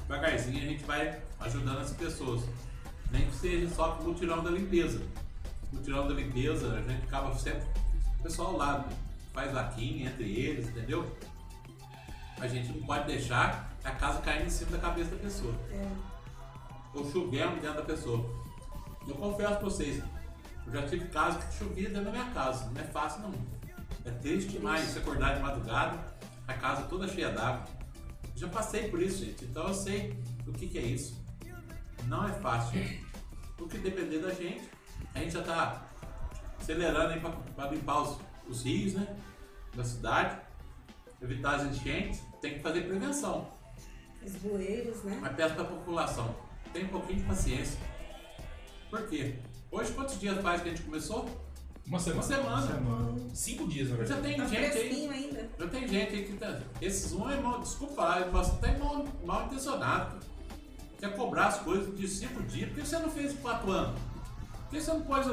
Devagarzinho 0.03 0.57
a 0.57 0.67
gente 0.67 0.83
vai 0.83 1.32
ajudando 1.43 1.79
as 1.79 1.91
pessoas. 1.93 2.41
Nem 3.11 3.27
que 3.27 3.35
seja 3.35 3.73
só 3.73 3.91
com 3.91 4.03
o 4.03 4.07
mutirão 4.07 4.43
da 4.43 4.49
limpeza. 4.49 5.01
O 5.71 5.75
mutirão 5.75 6.07
da 6.07 6.13
limpeza, 6.13 6.73
a 6.73 6.81
gente 6.81 7.03
acaba 7.03 7.37
sempre 7.37 7.63
o 8.19 8.23
pessoal 8.23 8.49
ao 8.49 8.57
lado, 8.57 8.95
faz 9.33 9.51
vaquinha 9.51 10.09
entre 10.09 10.31
eles, 10.31 10.67
entendeu? 10.69 11.15
A 12.39 12.47
gente 12.47 12.71
não 12.71 12.85
pode 12.85 13.07
deixar 13.07 13.71
a 13.83 13.91
casa 13.91 14.21
cair 14.21 14.45
em 14.45 14.49
cima 14.49 14.71
da 14.71 14.79
cabeça 14.79 15.11
da 15.11 15.17
pessoa. 15.17 15.53
É. 15.71 15.87
Ou 16.93 17.09
chovendo 17.11 17.59
dentro 17.59 17.77
da 17.77 17.83
pessoa. 17.83 18.43
Eu 19.07 19.15
confesso 19.15 19.55
pra 19.55 19.59
vocês, 19.59 20.03
eu 20.65 20.73
já 20.73 20.87
tive 20.87 21.07
casa 21.09 21.39
que 21.39 21.53
chovia 21.57 21.89
dentro 21.89 22.05
da 22.05 22.11
minha 22.11 22.31
casa. 22.31 22.69
Não 22.69 22.81
é 22.81 22.85
fácil 22.85 23.21
não. 23.21 23.33
É 24.05 24.11
triste 24.11 24.51
demais 24.51 24.85
você 24.85 24.99
acordar 24.99 25.35
de 25.35 25.41
madrugada, 25.41 25.97
a 26.47 26.53
casa 26.53 26.83
toda 26.83 27.07
cheia 27.07 27.31
d'água. 27.31 27.65
Já 28.35 28.47
passei 28.47 28.89
por 28.89 29.01
isso, 29.01 29.23
gente. 29.23 29.45
Então 29.45 29.67
eu 29.67 29.73
sei 29.73 30.17
o 30.47 30.51
que, 30.51 30.67
que 30.67 30.77
é 30.77 30.81
isso. 30.81 31.22
Não 32.07 32.27
é 32.27 32.31
fácil. 32.33 32.79
O 33.59 33.67
que 33.67 33.77
depender 33.77 34.19
da 34.19 34.33
gente, 34.33 34.69
a 35.13 35.19
gente 35.19 35.31
já 35.31 35.39
está 35.39 35.85
acelerando 36.59 37.29
para 37.55 37.71
limpar 37.71 38.01
os, 38.01 38.19
os 38.47 38.63
rios, 38.63 38.93
né? 38.93 39.15
Da 39.73 39.83
cidade, 39.83 40.39
evitar 41.21 41.55
as 41.55 41.63
enchentes 41.63 42.21
tem 42.41 42.55
que 42.55 42.59
fazer 42.59 42.81
prevenção. 42.81 43.47
Os 44.23 44.33
bueiros, 44.35 45.03
né? 45.03 45.17
Mas 45.21 45.35
peço 45.35 45.55
para 45.55 45.63
a 45.63 45.67
população, 45.67 46.35
tem 46.73 46.85
um 46.85 46.89
pouquinho 46.89 47.19
de 47.19 47.25
paciência. 47.25 47.79
Por 48.89 49.07
quê? 49.07 49.35
Hoje 49.71 49.91
quantos 49.93 50.19
dias 50.19 50.39
faz 50.41 50.61
que 50.61 50.69
a 50.69 50.71
gente 50.71 50.83
começou? 50.83 51.27
Uma 51.85 51.99
semana. 51.99 52.21
Uma 52.21 52.27
semana. 52.27 52.55
Uma 52.55 52.67
semana. 52.67 53.29
Cinco 53.33 53.67
dias, 53.67 53.89
na 53.89 53.95
verdade. 53.95 54.21
Já 54.21 54.27
tem 54.27 54.37
tá 54.37 54.45
gente 54.45 54.77
aí. 54.77 55.09
ainda. 55.09 55.49
Já 55.59 55.67
tem 55.67 55.87
gente 55.87 56.15
aí 56.15 56.25
que 56.25 56.33
tá. 56.37 56.59
Esses 56.81 57.11
um 57.11 57.29
é 57.29 57.39
mal, 57.39 57.59
desculpa 57.59 57.93
falar, 57.95 58.31
mas 58.31 58.49
até 58.49 58.77
mal, 58.77 59.05
mal 59.23 59.45
intencionado. 59.45 60.19
Quer 61.03 61.17
cobrar 61.17 61.47
as 61.47 61.59
coisas 61.59 61.93
de 61.97 62.07
cinco 62.07 62.41
dias. 62.43 62.69
Por 62.69 62.75
que 62.79 62.87
você 62.87 62.97
não 62.97 63.09
fez 63.09 63.33
em 63.33 63.35
quatro 63.35 63.69
anos? 63.69 63.99
Por 63.99 64.69
que 64.69 64.81
você 64.81 64.93
não 64.93 65.01
pôs 65.01 65.27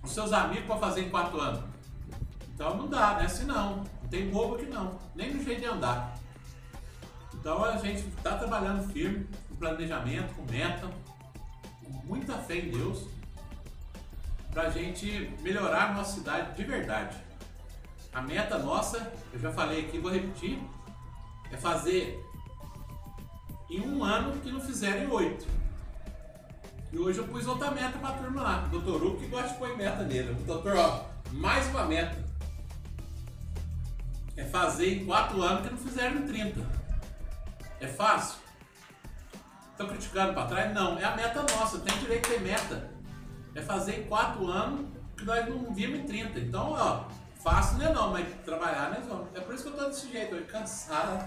os 0.00 0.12
seus 0.12 0.32
amigos 0.32 0.64
para 0.64 0.76
fazer 0.76 1.00
em 1.00 1.10
quatro 1.10 1.40
anos? 1.40 1.60
Então 2.54 2.76
não 2.76 2.86
dá, 2.86 3.14
né? 3.14 3.24
Assim 3.24 3.46
não. 3.46 3.78
Não 3.78 4.08
tem 4.08 4.30
bobo 4.30 4.54
aqui 4.54 4.66
não. 4.66 4.96
Nem 5.16 5.34
no 5.34 5.42
jeito 5.42 5.60
de 5.60 5.66
andar. 5.66 6.16
Então 7.34 7.64
a 7.64 7.76
gente 7.78 8.06
está 8.16 8.38
trabalhando 8.38 8.88
firme, 8.92 9.26
com 9.48 9.56
planejamento, 9.56 10.32
com 10.34 10.42
meta, 10.48 10.88
com 11.84 11.90
muita 12.06 12.38
fé 12.38 12.58
em 12.58 12.70
Deus, 12.70 13.08
para 14.52 14.68
a 14.68 14.70
gente 14.70 15.34
melhorar 15.40 15.90
a 15.90 15.94
nossa 15.94 16.14
cidade 16.14 16.54
de 16.54 16.62
verdade. 16.62 17.16
A 18.14 18.22
meta 18.22 18.56
nossa, 18.56 19.12
eu 19.32 19.40
já 19.40 19.50
falei 19.50 19.86
aqui, 19.86 19.98
vou 19.98 20.12
repetir, 20.12 20.62
é 21.50 21.56
fazer 21.56 22.24
em 23.68 23.80
um 23.80 24.04
ano 24.04 24.40
que 24.40 24.50
não 24.50 24.60
fizeram 24.60 25.04
em 25.04 25.10
oito. 25.10 25.46
E 26.92 26.98
hoje 26.98 27.18
eu 27.18 27.26
pus 27.26 27.46
outra 27.46 27.70
meta 27.70 27.98
para 27.98 28.10
a 28.10 28.12
turma 28.12 28.42
lá. 28.42 28.64
O 28.66 28.68
doutor 28.68 29.02
Hugo 29.02 29.18
que 29.18 29.26
gosta 29.26 29.48
de 29.48 29.54
pôr 29.58 29.76
meta 29.76 30.02
nele. 30.04 30.34
Doutor, 30.46 30.76
ó, 30.76 31.04
mais 31.32 31.66
uma 31.68 31.84
meta. 31.84 32.16
É 34.36 34.44
fazer 34.44 35.02
em 35.02 35.04
quatro 35.04 35.42
anos 35.42 35.66
que 35.66 35.74
não 35.74 35.78
fizeram 35.78 36.20
em 36.20 36.26
30. 36.26 36.60
É 37.80 37.86
fácil? 37.86 38.38
Estão 39.72 39.88
criticando 39.88 40.32
para 40.32 40.46
trás? 40.46 40.74
Não, 40.74 40.98
é 40.98 41.04
a 41.04 41.16
meta 41.16 41.42
nossa, 41.42 41.78
tem 41.80 41.98
direito 41.98 42.26
a 42.26 42.30
ter 42.30 42.40
meta. 42.40 42.90
É 43.54 43.60
fazer 43.60 44.00
em 44.00 44.02
quatro 44.04 44.46
anos 44.46 44.86
que 45.16 45.24
nós 45.24 45.46
não 45.48 45.74
vimos 45.74 45.98
em 45.98 46.04
30. 46.04 46.38
Então, 46.38 46.72
ó, 46.72 47.04
fácil 47.46 47.78
não 47.78 47.86
é 47.86 47.92
não, 47.92 48.10
mas 48.10 48.26
trabalhar 48.44 48.90
nós 48.90 49.06
vamos. 49.06 49.28
É 49.32 49.40
por 49.40 49.54
isso 49.54 49.62
que 49.62 49.70
eu 49.70 49.76
tô 49.76 49.84
desse 49.84 50.10
jeito, 50.10 50.34
eu 50.34 50.44
cansado. 50.46 51.24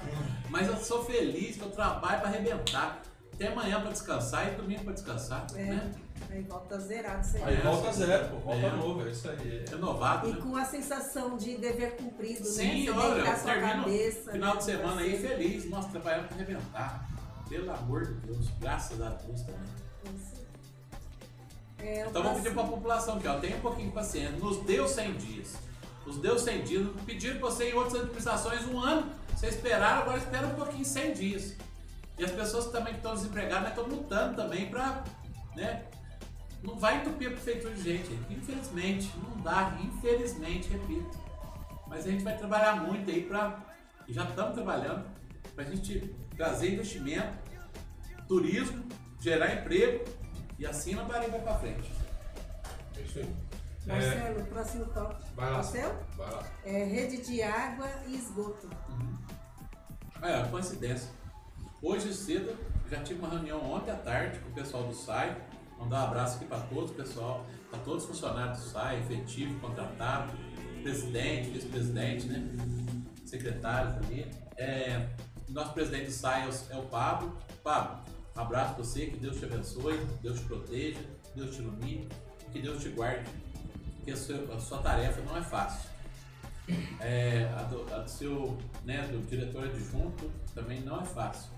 Mas 0.50 0.68
eu 0.68 0.76
sou 0.76 1.06
feliz 1.06 1.56
que 1.56 1.62
eu 1.62 1.70
trabalho 1.70 2.20
para 2.20 2.28
arrebentar. 2.28 3.02
Tem 3.38 3.48
amanhã 3.48 3.80
para 3.80 3.92
descansar 3.92 4.52
e 4.52 4.56
domingo 4.56 4.84
para 4.84 4.94
descansar. 4.94 5.48
É. 5.56 5.64
Né? 5.64 5.92
Aí 6.30 6.42
volta 6.44 6.78
zerado. 6.78 7.26
Aí 7.42 7.56
volta 7.62 7.94
zero, 7.94 8.28
pô, 8.28 8.38
volta 8.40 8.68
é. 8.68 8.72
novo, 8.72 9.08
é 9.08 9.12
isso 9.12 9.30
aí. 9.30 9.64
Renovado. 9.70 10.28
E 10.28 10.34
né? 10.34 10.42
com 10.42 10.58
a 10.58 10.66
sensação 10.66 11.38
de 11.38 11.58
dever 11.58 11.96
cumprido, 11.96 12.44
Sim, 12.44 12.86
né? 12.86 12.94
Você 12.94 13.00
olha, 13.00 13.22
eu 13.22 13.44
termino 13.44 13.84
cabeça, 13.84 14.32
final 14.34 14.54
né? 14.54 14.58
de 14.58 14.64
semana 14.66 15.02
aí 15.02 15.22
feliz. 15.22 15.70
Nossa, 15.70 15.88
trabalhando 15.88 16.28
para 16.28 16.36
arrebentar. 16.36 17.10
Pelo 17.48 17.72
amor 17.72 18.06
de 18.06 18.14
Deus, 18.28 18.50
graças 18.60 19.02
a 19.02 19.10
Deus 19.10 19.42
também. 19.42 19.80
É, 21.80 22.06
então 22.06 22.22
vamos 22.22 22.42
pedir 22.42 22.54
para 22.54 22.64
a 22.64 22.68
população 22.68 23.20
que 23.20 23.28
ó, 23.28 23.40
tenha 23.40 23.56
um 23.56 23.62
pouquinho 23.62 23.88
de 23.88 23.94
paciência. 23.94 24.32
Nos 24.32 24.58
deu 24.66 24.86
100 24.86 25.14
dias. 25.14 25.70
Nos 26.10 26.18
deu 26.18 26.40
100 26.40 26.64
dias. 26.64 26.88
Pediram 27.06 27.38
para 27.38 27.50
você 27.52 27.70
em 27.70 27.74
outras 27.74 28.02
administrações 28.02 28.66
um 28.66 28.80
ano. 28.80 29.12
Você 29.36 29.50
esperaram, 29.50 30.02
agora 30.02 30.18
espera 30.18 30.48
um 30.48 30.56
pouquinho 30.56 30.84
100 30.84 31.14
dias. 31.14 31.56
E 32.18 32.26
as 32.26 32.32
pessoas 32.32 32.66
também 32.72 32.94
que 32.94 33.00
estão 33.00 33.14
desempregadas 33.14 33.70
estão 33.70 33.84
lutando 33.84 34.36
também 34.36 34.72
para. 34.72 35.04
Né, 35.56 35.86
não 36.64 36.80
vai 36.80 36.98
entupir 36.98 37.28
a 37.28 37.32
prefeitura 37.32 37.76
de 37.76 37.84
gente. 37.84 38.10
Infelizmente, 38.28 39.12
não 39.18 39.40
dá. 39.44 39.78
Infelizmente, 39.84 40.68
repito. 40.70 41.16
Mas 41.86 42.08
a 42.08 42.10
gente 42.10 42.24
vai 42.24 42.36
trabalhar 42.36 42.78
muito 42.78 43.12
aí 43.12 43.22
para. 43.22 43.64
E 44.08 44.12
já 44.12 44.24
estamos 44.24 44.56
trabalhando 44.56 45.06
para 45.54 45.64
a 45.64 45.68
gente 45.68 46.12
trazer 46.36 46.74
investimento, 46.74 47.38
turismo, 48.28 48.84
gerar 49.20 49.54
emprego 49.54 50.06
e 50.58 50.66
assim 50.66 50.98
a 50.98 51.04
Bahia 51.04 51.30
vai 51.30 51.40
para 51.40 51.60
frente. 51.60 51.92
É 52.98 53.02
isso 53.02 53.20
aí. 53.20 53.49
Marcelo, 53.86 54.40
é... 54.40 54.44
próximo 54.44 54.86
tópico. 54.86 55.22
Vai 55.36 55.50
lá. 55.50 55.58
Marcelo? 55.58 56.00
Vai 56.18 56.32
lá. 56.32 56.44
É 56.66 56.84
rede 56.84 57.18
de 57.18 57.42
água 57.42 57.88
e 58.08 58.16
esgoto. 58.16 58.70
Uhum. 58.90 59.18
É, 60.22 60.44
coincidência. 60.50 61.10
Hoje 61.82 62.14
cedo, 62.14 62.58
já 62.90 63.02
tive 63.02 63.20
uma 63.20 63.30
reunião 63.30 63.64
ontem 63.72 63.92
à 63.92 63.96
tarde 63.96 64.40
com 64.40 64.50
o 64.50 64.54
pessoal 64.54 64.84
do 64.84 64.94
SAI. 64.94 65.42
Mandar 65.80 66.02
um 66.02 66.08
abraço 66.08 66.36
aqui 66.36 66.46
para 66.46 66.60
todos 66.60 66.92
o 66.92 66.94
pessoal, 66.94 67.46
para 67.70 67.80
todos 67.80 68.04
os 68.04 68.10
funcionários 68.10 68.60
do 68.60 68.70
SAI, 68.70 69.00
efetivo, 69.00 69.58
contratado, 69.62 70.34
presidente, 70.84 71.52
vice-presidente, 71.52 72.28
né? 72.28 72.44
Secretários 73.26 73.96
ali. 73.98 74.30
É, 74.58 75.08
nosso 75.48 75.74
presidente 75.74 76.08
do 76.08 76.12
SAI 76.12 76.50
é 76.70 76.76
o 76.78 76.84
Pablo. 76.84 77.38
Pablo, 77.64 78.04
um 78.36 78.42
abraço 78.42 78.76
para 78.76 78.84
você, 78.84 79.06
que 79.06 79.18
Deus 79.18 79.38
te 79.38 79.46
abençoe, 79.46 79.98
Deus 80.22 80.40
te 80.40 80.46
proteja, 80.46 81.00
Deus 81.34 81.56
te 81.56 81.62
ilumine, 81.62 82.10
que 82.52 82.62
Deus 82.62 82.82
te 82.82 82.90
guarde, 82.90 83.30
porque 84.10 84.12
a 84.12 84.16
sua, 84.16 84.56
a 84.56 84.60
sua 84.60 84.78
tarefa 84.80 85.22
não 85.22 85.38
é 85.38 85.42
fácil. 85.42 85.90
É, 87.00 87.52
a, 87.58 87.64
do, 87.64 87.94
a 87.94 88.00
do 88.00 88.10
seu 88.10 88.58
né, 88.86 89.02
do 89.04 89.26
diretor 89.28 89.66
adjunto 89.66 90.32
também 90.54 90.82
não 90.82 91.02
é 91.02 91.06
fácil. 91.06 91.52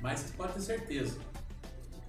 Mas 0.00 0.30
pode 0.36 0.54
ter 0.54 0.60
certeza. 0.60 1.18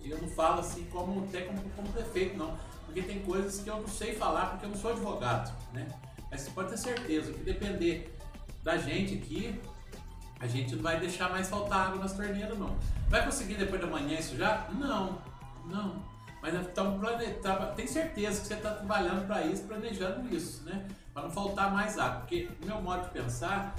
Eu 0.03 0.17
não 0.21 0.29
falo 0.29 0.61
assim 0.61 0.85
como 0.85 1.23
até 1.25 1.41
como, 1.41 1.61
como 1.71 1.89
prefeito, 1.89 2.37
não. 2.37 2.57
Porque 2.85 3.01
tem 3.01 3.19
coisas 3.21 3.61
que 3.61 3.69
eu 3.69 3.79
não 3.79 3.87
sei 3.87 4.15
falar 4.15 4.47
porque 4.51 4.65
eu 4.65 4.69
não 4.69 4.77
sou 4.77 4.91
advogado, 4.91 5.53
né? 5.73 5.87
Mas 6.31 6.41
você 6.41 6.51
pode 6.51 6.69
ter 6.69 6.77
certeza 6.77 7.33
que 7.33 7.43
depender 7.43 8.15
da 8.63 8.77
gente 8.77 9.15
aqui, 9.15 9.59
a 10.39 10.47
gente 10.47 10.75
não 10.75 10.83
vai 10.83 10.99
deixar 10.99 11.29
mais 11.29 11.49
faltar 11.49 11.87
água 11.87 11.99
nas 11.99 12.13
torneiras, 12.13 12.57
não. 12.57 12.75
Vai 13.09 13.25
conseguir 13.25 13.55
depois 13.55 13.81
da 13.81 13.87
manhã 13.87 14.19
isso 14.19 14.37
já? 14.37 14.67
Não, 14.71 15.21
não. 15.65 16.03
Mas 16.41 16.53
estamos 16.53 16.99
planejando, 16.99 17.75
tem 17.75 17.85
certeza 17.85 18.41
que 18.41 18.47
você 18.47 18.53
está 18.53 18.71
trabalhando 18.71 19.27
para 19.27 19.45
isso, 19.45 19.63
planejando 19.63 20.33
isso, 20.33 20.63
né? 20.63 20.87
Para 21.13 21.23
não 21.23 21.31
faltar 21.31 21.71
mais 21.73 21.97
água. 21.97 22.21
Porque 22.21 22.49
o 22.61 22.65
meu 22.65 22.81
modo 22.81 23.03
de 23.03 23.09
pensar, 23.09 23.75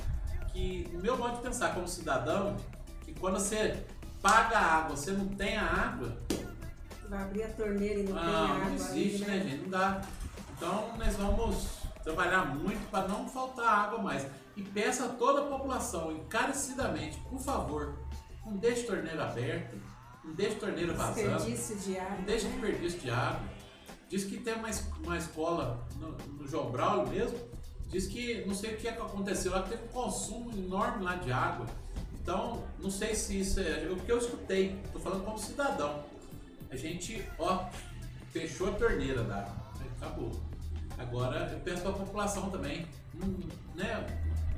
que 0.52 0.90
o 0.92 0.98
meu 0.98 1.16
modo 1.16 1.36
de 1.36 1.42
pensar 1.42 1.74
como 1.74 1.88
cidadão, 1.88 2.56
que 3.00 3.14
quando 3.14 3.38
você 3.38 3.82
paga 4.20 4.58
a 4.58 4.76
água, 4.78 4.96
você 4.96 5.12
não 5.12 5.26
tem 5.28 5.56
a 5.56 5.64
água. 5.64 6.16
Vai 7.08 7.22
abrir 7.22 7.42
a 7.44 7.48
torneira 7.48 8.00
e 8.00 8.02
não, 8.04 8.14
não 8.14 8.22
tem 8.22 8.34
água. 8.34 8.58
Não 8.58 8.74
existe, 8.74 9.24
aí, 9.24 9.30
né, 9.30 9.48
gente? 9.48 9.62
Não 9.62 9.70
dá. 9.70 10.00
Então 10.56 10.96
nós 10.98 11.16
vamos 11.16 11.80
trabalhar 12.04 12.44
muito 12.44 12.90
para 12.90 13.08
não 13.08 13.28
faltar 13.28 13.86
água 13.86 13.98
mais. 14.00 14.26
E 14.56 14.62
peço 14.62 15.04
a 15.04 15.08
toda 15.08 15.40
a 15.40 15.44
população, 15.46 16.12
encarecidamente, 16.12 17.18
por 17.20 17.40
favor, 17.40 17.98
não 18.44 18.56
deixe 18.56 18.82
torneira 18.82 19.24
aberta, 19.24 19.76
não 20.24 20.34
deixe 20.34 20.56
torneira 20.56 20.92
vazando. 20.92 21.14
Desperdício 21.14 21.76
de 21.76 21.98
água. 21.98 22.16
Não 22.16 22.24
deixe 22.24 22.46
né? 22.46 22.52
desperdício 22.52 23.00
de 23.00 23.10
água. 23.10 23.48
Diz 24.08 24.24
que 24.24 24.38
tem 24.38 24.54
uma, 24.54 24.68
uma 25.04 25.16
escola 25.16 25.86
no, 25.96 26.12
no 26.36 26.48
João 26.48 26.70
Braulio 26.70 27.08
mesmo, 27.08 27.38
diz 27.88 28.06
que 28.06 28.44
não 28.44 28.54
sei 28.54 28.74
o 28.74 28.76
que, 28.76 28.88
é 28.88 28.92
que 28.92 29.00
aconteceu 29.00 29.52
lá, 29.52 29.62
teve 29.62 29.84
um 29.84 29.88
consumo 29.88 30.50
enorme 30.52 31.04
lá 31.04 31.14
de 31.16 31.30
água. 31.30 31.66
Então, 32.20 32.64
não 32.80 32.90
sei 32.90 33.14
se 33.14 33.40
isso 33.40 33.60
é. 33.60 33.88
O 33.90 33.96
que 33.96 34.10
eu 34.10 34.18
escutei, 34.18 34.78
estou 34.84 35.00
falando 35.00 35.24
como 35.24 35.38
cidadão. 35.38 36.04
A 36.70 36.76
gente, 36.76 37.24
ó, 37.38 37.68
fechou 38.32 38.68
a 38.68 38.72
torneira 38.72 39.22
da 39.22 39.36
água. 39.36 39.56
Acabou. 39.96 40.32
Agora 40.98 41.50
eu 41.52 41.60
peço 41.60 41.82
para 41.82 41.90
a 41.90 41.94
população 41.94 42.50
também, 42.50 42.86
hum, 43.14 43.48
né? 43.74 44.06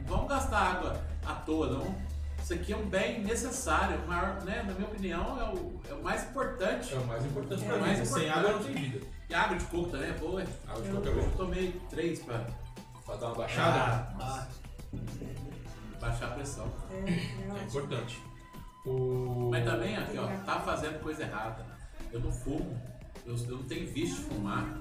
Vamos 0.06 0.28
gastar 0.28 0.58
água 0.58 1.04
à 1.24 1.34
toa, 1.34 1.68
não. 1.70 2.11
Isso 2.42 2.54
aqui 2.54 2.72
é 2.72 2.76
um 2.76 2.86
bem 2.86 3.22
necessário, 3.22 4.04
maior, 4.06 4.42
né? 4.42 4.64
Na 4.66 4.74
minha 4.74 4.88
opinião, 4.88 5.40
é 5.40 5.44
o, 5.54 5.80
é 5.88 5.94
o 5.94 6.02
mais 6.02 6.24
importante. 6.24 6.92
É 6.92 6.98
o 6.98 7.06
mais 7.06 7.24
importante 7.24 7.64
é 7.64 7.68
para 7.68 7.78
mim. 7.78 8.04
Sem 8.04 8.28
água 8.28 8.52
não 8.52 8.64
tem 8.64 8.74
vida. 8.74 9.06
E 9.30 9.34
água 9.34 9.56
de 9.56 9.64
coco 9.66 9.90
também 9.90 10.10
é 10.10 10.12
boa. 10.14 10.44
Água 10.68 10.82
de 10.82 10.90
coco 10.90 11.08
é 11.08 11.10
boa. 11.12 11.24
Eu 11.24 11.32
tomei 11.36 11.80
três 11.88 12.18
para 12.20 13.16
dar 13.16 13.26
uma 13.26 13.34
baixada. 13.36 13.78
Ah, 13.78 14.16
ah 14.20 14.46
baixar 16.02 16.26
a 16.26 16.30
pressão. 16.32 16.66
É, 16.90 17.10
é, 17.10 17.60
é 17.60 17.64
importante. 17.64 18.20
O... 18.84 19.48
Mas 19.50 19.64
também 19.64 19.96
aqui, 19.96 20.18
ó, 20.18 20.26
tá 20.44 20.60
fazendo 20.60 21.00
coisa 21.00 21.22
errada. 21.22 21.64
Eu 22.12 22.18
não 22.18 22.32
fumo, 22.32 22.76
eu, 23.24 23.36
eu 23.36 23.56
não 23.58 23.62
tenho 23.62 23.86
visto 23.86 24.16
de 24.16 24.22
fumar. 24.22 24.78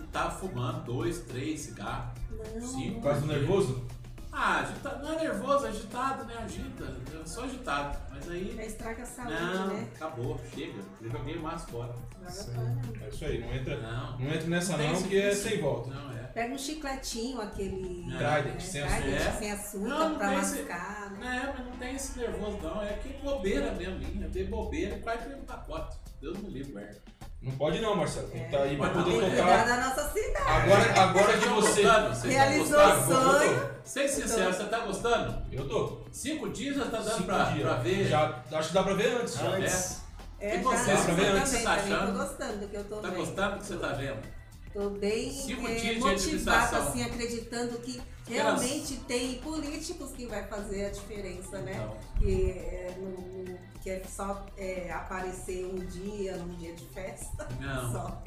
E 0.00 0.06
tá 0.06 0.30
fumando 0.30 0.84
dois, 0.84 1.22
três 1.22 1.60
cigarros, 1.60 2.16
cinco. 2.60 3.00
Do 3.00 3.26
nervoso? 3.26 3.84
Ah, 4.32 4.60
agita, 4.60 4.98
não 4.98 5.12
é 5.12 5.16
nervoso, 5.24 5.66
é 5.66 5.68
agitado, 5.70 6.24
né? 6.24 6.34
Agita. 6.44 6.84
Eu 7.12 7.26
sou 7.26 7.44
agitado. 7.44 7.98
Mas 8.10 8.30
aí. 8.30 8.54
Já 8.56 8.64
estraga 8.64 9.02
a 9.02 9.06
saúde, 9.06 9.32
não, 9.34 9.66
né? 9.68 9.88
Acabou, 9.96 10.40
chega. 10.54 10.80
Eu 11.02 11.10
joguei 11.10 11.38
mais 11.38 11.62
fora. 11.64 11.94
É 12.24 13.08
isso 13.08 13.24
aí, 13.24 13.40
não 13.40 13.52
entra, 13.52 13.76
não, 13.80 14.18
não 14.18 14.26
entra 14.32 14.46
nessa 14.46 14.76
não, 14.76 14.92
não 14.92 15.02
que 15.02 15.20
é 15.20 15.34
sem 15.34 15.60
volta. 15.60 15.90
Não, 15.92 16.16
é. 16.16 16.22
Pega 16.32 16.54
um 16.54 16.58
chicletinho, 16.58 17.40
aquele. 17.40 18.04
Trident, 18.04 18.54
né? 18.54 18.60
sem 18.60 18.86
Trident, 18.86 19.16
açúcar. 19.20 19.32
sem 19.38 19.52
açúcar, 19.52 19.88
Não, 19.88 20.08
não 20.10 20.18
pra 20.18 20.28
tem 20.28 20.38
esse- 20.38 20.56
mascar, 20.62 21.10
né? 21.12 21.42
É, 21.42 21.52
mas 21.58 21.66
não 21.66 21.76
tem 21.76 21.94
esse 21.96 22.18
nervoso 22.18 22.58
não. 22.62 22.82
É 22.82 22.92
que 22.94 23.08
bobeira 23.14 23.72
mesmo, 23.72 23.98
minha. 23.98 24.28
Dei 24.28 24.44
bobeira 24.46 24.96
e 24.96 25.00
quase 25.00 25.34
um 25.34 25.42
pacote. 25.42 25.96
Deus 26.20 26.38
me 26.38 26.50
livre, 26.50 26.72
guarda. 26.72 27.00
Não 27.42 27.52
pode 27.52 27.80
não, 27.80 27.96
Marcelo. 27.96 28.28
Tem 28.28 28.40
que 28.40 28.46
estar 28.46 28.62
aí 28.64 28.76
pra 28.76 28.90
Mas 28.90 28.96
poder 29.04 29.16
não, 29.16 29.26
é. 29.26 29.30
Cuidar 29.30 29.44
tocar. 29.46 29.66
da 29.66 29.88
nossa 29.88 30.08
cidade. 30.12 30.44
Agora, 30.50 31.00
agora 31.00 31.32
que 31.38 31.48
você. 31.48 31.80
estão 31.80 31.94
gostando? 31.94 32.14
Vocês 32.14 32.34
Realizou 32.34 32.80
estão 32.80 33.00
o 33.00 33.06
sonho. 33.38 33.70
Ser 33.82 34.08
sincero, 34.08 34.52
você 34.54 34.64
tá 34.64 34.78
gostando? 34.80 35.42
Eu 35.50 35.68
tô. 35.68 36.00
Cinco 36.12 36.48
dias 36.50 36.76
já 36.76 36.84
tá 36.86 36.98
dando 36.98 37.24
pra, 37.24 37.46
pra 37.46 37.74
ver? 37.76 38.04
Já, 38.06 38.42
acho 38.52 38.68
que 38.68 38.74
dá 38.74 38.82
pra 38.82 38.92
ver 38.94 39.12
antes. 39.22 39.34
já. 39.34 39.46
Antes. 39.48 40.00
É, 40.38 40.56
E 40.56 40.62
já, 40.62 40.70
você, 40.70 40.92
eu 40.92 40.96
pra 40.96 41.14
ver 41.14 41.24
também, 41.26 41.40
antes, 41.40 41.52
você 41.52 41.62
tá 41.62 41.76
também 41.76 41.92
achando? 41.94 42.12
tô 42.12 42.24
gostando 42.24 42.58
do 42.58 42.68
que 42.68 42.76
eu 42.76 42.84
tô 42.84 42.96
Tá 42.96 43.08
vendo. 43.08 43.16
gostando 43.18 43.52
do 43.52 43.58
que 43.60 43.66
você 43.66 43.76
tá 43.76 43.88
vendo? 43.88 44.40
Tô 44.72 44.90
bem 44.90 45.32
Cinco 45.32 45.66
é, 45.66 45.74
dias 45.74 45.82
de 45.82 45.98
motivada, 46.00 46.12
administração. 46.12 46.88
assim, 46.88 47.02
acreditando 47.02 47.78
que 47.80 48.00
realmente 48.28 48.96
tem 49.08 49.34
políticos 49.36 50.12
que 50.12 50.26
vai 50.26 50.46
fazer 50.46 50.86
a 50.86 50.90
diferença, 50.90 51.58
né? 51.58 51.72
Então. 51.74 51.96
Que, 52.18 52.50
é, 52.52 52.94
não, 52.98 53.10
não- 53.10 53.69
que 53.82 53.90
é 53.90 54.02
só 54.08 54.44
é, 54.56 54.90
aparecer 54.92 55.64
um 55.66 55.76
dia, 55.86 56.36
num 56.36 56.54
dia 56.56 56.74
de 56.74 56.84
festa, 56.86 57.48
Não. 57.60 57.92
só, 57.92 58.22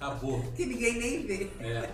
Acabou. 0.00 0.42
que 0.56 0.66
ninguém 0.66 0.98
nem 0.98 1.26
vê. 1.26 1.50
É. 1.60 1.88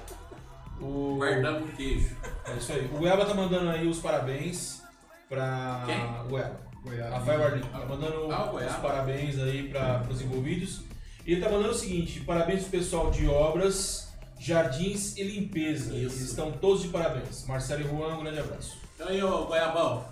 O... 0.81 1.17
Guardamos 1.19 1.69
o 1.71 1.73
queijo. 1.73 2.17
É 2.47 2.55
isso 2.57 2.73
aí. 2.73 2.89
O 2.93 3.07
Eba 3.07 3.27
tá 3.27 3.35
mandando 3.35 3.69
aí 3.71 3.87
os 3.87 3.99
parabéns 3.99 4.83
pra. 5.29 5.83
Quem? 5.87 6.33
O 6.33 6.39
Eba. 6.39 6.69
Rafael 7.11 7.45
Arlindo, 7.45 7.67
tá 7.67 7.85
mandando 7.85 8.33
ah, 8.33 8.51
os 8.53 8.77
parabéns 8.77 9.39
aí 9.39 9.69
para 9.69 10.07
os 10.09 10.23
envolvidos. 10.23 10.83
Ele 11.27 11.41
tá 11.41 11.51
mandando 11.51 11.71
o 11.71 11.75
seguinte: 11.75 12.21
parabéns 12.21 12.63
pro 12.63 12.71
pessoal 12.71 13.11
de 13.11 13.27
obras, 13.27 14.09
jardins 14.39 15.17
e 15.17 15.23
limpeza. 15.25 15.95
Isso. 15.95 15.97
Eles 15.97 16.21
estão 16.21 16.53
todos 16.53 16.83
de 16.83 16.89
parabéns. 16.89 17.45
Marcelo 17.47 17.83
e 17.83 17.89
Juan, 17.89 18.17
um 18.17 18.21
grande 18.23 18.39
abraço. 18.39 18.79
Então 18.95 19.09
aí, 19.09 19.23
ô 19.23 19.45
Goiabão, 19.45 20.05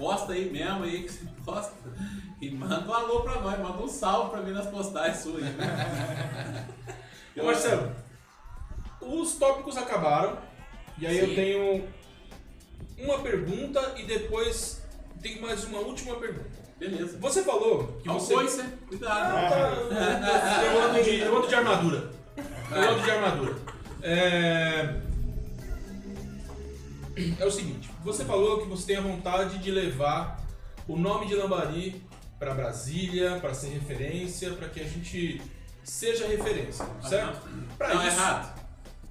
posta 0.00 0.32
aí 0.32 0.50
mesmo 0.50 0.82
aí 0.82 1.02
que 1.02 1.12
você 1.12 1.26
posta. 1.44 1.74
E 2.40 2.50
manda 2.50 2.88
um 2.88 2.94
alô 2.94 3.20
pra 3.20 3.38
nós, 3.42 3.58
manda 3.60 3.82
um 3.82 3.88
salve 3.88 4.30
pra 4.30 4.40
mim 4.40 4.52
nas 4.52 4.66
postagens 4.66 5.18
suas. 5.18 5.44
Ô 7.38 7.44
Marcelo, 7.44 7.94
os 9.02 9.34
tópicos 9.34 9.76
acabaram. 9.76 10.38
E 10.98 11.06
aí 11.06 11.16
Sim. 11.16 11.26
eu 11.26 11.34
tenho 11.34 11.88
uma 12.98 13.18
pergunta 13.20 13.94
e 13.96 14.04
depois 14.04 14.82
tem 15.20 15.40
mais 15.40 15.64
uma 15.64 15.80
última 15.80 16.16
pergunta. 16.16 16.58
Beleza. 16.78 17.18
Você 17.18 17.42
falou 17.42 17.98
que 18.02 18.08
você. 18.08 18.32
Coisa, 18.32 18.64
cuidado. 18.88 19.36
Ah, 19.36 19.50
tá. 19.50 20.64
eu, 20.64 20.82
ando 20.82 21.04
de, 21.04 21.18
eu 21.18 21.36
ando 21.36 21.46
de 21.46 21.54
armadura. 21.54 22.10
Eu 22.72 22.90
ando 22.90 23.02
de 23.02 23.10
armadura. 23.10 23.56
É... 24.02 24.94
é 27.38 27.44
o 27.44 27.50
seguinte, 27.50 27.79
você 28.02 28.24
falou 28.24 28.62
que 28.62 28.68
você 28.68 28.86
tem 28.86 28.96
a 28.96 29.00
vontade 29.00 29.58
de 29.58 29.70
levar 29.70 30.40
o 30.88 30.96
nome 30.96 31.26
de 31.26 31.34
Lambari 31.34 32.02
para 32.38 32.54
Brasília, 32.54 33.38
para 33.40 33.52
ser 33.52 33.68
referência, 33.68 34.52
para 34.52 34.68
que 34.68 34.80
a 34.80 34.84
gente 34.84 35.42
seja 35.84 36.26
referência, 36.26 36.86
certo? 37.02 37.48
Pra 37.76 37.94
não, 37.94 38.06
isso... 38.06 38.16
errado. 38.16 38.60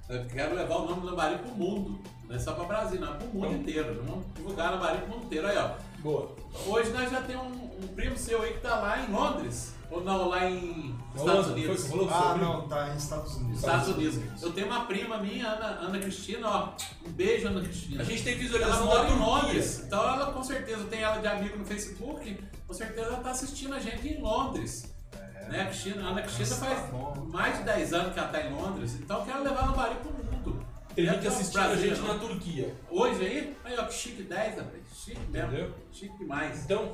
Eu 0.09 0.25
quero 0.25 0.55
levar 0.55 0.75
o 0.77 0.85
nome 0.87 1.01
do 1.01 1.07
Lambari 1.07 1.37
pro 1.37 1.51
mundo. 1.51 1.99
Não 2.27 2.35
é 2.35 2.39
só 2.39 2.53
para 2.53 2.63
Brasil, 2.63 2.99
não, 2.99 3.13
é 3.13 3.17
pro 3.17 3.27
mundo 3.27 3.47
então, 3.47 3.59
inteiro. 3.59 4.03
Vamos 4.03 4.25
divulgar 4.35 4.71
Lambari 4.71 4.97
pro 4.99 5.09
mundo 5.09 5.25
inteiro. 5.25 5.47
Aí, 5.47 5.57
ó. 5.57 5.71
Boa. 5.99 6.35
Hoje 6.65 6.89
nós 6.89 7.11
já 7.11 7.21
temos 7.21 7.45
um, 7.45 7.83
um, 7.83 7.87
primo 7.95 8.17
seu 8.17 8.41
aí 8.41 8.53
que 8.53 8.61
tá 8.61 8.75
lá 8.79 8.99
em 9.03 9.11
Londres. 9.11 9.75
Ou 9.91 10.03
não, 10.03 10.29
lá 10.29 10.49
em 10.49 10.95
Estados 11.15 11.47
Unidos. 11.47 11.87
Foi, 11.87 12.07
ah, 12.11 12.37
não, 12.39 12.67
tá 12.67 12.89
em 12.89 12.97
Estados 12.97 13.35
Unidos. 13.37 13.59
Estados 13.59 13.87
Unidos. 13.89 14.43
Eu 14.43 14.51
tenho 14.51 14.67
uma 14.67 14.85
prima 14.85 15.17
minha, 15.17 15.47
Ana, 15.47 15.65
Ana 15.81 15.99
Cristina, 15.99 16.47
ó. 16.47 16.73
Um 17.07 17.11
beijo, 17.11 17.47
Ana 17.47 17.61
Cristina. 17.61 18.01
A 18.01 18.05
gente 18.05 18.23
tem 18.23 18.37
visualização 18.37 18.91
ela 18.91 19.03
mora 19.03 19.09
em 19.09 19.17
Londres. 19.17 19.83
Então 19.85 20.01
ela 20.01 20.31
com 20.31 20.43
certeza 20.43 20.83
tem 20.85 21.01
ela 21.01 21.17
de 21.17 21.27
amigo 21.27 21.57
no 21.57 21.65
Facebook. 21.65 22.39
Com 22.67 22.73
certeza 22.73 23.07
ela 23.07 23.17
tá 23.17 23.31
assistindo 23.31 23.73
a 23.73 23.79
gente 23.79 24.07
em 24.07 24.21
Londres. 24.21 24.93
É. 25.11 25.49
Né? 25.49 25.61
A, 25.61 25.65
Cristina, 25.65 26.03
a 26.03 26.09
Ana 26.09 26.21
Cristina 26.21 26.49
Nossa, 26.49 26.65
faz 26.65 26.79
tá 26.81 27.21
mais 27.27 27.57
de 27.57 27.63
10 27.63 27.93
anos 27.93 28.13
que 28.13 28.19
ela 28.19 28.27
tá 28.27 28.41
em 28.41 28.53
Londres. 28.53 28.93
Então 28.93 29.19
eu 29.19 29.25
quero 29.25 29.43
levar 29.43 29.65
no 29.65 29.75
Bari 29.75 29.95
pro 29.95 30.11
mundo. 30.11 30.65
Tem 30.95 31.05
gente 31.05 31.27
assistindo 31.27 31.61
a 31.61 31.75
gente 31.75 32.01
na 32.01 32.13
Turquia. 32.15 32.75
Hoje 32.89 33.25
aí, 33.25 33.57
aí 33.63 33.75
ó, 33.79 33.85
que 33.85 33.93
chique 33.93 34.21
10, 34.21 34.57
rapaz. 34.57 34.83
Chique 34.93 35.19
mesmo. 35.29 35.47
Entendeu? 35.47 35.73
Chique 35.91 36.17
demais. 36.17 36.63
Então, 36.65 36.93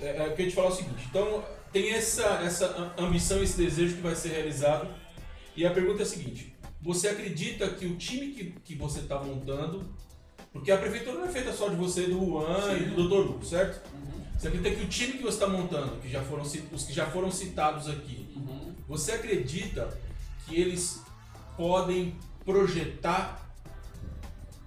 é, 0.00 0.06
é, 0.08 0.26
eu 0.26 0.32
queria 0.32 0.50
te 0.50 0.54
falar 0.54 0.68
o 0.68 0.72
seguinte. 0.72 1.06
Então, 1.08 1.44
tem 1.76 1.92
essa, 1.92 2.24
essa 2.42 2.94
ambição, 2.96 3.42
esse 3.42 3.58
desejo 3.58 3.96
que 3.96 4.00
vai 4.00 4.14
ser 4.14 4.30
realizado. 4.30 4.88
E 5.54 5.66
a 5.66 5.70
pergunta 5.70 6.00
é 6.00 6.04
a 6.04 6.06
seguinte: 6.06 6.54
você 6.80 7.08
acredita 7.08 7.68
que 7.68 7.84
o 7.84 7.96
time 7.96 8.28
que, 8.32 8.44
que 8.64 8.74
você 8.74 9.00
está 9.00 9.22
montando, 9.22 9.84
porque 10.54 10.72
a 10.72 10.78
prefeitura 10.78 11.18
não 11.18 11.26
é 11.26 11.28
feita 11.28 11.52
só 11.52 11.68
de 11.68 11.76
você, 11.76 12.06
do 12.06 12.18
Juan 12.18 12.62
Sim. 12.62 12.82
e 12.82 12.84
do 12.94 13.08
Dr. 13.08 13.30
Hugo, 13.30 13.44
certo? 13.44 13.86
Uhum. 13.92 14.22
Você 14.38 14.48
acredita 14.48 14.74
que 14.74 14.84
o 14.84 14.88
time 14.88 15.12
que 15.14 15.22
você 15.22 15.34
está 15.34 15.46
montando, 15.46 16.00
que 16.00 16.08
já 16.08 16.22
foram, 16.22 16.42
os 16.42 16.84
que 16.84 16.92
já 16.94 17.06
foram 17.06 17.30
citados 17.30 17.90
aqui, 17.90 18.26
uhum. 18.34 18.74
você 18.88 19.12
acredita 19.12 19.98
que 20.46 20.58
eles 20.58 21.02
podem 21.58 22.16
projetar 22.42 23.50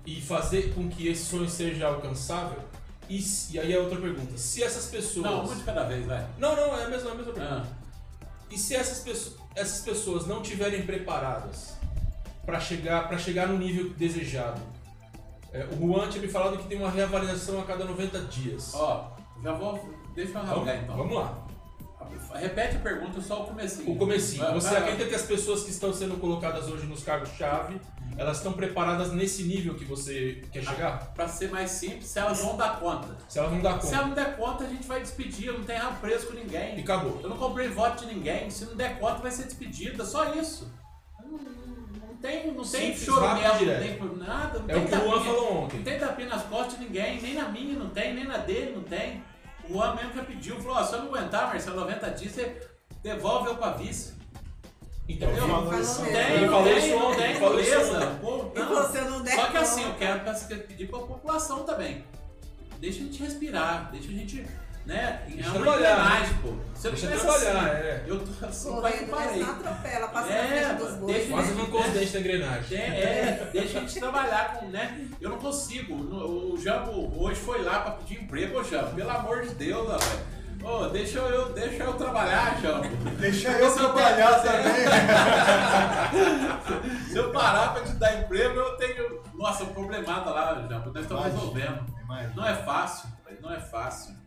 e 0.05 0.21
fazer 0.21 0.73
com 0.75 0.87
que 0.89 1.07
esse 1.07 1.25
sonho 1.25 1.49
seja 1.49 1.87
alcançável? 1.87 2.59
E, 3.09 3.19
e 3.51 3.59
aí 3.59 3.73
é 3.73 3.79
outra 3.79 3.99
pergunta. 3.99 4.37
Se 4.37 4.63
essas 4.63 4.85
pessoas. 4.85 5.25
Não, 5.25 5.43
uma 5.43 5.55
de 5.55 5.63
cada 5.63 5.83
vez, 5.83 6.05
vai. 6.05 6.25
Não, 6.37 6.55
não, 6.55 6.77
é 6.77 6.85
a 6.85 6.89
mesma, 6.89 7.11
a 7.11 7.15
mesma 7.15 7.33
pergunta. 7.33 7.65
Ah. 7.65 8.25
E 8.51 8.57
se 8.57 8.75
essas, 8.75 8.99
pessoas, 8.99 9.35
essas 9.55 9.81
pessoas 9.81 10.27
não 10.27 10.41
estiverem 10.41 10.85
preparadas 10.85 11.73
para 12.45 12.59
chegar, 12.59 13.07
pra 13.07 13.17
chegar 13.17 13.47
no 13.47 13.57
nível 13.57 13.89
desejado? 13.91 14.61
É, 15.51 15.67
o 15.79 15.87
Juan 15.87 16.07
tinha 16.09 16.21
me 16.21 16.27
falado 16.27 16.57
que 16.57 16.67
tem 16.67 16.77
uma 16.77 16.91
reavaliação 16.91 17.59
a 17.59 17.63
cada 17.63 17.83
90 17.83 18.19
dias. 18.21 18.73
Ó, 18.75 19.11
já 19.43 19.53
vou. 19.53 19.89
Deixa 20.13 20.37
eu 20.37 20.43
rasgar 20.43 20.83
então. 20.83 20.95
Vamos 20.95 21.15
lá. 21.15 21.48
Repete 22.33 22.75
a 22.77 22.79
pergunta 22.79 23.21
só 23.21 23.43
o 23.43 23.47
comecinho. 23.47 23.91
O 23.91 23.97
comecinho. 23.97 24.43
Vai, 24.43 24.53
Você 24.53 24.75
acredita 24.75 25.09
que 25.09 25.15
as 25.15 25.23
pessoas 25.23 25.63
que 25.63 25.71
estão 25.71 25.93
sendo 25.93 26.17
colocadas 26.17 26.67
hoje 26.67 26.85
nos 26.85 27.03
cargos-chave, 27.03 27.79
elas 28.17 28.37
estão 28.37 28.53
preparadas 28.53 29.11
nesse 29.11 29.43
nível 29.43 29.75
que 29.75 29.85
você 29.85 30.43
quer 30.51 30.63
chegar? 30.63 31.13
Para 31.13 31.27
ser 31.27 31.49
mais 31.49 31.71
simples, 31.71 32.07
se 32.07 32.19
elas 32.19 32.39
vão 32.39 32.55
dar 32.55 32.79
conta. 32.79 33.17
Se 33.27 33.39
elas 33.39 33.51
não 33.51 33.61
dar 33.61 33.73
conta. 33.73 33.87
Se 33.87 33.93
elas 33.93 34.07
não 34.07 34.15
der 34.15 34.37
conta, 34.37 34.63
a 34.63 34.67
gente 34.67 34.87
vai 34.87 35.01
despedir. 35.01 35.47
Eu 35.47 35.57
não 35.57 35.63
tenho 35.63 35.81
rabo 35.81 35.99
preso 35.99 36.27
com 36.27 36.33
ninguém. 36.33 36.77
E 36.77 36.81
acabou. 36.81 37.19
Eu 37.21 37.29
não 37.29 37.37
comprei 37.37 37.67
voto 37.69 38.05
de 38.05 38.13
ninguém. 38.13 38.49
Se 38.49 38.65
não 38.65 38.75
der 38.75 38.99
conta, 38.99 39.21
vai 39.21 39.31
ser 39.31 39.43
despedida. 39.45 40.05
Só 40.05 40.33
isso. 40.35 40.71
Não, 41.21 41.31
não 41.31 42.15
tem, 42.21 42.51
não 42.51 42.63
tem 42.63 42.95
choro 42.95 43.21
mesmo, 43.35 44.05
não 44.05 44.17
tem 44.17 44.27
nada. 44.27 44.59
Não 44.59 44.69
é 44.69 44.73
tem 44.73 44.83
o 44.83 44.87
que 44.87 44.95
o 44.95 45.09
Luan 45.09 45.23
falou 45.23 45.63
ontem. 45.63 45.77
Não 45.77 45.83
tem 45.83 45.99
tapinha 45.99 46.29
nas 46.29 46.43
costas 46.43 46.77
de 46.77 46.85
ninguém. 46.85 47.21
Nem 47.21 47.33
na 47.33 47.49
minha 47.49 47.79
não 47.79 47.89
tem, 47.89 48.13
nem 48.13 48.25
na 48.25 48.37
dele 48.37 48.73
não 48.75 48.83
tem. 48.83 49.23
O 49.69 49.73
Juan 49.73 49.95
mesmo 49.95 50.13
já 50.13 50.23
pediu, 50.23 50.59
falou, 50.61 50.77
ó, 50.77 50.83
se 50.83 50.93
eu 50.93 51.03
não 51.03 51.15
aguentar, 51.15 51.47
Marcelo, 51.47 51.79
90 51.81 52.09
dias, 52.11 52.31
você 52.33 52.69
devolve 53.03 53.49
eu 53.49 53.55
pra 53.55 53.71
vice. 53.73 54.13
Então, 55.07 55.29
ele 55.29 55.39
falou 55.39 55.79
isso 55.79 56.01
ontem. 56.01 56.33
Ele 56.33 56.47
falou 56.49 56.79
isso 56.79 56.97
ontem, 56.97 57.35
Só 59.35 59.47
que 59.47 59.57
assim, 59.57 59.83
eu 59.83 59.93
quero 59.95 60.21
pedir 60.67 60.87
pra 60.87 60.99
população 60.99 61.63
também. 61.63 62.03
Deixa 62.79 62.99
a 62.99 63.03
gente 63.03 63.21
respirar, 63.21 63.91
deixa 63.91 64.07
a 64.07 64.11
gente 64.11 64.47
né? 64.89 65.21
Deixa 65.27 65.49
é 65.49 65.51
uma 65.51 65.75
engrenagem, 65.75 66.33
pô. 66.41 66.53
Você 66.73 66.89
deixa 66.89 67.07
trabalhar, 67.07 67.59
assim, 67.59 67.69
é. 67.69 68.03
Eu 68.07 68.19
tô 68.19 68.45
assim, 68.45 68.81
vai 68.81 68.91
que 68.93 69.05
parei. 69.05 69.43
atropela, 69.43 70.07
passa 70.07 70.29
é, 70.29 70.41
na 70.41 70.47
frente 70.47 70.73
dos 70.79 70.97
bois. 70.97 71.15
Deixa, 71.15 71.31
Quase 71.31 71.53
não 71.53 71.65
consciente 71.67 72.11
da 72.13 72.19
engrenagem. 72.19 72.77
É, 72.77 72.81
é, 72.81 73.49
deixa 73.53 73.77
a 73.77 73.81
gente 73.81 73.99
trabalhar 73.99 74.55
com, 74.55 74.65
né? 74.69 75.07
Eu 75.21 75.29
não 75.29 75.37
consigo. 75.37 75.93
O 75.93 76.57
Jambo 76.57 77.13
hoje 77.23 77.39
foi 77.39 77.61
lá 77.63 77.81
pra 77.81 77.91
pedir 77.91 78.23
emprego, 78.23 78.59
ô 78.59 78.63
Jambo. 78.63 78.95
Pelo 78.95 79.11
amor 79.11 79.43
de 79.43 79.53
Deus, 79.53 79.87
velho. 79.87 80.39
Ô, 80.61 80.81
oh, 80.81 80.89
deixa 80.89 81.19
eu, 81.19 81.53
deixa 81.53 81.83
eu 81.83 81.93
trabalhar, 81.93 82.59
Jambo. 82.59 82.87
Deixa 83.19 83.49
eu 83.49 83.73
trabalhar 83.73 84.41
também. 84.41 84.85
Se 87.07 87.15
eu 87.15 87.31
parar 87.31 87.73
pra 87.73 87.83
te 87.83 87.93
dar 87.93 88.21
emprego, 88.21 88.57
eu 88.57 88.75
tenho. 88.77 89.21
Nossa, 89.35 89.63
um 89.63 89.67
problemada 89.67 90.31
lá, 90.31 90.67
Jambo. 90.67 90.91
Nós 90.91 91.03
estamos 91.03 91.25
resolvendo. 91.25 91.85
Imagina. 92.03 92.33
Não 92.35 92.47
é 92.47 92.55
fácil, 92.55 93.07
não 93.41 93.53
é 93.53 93.59
fácil 93.59 94.18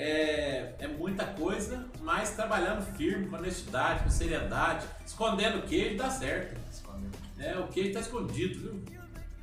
é, 0.00 0.74
é 0.78 0.86
muita 0.86 1.24
coisa, 1.24 1.84
mas 2.00 2.30
trabalhando 2.30 2.86
firme, 2.96 3.26
com 3.26 3.36
honestidade, 3.36 4.04
com 4.04 4.10
seriedade, 4.10 4.86
escondendo 5.04 5.58
o 5.58 5.62
queijo 5.62 5.96
dá 5.96 6.08
certo. 6.08 6.56
É, 7.36 7.58
o 7.58 7.66
queijo 7.66 7.92
tá 7.92 8.00
escondido, 8.00 8.60
viu? 8.60 8.82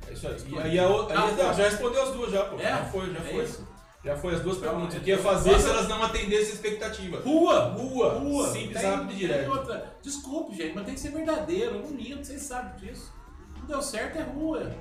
É 0.08 0.12
isso 0.14 0.26
aí. 0.26 0.36
E 0.48 0.58
aí, 0.58 0.78
a, 0.78 0.86
aí 0.86 1.40
ah, 1.40 1.52
já 1.52 1.64
respondeu 1.64 2.02
as 2.02 2.10
duas 2.10 2.32
já, 2.32 2.44
pô. 2.44 2.58
É, 2.58 2.70
já 2.70 2.84
foi, 2.84 3.12
já 3.12 3.18
é 3.18 3.22
foi. 3.22 3.44
Isso. 3.44 3.68
Já 4.02 4.16
foi 4.16 4.34
as 4.34 4.40
duas 4.40 4.58
perguntas. 4.58 4.96
O 4.96 5.00
que 5.00 5.10
ia 5.10 5.18
fazer 5.18 5.58
se 5.58 5.68
elas 5.68 5.88
não 5.88 6.02
atendessem 6.02 6.52
a 6.52 6.54
expectativa? 6.54 7.20
Rua! 7.20 7.74
Rua! 7.74 8.14
Rua! 8.14 8.48
Simples, 8.48 8.80
tem, 8.80 8.90
rápido 8.90 9.12
e 9.12 9.16
direto. 9.16 9.50
Outra. 9.50 9.96
Desculpe, 10.00 10.56
gente, 10.56 10.74
mas 10.74 10.86
tem 10.86 10.94
que 10.94 11.00
ser 11.00 11.10
verdadeiro. 11.10 11.80
Não 11.80 11.90
minto, 11.90 12.24
vocês 12.24 12.40
sabem 12.42 12.76
disso. 12.76 13.12
Não 13.58 13.66
deu 13.66 13.82
certo, 13.82 14.18
é 14.18 14.22
rua. 14.22 14.72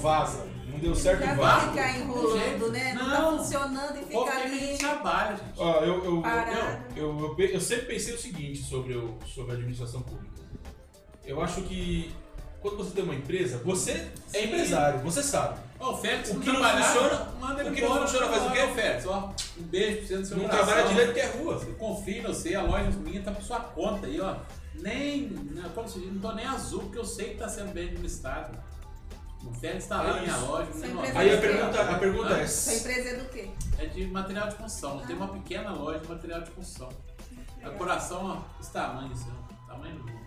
Vaza. 0.00 0.46
Não 0.66 0.78
deu 0.78 0.94
certo 0.94 1.24
e 1.24 1.34
vaza. 1.34 1.70
ficar 1.70 1.98
enrolando, 1.98 2.70
né? 2.70 2.94
Não, 2.94 3.08
não 3.08 3.36
tá 3.38 3.38
funcionando 3.38 3.98
e 3.98 4.04
fica 4.04 4.32
ali. 4.32 4.42
A 4.42 4.48
gente 4.48 4.78
trabalha, 4.78 5.36
gente. 5.36 5.52
Ó, 5.56 5.80
eu, 5.80 6.04
eu, 6.04 6.22
eu, 6.96 7.36
eu, 7.36 7.36
eu, 7.38 7.60
sempre 7.60 7.86
pensei 7.86 8.14
o 8.14 8.18
seguinte 8.18 8.62
sobre, 8.62 8.94
o, 8.94 9.16
sobre 9.26 9.52
a 9.52 9.54
administração 9.54 10.02
pública. 10.02 10.42
Eu 11.24 11.40
acho 11.40 11.62
que 11.62 12.14
quando 12.60 12.78
você 12.78 12.90
tem 12.90 13.04
uma 13.04 13.14
empresa, 13.14 13.58
você 13.64 13.92
é 13.92 14.12
Sim. 14.26 14.38
é 14.38 14.44
empresário, 14.44 15.00
você 15.00 15.22
sabe. 15.22 15.60
Ó, 15.78 15.92
o 15.92 15.96
Félix, 15.98 16.30
o 16.30 16.40
que 16.40 16.50
não 16.50 16.62
funciona, 16.62 17.32
manda 17.38 17.60
ele 17.60 17.70
o 17.70 17.74
que 17.74 17.82
não 17.82 18.00
funciona 18.00 18.26
faz 18.28 18.46
o 18.46 18.50
quê? 18.50 18.66
Félix, 18.74 19.06
ó, 19.06 19.32
um 19.58 19.62
beijo 19.62 19.98
pra 19.98 20.06
você 20.06 20.16
no 20.16 20.26
seu 20.26 20.36
Não 20.38 20.48
trabalha 20.48 20.88
direito 20.88 21.14
que 21.14 21.20
é 21.20 21.26
rua. 21.26 21.62
Eu 21.66 21.74
confio 21.74 22.18
em 22.18 22.22
você, 22.22 22.54
a 22.54 22.62
loja 22.62 22.90
minha 22.90 23.22
tá 23.22 23.30
por 23.30 23.42
sua 23.42 23.60
conta 23.60 24.06
aí, 24.06 24.20
ó. 24.20 24.36
Nem, 24.74 25.28
como 25.74 25.88
se 25.88 26.00
diz, 26.00 26.12
não 26.12 26.20
tô 26.20 26.32
nem 26.32 26.44
azul, 26.44 26.80
porque 26.82 26.98
eu 26.98 27.04
sei 27.04 27.30
que 27.30 27.36
tá 27.36 27.48
sendo 27.48 27.72
bem 27.72 27.88
administrado. 27.88 28.58
O 29.46 29.54
Félix 29.54 29.84
está 29.84 30.02
lá 30.02 30.14
na 30.14 30.22
minha 30.22 30.36
loja. 30.38 30.68
Aí 31.14 31.34
a 31.34 31.40
pergunta, 31.40 31.80
a 31.80 31.98
pergunta 31.98 32.34
é: 32.34 32.46
Sua 32.46 32.74
empresa 32.74 33.08
é 33.10 33.14
do 33.14 33.28
quê? 33.28 33.50
É 33.78 33.86
de 33.86 34.06
material 34.08 34.48
de 34.48 34.56
construção. 34.56 35.00
Ah. 35.02 35.06
Tem 35.06 35.16
uma 35.16 35.28
pequena 35.28 35.72
loja 35.72 36.00
de 36.00 36.08
material 36.08 36.40
de 36.42 36.50
construção. 36.50 36.88
A 37.62 37.70
coração, 37.70 38.24
ó, 38.24 38.60
esse 38.60 38.72
tamanho, 38.72 39.12
assim, 39.12 39.30
ó, 39.30 39.72
tamanho 39.72 39.96
do 39.96 40.04
mundo. 40.04 40.26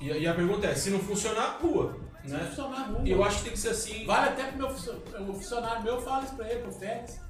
E, 0.00 0.06
e 0.06 0.26
a 0.26 0.34
pergunta 0.34 0.66
é: 0.66 0.74
se 0.74 0.90
não 0.90 0.98
funcionar, 0.98 1.58
rua. 1.60 1.96
Se 2.24 2.30
né? 2.30 2.38
não 2.38 2.46
funcionar, 2.48 2.90
rua. 2.90 3.02
Eu 3.06 3.24
acho 3.24 3.38
que 3.38 3.44
tem 3.44 3.52
que 3.52 3.58
ser 3.58 3.70
assim. 3.70 4.04
Vale 4.06 4.28
até 4.30 4.44
pro 4.44 4.58
meu 4.58 5.34
funcionário 5.34 5.82
meu, 5.82 6.00
fala 6.02 6.24
isso 6.24 6.34
pra 6.34 6.50
ele, 6.50 6.62
pro 6.62 6.72
Félix. 6.72 7.20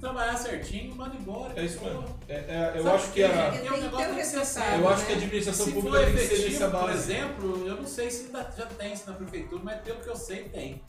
Trabalhar 0.00 0.36
certinho 0.36 0.92
e 0.92 0.94
manda 0.94 1.14
embora. 1.14 1.52
É 1.60 1.64
isso 1.64 1.84
mesmo. 1.84 2.04
É, 2.28 2.34
é, 2.34 2.72
eu 2.74 2.94
acho 2.94 3.12
que 3.12 3.22
a. 3.22 3.50
Tem 3.50 3.70
um 3.70 3.76
negócio 3.76 4.14
que 4.14 4.44
sério. 4.46 4.80
Eu 4.82 4.88
acho 4.88 5.04
que 5.06 5.12
a 5.12 5.16
né? 5.16 5.22
administração 5.22 5.66
se 5.66 5.72
pública 5.72 5.98
tem 6.06 6.14
que 6.14 6.18
ser 6.26 6.50
nessa. 6.50 6.70
Por 6.70 6.90
exemplo, 6.90 7.66
eu 7.68 7.76
não 7.76 7.86
sei 7.86 8.10
se 8.10 8.30
já 8.32 8.66
tem 8.66 8.92
isso 8.94 9.10
na 9.10 9.16
prefeitura, 9.16 9.62
mas 9.62 9.80
pelo 9.82 10.00
que 10.00 10.08
eu 10.08 10.16
sei, 10.16 10.44
tem. 10.44 10.82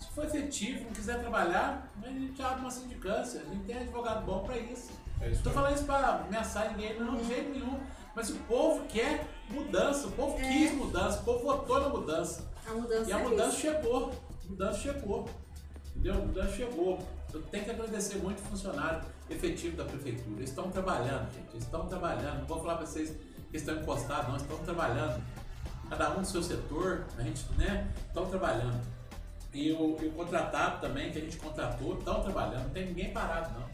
Se 0.00 0.08
for 0.12 0.24
efetivo, 0.24 0.84
não 0.84 0.92
quiser 0.92 1.20
trabalhar, 1.20 1.88
a 2.02 2.08
gente 2.08 2.42
abre 2.42 2.60
uma 2.60 2.70
sindicância. 2.70 3.40
A 3.40 3.44
gente 3.54 3.64
tem 3.64 3.76
advogado 3.76 4.24
bom 4.26 4.40
pra 4.40 4.58
isso. 4.58 4.90
É 5.20 5.26
Não 5.26 5.32
isso 5.32 5.42
tô 5.42 5.50
mesmo. 5.50 5.62
falando 5.62 5.76
isso 5.76 5.84
pra 5.84 6.24
ameaçar 6.26 6.72
ninguém, 6.72 6.98
não, 6.98 7.16
de 7.16 7.26
jeito 7.28 7.50
nenhum. 7.50 7.78
Mas 8.14 8.28
o 8.28 8.34
povo 8.40 8.84
quer 8.88 9.24
mudança, 9.48 10.08
o 10.08 10.10
povo 10.12 10.36
É. 10.38 10.42
quis 10.42 10.72
mudança, 10.74 11.20
o 11.20 11.24
povo 11.24 11.44
votou 11.44 11.80
na 11.80 11.88
mudança. 11.88 12.50
A 12.68 12.72
mudança 12.74 13.08
E 13.08 13.12
a 13.12 13.18
é 13.20 13.22
mudança 13.22 13.48
isso. 13.50 13.60
chegou. 13.60 14.12
A 14.44 14.48
mudança 14.50 14.78
chegou. 14.80 15.28
Entendeu? 15.94 16.14
A 16.14 16.18
mudança 16.18 16.52
chegou. 16.56 16.98
Eu 17.32 17.42
tenho 17.42 17.64
que 17.64 17.70
agradecer 17.70 18.16
muito 18.16 18.40
o 18.40 18.42
funcionário 18.42 19.00
efetivo 19.30 19.76
da 19.76 19.84
prefeitura. 19.84 20.36
Eles 20.36 20.50
estão 20.50 20.70
trabalhando, 20.70 21.32
gente. 21.32 21.48
Eles 21.52 21.64
estão 21.64 21.86
trabalhando. 21.86 22.40
Não 22.40 22.46
vou 22.46 22.60
falar 22.60 22.76
para 22.76 22.86
vocês 22.86 23.16
que 23.50 23.56
estão 23.56 23.76
encostados, 23.76 24.24
não. 24.28 24.34
Eles 24.34 24.42
estão 24.42 24.58
trabalhando. 24.58 25.22
Cada 25.88 26.10
um 26.10 26.20
do 26.20 26.26
seu 26.26 26.42
setor, 26.42 27.06
a 27.18 27.22
gente, 27.22 27.44
né? 27.56 27.90
Estão 28.08 28.26
trabalhando. 28.26 28.80
E 29.52 29.70
o, 29.72 29.98
e 30.02 30.06
o 30.06 30.12
contratado 30.12 30.80
também, 30.80 31.10
que 31.12 31.18
a 31.18 31.20
gente 31.20 31.36
contratou, 31.36 31.98
estão 31.98 32.22
trabalhando. 32.22 32.64
Não 32.64 32.70
tem 32.70 32.86
ninguém 32.86 33.12
parado, 33.12 33.58
não. 33.58 33.68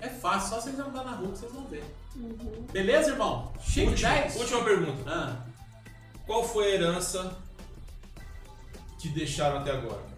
É 0.00 0.08
fácil, 0.08 0.48
só 0.48 0.60
vocês 0.60 0.78
andar 0.78 1.04
na 1.04 1.12
rua 1.12 1.30
que 1.32 1.38
vocês 1.38 1.52
vão 1.52 1.64
ver. 1.66 1.84
Uhum. 2.16 2.66
Beleza, 2.72 3.10
irmão? 3.10 3.52
Chique 3.60 3.90
Última, 3.90 4.08
10? 4.08 4.36
última 4.36 4.64
pergunta. 4.64 5.02
Ah, 5.06 5.36
Qual 6.26 6.42
foi 6.42 6.64
a 6.64 6.74
herança 6.74 7.36
que 8.98 9.08
deixaram 9.10 9.58
até 9.58 9.72
agora? 9.72 10.09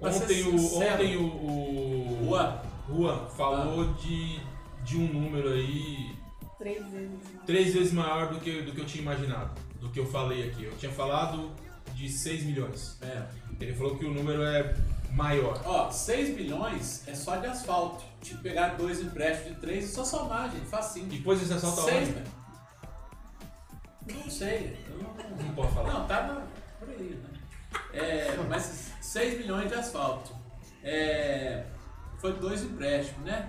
Ontem, 0.00 0.42
o, 0.42 0.76
ontem 0.76 1.16
o, 1.16 1.24
o 1.24 2.26
Juan. 2.26 2.60
Juan 2.88 3.26
falou 3.36 3.92
de, 3.94 4.40
de 4.84 4.96
um 4.96 5.12
número 5.12 5.48
aí 5.50 6.16
Três 6.58 6.84
vezes. 6.90 7.10
mais. 7.34 7.46
três 7.46 7.74
vezes 7.74 7.92
maior 7.92 8.32
do 8.32 8.40
que, 8.40 8.62
do 8.62 8.72
que 8.72 8.80
eu 8.80 8.86
tinha 8.86 9.02
imaginado, 9.02 9.60
do 9.80 9.90
que 9.90 10.00
eu 10.00 10.06
falei 10.06 10.48
aqui. 10.48 10.64
Eu 10.64 10.76
tinha 10.76 10.90
falado 10.92 11.50
de 11.94 12.08
6 12.08 12.44
milhões. 12.44 12.96
É. 13.02 13.26
Ele 13.60 13.74
falou 13.74 13.96
que 13.96 14.04
o 14.04 14.12
número 14.14 14.42
é 14.42 14.74
maior. 15.12 15.60
Ó, 15.64 15.90
6 15.90 16.36
milhões 16.36 17.06
é 17.08 17.14
só 17.14 17.36
de 17.36 17.46
asfalto. 17.46 18.04
Tipo, 18.20 18.42
pegar 18.42 18.76
dois 18.76 19.00
empréstimos 19.00 19.54
de 19.54 19.60
três 19.60 19.84
e 19.84 19.88
só 19.94 20.04
somar, 20.04 20.50
gente. 20.50 20.66
Facinho. 20.66 21.06
Depois 21.06 21.40
esse 21.42 21.52
assalto 21.52 21.82
Seis, 21.82 22.08
aonde? 22.08 22.28
Não 24.24 24.30
sei. 24.30 24.76
Eu 24.90 24.98
não, 25.02 25.46
Não 25.46 25.54
pode 25.54 25.72
falar. 25.74 25.92
não, 25.92 26.06
tá 26.06 26.22
na, 26.26 26.42
por 26.78 26.88
aí, 26.88 27.20
né? 27.22 27.38
É, 27.92 28.36
mas 28.48 28.87
6 29.08 29.38
milhões 29.38 29.68
de 29.68 29.74
asfalto. 29.74 30.32
É, 30.84 31.64
foi 32.18 32.34
dois 32.34 32.62
empréstimos, 32.62 33.24
né? 33.24 33.48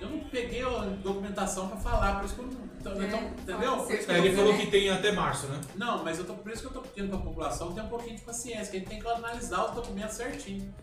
Eu 0.00 0.10
não 0.10 0.20
peguei 0.24 0.62
a 0.62 0.68
documentação 1.02 1.68
pra 1.68 1.76
falar, 1.76 2.16
por 2.16 2.24
isso 2.24 2.34
que 2.34 2.40
eu 2.40 2.46
não. 2.48 2.64
Então, 2.80 2.92
É, 3.00 3.06
então, 3.06 3.20
entendeu? 3.22 3.86
É, 4.08 4.18
ele 4.18 4.36
falou 4.36 4.54
que 4.58 4.66
tem 4.66 4.90
até 4.90 5.12
março, 5.12 5.46
né? 5.46 5.58
Não, 5.76 6.04
mas 6.04 6.18
eu 6.18 6.24
tô, 6.26 6.34
por 6.34 6.50
isso 6.52 6.62
que 6.62 6.68
eu 6.68 6.72
tô 6.72 6.80
pedindo 6.82 7.08
pra 7.10 7.18
população 7.18 7.72
ter 7.72 7.80
um 7.80 7.88
pouquinho 7.88 8.16
de 8.16 8.22
paciência, 8.22 8.66
que 8.70 8.76
a 8.76 8.80
gente 8.80 8.88
tem 8.88 9.00
que 9.00 9.08
analisar 9.08 9.66
os 9.66 9.70
documentos 9.70 10.16
certinho. 10.16 10.74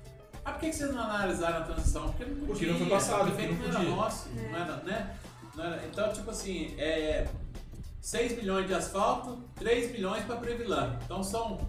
Ah, 0.44 0.54
por 0.54 0.62
que 0.62 0.74
vocês 0.74 0.92
não 0.92 1.04
analisaram 1.04 1.58
a 1.58 1.62
transição? 1.62 2.08
Porque 2.10 2.26
não 2.26 2.36
podia. 2.38 2.48
Porque 2.48 2.66
não 2.66 2.78
foi 2.80 2.90
passado, 2.90 3.30
porque 3.32 3.48
não 3.48 3.56
não 3.56 3.66
era 3.68 3.84
nosso, 3.84 4.30
não 4.30 4.56
era, 4.60 4.76
né? 4.78 5.16
Não 5.56 5.64
era- 5.66 5.86
então, 5.86 6.12
tipo 6.12 6.32
assim, 6.32 6.74
é, 6.80 7.28
6 8.00 8.36
milhões 8.38 8.66
de 8.66 8.74
asfalto, 8.74 9.38
3 9.56 9.92
milhões 9.92 10.24
pra 10.24 10.38
Previlã. 10.38 10.98
Então 11.06 11.22
são, 11.22 11.60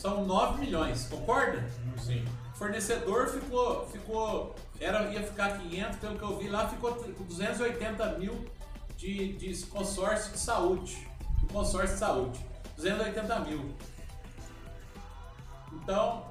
são 0.00 0.24
9 0.24 0.60
milhões, 0.64 1.06
concorda? 1.10 1.62
Sim. 1.98 2.24
Fornecedor 2.54 3.28
ficou, 3.28 3.86
ficou, 3.88 4.54
era, 4.80 5.10
ia 5.10 5.22
ficar 5.22 5.58
500, 5.58 5.98
pelo 5.98 6.18
que 6.18 6.22
eu 6.22 6.38
vi 6.38 6.48
lá, 6.48 6.68
ficou 6.68 6.94
com 6.94 7.24
280 7.24 8.18
mil 8.18 8.46
de, 8.96 9.34
de 9.34 9.66
consórcio 9.66 10.32
de 10.32 10.38
saúde. 10.38 11.06
Do 11.40 11.52
consórcio 11.52 11.94
de 11.94 11.98
saúde. 11.98 12.40
280 12.76 13.40
mil. 13.40 13.74
Então, 15.72 16.24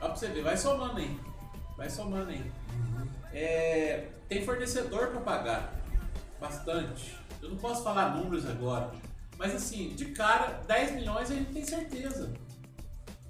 ó 0.00 0.06
pra 0.06 0.16
você 0.16 0.28
ver, 0.28 0.42
vai 0.42 0.56
somando 0.56 0.96
aí. 0.96 1.20
Vai 1.76 1.90
somando 1.90 2.30
aí. 2.30 2.50
É, 3.34 4.08
tem 4.26 4.42
fornecedor 4.42 5.08
para 5.08 5.20
pagar. 5.20 5.74
Bastante. 6.40 7.14
Eu 7.42 7.50
não 7.50 7.56
posso 7.58 7.82
falar 7.82 8.16
números 8.16 8.48
agora. 8.48 8.90
Mas 9.36 9.54
assim, 9.54 9.90
de 9.90 10.06
cara, 10.06 10.62
10 10.66 10.92
milhões 10.92 11.30
a 11.30 11.34
gente 11.34 11.52
tem 11.52 11.64
certeza. 11.64 12.32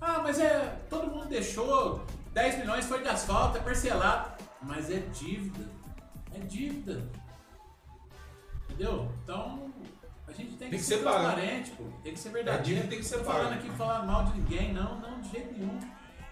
Ah, 0.05 0.21
mas 0.23 0.39
é. 0.41 0.81
Todo 0.91 1.07
mundo 1.11 1.29
deixou. 1.29 2.05
10 2.33 2.59
milhões 2.59 2.85
foi 2.87 3.03
de 3.03 3.09
asfalto, 3.09 3.59
é 3.59 3.61
parcelado. 3.61 4.33
Mas 4.61 4.91
é 4.91 4.99
dívida. 4.99 5.65
É 6.35 6.39
dívida. 6.41 7.09
Entendeu? 8.69 9.09
Então, 9.23 9.71
a 10.27 10.33
gente 10.33 10.57
tem 10.57 10.71
que, 10.71 10.71
Tem 10.71 10.71
que 10.71 10.79
ser, 10.81 10.97
ser 10.99 11.03
transparente, 11.03 11.71
pô. 11.73 11.85
Tem 12.03 12.13
que 12.15 12.19
ser 12.19 12.29
A 12.31 12.33
verdadeiro. 12.33 12.65
dívida 12.65 12.89
tem 12.89 12.99
que 12.99 13.05
ser 13.05 13.19
Tô 13.19 13.25
falando 13.25 13.53
aqui 13.53 13.69
falando 13.71 14.07
mal 14.07 14.25
de 14.25 14.41
ninguém, 14.41 14.73
não, 14.73 14.99
não, 15.01 15.21
de 15.21 15.31
jeito 15.31 15.53
nenhum. 15.53 15.79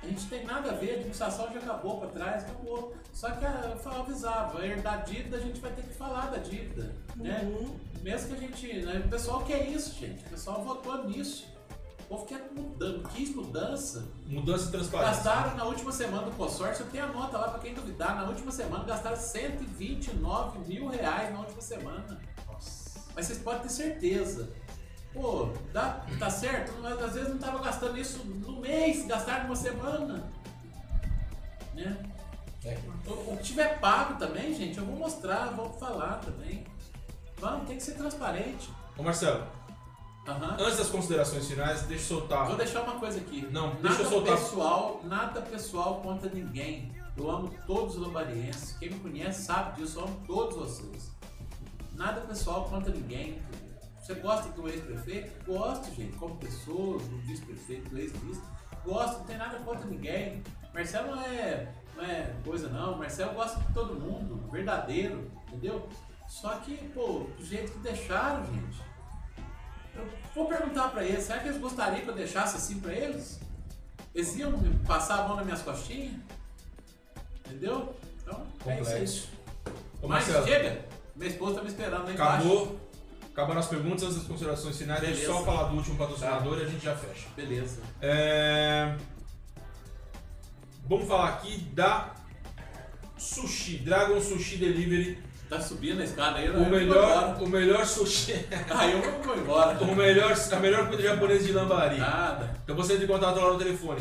A 0.03 0.07
gente 0.07 0.27
tem 0.29 0.47
nada 0.47 0.71
a 0.71 0.75
ver, 0.75 0.93
a 0.93 0.95
administração 0.95 1.53
já 1.53 1.59
acabou 1.61 2.01
pra 2.01 2.09
trás, 2.09 2.45
acabou. 2.45 2.95
Só 3.13 3.31
que 3.33 3.45
a- 3.45 3.69
eu 3.71 3.77
falava, 3.79 4.03
avisava, 4.05 4.65
herdar 4.67 5.05
dívida, 5.05 5.37
a 5.37 5.41
gente 5.41 5.61
vai 5.61 5.71
ter 5.73 5.83
que 5.83 5.93
falar 5.93 6.31
da 6.31 6.39
dívida. 6.39 6.97
Né? 7.17 7.41
Uhum. 7.45 7.77
Mesmo 8.01 8.29
que 8.35 8.35
a 8.45 8.49
gente. 8.49 8.73
Né, 8.87 9.03
o 9.05 9.09
pessoal 9.11 9.45
quer 9.45 9.69
isso, 9.69 9.95
gente. 10.01 10.25
O 10.25 10.31
pessoal 10.31 10.65
votou 10.65 11.05
nisso. 11.07 11.47
O 12.11 12.17
povo 12.17 12.27
quer 12.27 12.51
mudança, 12.51 13.09
quis 13.15 13.33
mudança. 13.37 14.05
Mudança 14.27 14.65
de 14.65 14.73
transparência. 14.73 15.15
Gastaram 15.15 15.57
na 15.57 15.65
última 15.65 15.93
semana 15.93 16.25
do 16.25 16.33
consórcio, 16.33 16.85
eu 16.85 16.91
tenho 16.91 17.05
a 17.05 17.07
nota 17.07 17.39
lá 17.39 17.51
pra 17.51 17.61
quem 17.61 17.73
duvidar. 17.73 18.17
Na 18.17 18.25
última 18.25 18.51
semana 18.51 18.83
gastaram 18.83 19.17
129 19.17 20.59
mil 20.67 20.89
reais 20.89 21.33
na 21.33 21.39
última 21.39 21.61
semana. 21.61 22.21
Mas 23.15 23.27
vocês 23.27 23.39
podem 23.39 23.63
ter 23.63 23.69
certeza. 23.69 24.51
Pô, 25.13 25.51
dá, 25.73 26.05
tá 26.19 26.29
certo? 26.29 26.73
Mas 26.83 27.01
às 27.01 27.15
vezes 27.15 27.29
não 27.29 27.39
tava 27.39 27.63
gastando 27.63 27.97
isso 27.97 28.25
no 28.27 28.61
mês, 28.61 29.07
gastaram 29.07 29.45
numa 29.45 29.55
semana. 29.55 30.29
Né? 31.75 31.97
É. 32.65 32.77
O, 33.07 33.35
o 33.35 33.37
que 33.37 33.45
tiver 33.45 33.79
pago 33.79 34.19
também, 34.19 34.53
gente, 34.53 34.79
eu 34.79 34.85
vou 34.85 34.97
mostrar, 34.97 35.53
vou 35.53 35.73
falar 35.75 36.17
também. 36.17 36.67
Vamos, 37.37 37.69
tem 37.69 37.77
que 37.77 37.85
ser 37.85 37.93
transparente. 37.93 38.69
Ô 38.99 39.03
Marcelo, 39.05 39.47
Aham. 40.31 40.57
antes 40.61 40.79
das 40.79 40.89
considerações 40.89 41.49
finais, 41.49 41.83
deixa 41.83 42.15
eu 42.15 42.19
soltar. 42.19 42.47
Vou 42.47 42.57
deixar 42.57 42.83
uma 42.83 42.99
coisa 42.99 43.19
aqui. 43.19 43.47
Não, 43.51 43.69
nada 43.75 43.89
deixa 43.89 44.03
eu 44.03 44.09
soltar. 44.11 44.37
pessoal, 44.37 45.01
nada 45.05 45.41
pessoal 45.43 46.01
contra 46.01 46.31
ninguém. 46.31 46.93
Eu 47.17 47.31
amo 47.31 47.53
todos 47.67 47.97
os 47.97 48.03
lambarienses. 48.03 48.77
Quem 48.79 48.91
me 48.91 49.01
conhece 49.01 49.43
sabe 49.43 49.81
disso, 49.81 49.99
eu 49.99 50.05
amo 50.05 50.23
todos 50.27 50.57
vocês. 50.57 51.11
Nada 51.95 52.21
pessoal 52.23 52.65
contra 52.65 52.93
ninguém. 52.93 53.43
Você 54.01 54.15
gosta 54.15 54.49
do 54.53 54.69
ex-prefeito? 54.69 55.45
Gosto, 55.45 55.95
gente, 55.95 56.17
como 56.17 56.37
pessoa, 56.37 56.99
do 56.99 57.19
vice-prefeito, 57.27 57.91
do 57.91 57.99
ex-vice. 57.99 58.41
Gosto, 58.85 59.19
não 59.19 59.25
tem 59.25 59.37
nada 59.37 59.59
contra 59.59 59.87
ninguém. 59.87 60.43
Marcelo 60.73 61.15
não 61.15 61.23
é, 61.23 61.75
não 61.97 62.05
é 62.05 62.33
coisa 62.45 62.69
não. 62.69 62.97
Marcelo 62.97 63.35
gosta 63.35 63.61
de 63.61 63.73
todo 63.75 63.95
mundo, 64.01 64.49
verdadeiro, 64.51 65.31
entendeu? 65.49 65.87
Só 66.27 66.55
que, 66.61 66.77
pô, 66.95 67.27
do 67.37 67.45
jeito 67.45 67.73
que 67.73 67.79
deixaram, 67.81 68.45
gente. 68.47 68.90
Eu 69.95 70.09
vou 70.35 70.47
perguntar 70.47 70.89
pra 70.89 71.05
eles, 71.05 71.25
será 71.25 71.41
que 71.41 71.49
eles 71.49 71.61
gostariam 71.61 72.01
que 72.03 72.09
eu 72.09 72.15
deixasse 72.15 72.57
assim 72.57 72.81
pra 72.81 72.93
eles? 72.93 73.41
Eles 74.15 74.37
iam 74.37 74.53
passar 74.87 75.21
a 75.21 75.29
mão 75.29 75.37
nas 75.37 75.45
minhas 75.45 75.63
costinhas? 75.63 76.15
Entendeu? 77.47 77.95
Então, 78.23 78.47
é 78.67 78.81
isso 78.81 78.91
aí. 78.91 78.99
Complexo. 79.01 79.29
Ô 80.03 80.09
Mas 80.09 80.27
Marcelo, 80.27 80.47
chega! 80.47 80.85
Minha 81.17 81.31
esposa 81.31 81.57
tá 81.57 81.63
me 81.63 81.69
esperando 81.69 82.05
lá 82.05 82.13
embaixo. 82.13 82.35
acabou. 82.47 82.81
Acabaram 83.33 83.61
as 83.61 83.69
perguntas, 83.69 84.15
das 84.15 84.25
considerações 84.25 84.77
finais. 84.77 85.01
Deixa 85.01 85.23
eu 85.23 85.27
Beleza. 85.29 85.39
só 85.39 85.45
falar 85.45 85.69
do 85.69 85.77
último 85.77 85.97
patrocinador 85.97 86.59
e 86.59 86.63
a 86.63 86.67
gente 86.67 86.85
já 86.85 86.97
fecha. 86.97 87.29
Beleza. 87.37 87.81
É... 88.01 88.97
Vamos 90.89 91.07
falar 91.07 91.29
aqui 91.29 91.59
da 91.73 92.15
Sushi, 93.17 93.79
Dragon 93.79 94.21
Sushi 94.21 94.57
Delivery. 94.57 95.23
Tá 95.51 95.61
subindo 95.61 96.01
a 96.01 96.05
escada 96.05 96.39
aí, 96.39 96.47
eu 96.47 96.55
O 96.55 96.71
melhor, 96.71 97.37
o 97.43 97.49
melhor 97.49 97.85
sushi, 97.85 98.47
Aí 98.71 98.93
eu 98.93 99.03
vou 99.03 99.37
embora. 99.37 99.77
o 99.83 99.97
melhor, 99.97 100.33
a 100.33 100.57
melhor 100.61 100.85
comida 100.85 101.03
japonesa 101.03 101.45
de 101.45 101.51
Lambari. 101.53 101.99
Nada. 101.99 102.55
Então 102.63 102.77
você 102.77 102.93
entra 102.93 103.05
em 103.05 103.09
contato 103.09 103.41
lá 103.41 103.53
no 103.53 103.59
telefone 103.59 104.01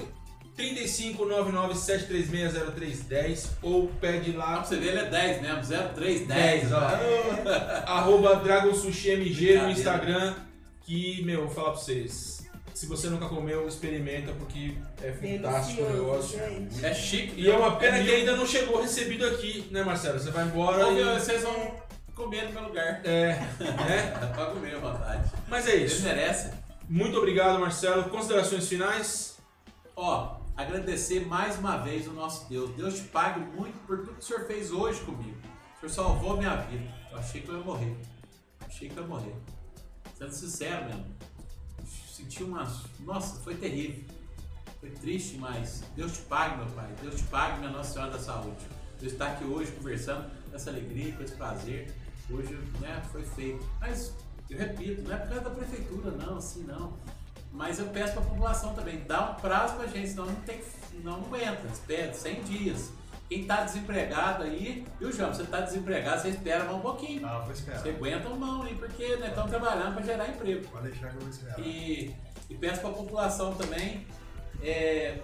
3599-736-0310 0.56 3.48
ou 3.64 3.88
pede 4.00 4.34
Pra 4.34 4.46
lá 4.46 4.64
você 4.64 4.76
ver, 4.76 4.90
ele 4.90 5.00
é 5.00 5.06
10 5.06 5.42
mesmo, 5.42 5.64
0310. 5.96 6.28
10, 6.28 6.72
ó. 6.74 6.82
arroba 7.92 8.36
Dragon 8.36 8.76
Sushi 8.76 9.10
MG 9.10 9.58
no. 9.58 9.72
Instagram 9.72 10.36
que, 10.82 11.24
meu, 11.24 11.46
vou 11.46 11.56
falar 11.56 11.72
pra 11.72 11.80
vocês 11.80 12.39
se 12.80 12.86
você 12.86 13.10
nunca 13.10 13.28
comeu, 13.28 13.68
experimenta 13.68 14.32
porque 14.32 14.74
é 15.04 15.12
fantástico 15.12 15.82
o 15.82 15.90
negócio 15.90 16.40
gente. 16.40 16.86
É 16.86 16.94
chique. 16.94 17.34
e 17.36 17.52
é 17.52 17.58
uma 17.58 17.76
pena 17.76 17.98
que 17.98 18.06
mil. 18.06 18.16
ainda 18.16 18.38
não 18.38 18.46
chegou 18.46 18.82
recebido 18.82 19.26
aqui, 19.26 19.68
né 19.70 19.84
Marcelo? 19.84 20.18
Você 20.18 20.32
vai 20.32 20.46
embora 20.46 20.90
e... 20.90 21.20
Vocês 21.20 21.44
vão 21.44 21.76
comer 22.16 22.46
no 22.46 22.54
meu 22.54 22.70
lugar. 22.70 23.02
É, 23.04 23.34
né? 23.60 24.18
Dá 24.22 24.28
pra 24.28 24.46
comer 24.46 24.76
à 24.76 24.80
vontade. 24.80 25.30
Mas 25.50 25.68
é 25.68 25.76
isso. 25.76 26.04
merecem. 26.04 26.54
Muito 26.88 27.18
obrigado, 27.18 27.60
Marcelo. 27.60 28.06
Considerações 28.06 28.66
finais? 28.70 29.38
Ó, 29.94 30.40
agradecer 30.56 31.26
mais 31.26 31.60
uma 31.60 31.80
vez 31.80 32.08
o 32.08 32.14
nosso 32.14 32.48
Deus. 32.48 32.70
Deus 32.78 32.96
te 32.96 33.02
pague 33.10 33.42
muito 33.42 33.78
por 33.86 33.98
tudo 33.98 34.14
que 34.14 34.22
o 34.22 34.24
Senhor 34.24 34.46
fez 34.46 34.72
hoje 34.72 35.02
comigo. 35.02 35.36
O 35.76 35.80
Senhor 35.82 35.92
salvou 35.92 36.38
minha 36.38 36.56
vida. 36.56 36.90
Eu 37.12 37.18
achei 37.18 37.42
que 37.42 37.50
eu 37.50 37.58
ia 37.58 37.64
morrer. 37.66 37.98
Achei 38.66 38.88
que 38.88 38.96
eu 38.96 39.04
ia 39.04 39.10
morrer. 39.10 39.36
Sendo 40.18 40.32
sincero 40.32 40.86
mesmo. 40.86 41.20
Senti 42.20 42.44
umas. 42.44 42.84
Nossa, 43.00 43.40
foi 43.40 43.56
terrível. 43.56 44.04
Foi 44.82 44.90
triste, 44.90 45.38
mas 45.38 45.84
Deus 45.96 46.12
te 46.18 46.22
pague, 46.24 46.58
meu 46.58 46.66
Pai. 46.68 46.94
Deus 47.02 47.16
te 47.16 47.24
pague, 47.24 47.60
minha 47.60 47.72
Nossa 47.72 47.94
Senhora 47.94 48.12
da 48.12 48.20
Saúde. 48.20 48.58
Deus 49.00 49.14
está 49.14 49.32
aqui 49.32 49.46
hoje 49.46 49.72
conversando 49.72 50.30
com 50.50 50.56
essa 50.56 50.70
alegria, 50.70 51.14
com 51.14 51.24
esse 51.24 51.36
prazer. 51.36 51.94
Hoje, 52.30 52.54
né, 52.82 53.02
foi 53.12 53.24
feito. 53.24 53.66
Mas, 53.80 54.14
eu 54.50 54.58
repito, 54.58 55.02
não 55.04 55.14
é 55.14 55.18
por 55.18 55.30
causa 55.30 55.44
da 55.46 55.50
prefeitura, 55.50 56.12
não, 56.12 56.38
assim 56.38 56.64
não. 56.64 56.94
Mas 57.52 57.80
eu 57.80 57.88
peço 57.88 58.14
para 58.14 58.22
a 58.22 58.26
população 58.26 58.76
também, 58.76 59.04
dá 59.06 59.32
um 59.32 59.36
prazo 59.36 59.76
para 59.76 59.86
a 59.86 59.88
gente, 59.88 60.10
senão 60.10 60.26
não, 60.26 60.36
tem, 60.42 60.62
não 61.04 61.14
aguenta. 61.16 61.68
Espera 61.68 62.14
100 62.14 62.42
dias. 62.44 62.92
Quem 63.30 63.42
está 63.42 63.64
desempregado 63.64 64.44
aí, 64.44 64.84
viu, 65.00 65.12
João? 65.12 65.32
Você 65.32 65.44
está 65.44 65.62
desempregado, 65.62 66.20
você 66.22 66.30
espera 66.30 66.64
mais 66.64 66.76
um 66.78 66.82
pouquinho. 66.82 67.26
Ah, 67.28 67.40
vou 67.40 67.52
esperar. 67.52 67.80
Você 67.80 67.90
aguenta 67.90 68.28
uma 68.28 68.48
mão 68.48 68.64
aí, 68.64 68.74
porque 68.74 69.16
nós 69.18 69.30
estamos 69.30 69.52
trabalhando 69.52 69.94
para 69.94 70.04
gerar 70.04 70.28
emprego. 70.30 70.68
Pode 70.70 70.90
deixar 70.90 71.10
que 71.10 71.16
eu 71.16 71.22
vou 71.22 71.30
esperar. 71.30 71.60
E, 71.60 72.16
e 72.50 72.56
peço 72.56 72.82
para 72.82 72.90
a 72.90 72.94
população 72.94 73.54
também, 73.54 74.08
é, 74.64 75.20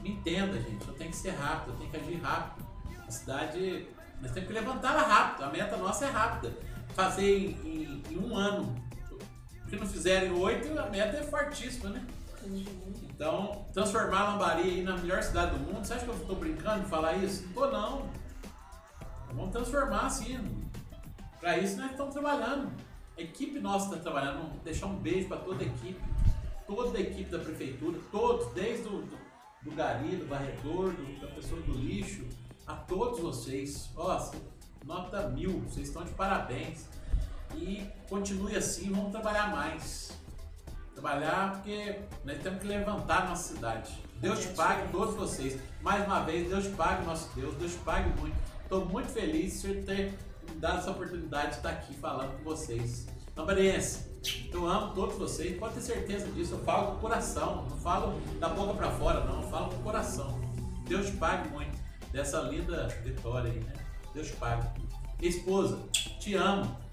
me 0.00 0.12
entenda, 0.12 0.58
gente, 0.58 0.88
eu 0.88 0.94
tenho 0.94 1.10
que 1.10 1.16
ser 1.16 1.30
rápido, 1.32 1.72
eu 1.74 1.76
tenho 1.80 1.90
que 1.90 1.96
agir 1.98 2.22
rápido. 2.22 2.66
A 3.06 3.10
cidade, 3.10 3.88
nós 4.22 4.30
temos 4.30 4.48
que 4.48 4.54
levantar 4.54 4.92
ela 4.92 5.02
rápido, 5.02 5.44
a 5.44 5.50
meta 5.50 5.76
nossa 5.76 6.06
é 6.06 6.08
rápida. 6.10 6.50
Fazer 6.94 7.28
em, 7.38 7.50
em- 7.62 8.02
em 8.10 8.16
um 8.18 8.34
ano. 8.34 8.74
Se 9.68 9.76
não 9.76 9.86
fizerem 9.86 10.30
oito, 10.32 10.78
a 10.78 10.86
meta 10.86 11.18
é 11.18 11.22
fortíssima, 11.24 11.90
né? 11.90 12.06
Então, 13.26 13.64
transformar 13.72 14.32
Lambari 14.32 14.64
aí 14.64 14.82
na 14.82 14.98
melhor 14.98 15.22
cidade 15.22 15.52
do 15.56 15.60
mundo, 15.60 15.82
você 15.82 15.94
acha 15.94 16.04
que 16.04 16.10
eu 16.10 16.14
estou 16.14 16.36
brincando 16.36 16.84
de 16.84 16.90
falar 16.90 17.14
isso? 17.14 17.48
Tô 17.54 17.66
não. 17.70 18.06
Vamos 19.32 19.50
transformar 19.50 20.02
assim. 20.08 20.38
Para 21.40 21.56
isso 21.56 21.78
nós 21.78 21.92
estamos 21.92 22.12
trabalhando. 22.12 22.70
A 23.16 23.22
equipe 23.22 23.58
nossa 23.60 23.86
está 23.86 23.98
trabalhando. 23.98 24.42
Vamos 24.42 24.62
deixar 24.62 24.88
um 24.88 24.96
beijo 24.96 25.26
para 25.28 25.38
toda 25.38 25.64
a 25.64 25.66
equipe. 25.66 25.98
Toda 26.66 26.98
a 26.98 27.00
equipe 27.00 27.30
da 27.30 27.38
prefeitura, 27.38 27.98
todos, 28.12 28.52
desde 28.52 28.88
o 28.88 29.00
do, 29.00 29.18
do 29.62 29.70
gari, 29.74 30.16
do 30.16 30.26
varredor, 30.28 30.90
do- 30.92 31.20
da 31.22 31.28
pessoa 31.28 31.58
do 31.62 31.72
lixo, 31.72 32.26
a 32.66 32.74
todos 32.74 33.20
vocês. 33.20 33.88
Nossa, 33.94 34.36
nota 34.84 35.30
mil, 35.30 35.60
vocês 35.60 35.88
estão 35.88 36.04
de 36.04 36.12
parabéns. 36.12 36.86
E 37.54 37.88
continue 38.06 38.54
assim, 38.54 38.90
vamos 38.92 39.12
trabalhar 39.12 39.50
mais. 39.50 40.12
Trabalhar 40.94 41.52
porque 41.52 41.98
nós 42.24 42.38
temos 42.38 42.60
que 42.60 42.66
levantar 42.66 43.24
a 43.24 43.28
nossa 43.28 43.54
cidade. 43.54 44.02
Deus 44.20 44.40
te 44.40 44.48
pague 44.48 44.90
todos 44.90 45.14
vocês. 45.14 45.60
Mais 45.82 46.06
uma 46.06 46.20
vez, 46.20 46.48
Deus 46.48 46.64
te 46.64 46.70
pague, 46.70 47.04
nosso 47.04 47.28
Deus. 47.34 47.54
Deus 47.56 47.72
te 47.72 47.78
pague 47.78 48.08
muito. 48.20 48.36
Estou 48.62 48.86
muito 48.86 49.08
feliz 49.08 49.60
de 49.60 49.82
ter 49.82 50.18
me 50.48 50.54
dado 50.56 50.78
essa 50.78 50.90
oportunidade 50.90 51.50
de 51.50 51.56
estar 51.56 51.70
aqui 51.70 51.94
falando 51.94 52.36
com 52.38 52.44
vocês. 52.44 53.06
Lambariense, 53.36 54.06
eu 54.52 54.66
amo 54.66 54.94
todos 54.94 55.16
vocês, 55.18 55.58
pode 55.58 55.74
ter 55.74 55.80
certeza 55.80 56.26
disso. 56.28 56.54
Eu 56.54 56.60
falo 56.60 56.92
com 56.92 56.96
o 56.98 57.00
coração, 57.00 57.66
não 57.68 57.76
falo 57.78 58.20
da 58.38 58.48
boca 58.48 58.74
para 58.74 58.90
fora, 58.92 59.24
não. 59.24 59.42
Eu 59.42 59.48
falo 59.48 59.70
com 59.70 59.76
o 59.76 59.82
coração. 59.82 60.40
Deus 60.86 61.06
te 61.06 61.16
pague 61.16 61.48
muito 61.48 61.76
dessa 62.12 62.40
linda 62.42 62.86
vitória 63.02 63.50
aí, 63.50 63.60
né? 63.60 63.72
Deus 64.14 64.28
te 64.28 64.36
pague. 64.36 64.68
Esposa, 65.20 65.78
te 65.92 66.34
amo. 66.34 66.83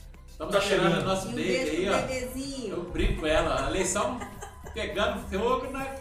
Estamos 0.41 0.53
Tá 0.55 0.59
esperando 0.59 0.83
chegando. 0.89 1.01
o 1.01 1.05
nosso 1.05 1.27
E 1.27 1.29
um 1.31 1.35
beijo 1.35 1.71
beijo 1.71 1.71
aí, 1.71 1.89
ó. 1.89 2.07
bebezinho. 2.07 2.75
Eu 2.75 2.83
brinco 2.83 3.19
com 3.21 3.27
ela, 3.27 3.65
a 3.65 3.69
eleição 3.69 4.19
pegando 4.73 5.19
fogo, 5.29 5.67
né? 5.71 5.95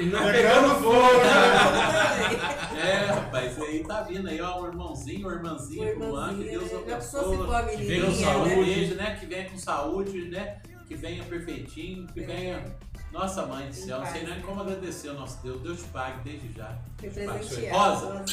E 0.00 0.04
não 0.06 0.18
Pegando 0.24 0.32
pegando 0.32 0.82
fogo, 0.82 1.20
É, 2.76 3.06
rapaz, 3.06 3.60
aí 3.62 3.84
tá 3.84 4.02
vindo 4.02 4.28
aí, 4.28 4.40
ó, 4.40 4.60
o 4.62 4.66
irmãozinho, 4.66 5.28
o 5.28 5.30
irmãzinho, 5.32 5.98
O 5.98 6.04
o 6.04 6.10
Juan, 6.10 6.36
que 6.36 6.44
Deus 6.44 6.72
né? 6.72 6.78
Abençoe. 6.78 7.24
a 7.54 7.60
vem 7.62 8.00
com 8.00 8.06
menininha, 8.10 8.26
saúde. 8.32 8.94
né? 8.94 8.94
Né? 8.96 9.16
Que 9.20 9.26
venha 9.26 9.50
com 9.50 9.58
saúde, 9.58 10.28
né? 10.28 10.58
Que 10.88 10.94
venha 10.94 11.24
perfeitinho, 11.24 12.06
que 12.08 12.20
venha. 12.20 12.64
Nossa 13.12 13.46
mãe 13.46 13.66
do 13.68 13.74
céu, 13.74 14.00
não 14.00 14.06
sei 14.06 14.24
nem 14.24 14.40
como 14.40 14.60
agradecer 14.60 15.08
ao 15.08 15.14
nosso 15.14 15.40
Deus. 15.42 15.62
Deus 15.62 15.78
te 15.82 15.88
pague 15.88 16.20
desde 16.24 16.52
já. 16.52 16.76
Te. 16.98 17.66
Rosa, 17.70 18.24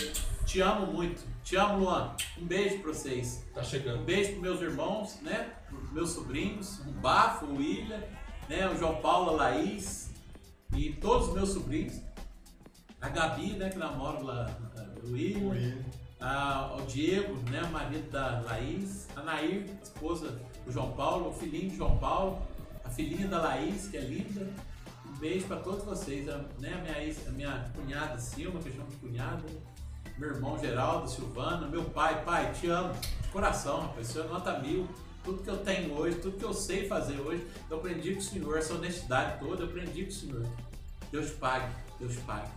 te 0.46 0.62
amo 0.62 0.88
muito. 0.94 1.24
Te 1.44 1.56
amo, 1.56 1.80
Luan. 1.80 2.16
Um 2.40 2.46
beijo 2.46 2.80
pra 2.80 2.94
vocês. 2.94 3.44
Tá 3.54 3.62
Um 3.62 3.64
chegando. 3.64 4.04
beijo 4.04 4.32
pros 4.32 4.42
meus 4.42 4.62
irmãos, 4.62 5.20
né? 5.22 5.52
Pros 5.70 5.92
meus 5.92 6.10
sobrinhos, 6.12 6.80
o 6.80 6.92
Bafo, 6.92 7.46
o 7.46 7.58
William, 7.58 8.02
né? 8.50 8.68
O 8.70 8.78
João 8.78 8.96
Paulo, 9.02 9.32
a 9.32 9.34
Laís 9.34 10.12
e 10.76 10.92
todos 10.94 11.30
os 11.30 11.34
meus 11.34 11.50
sobrinhos. 11.50 12.00
A 13.02 13.10
Gabi, 13.10 13.54
né? 13.54 13.70
Que 13.70 13.78
namora 13.78 14.20
lá, 14.20 14.58
o 15.04 15.12
William. 15.12 15.50
Oi. 15.52 15.84
a- 16.26 16.78
o 16.80 16.86
Diego, 16.86 17.34
né, 17.52 17.62
o 17.64 17.68
marido 17.70 18.10
da 18.10 18.40
Laís, 18.46 19.10
a 19.14 19.22
Nair, 19.24 19.66
esposa 19.84 20.40
do 20.66 20.72
João 20.72 20.94
Paulo, 20.94 21.32
o 21.32 21.34
filhinho 21.34 21.70
de 21.70 21.76
João 21.76 21.98
Paulo, 21.98 22.42
a 22.86 22.90
filhinha 22.90 23.28
da 23.28 23.42
Laís, 23.42 23.90
que 23.90 23.98
é 23.98 24.00
linda. 24.00 24.48
Um 25.06 25.18
beijo 25.20 25.46
para 25.48 25.58
todos 25.58 25.84
vocês, 25.84 26.30
a, 26.30 26.38
né, 26.60 26.76
a, 26.76 26.78
minha, 26.82 27.04
ex- 27.04 27.28
a 27.28 27.32
minha 27.32 27.70
cunhada 27.76 28.18
Silva, 28.18 28.58
que 28.60 28.70
eu 28.70 28.74
chamo 28.74 28.88
de 28.88 28.96
cunhada, 28.96 29.44
meu 30.18 30.30
irmão 30.30 30.58
Geraldo, 30.60 31.10
Silvana, 31.10 31.68
meu 31.68 31.84
pai, 31.86 32.24
pai, 32.24 32.52
te 32.54 32.68
amo, 32.68 32.94
de 32.94 33.28
coração, 33.30 33.82
rapaz, 33.82 34.10
o 34.10 34.14
senhor 34.14 34.30
nota 34.30 34.60
mil. 34.60 34.88
Tudo 35.24 35.42
que 35.42 35.50
eu 35.50 35.58
tenho 35.58 35.94
hoje, 35.98 36.18
tudo 36.18 36.38
que 36.38 36.44
eu 36.44 36.54
sei 36.54 36.86
fazer 36.86 37.18
hoje, 37.22 37.48
eu 37.70 37.78
aprendi 37.78 38.14
com 38.14 38.20
o 38.20 38.24
Senhor, 38.24 38.58
essa 38.58 38.74
honestidade 38.74 39.40
toda, 39.40 39.64
eu 39.64 39.68
aprendi 39.68 40.04
com 40.04 40.10
o 40.10 40.14
Senhor. 40.14 40.46
Deus 41.10 41.28
te 41.28 41.36
pague, 41.36 41.74
Deus 41.98 42.12
te 42.12 42.20
pague. 42.22 42.50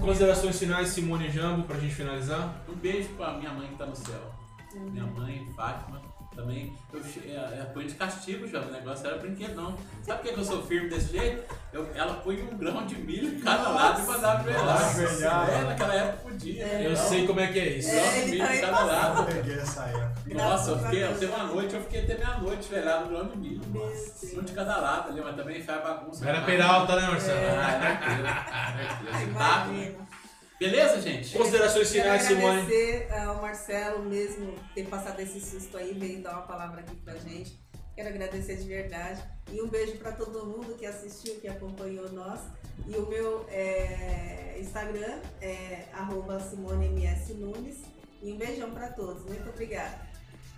Considerações 0.00 0.58
finais, 0.58 0.88
Simone 0.88 1.30
Jambo, 1.30 1.68
pra 1.68 1.78
gente 1.78 1.94
finalizar. 1.94 2.64
Um 2.68 2.74
beijo 2.74 3.08
pra 3.10 3.34
minha 3.34 3.52
mãe 3.52 3.68
que 3.68 3.76
tá 3.76 3.86
no 3.86 3.94
céu. 3.94 4.34
Minha 4.74 5.06
mãe, 5.06 5.46
Fátima, 5.54 6.00
também. 6.40 6.72
Eu, 6.92 7.02
che- 7.04 7.28
é, 7.30 7.34
é, 7.60 7.66
põe 7.72 7.86
de 7.86 7.94
castigo 7.94 8.46
já, 8.48 8.60
o 8.60 8.70
negócio 8.70 9.06
era 9.06 9.18
brinquedo 9.18 9.54
não. 9.54 9.76
Sabe 10.02 10.18
por 10.20 10.28
que 10.28 10.34
que 10.34 10.40
eu 10.40 10.44
sou 10.44 10.62
firme 10.62 10.88
desse 10.88 11.12
jeito? 11.16 11.54
Eu- 11.72 11.88
ela 11.94 12.14
põe 12.14 12.40
um 12.42 12.56
grão 12.56 12.84
de 12.86 12.96
milho 12.96 13.28
em 13.36 13.40
cada 13.40 13.68
lado 13.68 14.02
e 14.02 14.06
mandava 14.06 14.50
ajoelhar. 14.50 15.50
É, 15.50 15.62
naquela 15.64 15.94
época 15.94 16.30
podia. 16.30 16.66
né? 16.66 16.86
Eu 16.86 16.92
Então, 16.92 17.04
sei 17.08 17.26
como 17.26 17.40
é 17.40 17.46
que 17.48 17.58
é 17.58 17.68
isso. 17.78 17.90
Um 17.90 17.92
grão 17.94 18.04
É, 18.04 18.20
de 18.24 18.30
milho 18.30 18.44
em 18.52 18.60
cada 18.60 18.84
lado. 18.84 19.20
Eu 19.20 19.26
peguei 19.36 19.58
essa 19.58 19.82
época. 19.84 20.10
Nossa, 20.34 20.70
eu 20.70 20.78
fiquei, 20.78 21.06
teve 21.14 21.26
uma 21.26 21.44
noite, 21.44 21.74
eu 21.74 21.80
fiquei 21.82 22.00
até 22.02 22.14
meia-noite 22.18 22.68
velado 22.68 23.04
no 23.04 23.10
grão 23.10 23.28
de 23.28 23.36
milho. 23.38 23.60
Um 24.36 24.42
de 24.42 24.52
cada 24.52 24.76
lado 24.78 25.10
ali, 25.10 25.20
mas 25.20 25.36
também 25.36 25.62
faz 25.62 25.82
bagunça. 25.82 26.28
Era. 26.28 26.40
Peralta, 26.42 26.96
né, 26.96 27.08
Marcelo? 27.08 27.40
Ah, 27.60 27.80
certeza, 27.80 29.08
certeza. 29.08 29.34
Tá? 29.38 29.66
Imagina. 29.66 30.09
Beleza, 30.60 31.00
gente? 31.00 31.34
Considerações 31.38 31.90
finais, 31.90 32.20
Simone. 32.20 32.60
agradecer 32.60 33.10
ao 33.14 33.40
Marcelo 33.40 34.04
mesmo 34.04 34.54
ter 34.74 34.86
passado 34.88 35.18
esse 35.20 35.40
susto 35.40 35.78
aí, 35.78 35.94
veio 35.94 36.22
dar 36.22 36.32
uma 36.32 36.42
palavra 36.42 36.82
aqui 36.82 36.94
pra 36.96 37.14
gente. 37.14 37.58
Quero 37.94 38.10
agradecer 38.10 38.56
de 38.56 38.68
verdade. 38.68 39.22
E 39.50 39.62
um 39.62 39.68
beijo 39.68 39.96
pra 39.96 40.12
todo 40.12 40.44
mundo 40.44 40.76
que 40.76 40.84
assistiu, 40.84 41.36
que 41.40 41.48
acompanhou 41.48 42.12
nós. 42.12 42.40
E 42.86 42.94
o 42.94 43.08
meu 43.08 43.46
é, 43.48 44.58
Instagram 44.60 45.20
é 45.40 45.86
arroba 45.94 46.38
SimoneMS 46.38 47.32
Nunes. 47.32 47.78
E 48.22 48.30
um 48.30 48.36
beijão 48.36 48.70
pra 48.70 48.88
todos. 48.90 49.24
Muito 49.24 49.48
obrigada. 49.48 50.09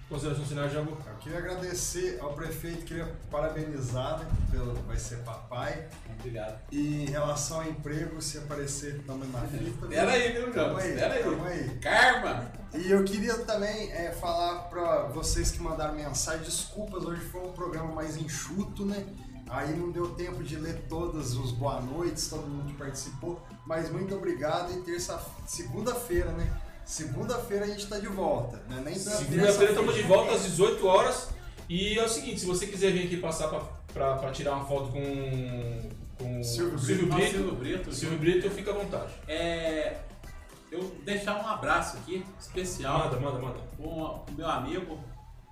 Considerações 0.08 0.48
finais, 0.48 0.72
Jambo. 0.72 0.90
Eu 1.06 1.16
queria 1.20 1.38
agradecer 1.38 2.18
ao 2.20 2.34
prefeito, 2.34 2.84
queria 2.84 3.10
parabenizar, 3.30 4.18
né, 4.18 4.26
pelo 4.50 4.74
vai 4.82 4.98
ser 4.98 5.18
papai. 5.18 5.88
Obrigado. 6.18 6.60
E 6.70 7.04
em 7.04 7.06
relação 7.06 7.60
ao 7.60 7.66
emprego, 7.66 8.20
se 8.20 8.38
aparecer 8.38 9.02
também 9.06 9.28
na 9.30 9.40
fita. 9.40 9.86
Pera 9.86 10.12
aí, 10.12 10.32
viu, 10.32 10.52
aí, 10.76 10.94
Pera 10.94 11.14
aí. 11.14 11.22
tamo 11.22 11.44
aí. 11.44 11.78
Karma! 11.80 12.52
E 12.74 12.90
eu 12.90 13.04
queria 13.04 13.38
também 13.38 13.90
é, 13.92 14.12
falar 14.12 14.64
para 14.64 15.04
vocês 15.04 15.50
que 15.50 15.60
mandaram 15.60 15.94
mensagem, 15.94 16.42
desculpas, 16.42 17.04
hoje 17.04 17.22
foi 17.22 17.42
um 17.42 17.52
programa 17.52 17.94
mais 17.94 18.16
enxuto, 18.16 18.84
né? 18.84 19.06
Aí 19.48 19.76
não 19.76 19.90
deu 19.90 20.14
tempo 20.14 20.42
de 20.42 20.56
ler 20.56 20.86
todas 20.88 21.34
os 21.34 21.52
boa 21.52 21.80
noites, 21.80 22.28
todo 22.28 22.46
mundo 22.46 22.68
que 22.68 22.74
participou, 22.74 23.44
mas 23.66 23.90
muito 23.90 24.14
obrigado 24.14 24.72
e 24.72 24.80
terça, 24.80 25.22
segunda-feira, 25.46 26.32
né? 26.32 26.50
Segunda-feira 26.84 27.64
a 27.64 27.68
gente 27.68 27.86
tá 27.86 27.98
de 27.98 28.08
volta, 28.08 28.56
né? 28.68 28.82
Nem 28.84 28.94
Segunda-feira 28.94 29.72
estamos 29.72 29.94
de 29.94 30.02
volta 30.02 30.32
às 30.32 30.42
18 30.44 30.86
horas. 30.86 31.28
E 31.68 31.98
é 31.98 32.04
o 32.04 32.08
seguinte, 32.08 32.40
se 32.40 32.46
você 32.46 32.66
quiser 32.66 32.92
vir 32.92 33.06
aqui 33.06 33.16
passar 33.16 33.48
pra 33.92 34.30
tirar 34.32 34.56
uma 34.56 34.64
foto 34.64 34.90
com, 34.90 35.90
com 36.18 36.40
o 36.40 36.44
Silvio 36.44 36.78
Silvio 36.78 37.06
Nossa, 37.06 37.20
Brito, 37.20 37.32
Silvio 37.36 37.54
Brito. 37.54 37.92
Silvio 37.92 38.18
Brito, 38.18 38.50
fica 38.50 38.70
à 38.72 38.74
vontade. 38.74 39.12
É, 39.28 39.98
eu 40.70 40.82
deixar 41.04 41.42
um 41.42 41.46
abraço 41.46 41.96
aqui, 41.98 42.24
especial, 42.40 42.98
Manda, 42.98 43.20
manda, 43.20 43.38
manda. 43.38 43.60
com 43.76 43.88
o 43.88 44.24
meu 44.36 44.48
amigo, 44.48 44.98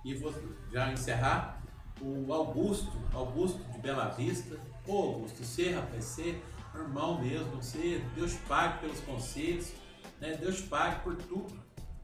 e 0.03 0.13
vou 0.15 0.33
já 0.71 0.91
encerrar, 0.91 1.61
o 2.01 2.33
Augusto, 2.33 2.91
Augusto 3.13 3.59
de 3.71 3.79
Bela 3.79 4.09
Vista. 4.09 4.57
Ô 4.87 4.97
Augusto, 4.97 5.43
você, 5.43 5.71
rapaz, 5.71 6.03
você, 6.03 6.35
é 6.73 6.77
irmão 6.77 7.21
mesmo, 7.21 7.55
você, 7.55 8.01
Deus 8.15 8.31
te 8.31 8.39
pague 8.47 8.79
pelos 8.79 8.99
conselhos, 9.01 9.71
né? 10.21 10.37
Deus 10.39 10.57
te 10.57 10.63
pague 10.63 11.01
por 11.01 11.15
tudo. 11.15 11.59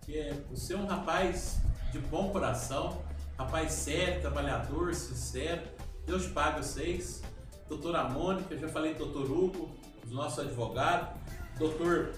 É, 0.10 0.34
você 0.50 0.74
é 0.74 0.78
um 0.78 0.88
rapaz 0.88 1.62
de 1.92 2.00
bom 2.00 2.32
coração, 2.32 3.02
rapaz 3.38 3.72
sério, 3.72 4.20
trabalhador, 4.20 4.94
sincero. 4.94 5.62
Deus 6.06 6.24
te 6.24 6.30
pague 6.32 6.58
vocês. 6.58 7.22
Doutora 7.70 8.06
Mônica, 8.06 8.54
eu 8.54 8.60
já 8.60 8.70
falei 8.70 8.94
do 8.94 9.06
doutor 9.06 9.32
Hugo, 9.32 9.72
nosso 10.08 10.42
advogado. 10.42 11.18
Doutor 11.60 12.14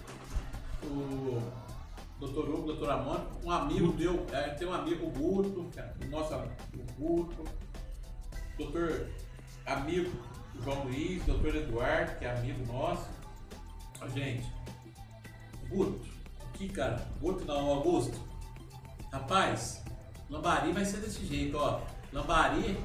o 0.83 1.41
Dr. 2.19 2.49
Hugo, 2.49 2.73
doutor 2.73 3.01
Mônica, 3.03 3.27
um 3.43 3.51
amigo 3.51 3.93
meu, 3.93 4.25
é, 4.31 4.49
tem 4.49 4.67
um 4.67 4.73
amigo, 4.73 5.07
o 5.07 5.09
Guto, 5.09 5.69
cara, 5.73 5.95
o 6.01 6.05
nosso 6.07 6.33
amigo, 6.33 6.57
Guto, 6.97 7.43
doutor 8.57 9.07
amigo, 9.65 10.11
João 10.63 10.83
Luiz, 10.83 11.23
doutor 11.25 11.55
Eduardo, 11.55 12.17
que 12.19 12.25
é 12.25 12.37
amigo 12.37 12.65
nosso. 12.71 13.07
Gente, 14.13 14.45
Guto, 15.69 16.05
aqui 16.47 16.67
cara, 16.69 17.07
Guto 17.21 17.45
não, 17.45 17.69
Augusto. 17.69 18.17
Rapaz, 19.11 19.83
Lambari 20.29 20.71
vai 20.71 20.85
ser 20.85 20.97
desse 20.97 21.25
jeito, 21.25 21.57
ó. 21.57 21.81
Lambari 22.11 22.77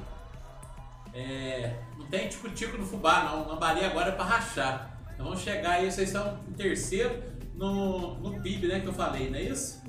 é, 1.13 1.79
não 1.97 2.05
tem 2.07 2.27
tico-tico 2.27 2.77
no 2.77 2.85
fubá, 2.85 3.23
não. 3.23 3.47
Lambari 3.47 3.83
agora 3.83 4.09
é 4.09 4.11
pra 4.11 4.25
rachar. 4.25 4.97
Então 5.13 5.25
vamos 5.25 5.41
chegar 5.41 5.71
aí, 5.71 5.91
vocês 5.91 6.09
estão 6.09 6.39
em 6.47 6.53
terceiro 6.53 7.23
no, 7.55 8.15
no 8.15 8.41
PIB, 8.41 8.67
né, 8.67 8.81
que 8.81 8.87
eu 8.87 8.93
falei, 8.93 9.29
não 9.29 9.37
é 9.37 9.43
isso? 9.43 9.81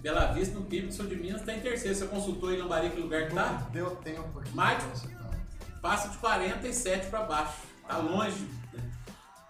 Bela 0.00 0.32
Vista, 0.32 0.58
no 0.58 0.64
PIB 0.64 0.86
do 0.86 0.94
Sul 0.94 1.06
de 1.06 1.16
Minas, 1.16 1.42
tá 1.42 1.54
em 1.54 1.60
terceiro. 1.60 1.96
Você 1.96 2.06
consultou 2.06 2.52
em 2.52 2.56
Lambari 2.56 2.90
que 2.90 3.00
lugar 3.00 3.28
que 3.28 3.34
tá? 3.34 3.68
Deu 3.72 3.90
tempo 3.96 4.38
aqui. 4.38 4.54
Mais-? 4.54 5.06
Passa 5.82 6.08
de 6.08 6.18
47 6.18 7.08
pra 7.08 7.22
baixo. 7.22 7.54
Tá 7.86 7.98
longe. 7.98 8.46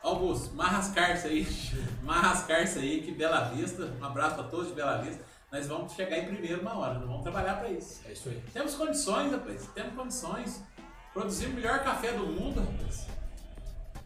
Né? 0.02 0.10
Augusto, 0.10 0.54
marrascar-se 0.54 1.26
aí. 1.26 1.46
Marrascar-se 2.02 2.78
aí, 2.78 3.02
que 3.02 3.12
Bela 3.12 3.50
Vista. 3.50 3.92
Um 4.00 4.04
abraço 4.04 4.36
pra 4.36 4.44
todos 4.44 4.68
de 4.68 4.74
Bela 4.74 4.98
Vista. 4.98 5.24
Nós 5.52 5.66
vamos 5.66 5.92
chegar 5.92 6.16
em 6.18 6.26
primeiro 6.26 6.60
uma 6.60 6.78
hora, 6.78 6.94
nós 6.94 7.08
vamos 7.08 7.22
trabalhar 7.22 7.58
pra 7.58 7.68
isso. 7.68 8.00
É 8.06 8.12
isso 8.12 8.28
aí. 8.28 8.42
Temos 8.52 8.74
condições, 8.74 9.32
rapaz. 9.32 9.68
Temos 9.74 9.94
condições. 9.94 10.62
Produzir 11.12 11.46
o 11.46 11.54
melhor 11.54 11.82
café 11.82 12.12
do 12.12 12.24
mundo, 12.24 12.60
rapaz. 12.60 13.06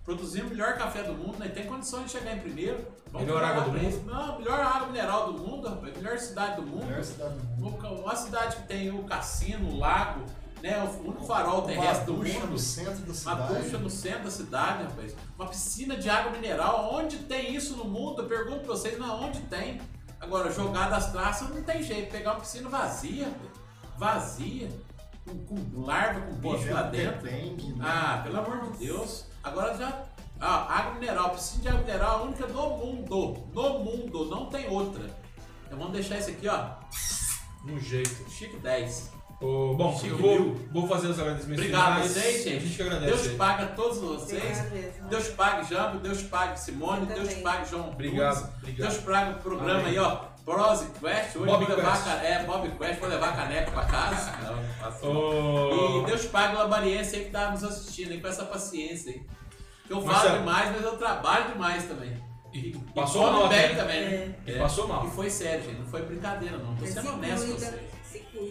Produzir 0.04 0.42
o 0.42 0.48
melhor 0.48 0.76
café 0.76 1.02
do 1.02 1.12
mundo, 1.14 1.38
nós 1.38 1.52
temos 1.52 1.70
condições 1.70 2.06
de 2.06 2.10
chegar 2.12 2.36
em 2.36 2.40
primeiro. 2.40 2.86
Melhor 3.12 3.40
trabalhar 3.40 3.48
água 3.48 3.64
do 3.64 3.78
mundo. 3.78 4.04
Não, 4.06 4.38
melhor 4.38 4.60
água 4.60 4.86
mineral 4.88 5.32
do 5.32 5.38
mundo, 5.38 5.68
rapaz. 5.68 5.96
Melhor 5.96 6.18
cidade 6.18 6.56
do 6.56 6.62
mundo. 6.66 6.86
Melhor 6.86 7.04
cidade 7.04 7.34
do 7.34 7.44
mundo. 7.44 8.02
Uma 8.02 8.16
cidade 8.16 8.56
que 8.56 8.62
tem 8.64 8.90
o 8.90 9.04
cassino, 9.04 9.70
o 9.70 9.78
lago, 9.78 10.24
né? 10.64 10.82
O 10.82 11.08
único 11.08 11.24
farol 11.26 11.62
terrestre 11.62 12.06
do 12.06 12.14
Uma 12.14 12.24
ducha 12.24 12.40
mundo. 12.40 12.50
no 12.52 12.58
centro 12.58 12.92
da 13.00 13.04
Uma 13.06 13.14
cidade. 13.14 13.62
ducha 13.62 13.78
no 13.78 13.90
centro 13.90 14.24
da 14.24 14.30
cidade, 14.30 14.82
rapaz. 14.84 15.14
Uma 15.38 15.46
piscina 15.48 15.96
de 15.96 16.08
água 16.08 16.32
mineral. 16.32 16.94
Onde 16.94 17.18
tem 17.18 17.54
isso 17.54 17.76
no 17.76 17.84
mundo? 17.84 18.22
Eu 18.22 18.28
pergunto 18.28 18.60
pra 18.60 18.68
vocês, 18.68 18.98
não, 18.98 19.24
onde 19.24 19.40
tem? 19.42 19.80
Agora, 20.18 20.50
jogar 20.50 20.88
das 20.88 21.12
traças 21.12 21.50
não 21.50 21.62
tem 21.62 21.82
jeito. 21.82 22.10
Pegar 22.10 22.32
uma 22.32 22.40
piscina 22.40 22.68
vazia, 22.70 23.26
rapaz. 23.26 23.50
Vazia. 23.98 24.68
Com, 25.26 25.38
com 25.44 25.80
larva, 25.82 26.20
com 26.22 26.34
bicho 26.34 26.70
lá 26.72 26.84
Podendo 26.84 26.90
ter 26.90 27.10
dentro. 27.12 27.30
dengue, 27.30 27.72
né? 27.74 27.84
Ah, 27.86 28.20
pelo 28.24 28.38
amor 28.38 28.72
de 28.72 28.78
Deus. 28.86 29.26
Agora 29.42 29.76
já. 29.76 30.02
Ah, 30.40 30.78
água 30.80 30.94
mineral, 30.94 31.30
piscina 31.30 31.62
de 31.62 31.68
água 31.68 31.80
mineral, 31.80 32.18
a 32.18 32.22
única 32.24 32.46
do 32.46 32.52
mundo. 32.54 33.46
No 33.54 33.78
mundo, 33.80 34.24
não 34.26 34.46
tem 34.46 34.68
outra. 34.68 35.04
Então 35.66 35.78
vamos 35.78 35.92
deixar 35.92 36.18
isso 36.18 36.30
aqui, 36.30 36.48
ó. 36.48 36.70
No 37.64 37.78
jeito. 37.78 38.30
Chique 38.30 38.56
10. 38.58 39.13
Ô, 39.40 39.74
bom, 39.74 39.92
Chique 39.98 40.08
eu 40.10 40.18
vou, 40.18 40.54
vou 40.72 40.88
fazer 40.88 41.08
os 41.08 41.18
agradecimentos 41.18 41.64
Obrigado 41.64 41.98
a 41.98 42.02
vocês, 42.02 42.46
A 42.46 42.48
gente 42.50 42.60
gente. 42.66 42.76
que 42.76 42.82
agradece. 42.82 43.06
Deus 43.22 43.36
paga 43.36 43.62
a 43.64 43.66
todos 43.68 43.98
vocês. 43.98 44.42
Obrigada 44.42 44.70
mesmo. 44.70 45.08
Deus 45.08 45.28
pague 45.28 45.68
Jambo, 45.74 45.98
Deus 45.98 46.22
pague 46.22 46.60
Simone, 46.60 47.06
Eu 47.10 47.14
Deus 47.22 47.34
pague 47.34 47.68
João 47.70 47.88
Obrigado, 47.90 48.52
obrigado. 48.58 48.90
Deus 48.90 49.02
pague 49.02 49.30
o 49.32 49.42
programa 49.42 49.80
Amém. 49.80 49.86
aí, 49.92 49.98
ó. 49.98 50.34
Prose 50.44 50.86
Quest. 51.00 51.36
Hoje 51.36 51.46
Bob 51.46 51.64
vou 51.64 51.76
levar 51.76 51.90
Quest. 51.92 52.06
a 52.06 52.10
cane- 52.16 52.26
É, 52.26 52.42
Bob 52.44 52.70
Quest, 52.78 53.00
vou 53.00 53.08
levar 53.08 53.28
a 53.30 53.32
caneca 53.32 53.70
pra 53.70 53.84
casa. 53.86 54.32
Não. 55.02 55.10
Ô, 55.10 56.02
E 56.02 56.06
Deus 56.06 56.24
pague 56.26 56.54
o 56.54 56.58
labariense 56.58 57.16
aí 57.16 57.24
que 57.24 57.30
tá 57.30 57.50
nos 57.50 57.64
assistindo 57.64 58.12
aí 58.12 58.20
com 58.20 58.28
essa 58.28 58.44
paciência 58.44 59.12
aí. 59.12 59.22
Eu 59.88 59.96
falo 60.00 60.06
Marcelo. 60.12 60.38
demais, 60.38 60.70
mas 60.72 60.82
eu 60.84 60.96
trabalho 60.96 61.52
demais 61.52 61.84
também. 61.84 62.22
E 62.52 62.58
E 62.68 62.78
passou 62.94 63.32
mal, 63.32 63.48
bem 63.48 63.68
né? 63.70 63.74
também, 63.74 64.00
né? 64.02 64.34
E 64.46 64.52
passou 64.52 64.86
mal. 64.86 65.06
E 65.06 65.10
foi 65.10 65.28
sério, 65.28 65.64
gente. 65.64 65.80
Não 65.80 65.86
foi 65.86 66.02
brincadeira, 66.02 66.56
não. 66.58 66.74
Tô 66.76 66.86
Se 66.86 66.92
sendo 66.92 67.14
honesto 67.14 67.46
com 67.46 67.52
cuida, 67.52 67.80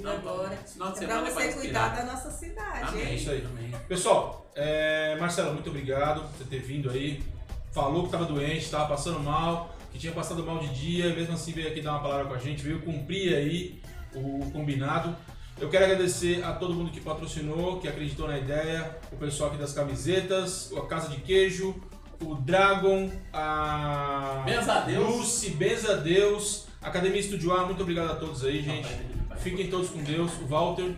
Não, 0.02 0.12
agora. 0.12 0.54
É 0.54 1.06
pra 1.06 1.28
é 1.28 1.32
você 1.32 1.54
cuidar 1.54 1.90
da 1.90 2.06
nossa 2.06 2.32
cidade, 2.32 2.90
Amém. 2.90 3.06
hein? 3.06 3.16
isso 3.16 3.30
aí. 3.30 3.46
Amém. 3.46 3.72
Pessoal, 3.88 4.50
é, 4.56 5.16
Marcelo, 5.20 5.54
muito 5.54 5.70
obrigado 5.70 6.22
por 6.22 6.38
você 6.38 6.44
ter 6.46 6.60
vindo 6.60 6.90
aí. 6.90 7.24
Falou 7.72 8.02
que 8.02 8.08
estava 8.08 8.26
doente, 8.26 8.60
estava 8.66 8.88
passando 8.88 9.20
mal, 9.20 9.76
que 9.92 9.98
tinha 10.00 10.14
passado 10.14 10.44
mal 10.44 10.60
de 10.60 10.68
dia, 10.70 11.08
e 11.08 11.16
mesmo 11.16 11.34
assim 11.34 11.52
veio 11.52 11.68
aqui 11.68 11.82
dar 11.82 11.92
uma 11.92 12.02
palavra 12.02 12.26
com 12.26 12.34
a 12.34 12.38
gente, 12.38 12.64
veio 12.64 12.82
cumprir 12.82 13.36
aí 13.36 13.82
o 14.16 14.52
combinado. 14.52 15.16
Eu 15.60 15.70
quero 15.70 15.86
agradecer 15.86 16.44
a 16.44 16.52
todo 16.54 16.74
mundo 16.74 16.92
que 16.92 17.00
patrocinou, 17.00 17.80
que 17.80 17.88
acreditou 17.88 18.28
na 18.28 18.38
ideia, 18.38 18.98
o 19.12 19.16
pessoal 19.16 19.50
aqui 19.50 19.60
das 19.60 19.74
camisetas, 19.74 20.72
a 20.76 20.82
Casa 20.82 21.10
de 21.10 21.18
Queijo, 21.18 21.76
o 22.20 22.36
Dragon, 22.36 23.12
a 23.32 24.44
Benza 24.46 24.82
Deus. 24.82 25.16
Lucy, 25.18 25.50
Benza 25.52 25.94
a 25.94 25.96
Deus, 25.96 26.66
Academia 26.82 27.20
Estúdio 27.20 27.54
A, 27.54 27.66
muito 27.66 27.82
obrigado 27.82 28.12
a 28.12 28.16
todos 28.16 28.44
aí, 28.44 28.62
gente. 28.62 29.13
Fiquem 29.38 29.70
todos 29.70 29.90
com 29.90 30.04
Deus, 30.04 30.32
o 30.42 30.46
Walter, 30.46 30.94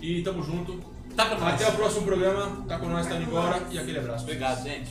e 0.00 0.22
tamo 0.22 0.42
junto. 0.42 0.78
Tá. 1.16 1.24
Até 1.24 1.66
o 1.68 1.72
próximo 1.72 2.04
programa. 2.04 2.64
Tá 2.68 2.78
com 2.78 2.88
nós, 2.88 3.06
tá 3.06 3.16
embora. 3.16 3.62
E 3.70 3.78
aquele 3.78 3.98
abraço. 3.98 4.24
Obrigado, 4.24 4.62
gente. 4.62 4.84